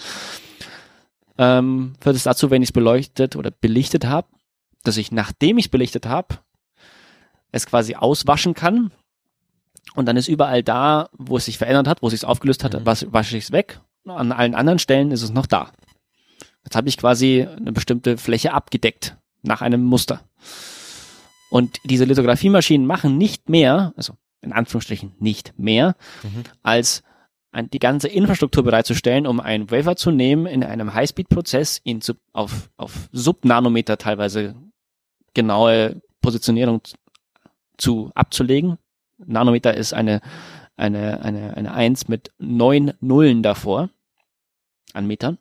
ähm, 1.38 1.94
führt 2.00 2.16
es 2.16 2.24
dazu, 2.24 2.50
wenn 2.50 2.62
ich 2.62 2.70
es 2.70 2.74
beleuchtet 2.74 3.36
oder 3.36 3.52
belichtet 3.52 4.06
habe, 4.06 4.28
dass 4.84 4.98
ich, 4.98 5.12
nachdem 5.12 5.58
ich 5.58 5.66
es 5.66 5.70
belichtet 5.70 6.06
habe, 6.06 6.40
es 7.52 7.66
quasi 7.66 7.96
auswaschen 7.96 8.54
kann 8.54 8.92
und 9.96 10.06
dann 10.06 10.18
ist 10.18 10.28
überall 10.28 10.64
da, 10.64 11.10
wo 11.18 11.38
es 11.38 11.46
sich 11.46 11.58
verändert 11.58 11.88
hat, 11.88 12.02
wo 12.02 12.08
es 12.08 12.12
sich 12.12 12.26
aufgelöst 12.26 12.64
hat, 12.64 12.74
mhm. 12.74 12.86
wasche 12.86 13.38
ich 13.38 13.46
es 13.46 13.52
weg. 13.52 13.82
An 14.06 14.32
allen 14.32 14.56
anderen 14.56 14.80
Stellen 14.80 15.12
ist 15.12 15.22
es 15.22 15.32
noch 15.32 15.46
da. 15.46 15.72
Jetzt 16.64 16.76
habe 16.76 16.90
ich 16.90 16.98
quasi 16.98 17.48
eine 17.58 17.72
bestimmte 17.72 18.18
Fläche 18.18 18.54
abgedeckt 18.54 19.18
nach 19.42 19.62
einem 19.62 19.84
Muster. 19.84 20.22
Und 21.50 21.78
diese 21.84 22.06
Lithografiemaschinen 22.06 22.88
machen 22.88 23.18
nicht 23.18 23.50
mehr, 23.50 23.94
also 23.98 24.14
in 24.42 24.54
Anführungsstrichen 24.54 25.14
nicht 25.20 25.54
mehr, 25.58 25.96
mhm. 26.24 26.44
als 26.64 27.04
die 27.74 27.80
ganze 27.80 28.08
Infrastruktur 28.08 28.64
bereitzustellen, 28.64 29.28
um 29.28 29.42
einen 29.42 29.70
Wafer 29.72 29.98
zu 29.98 30.12
nehmen, 30.12 30.46
in 30.46 30.64
einem 30.64 30.94
Highspeed-Prozess 30.94 31.82
ihn 31.84 32.00
zu, 32.02 32.14
auf, 32.32 32.70
auf 32.78 33.10
Subnanometer 33.12 33.98
teilweise 33.98 34.56
genaue 35.34 36.02
Positionierung 36.22 36.82
zu 37.78 38.12
abzulegen. 38.16 38.78
Nanometer 39.18 39.76
ist 39.76 39.94
eine, 39.94 40.22
eine, 40.78 41.22
eine, 41.24 41.58
eine 41.58 41.74
Eins 41.74 42.08
mit 42.08 42.32
neun 42.38 42.94
Nullen 43.02 43.44
davor 43.44 43.90
an 44.94 45.08
Metern. 45.08 45.38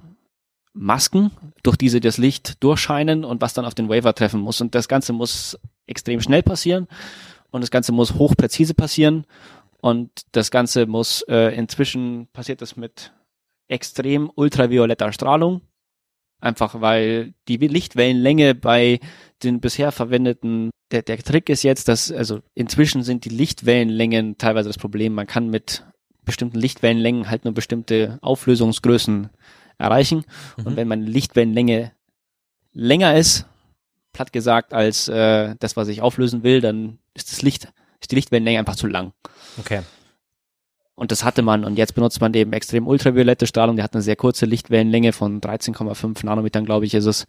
Masken, 0.73 1.31
durch 1.63 1.77
die 1.77 1.89
sie 1.89 1.99
das 1.99 2.17
Licht 2.17 2.63
durchscheinen 2.63 3.25
und 3.25 3.41
was 3.41 3.53
dann 3.53 3.65
auf 3.65 3.75
den 3.75 3.89
Waver 3.89 4.13
treffen 4.13 4.39
muss. 4.39 4.61
Und 4.61 4.75
das 4.75 4.87
Ganze 4.87 5.13
muss 5.13 5.59
extrem 5.85 6.21
schnell 6.21 6.43
passieren 6.43 6.87
und 7.51 7.61
das 7.61 7.71
Ganze 7.71 7.91
muss 7.91 8.15
hochpräzise 8.15 8.73
passieren 8.73 9.25
und 9.81 10.09
das 10.31 10.51
Ganze 10.51 10.85
muss 10.85 11.23
äh, 11.27 11.55
inzwischen 11.55 12.27
passiert 12.31 12.61
das 12.61 12.75
mit 12.75 13.11
extrem 13.71 14.29
ultravioletter 14.35 15.11
Strahlung, 15.13 15.61
einfach 16.39 16.81
weil 16.81 17.33
die 17.47 17.57
Lichtwellenlänge 17.57 18.55
bei 18.55 18.99
den 19.43 19.59
bisher 19.59 19.91
verwendeten 19.91 20.71
der, 20.91 21.01
der 21.01 21.17
Trick 21.19 21.49
ist 21.49 21.63
jetzt, 21.63 21.87
dass 21.87 22.11
also 22.11 22.41
inzwischen 22.53 23.03
sind 23.03 23.25
die 23.25 23.29
Lichtwellenlängen 23.29 24.37
teilweise 24.37 24.69
das 24.69 24.77
Problem. 24.77 25.13
Man 25.13 25.27
kann 25.27 25.49
mit 25.49 25.85
bestimmten 26.23 26.59
Lichtwellenlängen 26.59 27.29
halt 27.29 27.45
nur 27.45 27.53
bestimmte 27.53 28.19
Auflösungsgrößen 28.21 29.29
erreichen. 29.77 30.25
Mhm. 30.57 30.65
Und 30.65 30.75
wenn 30.75 30.87
meine 30.87 31.05
Lichtwellenlänge 31.05 31.91
länger 32.73 33.15
ist, 33.15 33.45
platt 34.13 34.33
gesagt, 34.33 34.73
als 34.73 35.07
äh, 35.07 35.55
das, 35.59 35.75
was 35.77 35.87
ich 35.87 36.01
auflösen 36.01 36.43
will, 36.43 36.61
dann 36.61 36.99
ist 37.13 37.31
das 37.31 37.41
Licht, 37.41 37.71
ist 38.01 38.11
die 38.11 38.15
Lichtwellenlänge 38.15 38.59
einfach 38.59 38.75
zu 38.75 38.87
lang. 38.87 39.13
Okay. 39.57 39.81
Und 40.95 41.11
das 41.11 41.23
hatte 41.23 41.41
man. 41.41 41.63
Und 41.63 41.77
jetzt 41.77 41.95
benutzt 41.95 42.21
man 42.21 42.33
eben 42.33 42.53
extrem 42.53 42.87
ultraviolette 42.87 43.47
Strahlung. 43.47 43.75
Die 43.75 43.83
hat 43.83 43.93
eine 43.93 44.01
sehr 44.01 44.15
kurze 44.15 44.45
Lichtwellenlänge 44.45 45.13
von 45.13 45.41
13,5 45.41 46.25
Nanometern, 46.25 46.65
glaube 46.65 46.85
ich, 46.85 46.93
ist 46.93 47.05
es. 47.05 47.25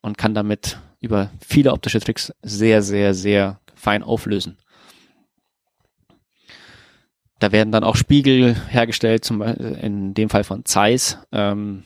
Und 0.00 0.18
kann 0.18 0.34
damit 0.34 0.78
über 1.00 1.30
viele 1.46 1.72
optische 1.72 2.00
Tricks 2.00 2.32
sehr, 2.42 2.82
sehr, 2.82 3.14
sehr 3.14 3.60
fein 3.74 4.02
auflösen. 4.02 4.58
Da 7.40 7.52
werden 7.52 7.72
dann 7.72 7.84
auch 7.84 7.96
Spiegel 7.96 8.54
hergestellt, 8.68 9.24
zum 9.24 9.40
Beispiel 9.40 9.78
in 9.82 10.14
dem 10.14 10.30
Fall 10.30 10.44
von 10.44 10.64
Zeiss. 10.64 11.18
Ähm, 11.32 11.82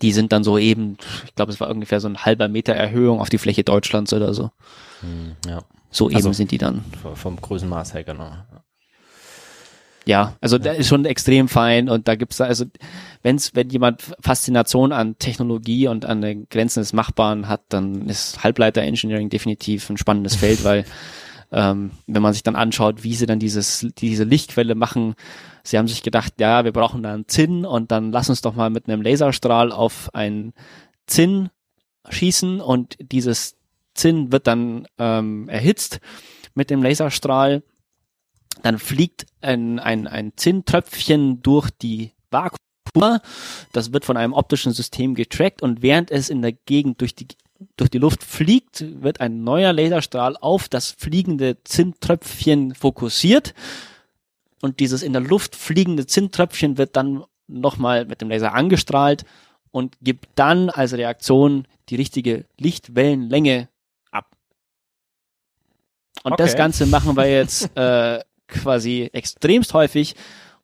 die 0.00 0.12
sind 0.12 0.32
dann 0.32 0.42
so 0.42 0.58
eben, 0.58 0.96
ich 1.24 1.34
glaube, 1.36 1.52
es 1.52 1.60
war 1.60 1.70
ungefähr 1.70 2.00
so 2.00 2.08
ein 2.08 2.24
halber 2.24 2.48
Meter 2.48 2.74
Erhöhung 2.74 3.20
auf 3.20 3.28
die 3.28 3.38
Fläche 3.38 3.62
Deutschlands 3.62 4.12
oder 4.12 4.34
so. 4.34 4.50
Hm, 5.00 5.36
ja. 5.46 5.62
So 5.90 6.06
also 6.06 6.18
eben 6.18 6.34
sind 6.34 6.50
die 6.50 6.58
dann. 6.58 6.84
Vom 7.14 7.36
Größenmaß 7.40 7.94
her, 7.94 8.02
genau. 8.02 8.32
Ja, 10.04 10.36
also 10.40 10.56
ja. 10.56 10.62
der 10.62 10.76
ist 10.76 10.88
schon 10.88 11.04
extrem 11.04 11.48
fein 11.48 11.88
und 11.88 12.08
da 12.08 12.16
gibt's 12.16 12.38
da, 12.38 12.44
also 12.44 12.64
wenn's, 13.22 13.54
wenn 13.54 13.70
jemand 13.70 14.02
Faszination 14.20 14.92
an 14.92 15.16
Technologie 15.18 15.86
und 15.86 16.04
an 16.04 16.20
den 16.20 16.48
Grenzen 16.48 16.80
des 16.80 16.92
Machbaren 16.92 17.48
hat, 17.48 17.62
dann 17.68 18.08
ist 18.08 18.42
Halbleiter 18.42 18.82
Engineering 18.82 19.28
definitiv 19.28 19.88
ein 19.90 19.98
spannendes 19.98 20.34
Feld, 20.34 20.64
weil 20.64 20.84
ähm, 21.52 21.92
wenn 22.06 22.22
man 22.22 22.32
sich 22.32 22.42
dann 22.42 22.56
anschaut, 22.56 23.04
wie 23.04 23.14
sie 23.14 23.26
dann 23.26 23.38
dieses, 23.38 23.86
diese 23.98 24.24
Lichtquelle 24.24 24.74
machen, 24.74 25.14
sie 25.62 25.78
haben 25.78 25.88
sich 25.88 26.02
gedacht, 26.02 26.34
ja, 26.40 26.64
wir 26.64 26.72
brauchen 26.72 27.02
da 27.02 27.12
einen 27.12 27.28
Zinn 27.28 27.64
und 27.64 27.92
dann 27.92 28.10
lass 28.10 28.30
uns 28.30 28.40
doch 28.40 28.54
mal 28.54 28.70
mit 28.70 28.88
einem 28.88 29.02
Laserstrahl 29.02 29.70
auf 29.70 30.12
einen 30.14 30.54
Zinn 31.06 31.50
schießen 32.08 32.60
und 32.60 32.96
dieses 33.00 33.56
Zinn 33.94 34.32
wird 34.32 34.46
dann 34.46 34.86
ähm, 34.98 35.48
erhitzt 35.48 36.00
mit 36.54 36.70
dem 36.70 36.82
Laserstrahl. 36.82 37.62
Dann 38.62 38.78
fliegt 38.78 39.26
ein, 39.40 39.78
ein, 39.78 40.06
ein 40.06 40.32
Zinntröpfchen 40.36 41.42
durch 41.42 41.70
die 41.70 42.12
Vakuum. 42.30 43.18
Das 43.72 43.92
wird 43.92 44.04
von 44.04 44.16
einem 44.16 44.34
optischen 44.34 44.72
System 44.72 45.14
getrackt 45.14 45.62
und 45.62 45.82
während 45.82 46.10
es 46.10 46.28
in 46.28 46.42
der 46.42 46.52
Gegend 46.52 47.00
durch 47.00 47.14
die 47.14 47.26
durch 47.76 47.90
die 47.90 47.98
Luft 47.98 48.24
fliegt, 48.24 48.84
wird 49.02 49.20
ein 49.20 49.44
neuer 49.44 49.72
Laserstrahl 49.72 50.36
auf 50.36 50.68
das 50.68 50.90
fliegende 50.90 51.62
Zinntröpfchen 51.62 52.74
fokussiert 52.74 53.54
und 54.60 54.80
dieses 54.80 55.02
in 55.02 55.12
der 55.12 55.22
Luft 55.22 55.56
fliegende 55.56 56.06
Zinntröpfchen 56.06 56.78
wird 56.78 56.96
dann 56.96 57.24
nochmal 57.48 58.06
mit 58.06 58.20
dem 58.20 58.30
Laser 58.30 58.54
angestrahlt 58.54 59.24
und 59.70 59.96
gibt 60.00 60.28
dann 60.36 60.70
als 60.70 60.92
Reaktion 60.92 61.66
die 61.88 61.96
richtige 61.96 62.46
Lichtwellenlänge 62.58 63.68
ab. 64.10 64.30
Und 66.22 66.32
okay. 66.32 66.42
das 66.44 66.56
Ganze 66.56 66.86
machen 66.86 67.16
wir 67.16 67.28
jetzt 67.28 67.70
äh, 67.76 68.20
quasi 68.52 69.10
extremst 69.12 69.74
häufig 69.74 70.14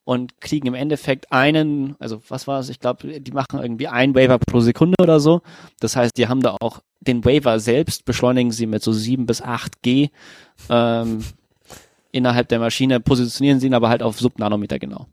und 0.04 0.40
kriegen 0.40 0.68
im 0.68 0.74
Endeffekt 0.74 1.32
einen, 1.32 1.94
also 1.98 2.22
was 2.28 2.46
war 2.46 2.60
es, 2.60 2.70
ich 2.70 2.80
glaube, 2.80 3.20
die 3.20 3.32
machen 3.32 3.60
irgendwie 3.60 3.88
ein 3.88 4.14
Waver 4.14 4.38
pro 4.38 4.60
Sekunde 4.60 4.94
oder 5.02 5.20
so. 5.20 5.42
Das 5.80 5.96
heißt, 5.96 6.16
die 6.16 6.28
haben 6.28 6.40
da 6.40 6.56
auch 6.60 6.80
den 7.00 7.24
Waver 7.24 7.60
selbst, 7.60 8.04
beschleunigen 8.04 8.50
sie 8.50 8.66
mit 8.66 8.82
so 8.82 8.92
7 8.92 9.26
bis 9.26 9.42
8 9.42 9.82
G 9.82 10.08
ähm, 10.70 11.24
innerhalb 12.10 12.48
der 12.48 12.58
Maschine, 12.58 13.00
positionieren 13.00 13.60
sie 13.60 13.66
ihn 13.66 13.74
aber 13.74 13.88
halt 13.90 14.02
auf 14.02 14.18
Subnanometer 14.18 14.78
genau. 14.78 15.06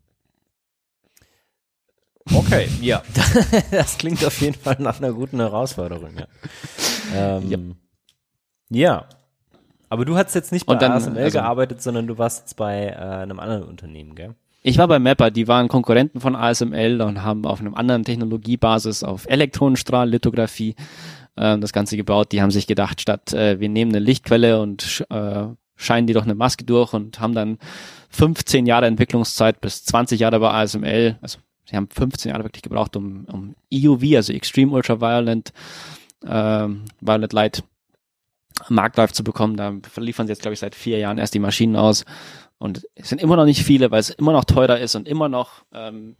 Okay, 2.32 2.68
ja. 2.80 3.02
das 3.70 3.98
klingt 3.98 4.24
auf 4.24 4.40
jeden 4.40 4.58
Fall 4.58 4.76
nach 4.78 4.98
einer 4.98 5.12
guten 5.12 5.38
Herausforderung, 5.38 6.16
ja. 6.18 6.26
Ähm, 7.14 7.76
ja. 8.68 8.98
ja. 8.98 9.08
Aber 9.88 10.04
du 10.04 10.16
hast 10.16 10.34
jetzt 10.34 10.52
nicht 10.52 10.66
bei 10.66 10.74
dann, 10.74 10.92
ASML 10.92 11.18
also, 11.18 11.38
gearbeitet, 11.38 11.82
sondern 11.82 12.06
du 12.06 12.18
warst 12.18 12.40
jetzt 12.40 12.56
bei 12.56 12.88
äh, 12.88 12.96
einem 12.96 13.38
anderen 13.38 13.64
Unternehmen, 13.64 14.14
gell? 14.14 14.34
Ich 14.62 14.78
war 14.78 14.88
bei 14.88 14.98
Mapper, 14.98 15.30
die 15.30 15.46
waren 15.46 15.68
Konkurrenten 15.68 16.20
von 16.20 16.34
ASML 16.34 17.00
und 17.00 17.22
haben 17.22 17.46
auf 17.46 17.60
einem 17.60 17.76
anderen 17.76 18.02
Technologiebasis 18.02 19.04
auf 19.04 19.24
Elektronenstrahllithografie 19.28 20.74
äh, 21.36 21.58
das 21.58 21.72
Ganze 21.72 21.96
gebaut. 21.96 22.32
Die 22.32 22.42
haben 22.42 22.50
sich 22.50 22.66
gedacht, 22.66 23.00
statt 23.00 23.32
äh, 23.32 23.60
wir 23.60 23.68
nehmen 23.68 23.92
eine 23.92 24.04
Lichtquelle 24.04 24.60
und 24.60 25.06
äh, 25.08 25.44
scheinen 25.76 26.08
die 26.08 26.14
doch 26.14 26.24
eine 26.24 26.34
Maske 26.34 26.64
durch 26.64 26.94
und 26.94 27.20
haben 27.20 27.34
dann 27.34 27.58
15 28.10 28.66
Jahre 28.66 28.86
Entwicklungszeit 28.86 29.60
bis 29.60 29.84
20 29.84 30.18
Jahre 30.18 30.40
bei 30.40 30.50
ASML, 30.50 31.16
also 31.20 31.38
sie 31.64 31.76
haben 31.76 31.88
15 31.88 32.32
Jahre 32.32 32.42
wirklich 32.42 32.62
gebraucht, 32.62 32.96
um, 32.96 33.26
um 33.26 33.54
EUV, 33.72 34.16
also 34.16 34.32
Extreme 34.32 34.72
Ultraviolet 34.72 35.52
ähm, 36.26 36.86
Violet 37.00 37.32
Light 37.32 37.62
marktreif 38.68 39.12
zu 39.12 39.24
bekommen. 39.24 39.56
Da 39.56 39.74
liefern 39.96 40.26
sie 40.26 40.32
jetzt, 40.32 40.42
glaube 40.42 40.54
ich, 40.54 40.60
seit 40.60 40.74
vier 40.74 40.98
Jahren 40.98 41.18
erst 41.18 41.34
die 41.34 41.38
Maschinen 41.38 41.76
aus. 41.76 42.04
Und 42.58 42.86
es 42.94 43.08
sind 43.08 43.20
immer 43.20 43.36
noch 43.36 43.44
nicht 43.44 43.62
viele, 43.62 43.90
weil 43.90 44.00
es 44.00 44.10
immer 44.10 44.32
noch 44.32 44.44
teurer 44.44 44.78
ist 44.78 44.94
und 44.94 45.06
immer 45.06 45.28
noch 45.28 45.64
ähm, 45.72 46.16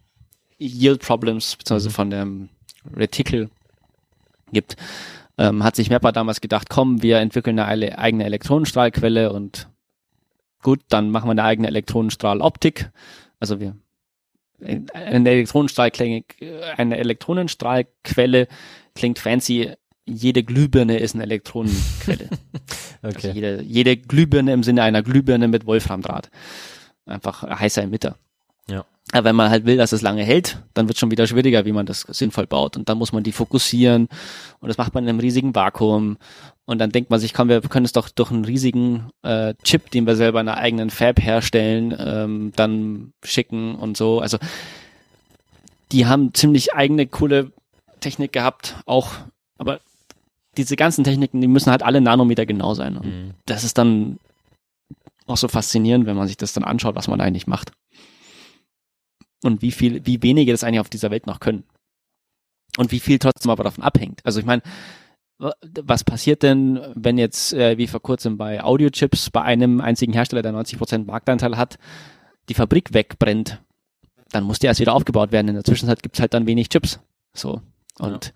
Yield 0.59 1.01
Problems, 1.01 1.55
beziehungsweise 1.55 1.89
von 1.89 2.09
dem 2.09 2.49
Reticle 2.95 3.49
gibt. 4.51 4.75
Ähm, 5.37 5.63
hat 5.63 5.75
sich 5.75 5.89
Mapper 5.89 6.11
damals 6.11 6.41
gedacht, 6.41 6.69
komm, 6.69 7.01
wir 7.01 7.17
entwickeln 7.19 7.59
eine 7.59 7.97
eigene 7.97 8.25
Elektronenstrahlquelle 8.25 9.31
und 9.31 9.69
gut, 10.63 10.81
dann 10.89 11.11
machen 11.11 11.27
wir 11.27 11.31
eine 11.31 11.43
eigene 11.43 11.67
Elektronenstrahloptik. 11.67 12.91
Also 13.39 13.59
wir 13.59 13.75
eine 14.59 15.29
Elektronenstrahlquelle, 15.29 16.23
eine 16.77 16.97
Elektronenstrahlquelle 16.97 18.47
klingt 18.95 19.19
fancy. 19.19 19.73
Jede 20.07 20.43
Glühbirne 20.43 20.99
ist 20.99 21.15
eine 21.15 21.23
Elektronenquelle. 21.23 22.29
okay. 23.03 23.27
Also 23.27 23.27
jede, 23.29 23.61
jede 23.63 23.97
Glühbirne 23.97 24.53
im 24.53 24.63
Sinne 24.63 24.83
einer 24.83 25.03
Glühbirne 25.03 25.47
mit 25.47 25.65
Wolframdraht. 25.65 26.29
Einfach 27.05 27.43
heißer 27.43 27.83
Emitter. 27.83 28.17
Ja. 28.69 28.85
Aber 29.13 29.25
wenn 29.25 29.35
man 29.35 29.49
halt 29.49 29.65
will, 29.65 29.77
dass 29.77 29.93
es 29.93 30.01
lange 30.01 30.23
hält, 30.23 30.61
dann 30.73 30.87
wird 30.87 30.95
es 30.95 30.99
schon 30.99 31.11
wieder 31.11 31.27
schwieriger, 31.27 31.65
wie 31.65 31.71
man 31.71 31.85
das 31.85 32.01
sinnvoll 32.01 32.45
baut. 32.45 32.75
Und 32.75 32.89
dann 32.89 32.97
muss 32.97 33.13
man 33.13 33.23
die 33.23 33.31
fokussieren. 33.31 34.09
Und 34.59 34.67
das 34.67 34.77
macht 34.77 34.93
man 34.93 35.05
in 35.05 35.09
einem 35.09 35.19
riesigen 35.19 35.55
Vakuum. 35.55 36.17
Und 36.65 36.79
dann 36.79 36.91
denkt 36.91 37.09
man 37.09 37.19
sich, 37.19 37.33
komm, 37.33 37.47
wir 37.47 37.61
können 37.61 37.85
es 37.85 37.93
doch 37.93 38.09
durch 38.09 38.31
einen 38.31 38.43
riesigen 38.43 39.09
äh, 39.23 39.53
Chip, 39.63 39.89
den 39.91 40.05
wir 40.05 40.17
selber 40.17 40.41
in 40.41 40.49
einer 40.49 40.57
eigenen 40.57 40.89
Fab 40.89 41.21
herstellen, 41.21 41.95
ähm, 41.97 42.51
dann 42.57 43.13
schicken 43.23 43.75
und 43.75 43.95
so. 43.95 44.19
Also 44.19 44.37
die 45.93 46.05
haben 46.05 46.33
ziemlich 46.33 46.73
eigene 46.73 47.07
coole 47.07 47.53
Technik 48.01 48.33
gehabt, 48.33 48.75
auch, 48.85 49.11
aber 49.57 49.79
diese 50.57 50.75
ganzen 50.75 51.03
Techniken, 51.03 51.41
die 51.41 51.47
müssen 51.47 51.71
halt 51.71 51.83
alle 51.83 52.01
Nanometer 52.01 52.45
genau 52.45 52.73
sein. 52.73 52.97
Und 52.97 53.05
mhm. 53.05 53.33
das 53.45 53.63
ist 53.63 53.77
dann 53.77 54.19
auch 55.25 55.37
so 55.37 55.47
faszinierend, 55.47 56.05
wenn 56.05 56.15
man 56.15 56.27
sich 56.27 56.37
das 56.37 56.53
dann 56.53 56.63
anschaut, 56.63 56.95
was 56.95 57.07
man 57.07 57.21
eigentlich 57.21 57.47
macht. 57.47 57.71
Und 59.43 59.61
wie 59.61 59.71
viel, 59.71 60.05
wie 60.05 60.23
wenige 60.23 60.51
das 60.51 60.63
eigentlich 60.63 60.79
auf 60.79 60.89
dieser 60.89 61.11
Welt 61.11 61.27
noch 61.27 61.39
können. 61.39 61.63
Und 62.77 62.91
wie 62.91 62.99
viel 62.99 63.19
trotzdem 63.19 63.51
aber 63.51 63.63
davon 63.63 63.83
abhängt. 63.83 64.21
Also 64.23 64.39
ich 64.39 64.45
meine, 64.45 64.61
was 65.39 66.03
passiert 66.03 66.43
denn, 66.43 66.79
wenn 66.95 67.17
jetzt, 67.17 67.53
äh, 67.53 67.77
wie 67.77 67.87
vor 67.87 68.01
kurzem 68.01 68.37
bei 68.37 68.63
Audiochips, 68.63 69.29
bei 69.29 69.43
einem 69.43 69.81
einzigen 69.81 70.13
Hersteller, 70.13 70.41
der 70.41 70.53
90% 70.53 71.05
Marktanteil 71.05 71.57
hat, 71.57 71.77
die 72.49 72.53
Fabrik 72.53 72.93
wegbrennt? 72.93 73.61
Dann 74.31 74.43
muss 74.43 74.59
die 74.59 74.67
erst 74.67 74.79
wieder 74.79 74.93
aufgebaut 74.93 75.31
werden. 75.31 75.49
In 75.49 75.53
der 75.53 75.63
Zwischenzeit 75.63 76.01
gibt's 76.01 76.19
halt 76.19 76.33
dann 76.33 76.47
wenig 76.47 76.69
Chips. 76.69 76.99
So. 77.33 77.61
Und 77.99 78.25
ja. 78.25 78.31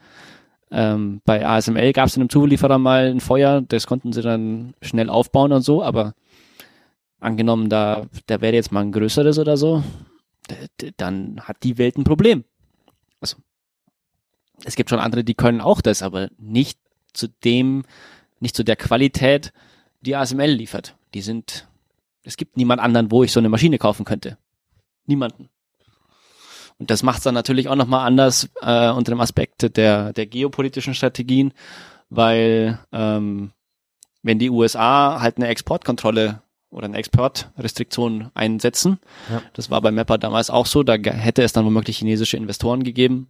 Ähm, 0.72 1.22
bei 1.26 1.46
ASML 1.46 1.92
gab's 1.94 2.16
in 2.16 2.22
einem 2.22 2.30
Zulieferer 2.30 2.78
mal 2.78 3.12
ein 3.12 3.20
Feuer, 3.20 3.62
das 3.62 3.88
konnten 3.88 4.14
sie 4.14 4.22
dann 4.22 4.74
schnell 4.82 5.10
aufbauen 5.10 5.52
und 5.52 5.62
so, 5.62 5.84
aber 5.84 6.16
angenommen, 7.20 7.70
da, 7.70 8.08
da 8.28 8.42
wäre 8.42 8.56
jetzt 8.56 8.72
mal 8.72 8.82
ein 8.82 8.92
größeres 8.94 9.38
oder 9.38 9.58
so, 9.58 9.84
dann 10.98 11.42
hat 11.42 11.58
die 11.64 11.78
Welt 11.78 11.98
ein 11.98 12.04
Problem. 12.04 12.46
Also, 13.20 13.38
es 14.64 14.76
gibt 14.76 14.90
schon 14.90 15.00
andere, 15.00 15.24
die 15.24 15.36
können 15.36 15.62
auch 15.62 15.82
das, 15.82 16.02
aber 16.02 16.30
nicht 16.38 16.80
zu 17.14 17.28
dem, 17.44 17.84
nicht 18.40 18.56
zu 18.56 18.64
der 18.64 18.76
Qualität, 18.78 19.54
die 20.02 20.16
ASML 20.16 20.52
liefert. 20.52 20.96
Die 21.14 21.22
sind, 21.22 21.68
es 22.24 22.38
gibt 22.38 22.58
niemand 22.58 22.82
anderen, 22.82 23.12
wo 23.12 23.24
ich 23.24 23.32
so 23.32 23.40
eine 23.40 23.50
Maschine 23.50 23.78
kaufen 23.78 24.06
könnte. 24.06 24.38
Niemanden. 25.06 25.50
Und 26.82 26.90
das 26.90 27.04
macht 27.04 27.20
es 27.20 27.24
dann 27.26 27.36
natürlich 27.36 27.70
auch 27.70 27.76
nochmal 27.76 28.08
anders 28.08 28.50
äh, 28.60 28.90
unter 28.90 29.12
dem 29.12 29.22
Aspekt 29.22 29.78
der, 29.78 30.14
der 30.14 30.26
geopolitischen 30.26 30.96
Strategien, 30.96 31.54
weil 32.10 32.80
ähm, 32.92 33.52
wenn 34.24 34.40
die 34.40 34.50
USA 34.50 35.22
halt 35.22 35.38
eine 35.38 35.48
Exportkontrolle 35.48 36.42
oder 36.72 36.86
eine 36.86 36.98
Exportrestriktion 36.98 38.32
einsetzen, 38.34 38.98
ja. 39.30 39.44
das 39.54 39.70
war 39.70 39.80
bei 39.82 39.92
Mapper 39.92 40.18
damals 40.18 40.50
auch 40.50 40.66
so, 40.66 40.82
da 40.82 40.94
hätte 40.96 41.44
es 41.44 41.54
dann 41.54 41.66
womöglich 41.66 42.00
chinesische 42.00 42.36
Investoren 42.36 42.82
gegeben, 42.82 43.28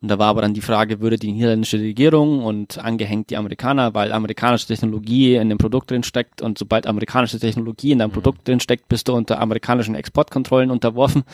und 0.00 0.08
da 0.08 0.18
war 0.20 0.28
aber 0.28 0.42
dann 0.42 0.54
die 0.54 0.60
Frage, 0.60 1.00
würde 1.00 1.16
die 1.16 1.32
niederländische 1.32 1.80
Regierung 1.80 2.44
und 2.44 2.78
angehängt 2.78 3.30
die 3.30 3.36
Amerikaner, 3.36 3.94
weil 3.94 4.12
amerikanische 4.12 4.68
Technologie 4.68 5.34
in 5.34 5.48
dem 5.48 5.58
Produkt 5.58 5.90
drin 5.90 6.04
steckt 6.04 6.40
und 6.40 6.56
sobald 6.56 6.86
amerikanische 6.86 7.40
Technologie 7.40 7.90
in 7.90 7.98
deinem 7.98 8.10
mhm. 8.10 8.14
Produkt 8.14 8.46
drin 8.46 8.60
steckt, 8.60 8.88
bist 8.88 9.08
du 9.08 9.14
unter 9.14 9.40
amerikanischen 9.40 9.96
Exportkontrollen 9.96 10.70
unterworfen. 10.70 11.24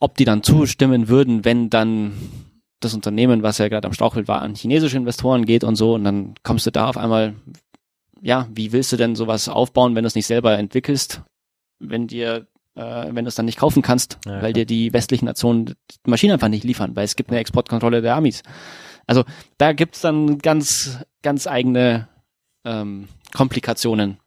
Ob 0.00 0.16
die 0.16 0.24
dann 0.24 0.42
zustimmen 0.42 1.08
würden, 1.08 1.44
wenn 1.44 1.70
dann 1.70 2.12
das 2.80 2.94
Unternehmen, 2.94 3.42
was 3.42 3.58
ja 3.58 3.68
gerade 3.68 3.86
am 3.86 3.92
Strauchel 3.92 4.28
war, 4.28 4.42
an 4.42 4.54
chinesische 4.54 4.96
Investoren 4.96 5.44
geht 5.44 5.64
und 5.64 5.74
so, 5.76 5.94
und 5.94 6.04
dann 6.04 6.34
kommst 6.44 6.66
du 6.66 6.70
da 6.70 6.88
auf 6.88 6.96
einmal, 6.96 7.34
ja, 8.20 8.46
wie 8.54 8.72
willst 8.72 8.92
du 8.92 8.96
denn 8.96 9.16
sowas 9.16 9.48
aufbauen, 9.48 9.94
wenn 9.94 10.04
du 10.04 10.08
es 10.08 10.14
nicht 10.14 10.26
selber 10.26 10.56
entwickelst? 10.56 11.22
Wenn 11.80 12.06
dir 12.06 12.46
äh, 12.78 13.08
wenn 13.10 13.24
du 13.24 13.28
es 13.28 13.34
dann 13.34 13.46
nicht 13.46 13.58
kaufen 13.58 13.82
kannst, 13.82 14.18
ja, 14.24 14.40
weil 14.40 14.52
dir 14.52 14.64
die 14.64 14.92
westlichen 14.92 15.26
Nationen 15.26 15.66
die 15.66 15.74
Maschinen 16.06 16.34
einfach 16.34 16.48
nicht 16.48 16.64
liefern, 16.64 16.94
weil 16.94 17.04
es 17.04 17.16
gibt 17.16 17.30
eine 17.30 17.40
Exportkontrolle 17.40 18.02
der 18.02 18.14
Amis. 18.14 18.42
Also 19.06 19.24
da 19.56 19.72
gibt's 19.72 20.00
dann 20.00 20.38
ganz, 20.38 20.98
ganz 21.22 21.46
eigene 21.46 22.08
ähm, 22.64 23.08
Komplikationen. 23.34 24.18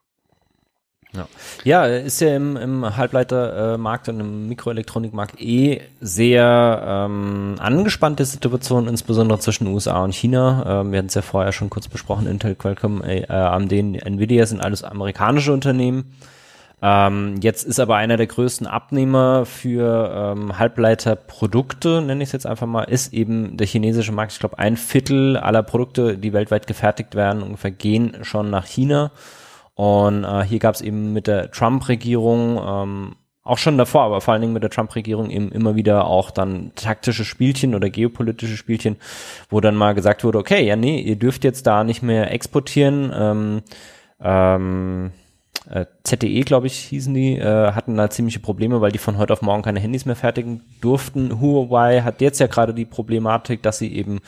Ja. 1.13 1.27
ja, 1.65 1.85
ist 1.85 2.21
ja 2.21 2.35
im, 2.35 2.55
im 2.55 2.95
Halbleitermarkt 2.95 4.07
und 4.07 4.21
im 4.21 4.47
Mikroelektronikmarkt 4.47 5.41
eh 5.41 5.81
sehr 5.99 6.81
ähm, 6.85 7.55
angespannte 7.59 8.23
Situation, 8.23 8.87
insbesondere 8.87 9.39
zwischen 9.39 9.67
USA 9.67 10.03
und 10.03 10.15
China. 10.15 10.81
Ähm, 10.81 10.91
wir 10.91 10.99
hatten 10.99 11.09
es 11.09 11.15
ja 11.15 11.21
vorher 11.21 11.51
schon 11.51 11.69
kurz 11.69 11.89
besprochen, 11.89 12.27
Intel, 12.27 12.55
Qualcomm, 12.55 13.03
äh, 13.03 13.25
AMD, 13.27 13.73
Nvidia 13.73 14.45
sind 14.45 14.61
alles 14.61 14.83
amerikanische 14.83 15.51
Unternehmen. 15.51 16.15
Ähm, 16.83 17.35
jetzt 17.41 17.63
ist 17.63 17.79
aber 17.79 17.97
einer 17.97 18.17
der 18.17 18.25
größten 18.25 18.65
Abnehmer 18.65 19.45
für 19.45 20.33
ähm, 20.35 20.57
Halbleiterprodukte, 20.57 22.01
nenne 22.01 22.23
ich 22.23 22.29
es 22.29 22.33
jetzt 22.33 22.47
einfach 22.47 22.65
mal, 22.65 22.83
ist 22.83 23.13
eben 23.13 23.55
der 23.57 23.67
chinesische 23.67 24.11
Markt. 24.11 24.31
Ich 24.31 24.39
glaube, 24.39 24.57
ein 24.57 24.77
Viertel 24.77 25.37
aller 25.37 25.61
Produkte, 25.61 26.17
die 26.17 26.33
weltweit 26.33 26.65
gefertigt 26.65 27.13
werden, 27.13 27.43
ungefähr 27.43 27.71
gehen 27.71 28.17
schon 28.23 28.49
nach 28.49 28.65
China. 28.65 29.11
Und 29.81 30.25
äh, 30.25 30.43
hier 30.43 30.59
gab 30.59 30.75
es 30.75 30.81
eben 30.81 31.11
mit 31.11 31.25
der 31.25 31.49
Trump-Regierung 31.49 32.61
ähm, 32.63 33.15
auch 33.41 33.57
schon 33.57 33.79
davor, 33.79 34.03
aber 34.03 34.21
vor 34.21 34.31
allen 34.31 34.41
Dingen 34.41 34.53
mit 34.53 34.61
der 34.61 34.69
Trump-Regierung 34.69 35.31
eben 35.31 35.51
immer 35.51 35.75
wieder 35.75 36.05
auch 36.05 36.29
dann 36.29 36.71
taktische 36.75 37.25
Spielchen 37.25 37.73
oder 37.73 37.89
geopolitische 37.89 38.57
Spielchen, 38.57 38.97
wo 39.49 39.59
dann 39.59 39.73
mal 39.73 39.95
gesagt 39.95 40.23
wurde, 40.23 40.37
okay, 40.37 40.63
ja 40.63 40.75
nee, 40.75 41.01
ihr 41.01 41.15
dürft 41.15 41.43
jetzt 41.43 41.65
da 41.65 41.83
nicht 41.83 42.03
mehr 42.03 42.29
exportieren. 42.31 43.11
Ähm, 43.11 43.61
ähm, 44.21 45.11
äh, 45.67 45.87
ZTE, 46.03 46.41
glaube 46.41 46.67
ich, 46.67 46.75
hießen 46.75 47.15
die, 47.15 47.39
äh, 47.39 47.71
hatten 47.71 47.97
da 47.97 48.07
ziemliche 48.11 48.39
Probleme, 48.39 48.81
weil 48.81 48.91
die 48.91 48.99
von 48.99 49.17
heute 49.17 49.33
auf 49.33 49.41
morgen 49.41 49.63
keine 49.63 49.79
Handys 49.79 50.05
mehr 50.05 50.15
fertigen 50.15 50.61
durften. 50.79 51.41
Huawei 51.41 52.01
hat 52.01 52.21
jetzt 52.21 52.39
ja 52.39 52.45
gerade 52.45 52.75
die 52.75 52.85
Problematik, 52.85 53.63
dass 53.63 53.79
sie 53.79 53.95
eben 53.95 54.19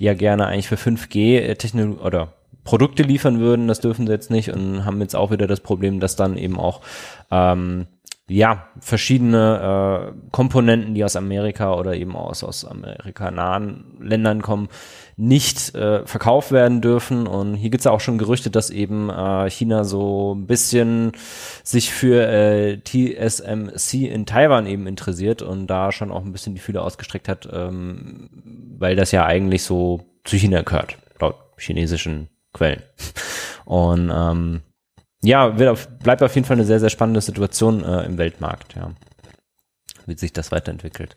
ja 0.00 0.14
gerne 0.14 0.46
eigentlich 0.46 0.66
für 0.66 0.74
5G 0.74 1.38
äh, 1.38 2.04
oder 2.04 2.32
Produkte 2.66 3.02
liefern 3.02 3.40
würden, 3.40 3.68
das 3.68 3.80
dürfen 3.80 4.06
sie 4.06 4.12
jetzt 4.12 4.30
nicht 4.30 4.52
und 4.52 4.84
haben 4.84 5.00
jetzt 5.00 5.16
auch 5.16 5.30
wieder 5.30 5.46
das 5.46 5.60
Problem, 5.60 6.00
dass 6.00 6.16
dann 6.16 6.36
eben 6.36 6.58
auch 6.58 6.82
ähm, 7.30 7.86
ja, 8.28 8.66
verschiedene 8.80 10.12
äh, 10.12 10.30
Komponenten, 10.32 10.94
die 10.94 11.04
aus 11.04 11.14
Amerika 11.14 11.74
oder 11.74 11.94
eben 11.94 12.16
aus, 12.16 12.42
aus 12.42 12.64
amerikanahen 12.64 13.84
Ländern 14.00 14.42
kommen, 14.42 14.68
nicht 15.16 15.76
äh, 15.76 16.04
verkauft 16.04 16.50
werden 16.50 16.80
dürfen. 16.80 17.28
Und 17.28 17.54
hier 17.54 17.70
gibt's 17.70 17.84
ja 17.84 17.92
auch 17.92 18.00
schon 18.00 18.18
Gerüchte, 18.18 18.50
dass 18.50 18.70
eben 18.70 19.10
äh, 19.10 19.48
China 19.48 19.84
so 19.84 20.34
ein 20.34 20.46
bisschen 20.48 21.12
sich 21.62 21.92
für 21.92 22.26
äh, 22.26 22.80
TSMC 22.80 24.08
in 24.08 24.26
Taiwan 24.26 24.66
eben 24.66 24.88
interessiert 24.88 25.40
und 25.40 25.68
da 25.68 25.92
schon 25.92 26.10
auch 26.10 26.24
ein 26.24 26.32
bisschen 26.32 26.54
die 26.56 26.60
Fühler 26.60 26.82
ausgestreckt 26.82 27.28
hat, 27.28 27.48
ähm, 27.52 28.28
weil 28.76 28.96
das 28.96 29.12
ja 29.12 29.24
eigentlich 29.24 29.62
so 29.62 30.00
zu 30.24 30.36
China 30.36 30.62
gehört, 30.62 30.98
laut 31.20 31.36
chinesischen 31.58 32.28
Quellen. 32.56 32.82
Und 33.64 34.10
ähm, 34.14 34.60
ja, 35.22 35.58
wird 35.58 35.70
auf, 35.70 35.88
bleibt 35.98 36.22
auf 36.22 36.34
jeden 36.34 36.46
Fall 36.46 36.56
eine 36.56 36.64
sehr, 36.64 36.80
sehr 36.80 36.90
spannende 36.90 37.20
Situation 37.20 37.84
äh, 37.84 38.04
im 38.04 38.16
Weltmarkt, 38.16 38.76
ja. 38.76 38.92
wie 40.06 40.16
sich 40.16 40.32
das 40.32 40.52
weiterentwickelt. 40.52 41.16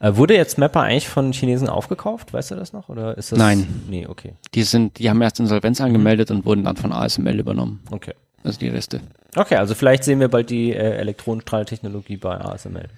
Äh, 0.00 0.16
wurde 0.16 0.34
jetzt 0.34 0.58
Mapper 0.58 0.80
eigentlich 0.80 1.08
von 1.08 1.32
Chinesen 1.32 1.68
aufgekauft? 1.68 2.32
Weißt 2.32 2.50
du 2.50 2.54
das 2.54 2.72
noch? 2.72 2.88
Oder 2.88 3.18
ist 3.18 3.32
das? 3.32 3.38
Nein. 3.38 3.82
Nee, 3.88 4.06
okay. 4.06 4.34
Die 4.54 4.62
sind, 4.62 4.98
die 4.98 5.10
haben 5.10 5.20
erst 5.20 5.40
Insolvenz 5.40 5.80
angemeldet 5.80 6.30
und 6.30 6.46
wurden 6.46 6.64
dann 6.64 6.76
von 6.76 6.92
ASML 6.92 7.38
übernommen. 7.38 7.80
Okay. 7.90 8.14
Also 8.42 8.58
die 8.58 8.68
Reste. 8.68 9.00
Okay, 9.36 9.56
also 9.56 9.74
vielleicht 9.74 10.04
sehen 10.04 10.20
wir 10.20 10.28
bald 10.28 10.50
die 10.50 10.72
äh, 10.72 10.96
Elektronenstrahltechnologie 10.96 12.16
bei 12.16 12.40
ASML. 12.40 12.88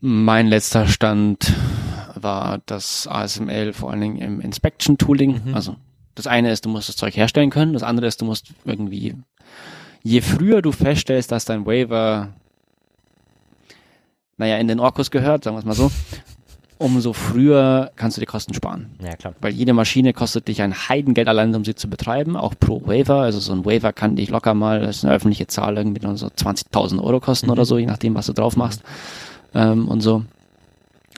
Mein 0.00 0.48
letzter 0.48 0.86
Stand 0.88 1.52
war 2.16 2.60
das 2.66 3.06
ASML 3.06 3.72
vor 3.72 3.92
allen 3.92 4.00
Dingen 4.00 4.18
im 4.18 4.40
Inspection 4.40 4.98
Tooling. 4.98 5.42
Mhm. 5.46 5.54
Also 5.54 5.76
das 6.16 6.26
eine 6.26 6.50
ist, 6.50 6.64
du 6.64 6.68
musst 6.68 6.88
das 6.88 6.96
Zeug 6.96 7.16
herstellen 7.16 7.50
können. 7.50 7.72
Das 7.72 7.84
andere 7.84 8.06
ist, 8.08 8.20
du 8.20 8.24
musst 8.24 8.48
irgendwie, 8.64 9.14
je 10.02 10.20
früher 10.20 10.60
du 10.62 10.72
feststellst, 10.72 11.30
dass 11.30 11.44
dein 11.44 11.64
Waiver, 11.66 12.30
naja, 14.36 14.56
in 14.58 14.68
den 14.68 14.80
Orkus 14.80 15.10
gehört, 15.10 15.44
sagen 15.44 15.56
wir 15.56 15.60
es 15.60 15.64
mal 15.64 15.74
so, 15.74 15.90
umso 16.78 17.14
früher 17.14 17.90
kannst 17.96 18.16
du 18.18 18.20
die 18.20 18.26
Kosten 18.26 18.52
sparen. 18.52 18.90
Ja, 19.02 19.14
klar. 19.16 19.34
Weil 19.40 19.52
jede 19.54 19.72
Maschine 19.72 20.12
kostet 20.12 20.46
dich 20.48 20.60
ein 20.60 20.74
Heidengeld 20.74 21.26
allein, 21.26 21.54
um 21.54 21.64
sie 21.64 21.74
zu 21.74 21.88
betreiben, 21.88 22.36
auch 22.36 22.54
pro 22.58 22.86
Waiver. 22.86 23.22
Also 23.22 23.38
so 23.40 23.52
ein 23.54 23.64
Waiver 23.64 23.94
kann 23.94 24.16
dich 24.16 24.28
locker 24.28 24.52
mal, 24.52 24.80
das 24.80 24.96
ist 24.98 25.04
eine 25.04 25.14
öffentliche 25.14 25.46
Zahl, 25.46 25.76
irgendwie 25.78 26.02
so 26.16 26.26
20.000 26.26 27.02
Euro 27.02 27.20
kosten 27.20 27.46
Mhm. 27.46 27.52
oder 27.52 27.64
so, 27.64 27.78
je 27.78 27.86
nachdem, 27.86 28.14
was 28.14 28.26
du 28.26 28.34
drauf 28.34 28.56
machst 28.56 28.82
ähm, 29.54 29.88
und 29.88 30.02
so. 30.02 30.24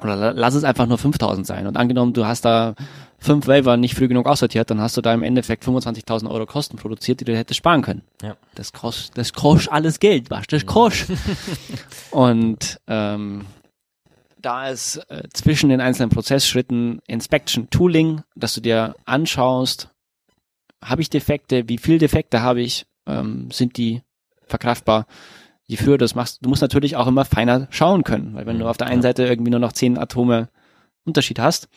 Oder 0.01 0.15
la- 0.15 0.31
lass 0.31 0.55
es 0.55 0.62
einfach 0.62 0.87
nur 0.87 0.99
5.000 0.99 1.45
sein. 1.45 1.66
Und 1.66 1.77
angenommen, 1.77 2.12
du 2.12 2.25
hast 2.25 2.45
da 2.45 2.75
fünf 3.19 3.47
Waiver 3.47 3.77
nicht 3.77 3.95
früh 3.95 4.09
genug 4.09 4.27
aussortiert, 4.27 4.70
dann 4.70 4.81
hast 4.81 4.97
du 4.97 5.01
da 5.01 5.12
im 5.12 5.23
Endeffekt 5.23 5.65
25.000 5.65 6.31
Euro 6.31 6.47
Kosten 6.47 6.77
produziert, 6.77 7.20
die 7.20 7.24
du 7.24 7.36
hättest 7.36 7.59
sparen 7.59 7.82
können. 7.82 8.03
Ja. 8.23 8.36
Das 8.55 8.73
kostet, 8.73 9.19
das 9.19 9.32
kostet 9.32 9.73
alles 9.73 9.99
Geld, 10.01 10.31
was? 10.31 10.47
Das 10.47 10.65
kostet. 10.66 11.19
und 12.11 12.81
ähm, 12.86 13.45
da 14.40 14.69
ist 14.69 14.97
äh, 15.09 15.28
zwischen 15.32 15.69
den 15.69 15.81
einzelnen 15.81 16.11
Prozessschritten 16.11 17.01
Inspection 17.07 17.70
Tooling, 17.70 18.23
dass 18.36 18.55
du 18.55 18.61
dir 18.61 18.95
anschaust, 19.05 19.90
habe 20.82 21.03
ich 21.03 21.11
Defekte, 21.11 21.69
wie 21.69 21.78
viel 21.78 21.99
Defekte 21.99 22.40
habe 22.40 22.61
ich, 22.61 22.86
ähm, 23.07 23.51
sind 23.51 23.77
die 23.77 24.03
verkraftbar. 24.47 25.07
Je 25.66 25.77
früher 25.77 25.99
du 25.99 26.05
das 26.05 26.15
machst, 26.15 26.39
du 26.45 26.49
musst 26.49 26.62
natürlich 26.62 26.97
auch 26.97 27.09
immer 27.09 27.24
feiner 27.24 27.66
schauen 27.70 28.05
können, 28.05 28.35
weil 28.35 28.47
wenn 28.47 28.59
du 28.59 28.69
auf 28.69 28.77
der 28.78 28.86
einen. 28.86 29.03
Seite 29.03 29.27
irgendwie 29.27 29.51
nur 29.51 29.61
noch 29.61 29.73
zehn 29.73 29.99
Atome 29.99 30.49
Unterschied 31.05 31.39
hast, 31.39 31.69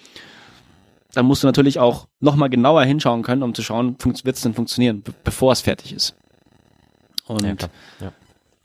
dann 1.13 1.25
musst 1.25 1.43
du 1.43 1.47
natürlich 1.47 1.79
auch 1.79 2.07
nochmal 2.19 2.49
genauer 2.49 2.83
hinschauen 2.83 3.23
können, 3.23 3.43
um 3.43 3.53
zu 3.53 3.61
schauen, 3.63 3.97
wird 4.03 4.35
es 4.35 4.41
denn 4.41 4.53
funktionieren, 4.53 5.01
be 5.01 5.13
bevor 5.23 5.51
es 5.51 5.61
fertig 5.61 5.93
ist. 5.93 6.15
Und 7.27 7.43
Ja. 7.43 7.55
Ja. 7.99 8.11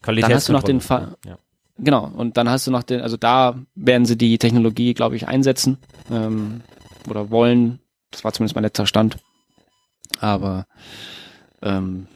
Dann 0.02 0.32
hast 0.32 0.48
du 0.48 0.52
noch 0.52 0.62
den 0.62 0.78
Qualitätskontrolle. 0.80 0.80
Fa- 0.80 1.28
Ja. 1.28 1.38
Genau, 1.78 2.06
und 2.06 2.36
dann 2.38 2.48
hast 2.48 2.66
du 2.66 2.70
noch 2.70 2.82
den, 2.84 3.00
also 3.02 3.16
da 3.16 3.58
werden 3.74 4.06
sie 4.06 4.16
die 4.16 4.38
Technologie, 4.38 4.94
glaube 4.94 5.16
ich, 5.16 5.28
einsetzen 5.28 5.76
ähm, 6.10 6.62
oder 7.08 7.30
wollen. 7.30 7.80
Das 8.12 8.24
war 8.24 8.32
zumindest 8.32 8.54
mein 8.54 8.64
letzter 8.64 8.86
Stand. 8.86 9.18
Aber 10.20 10.66
ähm, 11.60 12.06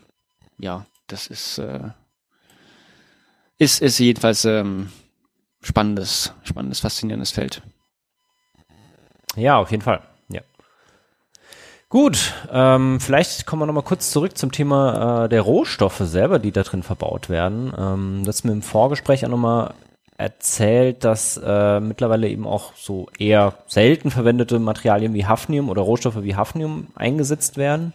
ja, 0.59 0.87
das 1.09 1.27
ist, 1.27 1.59
äh, 1.59 1.91
ist, 3.59 3.83
ist 3.83 3.99
jedenfalls 3.99 4.45
ähm, 4.47 4.91
spannendes, 5.61 6.33
spannendes, 6.45 6.81
faszinierendes 6.81 7.31
Feld. 7.33 7.61
Ja, 9.37 9.59
auf 9.59 9.71
jeden 9.71 9.83
Fall. 9.83 10.01
Gut, 11.91 12.35
ähm, 12.53 13.01
vielleicht 13.01 13.47
kommen 13.47 13.63
wir 13.63 13.67
nochmal 13.67 13.83
kurz 13.83 14.13
zurück 14.13 14.39
zum 14.39 14.53
Thema 14.53 15.25
äh, 15.25 15.29
der 15.29 15.43
Rohstoffe 15.43 15.99
selber, 15.99 16.39
die 16.39 16.53
da 16.53 16.63
drin 16.63 16.85
verbaut 16.85 17.29
werden. 17.29 17.73
Ähm, 17.77 18.23
das 18.25 18.37
ist 18.37 18.45
mir 18.45 18.53
im 18.53 18.63
Vorgespräch 18.63 19.27
auch 19.27 19.31
nochmal 19.31 19.75
erzählt, 20.17 21.03
dass 21.03 21.37
äh, 21.45 21.81
mittlerweile 21.81 22.29
eben 22.29 22.47
auch 22.47 22.75
so 22.77 23.09
eher 23.19 23.55
selten 23.67 24.13
verwendete 24.13 24.61
Materialien 24.61 25.15
wie 25.15 25.27
Hafnium 25.27 25.69
oder 25.69 25.83
Rohstoffe 25.83 26.23
wie 26.23 26.37
Hafnium 26.37 26.87
eingesetzt 26.95 27.57
werden. 27.57 27.93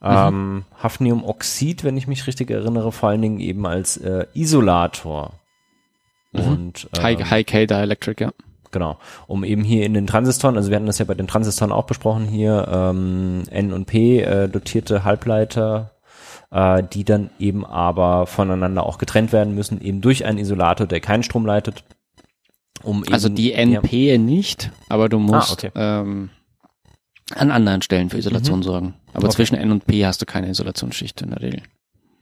Ähm, 0.00 0.64
Hafniumoxid, 0.80 1.82
wenn 1.82 1.96
ich 1.96 2.06
mich 2.06 2.28
richtig 2.28 2.48
erinnere, 2.48 2.92
vor 2.92 3.08
allen 3.08 3.22
Dingen 3.22 3.40
eben 3.40 3.66
als 3.66 3.96
äh, 3.96 4.26
Isolator. 4.34 5.32
Mhm. 6.30 6.40
Und, 6.46 6.88
High, 6.96 7.18
ähm, 7.18 7.30
High 7.30 7.44
K 7.44 7.66
Dielectric, 7.66 8.22
ja. 8.22 8.30
Genau, 8.72 8.98
um 9.26 9.42
eben 9.42 9.64
hier 9.64 9.84
in 9.84 9.94
den 9.94 10.06
Transistoren, 10.06 10.56
also 10.56 10.70
wir 10.70 10.76
hatten 10.76 10.86
das 10.86 10.98
ja 10.98 11.04
bei 11.04 11.14
den 11.14 11.26
Transistoren 11.26 11.72
auch 11.72 11.84
besprochen 11.86 12.26
hier, 12.26 12.68
ähm, 12.70 13.42
N 13.50 13.72
und 13.72 13.86
P 13.86 14.20
äh, 14.20 14.48
dotierte 14.48 15.02
Halbleiter, 15.04 15.90
äh, 16.52 16.82
die 16.92 17.02
dann 17.04 17.30
eben 17.40 17.66
aber 17.66 18.26
voneinander 18.26 18.86
auch 18.86 18.98
getrennt 18.98 19.32
werden 19.32 19.54
müssen, 19.56 19.80
eben 19.80 20.00
durch 20.00 20.24
einen 20.24 20.38
Isolator, 20.38 20.86
der 20.86 21.00
keinen 21.00 21.22
Strom 21.24 21.46
leitet. 21.46 21.82
Um 22.84 23.02
eben, 23.04 23.12
Also 23.12 23.28
die 23.28 23.52
NP 23.52 24.16
nicht, 24.18 24.70
aber 24.88 25.08
du 25.08 25.18
musst 25.18 25.50
Ah, 25.50 25.52
okay. 25.52 25.70
ähm, 25.74 26.30
an 27.34 27.50
anderen 27.50 27.82
Stellen 27.82 28.08
für 28.10 28.18
Isolation 28.18 28.62
sorgen. 28.62 28.94
Aber 29.14 29.26
Okay. 29.26 29.34
zwischen 29.36 29.56
N 29.56 29.70
und 29.72 29.86
P 29.86 30.06
hast 30.06 30.22
du 30.22 30.26
keine 30.26 30.48
Isolationsschicht 30.48 31.20
in 31.22 31.30
der 31.30 31.42
Regel. 31.42 31.62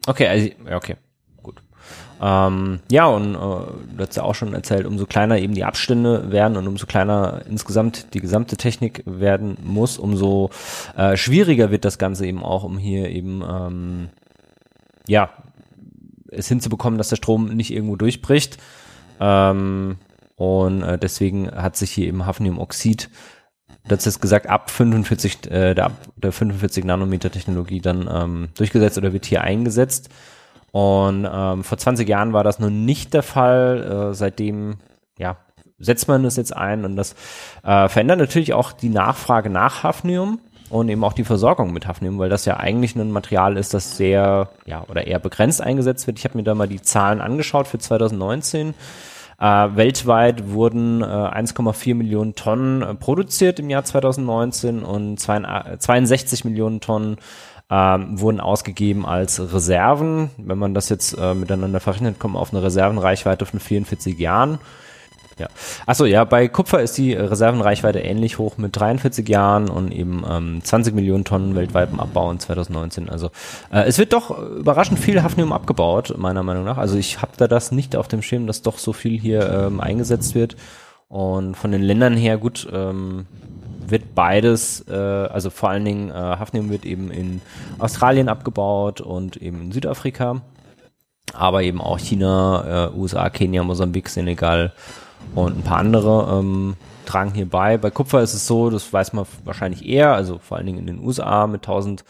Okay, 0.07 0.27
also, 0.27 0.49
ja, 0.69 0.77
okay. 0.77 0.97
Ähm, 2.21 2.81
ja, 2.91 3.07
und 3.07 3.35
äh, 3.35 3.39
du 3.39 3.99
hast 3.99 4.17
ja 4.17 4.23
auch 4.23 4.35
schon 4.35 4.55
erzählt, 4.55 4.87
umso 4.87 5.07
kleiner 5.07 5.39
eben 5.39 5.55
die 5.55 5.65
Abstände 5.65 6.33
werden 6.33 6.57
und 6.57 6.67
umso 6.67 6.87
kleiner 6.87 7.43
insgesamt 7.49 8.15
die 8.15 8.21
gesamte 8.21 8.57
Technik 8.57 9.03
werden 9.07 9.57
muss, 9.63 9.99
umso 9.99 10.51
äh, 10.97 11.17
schwieriger 11.17 11.71
wird 11.71 11.85
das 11.85 11.99
Ganze 11.99 12.27
eben 12.27 12.43
auch, 12.43 12.65
um 12.65 12.79
hier 12.79 13.09
eben, 13.11 13.43
ähm, 13.49 14.09
ja, 15.07 15.31
es 16.31 16.49
hinzubekommen, 16.49 16.99
dass 16.99 17.09
der 17.09 17.17
Strom 17.17 17.47
nicht 17.49 17.73
irgendwo 17.73 17.97
durchbricht. 17.97 18.59
Ähm, 19.21 19.97
und 20.37 20.83
äh, 20.83 20.99
deswegen 20.99 21.51
hat 21.51 21.77
sich 21.77 21.91
hier 21.91 22.07
eben 22.07 22.27
Hafniumoxid 22.27 23.09
das 23.89 24.07
ist 24.07 24.21
gesagt, 24.21 24.47
ab 24.47 24.71
45, 24.71 25.51
äh, 25.51 25.75
der, 25.75 25.93
der 26.17 26.33
45 26.33 26.85
Nanometer 26.85 27.31
Technologie 27.31 27.81
dann 27.81 28.09
ähm, 28.13 28.49
durchgesetzt 28.57 28.99
oder 28.99 29.13
wird 29.13 29.27
hier 29.27 29.43
eingesetzt. 29.43 30.11
Und 30.71 31.29
ähm, 31.31 31.65
vor 31.65 31.79
20 31.79 32.09
Jahren 32.09 32.33
war 32.33 32.45
das 32.45 32.59
nun 32.59 32.85
nicht 32.85 33.15
der 33.15 33.23
Fall. 33.23 34.11
Äh, 34.11 34.15
seitdem, 34.15 34.77
ja, 35.19 35.37
setzt 35.79 36.09
man 36.09 36.23
das 36.23 36.37
jetzt 36.37 36.55
ein 36.57 36.85
und 36.85 36.97
das 36.97 37.15
äh, 37.63 37.89
verändert 37.89 38.19
natürlich 38.19 38.53
auch 38.53 38.73
die 38.73 38.89
Nachfrage 38.89 39.49
nach 39.49 39.85
Hafnium 39.85 40.41
und 40.71 40.89
eben 40.89 41.05
auch 41.05 41.13
die 41.13 41.25
Versorgung 41.25 41.73
mit 41.73 41.87
Hafnium, 41.87 42.19
weil 42.19 42.29
das 42.29 42.45
ja 42.45 42.59
eigentlich 42.59 42.95
ein 42.97 43.11
Material 43.11 43.57
ist, 43.57 43.75
das 43.75 43.97
sehr, 43.97 44.51
ja, 44.67 44.85
oder 44.89 45.07
eher 45.07 45.19
begrenzt 45.19 45.63
eingesetzt 45.63 46.07
wird. 46.07 46.19
Ich 46.19 46.25
habe 46.25 46.37
mir 46.37 46.45
da 46.45 46.55
mal 46.55 46.69
die 46.69 46.83
Zahlen 46.83 47.21
angeschaut 47.21 47.69
für 47.69 47.79
2019. 47.79 48.75
Äh, 49.41 49.45
weltweit 49.45 50.51
wurden 50.51 51.01
äh, 51.01 51.05
1,4 51.05 51.95
Millionen 51.95 52.35
Tonnen 52.35 52.83
äh, 52.83 52.95
produziert 52.95 53.61
im 53.61 53.71
Jahr 53.71 53.85
2019 53.85 54.83
und 54.83 55.19
62 55.19 55.79
62 55.79 56.45
Millionen 56.45 56.81
Tonnen 56.81 57.19
ähm, 57.71 58.21
wurden 58.21 58.41
ausgegeben 58.41 59.05
als 59.05 59.41
Reserven. 59.53 60.31
Wenn 60.39 60.59
man 60.59 60.75
das 60.75 60.89
jetzt 60.89 61.13
äh, 61.19 61.35
miteinander 61.35 61.81
verrechnet, 61.81 62.19
kommt 62.19 62.35
man 62.35 62.43
auf 62.43 62.53
eine 62.53 62.63
Reservenreichweite 62.63 63.47
von 63.47 63.61
44 63.61 64.19
Jahren. 64.19 64.59
Ja. 65.39 65.47
Achso, 65.87 66.05
ja, 66.05 66.25
bei 66.25 66.49
Kupfer 66.49 66.83
ist 66.83 66.99
die 66.99 67.13
Reservenreichweite 67.13 68.01
ähnlich 68.01 68.39
hoch 68.39 68.59
mit 68.59 68.77
43 68.77 69.29
Jahren 69.29 69.71
und 69.71 69.93
eben 69.93 70.25
ähm, 70.29 70.61
20 70.65 70.95
Millionen 70.95 71.25
Tonnen 71.25 71.55
weltweitem 71.55 72.01
Abbau 72.01 72.31
in 72.31 72.41
2019. 72.41 73.09
Also 73.09 73.31
äh, 73.73 73.83
es 73.83 73.99
wird 73.99 74.13
doch 74.13 74.37
überraschend 74.37 74.99
viel 74.99 75.23
Hafnium 75.23 75.53
abgebaut, 75.53 76.15
meiner 76.19 76.43
Meinung 76.43 76.65
nach. 76.65 76.79
Also 76.79 76.97
ich 76.97 77.23
habe 77.23 77.33
da 77.37 77.47
das 77.47 77.71
nicht 77.71 77.95
auf 77.95 78.09
dem 78.09 78.23
Schirm, 78.23 78.47
dass 78.49 78.63
doch 78.63 78.79
so 78.79 78.93
viel 78.93 79.19
hier 79.19 79.49
ähm, 79.49 79.81
eingesetzt 79.81 80.35
wird. 80.35 80.57
Und 81.09 81.57
von 81.57 81.71
den 81.71 81.83
Ländern 81.83 82.17
her, 82.17 82.37
gut, 82.37 82.69
ähm, 82.73 83.27
wird 83.91 84.15
beides, 84.15 84.85
äh, 84.89 84.95
also 84.95 85.51
vor 85.51 85.71
allen 85.71 85.85
Dingen 85.85 86.11
äh, 86.11 86.15
Hafnium 86.15 86.71
wird 86.71 86.85
eben 86.85 87.11
in 87.11 87.41
Australien 87.79 88.29
abgebaut 88.29 89.01
und 89.01 89.37
eben 89.37 89.63
in 89.63 89.73
Südafrika, 89.73 90.43
aber 91.33 91.63
eben 91.63 91.81
auch 91.81 91.99
China, 91.99 92.91
äh, 92.93 92.97
USA, 92.97 93.31
Kenia, 93.31 93.63
Mosambik, 93.63 94.09
Senegal 94.09 94.73
und 95.35 95.59
ein 95.59 95.63
paar 95.63 95.79
andere 95.79 96.39
ähm, 96.39 96.77
tragen 97.07 97.33
hier 97.35 97.49
bei. 97.49 97.79
Kupfer 97.79 98.23
ist 98.23 98.35
es 98.35 98.47
so, 98.47 98.71
das 98.71 98.93
weiß 98.93 99.13
man 99.13 99.27
wahrscheinlich 99.45 99.87
eher, 99.87 100.13
also 100.13 100.39
vor 100.39 100.57
allen 100.57 100.67
Dingen 100.67 100.79
in 100.79 100.87
den 100.87 101.01
USA 101.01 101.47
mit 101.47 101.63
1000 101.67 102.05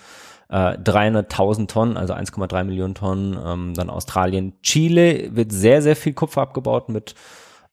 äh, 0.48 0.78
300.000 0.78 1.68
Tonnen, 1.68 1.96
also 1.96 2.14
1,3 2.14 2.64
Millionen 2.64 2.94
Tonnen. 2.94 3.38
Ähm, 3.44 3.74
dann 3.74 3.90
Australien, 3.90 4.54
Chile 4.62 5.34
wird 5.34 5.52
sehr, 5.52 5.82
sehr 5.82 5.96
viel 5.96 6.14
Kupfer 6.14 6.42
abgebaut 6.42 6.88
mit 6.88 7.14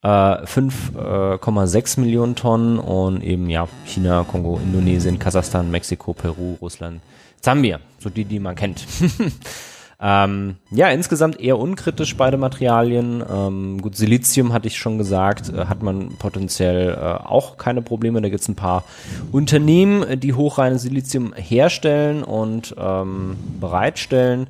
äh, 0.04 0.08
5,6 0.08 2.00
Millionen 2.00 2.36
Tonnen 2.36 2.80
und 2.80 3.22
eben 3.22 3.50
ja 3.50 3.68
China, 3.86 4.26
Kongo, 4.30 4.60
Indonesien, 4.64 5.20
Kasachstan, 5.20 5.72
Mexiko, 5.72 6.14
Peru, 6.14 6.58
Russland, 6.62 7.02
Zambia, 7.42 7.80
so 8.00 8.10
die, 8.10 8.26
die 8.26 8.40
man 8.40 8.56
kennt. 8.56 8.86
Ähm, 10.08 10.58
ja, 10.70 10.90
insgesamt 10.90 11.42
eher 11.42 11.58
unkritisch 11.58 12.16
beide 12.16 12.38
Materialien. 12.38 13.24
Ähm, 13.28 13.82
gut, 13.82 13.96
Silizium 13.96 14.54
hatte 14.54 14.68
ich 14.68 14.78
schon 14.78 15.00
gesagt, 15.00 15.52
äh, 15.52 15.66
hat 15.66 15.82
man 15.82 16.10
potenziell 16.20 16.90
äh, 16.90 17.26
auch 17.26 17.58
keine 17.58 17.82
Probleme. 17.82 18.22
Da 18.22 18.30
gibt 18.30 18.42
es 18.42 18.48
ein 18.48 18.54
paar 18.54 18.84
Unternehmen, 19.32 20.20
die 20.20 20.34
hochreines 20.34 20.84
Silizium 20.84 21.34
herstellen 21.34 22.24
und 22.24 22.76
ähm, 22.78 23.36
bereitstellen. 23.60 24.46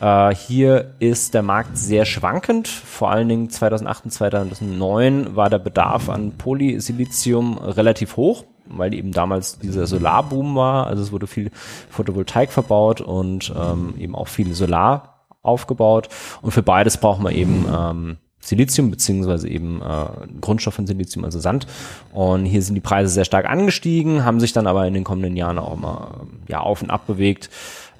Äh, 0.00 0.34
hier 0.34 0.94
ist 0.98 1.32
der 1.32 1.42
Markt 1.42 1.78
sehr 1.78 2.04
schwankend. 2.04 2.66
Vor 2.66 3.12
allen 3.12 3.28
Dingen 3.28 3.50
2008 3.50 4.06
und 4.06 4.10
2009 4.10 5.36
war 5.36 5.48
der 5.48 5.60
Bedarf 5.60 6.08
an 6.08 6.32
Polysilizium 6.32 7.56
relativ 7.58 8.16
hoch 8.16 8.42
weil 8.70 8.94
eben 8.94 9.12
damals 9.12 9.58
dieser 9.58 9.86
Solarboom 9.86 10.54
war. 10.54 10.86
Also 10.86 11.02
es 11.02 11.12
wurde 11.12 11.26
viel 11.26 11.50
Photovoltaik 11.90 12.52
verbaut 12.52 13.00
und 13.00 13.52
ähm, 13.56 13.94
eben 13.98 14.14
auch 14.14 14.28
viel 14.28 14.54
Solar 14.54 15.26
aufgebaut. 15.42 16.08
Und 16.42 16.52
für 16.52 16.62
beides 16.62 16.96
braucht 16.98 17.20
man 17.20 17.34
eben 17.34 17.66
ähm, 17.72 18.16
Silizium 18.40 18.90
beziehungsweise 18.90 19.48
eben 19.48 19.82
äh, 19.82 20.38
Grundstoff 20.40 20.74
von 20.74 20.86
Silizium, 20.86 21.24
also 21.24 21.38
Sand. 21.38 21.66
Und 22.12 22.44
hier 22.44 22.62
sind 22.62 22.74
die 22.74 22.80
Preise 22.80 23.12
sehr 23.12 23.24
stark 23.24 23.48
angestiegen, 23.48 24.24
haben 24.24 24.40
sich 24.40 24.52
dann 24.52 24.66
aber 24.66 24.86
in 24.86 24.94
den 24.94 25.04
kommenden 25.04 25.36
Jahren 25.36 25.58
auch 25.58 25.74
immer 25.74 26.26
ja, 26.48 26.60
auf 26.60 26.82
und 26.82 26.90
ab 26.90 27.06
bewegt. 27.06 27.50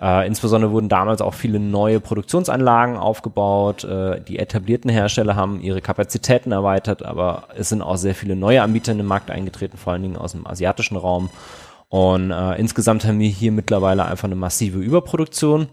Äh, 0.00 0.26
insbesondere 0.26 0.70
wurden 0.70 0.88
damals 0.88 1.20
auch 1.20 1.34
viele 1.34 1.58
neue 1.58 1.98
Produktionsanlagen 1.98 2.96
aufgebaut. 2.96 3.84
Äh, 3.84 4.20
die 4.20 4.38
etablierten 4.38 4.90
Hersteller 4.90 5.34
haben 5.34 5.60
ihre 5.60 5.80
Kapazitäten 5.80 6.52
erweitert, 6.52 7.04
aber 7.04 7.44
es 7.56 7.70
sind 7.70 7.82
auch 7.82 7.96
sehr 7.96 8.14
viele 8.14 8.36
neue 8.36 8.62
Anbieter 8.62 8.92
in 8.92 8.98
den 8.98 9.06
Markt 9.06 9.30
eingetreten, 9.30 9.76
vor 9.76 9.92
allen 9.92 10.02
Dingen 10.02 10.16
aus 10.16 10.32
dem 10.32 10.46
asiatischen 10.46 10.96
Raum. 10.96 11.30
Und 11.88 12.30
äh, 12.30 12.54
insgesamt 12.58 13.04
haben 13.04 13.18
wir 13.18 13.28
hier 13.28 13.50
mittlerweile 13.50 14.04
einfach 14.04 14.28
eine 14.28 14.36
massive 14.36 14.78
Überproduktion. 14.78 15.68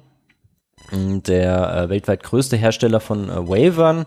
Der 0.92 1.76
äh, 1.76 1.90
weltweit 1.90 2.24
größte 2.24 2.58
Hersteller 2.58 3.00
von 3.00 3.30
äh, 3.30 3.48
Wavern 3.48 4.06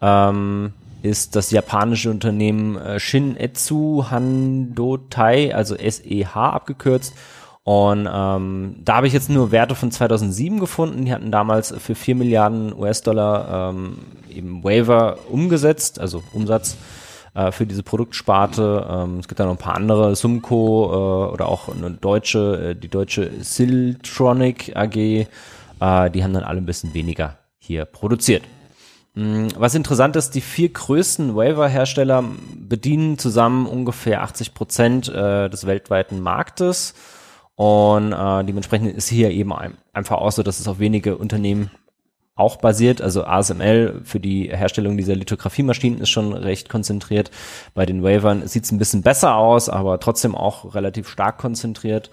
ähm, 0.00 0.72
ist 1.02 1.34
das 1.34 1.50
japanische 1.50 2.10
Unternehmen 2.10 2.76
äh, 2.76 3.00
Shin-Etsu 3.00 4.06
Handotai, 4.10 5.54
also 5.54 5.76
SEH 5.76 6.34
abgekürzt. 6.34 7.14
Und 7.62 8.08
ähm, 8.10 8.76
da 8.84 8.96
habe 8.96 9.06
ich 9.06 9.12
jetzt 9.12 9.28
nur 9.28 9.52
Werte 9.52 9.74
von 9.74 9.90
2007 9.90 10.60
gefunden. 10.60 11.04
Die 11.04 11.12
hatten 11.12 11.30
damals 11.30 11.74
für 11.78 11.94
4 11.94 12.14
Milliarden 12.14 12.72
US-Dollar 12.72 13.70
ähm, 13.70 13.98
eben 14.30 14.64
Waiver 14.64 15.18
umgesetzt, 15.28 15.98
also 15.98 16.22
Umsatz 16.32 16.76
äh, 17.34 17.52
für 17.52 17.66
diese 17.66 17.82
Produktsparte. 17.82 18.86
Ähm, 18.90 19.18
es 19.18 19.28
gibt 19.28 19.40
da 19.40 19.44
noch 19.44 19.52
ein 19.52 19.58
paar 19.58 19.74
andere, 19.74 20.16
Sumco 20.16 20.86
äh, 20.86 21.32
oder 21.32 21.48
auch 21.48 21.68
eine 21.68 21.90
deutsche, 21.90 22.70
äh, 22.70 22.74
die 22.74 22.88
deutsche 22.88 23.30
Siltronic 23.40 24.74
AG. 24.74 24.96
Äh, 24.96 25.26
die 26.10 26.24
haben 26.24 26.32
dann 26.32 26.44
alle 26.44 26.58
ein 26.58 26.66
bisschen 26.66 26.94
weniger 26.94 27.36
hier 27.58 27.84
produziert. 27.84 28.42
Mm, 29.14 29.48
was 29.56 29.74
interessant 29.74 30.16
ist, 30.16 30.34
die 30.34 30.40
vier 30.40 30.70
größten 30.70 31.36
Waiver-Hersteller 31.36 32.24
bedienen 32.56 33.18
zusammen 33.18 33.66
ungefähr 33.66 34.22
80 34.22 34.54
Prozent 34.54 35.08
äh, 35.08 35.50
des 35.50 35.66
weltweiten 35.66 36.20
Marktes. 36.20 36.94
Und 37.60 38.12
äh, 38.12 38.42
dementsprechend 38.42 38.96
ist 38.96 39.10
hier 39.10 39.30
eben 39.32 39.52
ein, 39.52 39.76
einfach 39.92 40.16
auch 40.16 40.32
so, 40.32 40.42
dass 40.42 40.60
es 40.60 40.66
auf 40.66 40.78
wenige 40.78 41.18
Unternehmen 41.18 41.70
auch 42.34 42.56
basiert. 42.56 43.02
Also 43.02 43.24
ASML 43.24 44.00
für 44.02 44.18
die 44.18 44.48
Herstellung 44.48 44.96
dieser 44.96 45.14
Lithografiemaschinen 45.14 46.00
ist 46.00 46.08
schon 46.08 46.32
recht 46.32 46.70
konzentriert. 46.70 47.30
Bei 47.74 47.84
den 47.84 48.02
Wavern 48.02 48.48
sieht 48.48 48.64
es 48.64 48.72
ein 48.72 48.78
bisschen 48.78 49.02
besser 49.02 49.34
aus, 49.34 49.68
aber 49.68 50.00
trotzdem 50.00 50.34
auch 50.34 50.74
relativ 50.74 51.06
stark 51.06 51.36
konzentriert. 51.36 52.10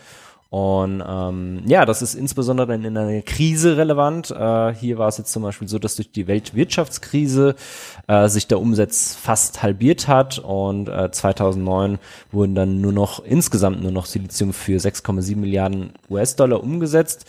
Und 0.50 1.04
ähm, 1.06 1.64
ja, 1.66 1.86
das 1.86 2.02
ist 2.02 2.16
insbesondere 2.16 2.74
in 2.74 2.98
einer 2.98 3.22
Krise 3.22 3.76
relevant. 3.76 4.32
Äh, 4.32 4.74
hier 4.74 4.98
war 4.98 5.10
es 5.10 5.18
jetzt 5.18 5.32
zum 5.34 5.44
Beispiel 5.44 5.68
so, 5.68 5.78
dass 5.78 5.98
durch 5.98 6.12
die 6.12 6.28
Weltwirtschaftskrise 6.28 7.56
äh, 8.08 8.30
sich 8.30 8.48
der 8.48 8.62
Umsatz 8.62 9.16
fast 9.16 9.62
halbiert 9.62 10.08
hat 10.08 10.40
und 10.40 10.88
äh, 10.88 11.12
2009 11.12 12.00
wurden 12.32 12.56
dann 12.56 12.80
nur 12.80 12.94
noch 12.94 13.24
insgesamt 13.26 13.82
nur 13.82 13.92
noch 13.92 14.06
Silizium 14.06 14.54
für 14.54 14.78
6,7 14.78 15.36
Milliarden 15.36 15.92
US-Dollar 16.10 16.64
umgesetzt. 16.64 17.26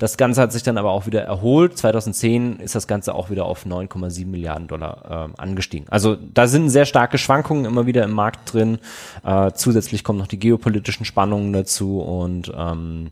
Das 0.00 0.16
Ganze 0.16 0.40
hat 0.40 0.50
sich 0.50 0.62
dann 0.62 0.78
aber 0.78 0.92
auch 0.92 1.04
wieder 1.04 1.20
erholt. 1.20 1.76
2010 1.76 2.58
ist 2.60 2.74
das 2.74 2.86
Ganze 2.86 3.14
auch 3.14 3.28
wieder 3.28 3.44
auf 3.44 3.66
9,7 3.66 4.26
Milliarden 4.26 4.66
Dollar 4.66 5.28
äh, 5.36 5.40
angestiegen. 5.40 5.86
Also 5.90 6.16
da 6.16 6.46
sind 6.46 6.70
sehr 6.70 6.86
starke 6.86 7.18
Schwankungen 7.18 7.66
immer 7.66 7.84
wieder 7.84 8.02
im 8.04 8.12
Markt 8.12 8.54
drin. 8.54 8.78
Äh, 9.22 9.52
zusätzlich 9.52 10.02
kommen 10.02 10.18
noch 10.18 10.26
die 10.26 10.38
geopolitischen 10.38 11.04
Spannungen 11.04 11.52
dazu 11.52 12.00
und 12.00 12.50
ähm, 12.56 13.10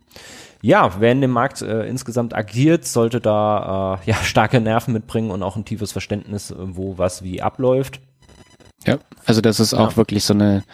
ja, 0.62 0.98
wer 0.98 1.12
in 1.12 1.20
dem 1.20 1.30
Markt 1.30 1.60
äh, 1.60 1.86
insgesamt 1.86 2.34
agiert, 2.34 2.86
sollte 2.86 3.20
da 3.20 4.00
äh, 4.02 4.10
ja 4.10 4.14
starke 4.22 4.58
Nerven 4.58 4.94
mitbringen 4.94 5.30
und 5.30 5.42
auch 5.42 5.56
ein 5.56 5.66
tiefes 5.66 5.92
Verständnis, 5.92 6.54
wo 6.56 6.96
was 6.96 7.22
wie 7.22 7.42
abläuft. 7.42 8.00
Ja, 8.86 8.96
also 9.26 9.42
das 9.42 9.60
ist 9.60 9.74
auch 9.74 9.90
ja. 9.90 9.96
wirklich 9.98 10.24
so 10.24 10.32
eine 10.32 10.64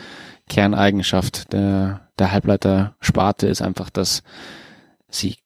Kerneigenschaft 0.48 1.52
der, 1.52 2.02
der 2.20 2.30
Halbleitersparte 2.30 3.48
ist 3.48 3.62
einfach, 3.62 3.90
dass 3.90 4.22
sie 5.08 5.38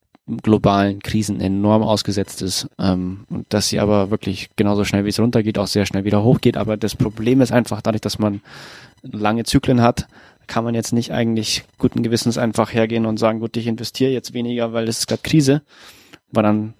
globalen 0.42 1.00
Krisen 1.00 1.40
enorm 1.40 1.82
ausgesetzt 1.82 2.42
ist 2.42 2.68
ähm, 2.78 3.24
und 3.30 3.46
dass 3.52 3.68
sie 3.68 3.80
aber 3.80 4.10
wirklich 4.10 4.50
genauso 4.56 4.84
schnell 4.84 5.04
wie 5.04 5.08
es 5.08 5.20
runtergeht, 5.20 5.58
auch 5.58 5.66
sehr 5.66 5.86
schnell 5.86 6.04
wieder 6.04 6.22
hochgeht. 6.22 6.56
Aber 6.56 6.76
das 6.76 6.94
Problem 6.94 7.40
ist 7.40 7.52
einfach 7.52 7.80
dadurch, 7.80 8.02
dass 8.02 8.18
man 8.18 8.40
lange 9.02 9.44
Zyklen 9.44 9.80
hat, 9.80 10.06
kann 10.46 10.64
man 10.64 10.74
jetzt 10.74 10.92
nicht 10.92 11.12
eigentlich 11.12 11.64
guten 11.78 12.02
Gewissens 12.02 12.38
einfach 12.38 12.72
hergehen 12.72 13.06
und 13.06 13.18
sagen, 13.18 13.40
gut, 13.40 13.56
ich 13.56 13.66
investiere 13.66 14.10
jetzt 14.12 14.32
weniger, 14.34 14.72
weil 14.72 14.88
es 14.88 15.00
ist 15.00 15.06
gerade 15.06 15.22
Krise, 15.22 15.62
weil 16.30 16.42
dann 16.42 16.74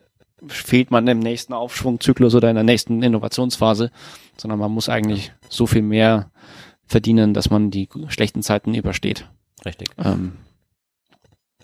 fehlt 0.47 0.91
man 0.91 1.07
im 1.09 1.19
nächsten 1.19 1.53
Aufschwungzyklus 1.53 2.35
oder 2.35 2.49
in 2.49 2.55
der 2.55 2.65
nächsten 2.65 3.03
Innovationsphase, 3.03 3.91
sondern 4.37 4.59
man 4.59 4.71
muss 4.71 4.89
eigentlich 4.89 5.33
so 5.49 5.67
viel 5.67 5.83
mehr 5.83 6.31
verdienen, 6.87 7.35
dass 7.35 7.51
man 7.51 7.71
die 7.71 7.89
schlechten 8.09 8.43
Zeiten 8.43 8.75
übersteht. 8.75 9.27
Richtig. 9.65 9.89
Ähm, 9.99 10.33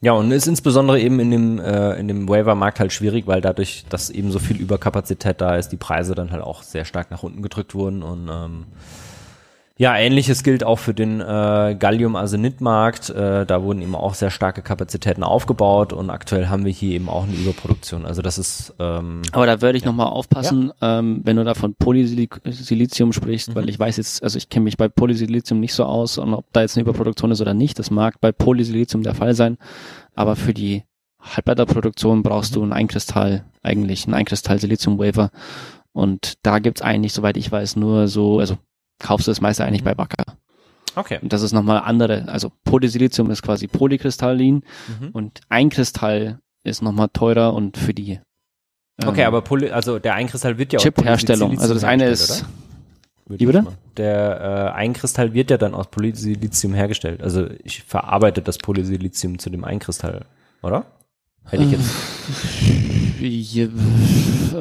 ja, 0.05 0.13
und 0.13 0.31
ist 0.33 0.47
insbesondere 0.47 1.01
eben 1.01 1.19
in 1.19 1.31
dem, 1.31 1.59
äh, 1.59 1.95
in 1.95 2.09
dem 2.09 2.29
Waiver-Markt 2.29 2.79
halt 2.79 2.93
schwierig, 2.93 3.27
weil 3.27 3.41
dadurch, 3.41 3.87
dass 3.89 4.11
eben 4.11 4.31
so 4.33 4.39
viel 4.39 4.59
Überkapazität 4.59 5.41
da 5.41 5.57
ist, 5.57 5.71
die 5.71 5.79
Preise 5.79 6.15
dann 6.15 6.31
halt 6.31 6.43
auch 6.43 6.63
sehr 6.63 6.85
stark 6.85 7.11
nach 7.11 7.23
unten 7.23 7.41
gedrückt 7.41 7.75
wurden 7.75 8.03
und 8.03 8.29
ähm, 8.31 8.67
ja, 9.77 9.97
ähnliches 9.97 10.45
gilt 10.45 10.63
auch 10.63 10.79
für 10.79 10.95
den 10.95 11.21
äh, 11.21 11.77
Gallium-Arsenid-Markt. 11.77 13.11
Äh, 13.11 13.45
da 13.45 13.63
wurden 13.65 13.83
eben 13.83 13.97
auch 13.97 14.15
sehr 14.15 14.31
starke 14.31 14.63
Kapazitäten 14.63 15.25
aufgebaut 15.25 15.93
und 15.93 16.11
aktuell 16.11 16.47
haben 16.47 16.65
wir 16.65 16.71
hier 16.71 16.95
eben 16.95 17.09
auch 17.09 17.25
eine 17.25 17.35
Überproduktion. 17.35 18.07
Also 18.07 18.23
das 18.23 18.39
ist. 18.39 18.73
Ähm, 18.79 19.23
Aber 19.33 19.47
da 19.47 19.61
würde 19.63 19.77
ich 19.77 19.83
ja. 19.83 19.91
nochmal 19.91 20.07
aufpassen, 20.07 20.73
ja. 20.81 21.01
ähm, 21.01 21.23
wenn 21.25 21.37
du 21.37 21.45
da 21.45 21.55
von 21.55 21.75
Polysilizium 21.75 23.13
sprichst, 23.13 23.49
mhm. 23.49 23.55
weil 23.57 23.69
ich 23.69 23.77
weiß 23.77 23.97
jetzt, 23.97 24.23
also 24.23 24.39
ich 24.39 24.49
kenne 24.49 24.63
mich 24.63 24.77
bei 24.77 24.89
Polysilizium 24.89 25.59
nicht 25.59 25.75
so 25.75 25.85
aus 25.85 26.19
und 26.19 26.35
ob 26.35 26.45
da 26.53 26.61
jetzt 26.61 26.77
eine 26.77 26.83
Überproduktion 26.83 27.33
ist 27.33 27.41
oder 27.41 27.55
nicht. 27.55 27.77
Das 27.81 27.91
mag 27.91 28.21
bei 28.21 28.31
Polysilizium 28.31 29.03
der 29.03 29.17
Fall 29.17 29.35
sein. 29.35 29.59
Aber 30.15 30.37
für 30.37 30.55
die 30.55 30.85
Halbleiterproduktion 31.21 32.23
brauchst 32.23 32.55
du 32.55 32.63
einen 32.63 32.73
Einkristall, 32.73 33.45
eigentlich 33.65 34.07
einen 34.07 34.15
Einkristall-Silizium-Wafer. 34.15 35.31
Und 35.93 36.35
da 36.43 36.61
gibt's 36.61 36.83
eigentlich, 36.83 37.13
soweit 37.13 37.37
ich 37.37 37.51
weiß, 37.51 37.75
nur 37.75 38.07
so, 38.07 38.39
also 38.39 38.57
kaufst 38.99 39.27
du 39.27 39.31
das 39.31 39.41
meiste 39.41 39.65
eigentlich 39.65 39.85
bei 39.85 39.97
Wacker. 39.97 40.25
Okay. 40.97 41.19
Und 41.21 41.33
das 41.33 41.43
ist 41.43 41.53
nochmal 41.53 41.83
andere, 41.85 42.29
also 42.29 42.53
Polysilizium 42.65 43.31
ist 43.31 43.43
quasi 43.43 43.67
polykristallin 43.67 44.63
mhm. 45.01 45.09
und 45.13 45.41
ein 45.49 45.71
Kristall 45.71 46.39
ist 46.63 46.83
nochmal 46.83 47.09
teurer 47.13 47.53
und 47.53 47.77
für 47.77 47.95
die 47.95 48.21
ähm, 49.03 49.09
Okay, 49.09 49.25
aber 49.25 49.43
Poly, 49.43 49.71
also 49.71 49.99
der 49.99 50.15
Einkristall 50.15 50.59
wird 50.59 50.73
ja 50.73 50.79
Chip-Herstellung. 50.79 51.59
Also 51.59 51.75
das 51.75 51.85
eine 51.85 52.07
ist 52.07 52.45
Wie 53.27 53.47
bitte? 53.47 53.67
Der 53.97 54.73
äh, 54.75 54.79
Einkristall 54.79 55.35
wird 55.35 55.51
ja 55.51 55.59
dann 55.59 55.75
aus 55.75 55.89
Polysilizium 55.89 56.75
hergestellt. 56.75 57.23
Also 57.23 57.49
ich 57.63 57.83
verarbeite 57.83 58.43
das 58.43 58.59
Polysilizium 58.59 59.39
zu 59.39 59.51
dem 59.51 59.65
Einkristall, 59.65 60.27
oder? 60.63 60.87
Hätte 61.47 61.63
ich 61.65 61.73
jetzt. 61.73 61.91
Hier, 63.19 63.71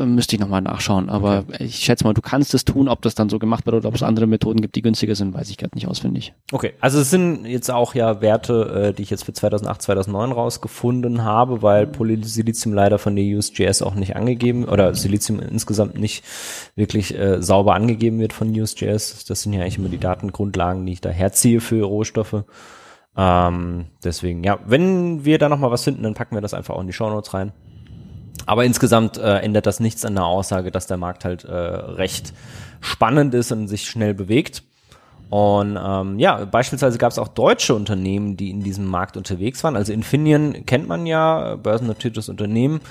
müsste 0.06 0.36
ich 0.36 0.40
nochmal 0.40 0.62
nachschauen, 0.62 1.10
aber 1.10 1.46
okay. 1.48 1.64
ich 1.66 1.78
schätze 1.78 2.04
mal, 2.04 2.14
du 2.14 2.22
kannst 2.22 2.54
es 2.54 2.66
tun, 2.66 2.88
ob 2.88 3.02
das 3.02 3.16
dann 3.16 3.30
so 3.30 3.40
gemacht 3.40 3.66
wird 3.66 3.76
oder 3.76 3.88
ob 3.88 3.96
es 3.96 4.04
andere 4.04 4.28
Methoden 4.28 4.62
gibt, 4.62 4.76
die 4.76 4.82
günstiger 4.82 5.16
sind, 5.16 5.34
weiß 5.34 5.50
ich 5.50 5.58
gerade 5.58 5.76
nicht 5.76 5.88
auswendig. 5.88 6.34
Okay, 6.52 6.74
also 6.80 7.00
es 7.00 7.10
sind 7.10 7.46
jetzt 7.46 7.72
auch 7.72 7.96
ja 7.96 8.22
Werte, 8.22 8.90
äh, 8.90 8.94
die 8.94 9.04
ich 9.04 9.10
jetzt 9.10 9.24
für 9.26 9.34
2008, 9.34 9.82
2009 9.82 10.32
rausgefunden 10.32 11.24
habe, 11.24 11.62
weil 11.62 11.88
Polysilizium 11.88 12.74
leider 12.74 13.00
von 13.00 13.16
der 13.16 13.26
USGS 13.26 13.82
auch 13.82 13.96
nicht 13.96 14.16
angegeben 14.16 14.66
oder 14.66 14.94
Silizium 14.94 15.40
insgesamt 15.40 15.98
nicht 15.98 16.24
wirklich 16.76 17.18
äh, 17.18 17.42
sauber 17.42 17.76
angegeben 17.76 18.20
wird 18.20 18.34
von 18.34 18.50
USGS. 18.50 19.26
Das 19.26 19.42
sind 19.42 19.54
ja 19.54 19.62
eigentlich 19.62 19.78
immer 19.78 19.90
die 19.90 20.00
Datengrundlagen, 20.00 20.86
die 20.86 20.94
ich 20.94 21.02
da 21.02 21.10
herziehe 21.10 21.60
für 21.60 21.84
Rohstoffe. 21.84 22.44
Ähm, 23.16 23.86
deswegen, 24.04 24.44
ja, 24.44 24.60
wenn 24.66 25.26
wir 25.26 25.38
da 25.38 25.50
nochmal 25.50 25.72
was 25.72 25.84
finden, 25.84 26.04
dann 26.04 26.16
packen 26.16 26.36
wir 26.36 26.42
das 26.42 26.54
einfach 26.54 26.76
auch 26.76 26.82
in 26.82 26.88
die 26.88 26.94
Shownotes 26.94 27.34
rein. 27.34 27.52
Aber 28.46 28.66
insgesamt 28.66 29.18
äh, 29.18 29.38
ändert 29.38 29.66
das 29.66 29.80
nichts 29.80 30.04
an 30.04 30.16
der 30.16 30.26
Aussage, 30.26 30.72
dass 30.72 30.88
der 30.88 30.98
Markt 30.98 31.24
halt 31.24 31.46
äh, 31.46 31.54
recht 31.54 32.34
spannend 32.82 33.34
ist 33.34 33.52
und 33.52 33.68
sich 33.68 33.86
schnell 33.88 34.14
bewegt. 34.14 34.64
Und 35.30 35.80
ähm, 35.82 36.20
ja, 36.20 36.46
beispielsweise 36.46 36.98
gab 36.98 37.12
es 37.12 37.18
auch 37.18 37.30
deutsche 37.30 37.74
Unternehmen, 37.74 38.38
die 38.38 38.50
in 38.50 38.62
diesem 38.62 38.86
Markt 38.86 39.18
unterwegs 39.18 39.64
waren. 39.64 39.76
Also 39.76 39.94
Infineon 39.94 40.66
kennt 40.66 40.88
man 40.88 41.06
ja, 41.06 41.56
börsennotiertes 41.56 42.30
Unternehmen. 42.30 42.82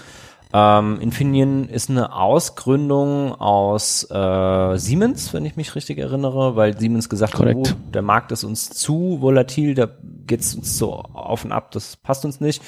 Ähm, 0.55 1.01
Infineon 1.01 1.69
ist 1.69 1.89
eine 1.89 2.15
Ausgründung 2.15 3.33
aus 3.33 4.07
äh, 4.11 4.77
Siemens, 4.77 5.33
wenn 5.33 5.47
ich 5.47 5.57
mich 5.57 5.75
richtig 5.75 5.99
erinnere, 5.99 6.57
weil 6.57 6.79
Siemens 6.79 7.09
gesagt 7.09 7.39
hat, 7.39 7.55
oh, 7.55 7.63
der 7.95 8.03
Markt 8.03 8.33
ist 8.33 8.45
uns 8.45 8.69
zu 8.71 9.19
volatil, 9.21 9.75
da 9.75 9.89
geht's 10.27 10.55
uns 10.55 10.79
so 10.79 10.93
auf 10.95 11.45
und 11.45 11.53
ab, 11.53 11.71
das 11.73 11.97
passt 11.97 12.25
uns 12.25 12.41
nicht. 12.41 12.63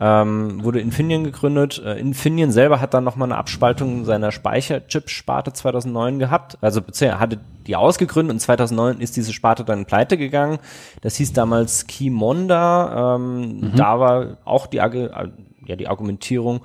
Ähm, 0.00 0.62
wurde 0.62 0.80
Infineon 0.80 1.24
gegründet. 1.24 1.82
Äh, 1.84 1.98
Infineon 1.98 2.50
selber 2.50 2.80
hat 2.80 2.94
dann 2.94 3.04
nochmal 3.04 3.28
eine 3.28 3.38
Abspaltung 3.38 4.04
seiner 4.04 4.32
Speicherchip-Sparte 4.32 5.52
2009 5.52 6.18
gehabt. 6.18 6.58
Also 6.60 6.80
er 7.00 7.18
hatte 7.18 7.40
die 7.66 7.76
ausgegründet 7.76 8.34
und 8.34 8.40
2009 8.40 9.00
ist 9.00 9.16
diese 9.16 9.32
Sparte 9.32 9.64
dann 9.64 9.86
pleite 9.86 10.16
gegangen. 10.16 10.58
Das 11.02 11.16
hieß 11.16 11.32
damals 11.32 11.86
Kimonda. 11.86 13.16
Ähm, 13.16 13.60
mhm. 13.60 13.72
Da 13.76 14.00
war 14.00 14.38
auch 14.44 14.66
die, 14.66 14.78
äh, 14.78 15.28
ja, 15.66 15.76
die 15.76 15.88
Argumentierung, 15.88 16.60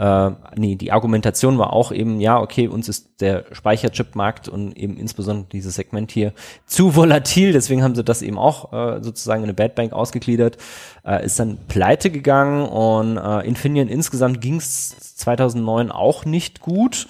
äh, 0.00 0.30
nee, 0.56 0.76
die 0.76 0.92
Argumentation 0.92 1.58
war 1.58 1.74
auch 1.74 1.92
eben, 1.92 2.20
ja, 2.20 2.40
okay, 2.40 2.68
uns 2.68 2.88
ist 2.88 3.20
der 3.20 3.44
Speicherchipmarkt 3.52 4.48
und 4.48 4.74
eben 4.74 4.96
insbesondere 4.96 5.46
dieses 5.52 5.74
Segment 5.74 6.10
hier 6.10 6.32
zu 6.64 6.96
volatil, 6.96 7.52
deswegen 7.52 7.82
haben 7.82 7.94
sie 7.94 8.02
das 8.02 8.22
eben 8.22 8.38
auch 8.38 8.72
äh, 8.72 9.02
sozusagen 9.02 9.42
in 9.42 9.50
eine 9.50 9.54
Bad 9.54 9.74
Bank 9.74 9.92
ausgegliedert, 9.92 10.56
äh, 11.04 11.22
ist 11.22 11.38
dann 11.38 11.58
pleite 11.68 12.10
gegangen 12.10 12.66
und 12.66 13.18
äh, 13.18 13.46
Infineon 13.46 13.88
insgesamt 13.88 14.40
ging 14.40 14.56
es 14.56 15.16
2009 15.16 15.92
auch 15.92 16.24
nicht 16.24 16.60
gut 16.60 17.06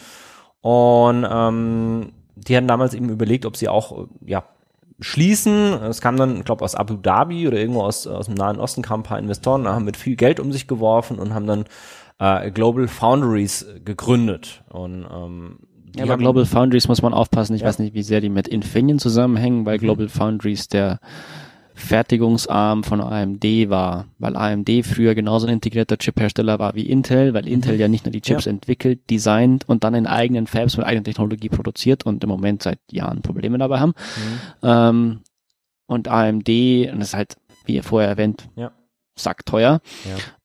und 0.61 1.25
ähm, 1.31 2.11
die 2.35 2.57
hatten 2.57 2.67
damals 2.67 2.95
eben 2.95 3.09
überlegt, 3.09 3.47
ob 3.47 3.57
sie 3.57 3.69
auch, 3.69 4.09
ja, 4.27 4.43
schließen. 5.01 5.73
Es 5.85 6.01
kam 6.01 6.17
dann, 6.17 6.39
ich 6.39 6.45
glaube, 6.45 6.65
aus 6.65 6.75
Abu 6.75 6.95
Dhabi 6.95 7.49
oder 7.49 7.59
irgendwo 7.59 7.83
aus, 7.83 8.07
aus 8.07 8.27
dem 8.27 8.35
Nahen 8.35 8.61
Osten 8.61 8.83
kamen 8.83 9.01
ein 9.01 9.07
paar 9.07 9.19
Investoren, 9.19 9.67
haben 9.67 9.85
mit 9.85 9.97
viel 9.97 10.17
Geld 10.17 10.41
um 10.41 10.53
sich 10.53 10.67
geworfen 10.67 11.19
und 11.19 11.33
haben 11.35 11.47
dann 11.47 11.65
äh, 12.21 12.51
Global 12.51 12.87
Foundries 12.87 13.67
gegründet. 13.85 14.63
Und 14.69 15.07
ähm, 15.11 15.59
ja, 15.97 16.05
aber 16.05 16.19
Global 16.19 16.45
Foundries 16.45 16.87
muss 16.87 17.03
man 17.03 17.13
aufpassen. 17.13 17.55
Ich 17.55 17.63
ja. 17.63 17.69
weiß 17.69 17.81
nicht, 17.81 17.95
wie 17.95 18.03
sehr 18.03 18.21
die 18.21 18.29
mit 18.29 18.47
Infineon 18.47 19.01
zusammenhängen, 19.01 19.67
weil 19.67 19.79
mhm. 19.79 19.83
Global 19.83 20.09
Foundries 20.09 20.69
der 20.69 21.01
Fertigungsarm 21.75 22.85
von 22.85 23.01
AMD 23.01 23.43
war, 23.71 24.07
weil 24.19 24.37
AMD 24.37 24.69
früher 24.85 25.15
genauso 25.15 25.47
ein 25.47 25.55
integrierter 25.55 25.97
Chip-Hersteller 25.97 26.59
war 26.59 26.75
wie 26.75 26.83
Intel, 26.83 27.33
weil 27.33 27.49
Intel 27.49 27.75
mhm. 27.75 27.81
ja 27.81 27.89
nicht 27.89 28.05
nur 28.05 28.13
die 28.13 28.21
Chips 28.21 28.45
ja. 28.45 28.51
entwickelt, 28.51 29.09
designt 29.09 29.67
und 29.67 29.83
dann 29.83 29.95
in 29.95 30.07
eigenen 30.07 30.47
Fabs 30.47 30.77
mit 30.77 30.85
eigener 30.85 31.05
Technologie 31.05 31.49
produziert 31.49 32.05
und 32.05 32.23
im 32.23 32.29
Moment 32.29 32.63
seit 32.63 32.81
Jahren 32.91 33.23
Probleme 33.23 33.57
dabei 33.57 33.81
haben. 33.81 33.95
Mhm. 34.17 34.41
Ähm, 34.63 35.21
und 35.87 36.09
AMD, 36.09 36.49
und 36.93 37.01
das 37.01 37.09
ist 37.09 37.15
halt, 37.15 37.37
wie 37.65 37.77
ihr 37.77 37.83
vorher 37.83 38.11
erwähnt, 38.11 38.49
ja. 38.57 38.73
sackteuer. 39.17 39.81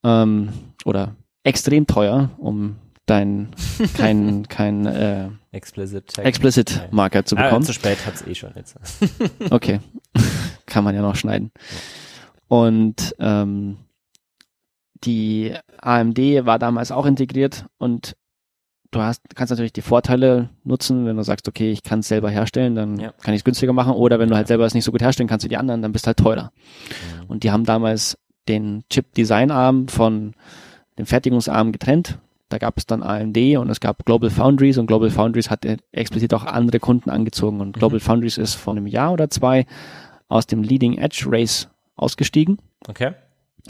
Ja. 0.02 0.22
Ähm, 0.22 0.48
oder 0.86 1.14
extrem 1.46 1.86
teuer, 1.86 2.30
um 2.38 2.76
dein 3.06 3.50
kein 3.96 4.48
kein 4.48 4.84
äh, 4.86 5.28
Explicit, 5.52 6.18
Explicit 6.18 6.88
Marker 6.90 7.24
zu 7.24 7.36
ah, 7.36 7.44
bekommen. 7.44 7.62
Ah, 7.62 7.66
zu 7.66 7.72
spät 7.72 8.04
hat's 8.04 8.26
eh 8.26 8.34
schon 8.34 8.50
jetzt. 8.56 8.76
okay, 9.50 9.80
kann 10.66 10.84
man 10.84 10.94
ja 10.94 11.02
noch 11.02 11.16
schneiden. 11.16 11.52
Und 12.48 13.14
ähm, 13.18 13.78
die 15.04 15.54
AMD 15.80 16.18
war 16.46 16.58
damals 16.58 16.90
auch 16.90 17.06
integriert 17.06 17.66
und 17.78 18.16
du 18.90 19.00
hast 19.00 19.22
kannst 19.34 19.50
natürlich 19.50 19.72
die 19.72 19.82
Vorteile 19.82 20.50
nutzen, 20.64 21.06
wenn 21.06 21.16
du 21.16 21.22
sagst, 21.22 21.48
okay, 21.48 21.70
ich 21.70 21.82
kann 21.82 22.00
es 22.00 22.08
selber 22.08 22.30
herstellen, 22.30 22.74
dann 22.74 22.98
ja. 22.98 23.12
kann 23.22 23.34
ich 23.34 23.40
es 23.40 23.44
günstiger 23.44 23.72
machen. 23.72 23.92
Oder 23.92 24.18
wenn 24.18 24.28
du 24.28 24.36
halt 24.36 24.48
selber 24.48 24.64
es 24.64 24.74
nicht 24.74 24.84
so 24.84 24.92
gut 24.92 25.02
herstellen 25.02 25.28
kannst 25.28 25.44
wie 25.44 25.48
die 25.48 25.56
anderen, 25.56 25.82
dann 25.82 25.92
bist 25.92 26.06
du 26.06 26.08
halt 26.08 26.18
teurer. 26.18 26.50
Mhm. 27.22 27.26
Und 27.28 27.44
die 27.44 27.50
haben 27.50 27.64
damals 27.64 28.18
den 28.48 28.84
Chip 28.90 29.12
Design 29.14 29.50
Arm 29.50 29.88
von 29.88 30.34
den 30.98 31.06
Fertigungsarm 31.06 31.72
getrennt. 31.72 32.18
Da 32.48 32.58
gab 32.58 32.78
es 32.78 32.86
dann 32.86 33.02
AMD 33.02 33.36
und 33.58 33.70
es 33.70 33.80
gab 33.80 34.04
Global 34.04 34.30
Foundries 34.30 34.78
und 34.78 34.86
Global 34.86 35.10
Foundries 35.10 35.50
hat 35.50 35.66
explizit 35.90 36.32
auch 36.32 36.44
andere 36.44 36.78
Kunden 36.78 37.10
angezogen 37.10 37.60
und 37.60 37.76
Global 37.76 37.98
mhm. 37.98 38.02
Foundries 38.02 38.38
ist 38.38 38.54
vor 38.54 38.74
einem 38.74 38.86
Jahr 38.86 39.12
oder 39.12 39.30
zwei 39.30 39.66
aus 40.28 40.46
dem 40.46 40.62
Leading 40.62 40.98
Edge 40.98 41.24
Race 41.26 41.68
ausgestiegen. 41.96 42.58
Okay. 42.88 43.12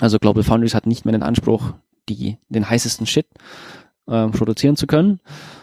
Also 0.01 0.19
Global 0.19 0.43
Foundries 0.43 0.74
hat 0.74 0.86
nicht 0.86 1.05
mehr 1.07 1.12
den 1.12 1.23
Anspruch, 1.23 1.73
die, 2.09 2.36
den 2.51 2.69
heißesten 2.69 3.07
Shit 3.07 3.27
äh, 4.09 4.28
produzieren 4.28 4.77
zu 4.77 4.86
können, 4.86 5.20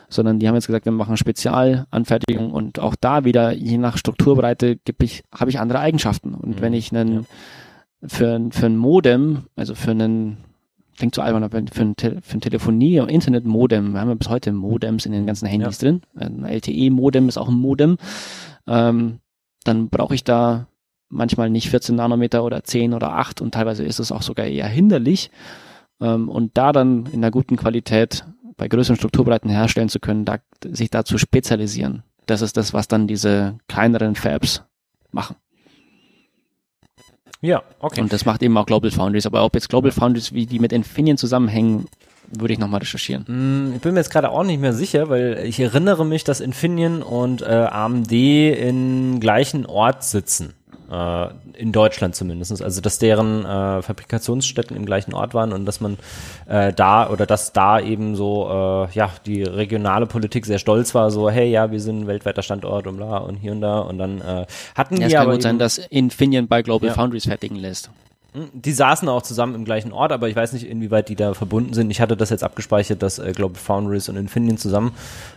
sondern 0.09 0.39
die 0.39 0.47
haben 0.47 0.55
jetzt 0.55 0.67
gesagt, 0.67 0.85
wir 0.85 0.91
machen 0.91 1.17
Spezialanfertigung 1.17 2.51
und 2.51 2.79
auch 2.79 2.95
da 2.99 3.25
wieder, 3.25 3.51
je 3.51 3.77
nach 3.77 3.97
Strukturbreite, 3.97 4.79
ich, 5.01 5.23
habe 5.33 5.51
ich 5.51 5.59
andere 5.59 5.79
Eigenschaften. 5.79 6.33
Und 6.33 6.57
mhm. 6.57 6.61
wenn 6.61 6.73
ich 6.73 6.91
einen 6.91 7.27
für, 8.05 8.49
für 8.51 8.65
ein 8.65 8.77
Modem, 8.77 9.43
also 9.55 9.75
für 9.75 9.91
einen 9.91 10.37
klingt 10.97 11.15
so 11.15 11.21
albern, 11.21 11.43
aber 11.43 11.61
für 11.71 11.81
ein, 11.81 11.95
Te 11.95 12.19
für 12.21 12.37
ein 12.37 12.41
Telefonie- 12.41 12.99
und 12.99 13.09
Internet-Modem, 13.09 13.93
wir 13.93 13.99
haben 14.01 14.09
ja 14.09 14.15
bis 14.15 14.29
heute 14.29 14.51
Modems 14.51 15.05
in 15.05 15.11
den 15.11 15.25
ganzen 15.25 15.47
Handys 15.47 15.81
ja. 15.81 15.89
drin, 15.89 16.01
ein 16.15 16.45
LTE-Modem 16.45 17.27
ist 17.29 17.37
auch 17.37 17.49
ein 17.49 17.55
Modem, 17.55 17.97
ähm, 18.67 19.19
dann 19.63 19.89
brauche 19.89 20.15
ich 20.15 20.23
da 20.23 20.67
manchmal 21.09 21.49
nicht 21.49 21.69
14 21.69 21.95
Nanometer 21.95 22.43
oder 22.43 22.63
10 22.63 22.93
oder 22.93 23.13
8 23.13 23.41
und 23.41 23.53
teilweise 23.53 23.83
ist 23.83 23.99
es 23.99 24.11
auch 24.11 24.21
sogar 24.21 24.45
eher 24.45 24.67
hinderlich. 24.67 25.31
Ähm, 26.01 26.27
und 26.29 26.57
da 26.57 26.71
dann 26.71 27.05
in 27.07 27.23
einer 27.23 27.31
guten 27.31 27.55
Qualität 27.55 28.25
bei 28.57 28.67
größeren 28.67 28.97
Strukturbreiten 28.97 29.49
herstellen 29.49 29.89
zu 29.89 29.99
können, 29.99 30.25
da, 30.25 30.37
sich 30.65 30.89
da 30.89 31.05
zu 31.05 31.17
spezialisieren. 31.17 32.03
Das 32.25 32.41
ist 32.41 32.57
das, 32.57 32.73
was 32.73 32.87
dann 32.87 33.07
diese 33.07 33.57
kleineren 33.67 34.15
Fabs 34.15 34.63
machen. 35.11 35.35
Ja, 37.43 37.61
okay. 37.79 37.99
Und 37.99 38.13
das 38.13 38.25
macht 38.25 38.41
eben 38.41 38.57
auch 38.57 38.65
Global 38.65 38.89
Foundries. 38.89 39.25
Aber 39.25 39.43
ob 39.43 39.53
jetzt 39.53 39.67
Global 39.67 39.91
Foundries, 39.91 40.33
wie 40.33 40.45
die 40.45 40.59
mit 40.59 40.71
Infineon 40.71 41.17
zusammenhängen, 41.17 41.87
würde 42.31 42.53
ich 42.53 42.59
nochmal 42.59 42.79
recherchieren. 42.79 43.25
Mm, 43.27 43.75
ich 43.75 43.81
bin 43.81 43.93
mir 43.93 43.99
jetzt 43.99 44.09
gerade 44.11 44.29
auch 44.29 44.45
nicht 44.45 44.61
mehr 44.61 44.73
sicher, 44.73 45.09
weil 45.09 45.43
ich 45.45 45.59
erinnere 45.59 46.05
mich, 46.05 46.23
dass 46.23 46.39
Infineon 46.39 47.03
und 47.03 47.41
äh, 47.41 47.45
AMD 47.69 48.11
im 48.11 49.19
gleichen 49.19 49.65
Ort 49.65 50.03
sitzen 50.05 50.53
äh, 50.93 51.27
in 51.57 51.71
Deutschland 51.71 52.15
zumindest. 52.15 52.61
Also 52.61 52.81
dass 52.81 52.99
deren 52.99 53.45
äh, 53.45 53.81
Fabrikationsstätten 53.81 54.77
im 54.77 54.85
gleichen 54.85 55.13
Ort 55.13 55.33
waren 55.33 55.51
und 55.53 55.65
dass 55.65 55.81
man 55.81 55.97
äh, 56.47 56.71
da 56.71 57.09
oder 57.09 57.25
dass 57.25 57.53
da 57.53 57.79
eben 57.79 58.15
so 58.15 58.47
äh, 58.47 58.93
ja 58.93 59.09
die 59.25 59.43
regionale 59.43 60.05
Politik 60.05 60.45
sehr 60.45 60.59
stolz 60.59 60.93
war, 60.93 61.11
so 61.11 61.29
hey 61.29 61.49
ja 61.49 61.71
wir 61.71 61.79
sind 61.79 62.01
ein 62.01 62.07
weltweiter 62.07 62.43
Standort 62.43 62.87
und 62.87 62.97
bla 62.97 63.17
und 63.17 63.37
hier 63.37 63.51
und 63.51 63.61
da 63.61 63.79
und 63.79 63.97
dann 63.97 64.21
äh, 64.21 64.45
hatten 64.75 64.95
ja, 64.95 65.07
die 65.07 65.13
es 65.13 65.13
kann 65.13 65.31
gut 65.31 65.41
sein, 65.41 65.59
dass 65.59 65.77
Infineon 65.77 66.47
bei 66.47 66.61
Global 66.61 66.89
ja. 66.89 66.93
Foundries 66.93 67.25
fertigen 67.25 67.57
lässt. 67.57 67.89
Hm, 68.33 68.49
die 68.53 68.71
saßen 68.71 69.07
auch 69.09 69.21
zusammen 69.21 69.53
im 69.53 69.63
gleichen 69.63 69.91
Ort, 69.93 70.11
aber 70.11 70.27
ich 70.27 70.35
weiß 70.35 70.53
nicht, 70.53 70.67
inwieweit 70.67 71.07
die 71.09 71.15
da 71.15 71.33
verbunden 71.33 71.73
sind. 71.73 71.91
Ich 71.91 72.01
hatte 72.01 72.17
das 72.17 72.31
jetzt 72.31 72.43
abgespeichert, 72.43 73.03
dass 73.03 73.19
äh, 73.19 73.31
Global 73.31 73.57
Foundries 73.57 74.09
und 74.09 74.15
Infineon 74.15 74.57
zusammen 74.57 74.93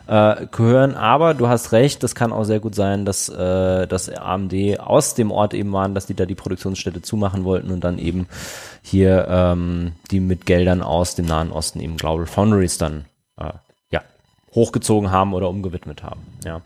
äh, 0.06 0.47
gehören. 0.47 0.94
Aber 0.94 1.35
du 1.35 1.48
hast 1.48 1.73
recht, 1.73 2.02
das 2.02 2.14
kann 2.14 2.32
auch 2.32 2.44
sehr 2.44 2.60
gut 2.60 2.74
sein, 2.74 3.05
dass, 3.05 3.28
äh, 3.28 3.86
dass 3.86 4.09
AMD 4.09 4.81
aus 4.81 5.14
dem 5.14 5.31
Ort 5.31 5.52
eben 5.52 5.73
waren, 5.73 5.94
dass 5.94 6.06
die 6.06 6.14
da 6.14 6.24
die 6.24 6.35
Produktionsstätte 6.35 7.02
zumachen 7.02 7.44
wollten 7.44 7.70
und 7.70 7.85
dann 7.85 7.98
eben 7.98 8.28
hier 8.82 9.27
ähm, 9.28 9.93
die 10.10 10.20
mit 10.20 10.47
Geldern 10.47 10.82
aus 10.82 11.14
dem 11.14 11.27
Nahen 11.27 11.52
Osten 11.52 11.81
eben 11.81 11.98
Global 11.98 12.27
Foundries 12.27 12.78
dann 12.78 13.05
äh, 13.39 13.52
ja, 13.90 14.02
hochgezogen 14.55 15.10
haben 15.10 15.35
oder 15.35 15.51
umgewidmet 15.51 16.02
haben. 16.02 16.23
Ja. 16.44 16.62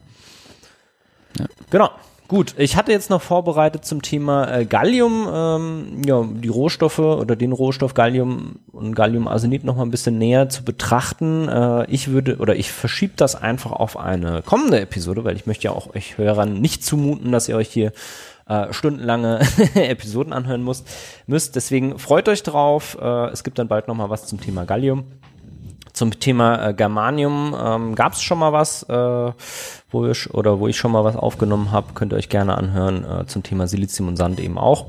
ja. 1.39 1.47
Genau. 1.70 1.90
Gut, 2.31 2.55
ich 2.59 2.77
hatte 2.77 2.93
jetzt 2.93 3.11
noch 3.11 3.23
vorbereitet 3.23 3.85
zum 3.85 4.02
Thema 4.02 4.59
äh, 4.59 4.65
Gallium, 4.65 5.28
ähm, 5.35 6.02
ja, 6.07 6.23
die 6.24 6.47
Rohstoffe 6.47 7.01
oder 7.01 7.35
den 7.35 7.51
Rohstoff 7.51 7.93
Gallium 7.93 8.61
und 8.70 8.94
Galliumarsenid 8.94 9.65
noch 9.65 9.74
mal 9.74 9.82
ein 9.82 9.90
bisschen 9.90 10.16
näher 10.16 10.48
zu 10.48 10.62
betrachten. 10.62 11.48
Äh, 11.48 11.90
ich 11.90 12.07
würde 12.12 12.36
oder 12.36 12.55
ich 12.55 12.70
verschiebe 12.70 13.15
das 13.16 13.35
einfach 13.35 13.73
auf 13.73 13.97
eine 13.97 14.43
kommende 14.43 14.78
Episode, 14.78 15.24
weil 15.24 15.35
ich 15.35 15.47
möchte 15.47 15.65
ja 15.65 15.73
auch 15.73 15.93
euch 15.93 16.19
Hörern 16.19 16.61
nicht 16.61 16.85
zumuten, 16.85 17.32
dass 17.32 17.48
ihr 17.48 17.57
euch 17.57 17.69
hier 17.69 17.90
äh, 18.47 18.73
stundenlange 18.73 19.40
Episoden 19.74 20.32
anhören 20.32 20.62
müsst. 20.62 20.86
müsst. 21.27 21.57
Deswegen 21.57 21.98
freut 21.98 22.28
euch 22.28 22.44
drauf. 22.44 22.97
Äh, 23.02 23.31
es 23.31 23.43
gibt 23.43 23.59
dann 23.59 23.66
bald 23.66 23.89
noch 23.89 23.97
mal 23.97 24.09
was 24.09 24.27
zum 24.27 24.40
Thema 24.40 24.66
Gallium. 24.66 25.02
Zum 25.93 26.19
Thema 26.19 26.69
äh, 26.69 26.75
Germanium 26.75 27.55
ähm, 27.61 27.95
gab 27.95 28.12
es 28.12 28.23
schon 28.23 28.39
mal 28.39 28.53
was, 28.53 28.83
äh, 28.85 29.33
wo 29.91 30.07
ich 30.07 30.33
oder 30.33 30.61
wo 30.61 30.69
ich 30.69 30.77
schon 30.77 30.93
mal 30.93 31.05
was 31.05 31.17
aufgenommen 31.17 31.73
habe, 31.73 31.95
könnt 31.95 32.12
ihr 32.12 32.17
euch 32.17 32.29
gerne 32.29 32.57
anhören 32.57 33.05
äh, 33.05 33.27
zum 33.27 33.43
Thema 33.43 33.67
Silizium 33.67 34.09
und 34.09 34.17
Sand 34.17 34.41
eben 34.41 34.59
auch. 34.59 34.87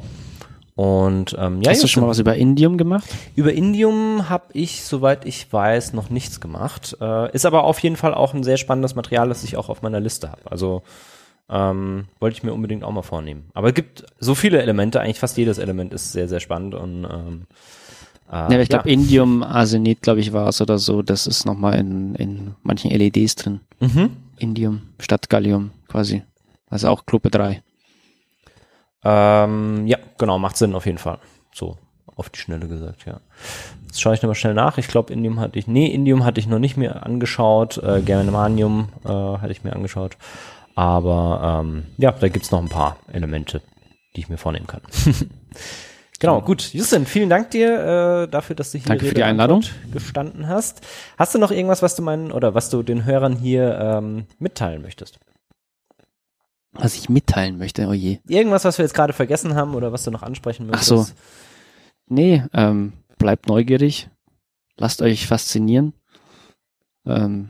Und 0.76 1.36
ähm, 1.38 1.62
ja, 1.62 1.72
hast 1.72 1.84
du 1.84 1.88
schon 1.88 2.04
mal 2.04 2.10
was 2.10 2.20
über 2.20 2.36
Indium 2.36 2.78
gemacht? 2.78 3.08
Über 3.36 3.54
Indium 3.54 4.30
habe 4.30 4.46
ich, 4.54 4.84
soweit 4.84 5.26
ich 5.26 5.52
weiß, 5.52 5.94
noch 5.94 6.10
nichts 6.10 6.40
gemacht. 6.40 6.98
Äh, 7.02 7.32
ist 7.34 7.46
aber 7.46 7.66
auf 7.66 7.80
jeden 7.80 7.98
Fall 7.98 8.14
auch 8.14 8.34
ein 8.34 8.44
sehr 8.44 8.58
spannendes 8.58 8.96
Material, 8.96 9.30
das 9.30 9.44
ich 9.44 9.58
auch 9.58 9.70
auf 9.70 9.82
meiner 9.82 10.00
Liste 10.00 10.32
habe. 10.32 10.42
Also 10.50 10.82
ähm, 11.50 12.06
wollte 12.20 12.38
ich 12.38 12.44
mir 12.44 12.54
unbedingt 12.54 12.84
auch 12.84 12.92
mal 12.92 13.02
vornehmen. 13.02 13.50
Aber 13.54 13.68
es 13.68 13.74
gibt 13.74 14.06
so 14.20 14.34
viele 14.34 14.62
Elemente, 14.62 15.02
eigentlich 15.02 15.20
fast 15.20 15.38
jedes 15.38 15.58
Element 15.58 15.94
ist 15.94 16.14
sehr, 16.14 16.30
sehr 16.30 16.40
spannend 16.40 16.74
und 16.74 17.04
ähm, 17.04 17.48
äh, 18.32 18.54
ja, 18.54 18.60
ich 18.60 18.70
glaube, 18.70 18.88
ja. 18.90 18.94
Indium, 18.94 19.44
Arsenid, 19.44 20.02
glaube 20.02 20.22
ich, 20.22 20.32
war 20.32 20.48
es 20.48 20.62
oder 20.62 20.80
so. 20.80 21.02
Das 21.02 21.28
ist 21.28 21.46
nochmal 21.46 21.76
in, 21.76 22.16
in 22.16 22.56
manchen 22.64 22.90
LEDs 22.90 23.36
drin. 23.36 23.60
Mhm. 23.80 24.12
Indium 24.38 24.82
statt 25.00 25.30
Gallium 25.30 25.72
quasi. 25.88 26.24
Also 26.70 26.88
auch 26.88 27.06
Gruppe 27.06 27.30
3. 27.30 27.62
Ähm, 29.04 29.86
ja, 29.88 29.98
genau, 30.18 30.40
macht 30.40 30.58
Sinn 30.58 30.74
auf 30.76 30.86
jeden 30.86 30.98
Fall. 30.98 31.20
So. 31.54 31.78
auf 32.16 32.30
die 32.30 32.40
Schnelle 32.40 32.68
gesagt, 32.68 33.06
ja. 33.06 33.20
Jetzt 33.88 34.00
schaue 34.00 34.14
ich 34.14 34.22
nochmal 34.22 34.36
schnell 34.36 34.54
nach. 34.54 34.78
Ich 34.78 34.88
glaube, 34.88 35.12
Indium 35.12 35.40
hatte 35.40 35.60
ich, 35.60 35.68
nee, 35.68 35.88
Indium 35.88 36.24
hatte 36.24 36.40
ich 36.40 36.48
noch 36.48 36.60
nicht 36.60 36.78
mehr 36.78 37.06
angeschaut. 37.06 37.78
Äh, 37.78 38.02
Germanium 38.02 38.90
äh, 39.04 39.10
hatte 39.10 39.52
ich 39.52 39.64
mir 39.66 39.74
angeschaut. 39.74 40.16
Aber 40.76 41.62
ähm, 41.64 41.84
ja, 41.98 42.12
da 42.12 42.30
gibt's 42.30 42.52
noch 42.52 42.62
ein 42.62 42.70
paar 42.70 42.96
Elemente, 43.12 43.62
die 44.16 44.22
ich 44.22 44.30
mir 44.30 44.38
vornehmen 44.38 44.68
kann. 44.68 44.82
genau, 46.22 46.42
gut. 46.42 46.74
Justin, 46.74 47.06
vielen 47.06 47.30
Dank 47.30 47.52
dir 47.52 48.24
äh, 48.24 48.28
dafür, 48.30 48.56
dass 48.56 48.72
du 48.72 48.78
hier 48.78 48.88
Danke 48.88 49.06
für 49.06 49.14
die 49.14 49.24
Einladung. 49.24 49.64
gestanden 49.92 50.48
hast. 50.48 50.82
Hast 51.18 51.36
du 51.36 51.40
noch 51.40 51.52
irgendwas, 51.52 51.82
was 51.82 51.96
du 51.96 52.02
meinen 52.02 52.32
oder 52.32 52.56
was 52.56 52.70
du 52.70 52.84
den 52.84 53.04
Hörern 53.04 53.36
hier 53.36 53.78
ähm, 53.78 54.26
mitteilen 54.40 54.82
möchtest? 54.82 55.20
Was 56.74 56.96
ich 56.96 57.10
mitteilen 57.10 57.58
möchte, 57.58 57.86
oh 57.88 57.94
je. 57.94 58.20
Irgendwas, 58.28 58.64
was 58.64 58.78
wir 58.78 58.86
jetzt 58.86 58.94
gerade 58.94 59.12
vergessen 59.12 59.56
haben 59.56 59.76
oder 59.76 59.92
was 59.92 60.06
du 60.06 60.12
noch 60.12 60.24
ansprechen 60.24 60.68
möchtest? 60.68 60.92
Ach 60.94 61.06
so. 61.06 61.14
Nee, 62.08 62.44
ähm, 62.54 62.94
bleibt 63.18 63.48
neugierig. 63.48 64.10
Lasst 64.78 65.02
euch 65.02 65.28
faszinieren. 65.28 65.94
Ähm, 67.06 67.50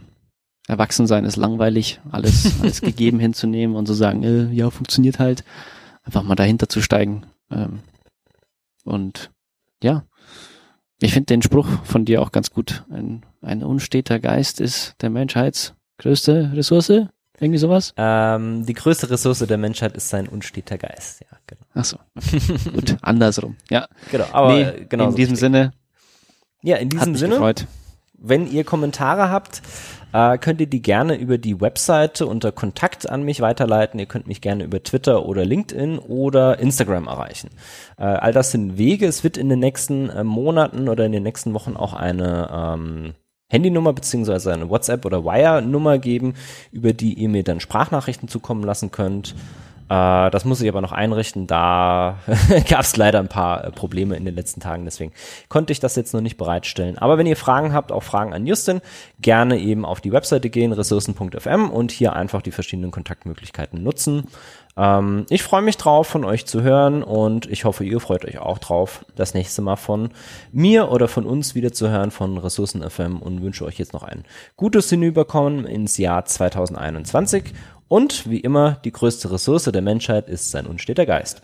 Erwachsensein 0.68 1.26
ist 1.26 1.36
langweilig, 1.36 2.00
alles, 2.12 2.60
alles 2.62 2.82
gegeben 2.82 3.20
hinzunehmen 3.20 3.76
und 3.76 3.86
zu 3.86 3.94
sagen, 3.94 4.24
äh, 4.24 4.52
ja, 4.54 4.70
funktioniert 4.70 5.20
halt. 5.20 5.44
Einfach 6.04 6.24
mal 6.24 6.36
dahinter 6.36 6.68
zu 6.68 6.82
steigen. 6.82 7.26
Ähm, 7.52 7.80
und 8.84 9.32
ja, 9.84 10.04
ich 11.00 11.14
finde 11.14 11.28
den 11.28 11.42
Spruch 11.42 11.68
von 11.84 12.06
dir 12.06 12.22
auch 12.22 12.32
ganz 12.32 12.52
gut. 12.52 12.86
Ein, 12.92 13.26
ein 13.42 13.64
unsteter 13.64 14.20
Geist 14.20 14.62
ist 14.62 14.96
der 15.02 15.10
Menschheits 15.10 15.74
größte 15.98 16.52
Ressource. 16.54 16.92
Irgendwie 17.40 17.58
sowas? 17.58 17.94
Ähm, 17.98 18.66
die 18.68 18.74
größte 18.74 19.10
Ressource 19.10 19.40
der 19.40 19.58
Menschheit 19.58 19.96
ist 19.96 20.10
sein 20.10 20.28
unsteter 20.28 20.78
Geist. 20.78 21.22
Ja, 21.22 21.38
genau. 21.48 21.62
Ach 21.74 21.86
so. 21.86 21.98
Gut, 22.72 22.98
andersrum. 23.02 23.58
Ja. 23.70 23.88
Genau. 24.12 24.26
Aber 24.32 24.54
nee, 24.54 24.86
genau 24.88 25.10
in 25.10 25.16
diesem 25.16 25.36
Sinne. 25.36 25.72
Ja, 26.62 26.78
in 26.78 26.90
diesem 26.90 27.16
Sinne. 27.16 27.36
Gefreut. 27.36 27.66
Wenn 28.14 28.46
ihr 28.46 28.64
Kommentare 28.64 29.30
habt, 29.32 29.64
äh, 30.14 30.38
könnt 30.38 30.62
ihr 30.62 30.68
die 30.68 30.82
gerne 30.82 31.16
über 31.16 31.38
die 31.38 31.60
Webseite 31.62 32.26
unter 32.26 32.52
Kontakt 32.52 33.10
an 33.10 33.24
mich 33.24 33.42
weiterleiten. 33.42 34.00
Ihr 34.00 34.06
könnt 34.06 34.28
mich 34.28 34.42
gerne 34.42 34.64
über 34.64 34.84
Twitter 34.84 35.26
oder 35.26 35.46
LinkedIn 35.46 36.00
oder 36.00 36.60
Instagram 36.60 37.08
erreichen. 37.08 37.50
Äh, 37.98 38.04
all 38.04 38.34
das 38.34 38.52
sind 38.52 38.78
Wege. 38.78 39.06
Es 39.06 39.24
wird 39.24 39.38
in 39.38 39.50
den 39.50 39.60
nächsten 39.60 40.10
äh, 40.10 40.24
Monaten 40.24 40.90
oder 40.90 41.06
in 41.06 41.12
den 41.12 41.24
nächsten 41.24 41.54
Wochen 41.54 41.76
auch 41.76 41.94
eine 41.94 42.50
ähm, 42.52 43.14
Handynummer 43.52 43.94
beziehungsweise 43.94 44.54
eine 44.54 44.70
WhatsApp 44.70 45.06
oder 45.06 45.26
Wire-Nummer 45.26 46.00
geben, 46.00 46.36
über 46.72 46.94
die 46.94 47.14
ihr 47.14 47.30
mir 47.30 47.44
dann 47.44 47.60
Sprachnachrichten 47.60 48.30
zukommen 48.30 48.64
lassen 48.64 48.92
könnt. 48.92 49.36
Äh, 49.92 50.32
das 50.32 50.46
muss 50.46 50.62
ich 50.62 50.70
aber 50.70 50.80
noch 50.80 50.94
einrichten. 50.94 51.48
Da 51.48 52.20
gab 52.70 52.82
es 52.82 52.96
leider 52.96 53.20
ein 53.20 53.28
paar 53.28 53.66
äh, 53.66 53.72
Probleme 53.72 54.16
in 54.16 54.24
den 54.24 54.36
letzten 54.36 54.62
Tagen, 54.62 54.86
deswegen 54.86 55.12
konnte 55.50 55.74
ich 55.74 55.82
das 55.82 55.98
jetzt 55.98 56.14
noch 56.14 56.22
nicht 56.22 56.38
bereitstellen. 56.38 56.98
Aber 56.98 57.18
wenn 57.18 57.28
ihr 57.28 57.36
Fragen 57.36 57.74
habt, 57.74 57.92
auch 57.92 58.04
Fragen 58.04 58.34
an 58.34 58.48
Justin, 58.48 58.80
gerne 59.20 59.60
eben 59.60 59.84
auf 59.84 60.00
die 60.00 60.14
Webseite 60.14 60.50
gehen, 60.50 60.72
ressourcen.fm 60.72 61.70
und 61.70 61.92
hier 61.92 62.14
einfach 62.14 62.42
die 62.42 62.52
verschiedenen 62.52 62.92
Kontaktmöglichkeiten 62.92 63.84
nutzen. 63.84 64.28
Ähm, 64.78 65.26
ich 65.30 65.44
freue 65.44 65.62
mich 65.62 65.78
drauf, 65.78 66.08
von 66.08 66.24
euch 66.24 66.46
zu 66.46 66.62
hören 66.62 67.04
und 67.04 67.46
ich 67.48 67.66
hoffe, 67.66 67.84
ihr 67.84 68.00
freut 68.00 68.26
euch 68.26 68.40
auch 68.40 68.58
drauf, 68.58 69.06
das 69.16 69.34
nächste 69.34 69.62
Mal 69.62 69.76
von 69.76 70.10
mir 70.52 70.92
oder 70.92 71.08
von 71.08 71.26
uns 71.26 71.56
wieder 71.56 71.72
zu 71.72 71.90
hören 71.90 72.12
von 72.12 72.38
Ressourcen 72.38 72.88
FM 72.90 73.22
und 73.22 73.42
wünsche 73.42 73.66
euch 73.66 73.78
jetzt 73.78 73.94
noch 73.94 74.04
ein 74.04 74.24
gutes 74.56 74.90
Hinüberkommen 74.90 75.66
ins 75.66 75.98
Jahr 75.98 76.26
2021 76.26 77.54
und 77.88 78.30
wie 78.30 78.40
immer, 78.40 78.78
die 78.86 78.92
größte 78.92 79.32
Ressource 79.32 79.66
der 79.66 79.82
Menschheit 79.82 80.30
ist 80.30 80.52
sein 80.52 80.66
unsteter 80.66 81.06
Geist. 81.06 81.42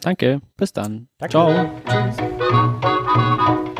Danke, 0.00 0.40
bis 0.56 0.72
dann. 0.72 1.08
Danke. 1.18 1.30
Ciao. 1.32 1.70
Tschüss. 1.88 3.74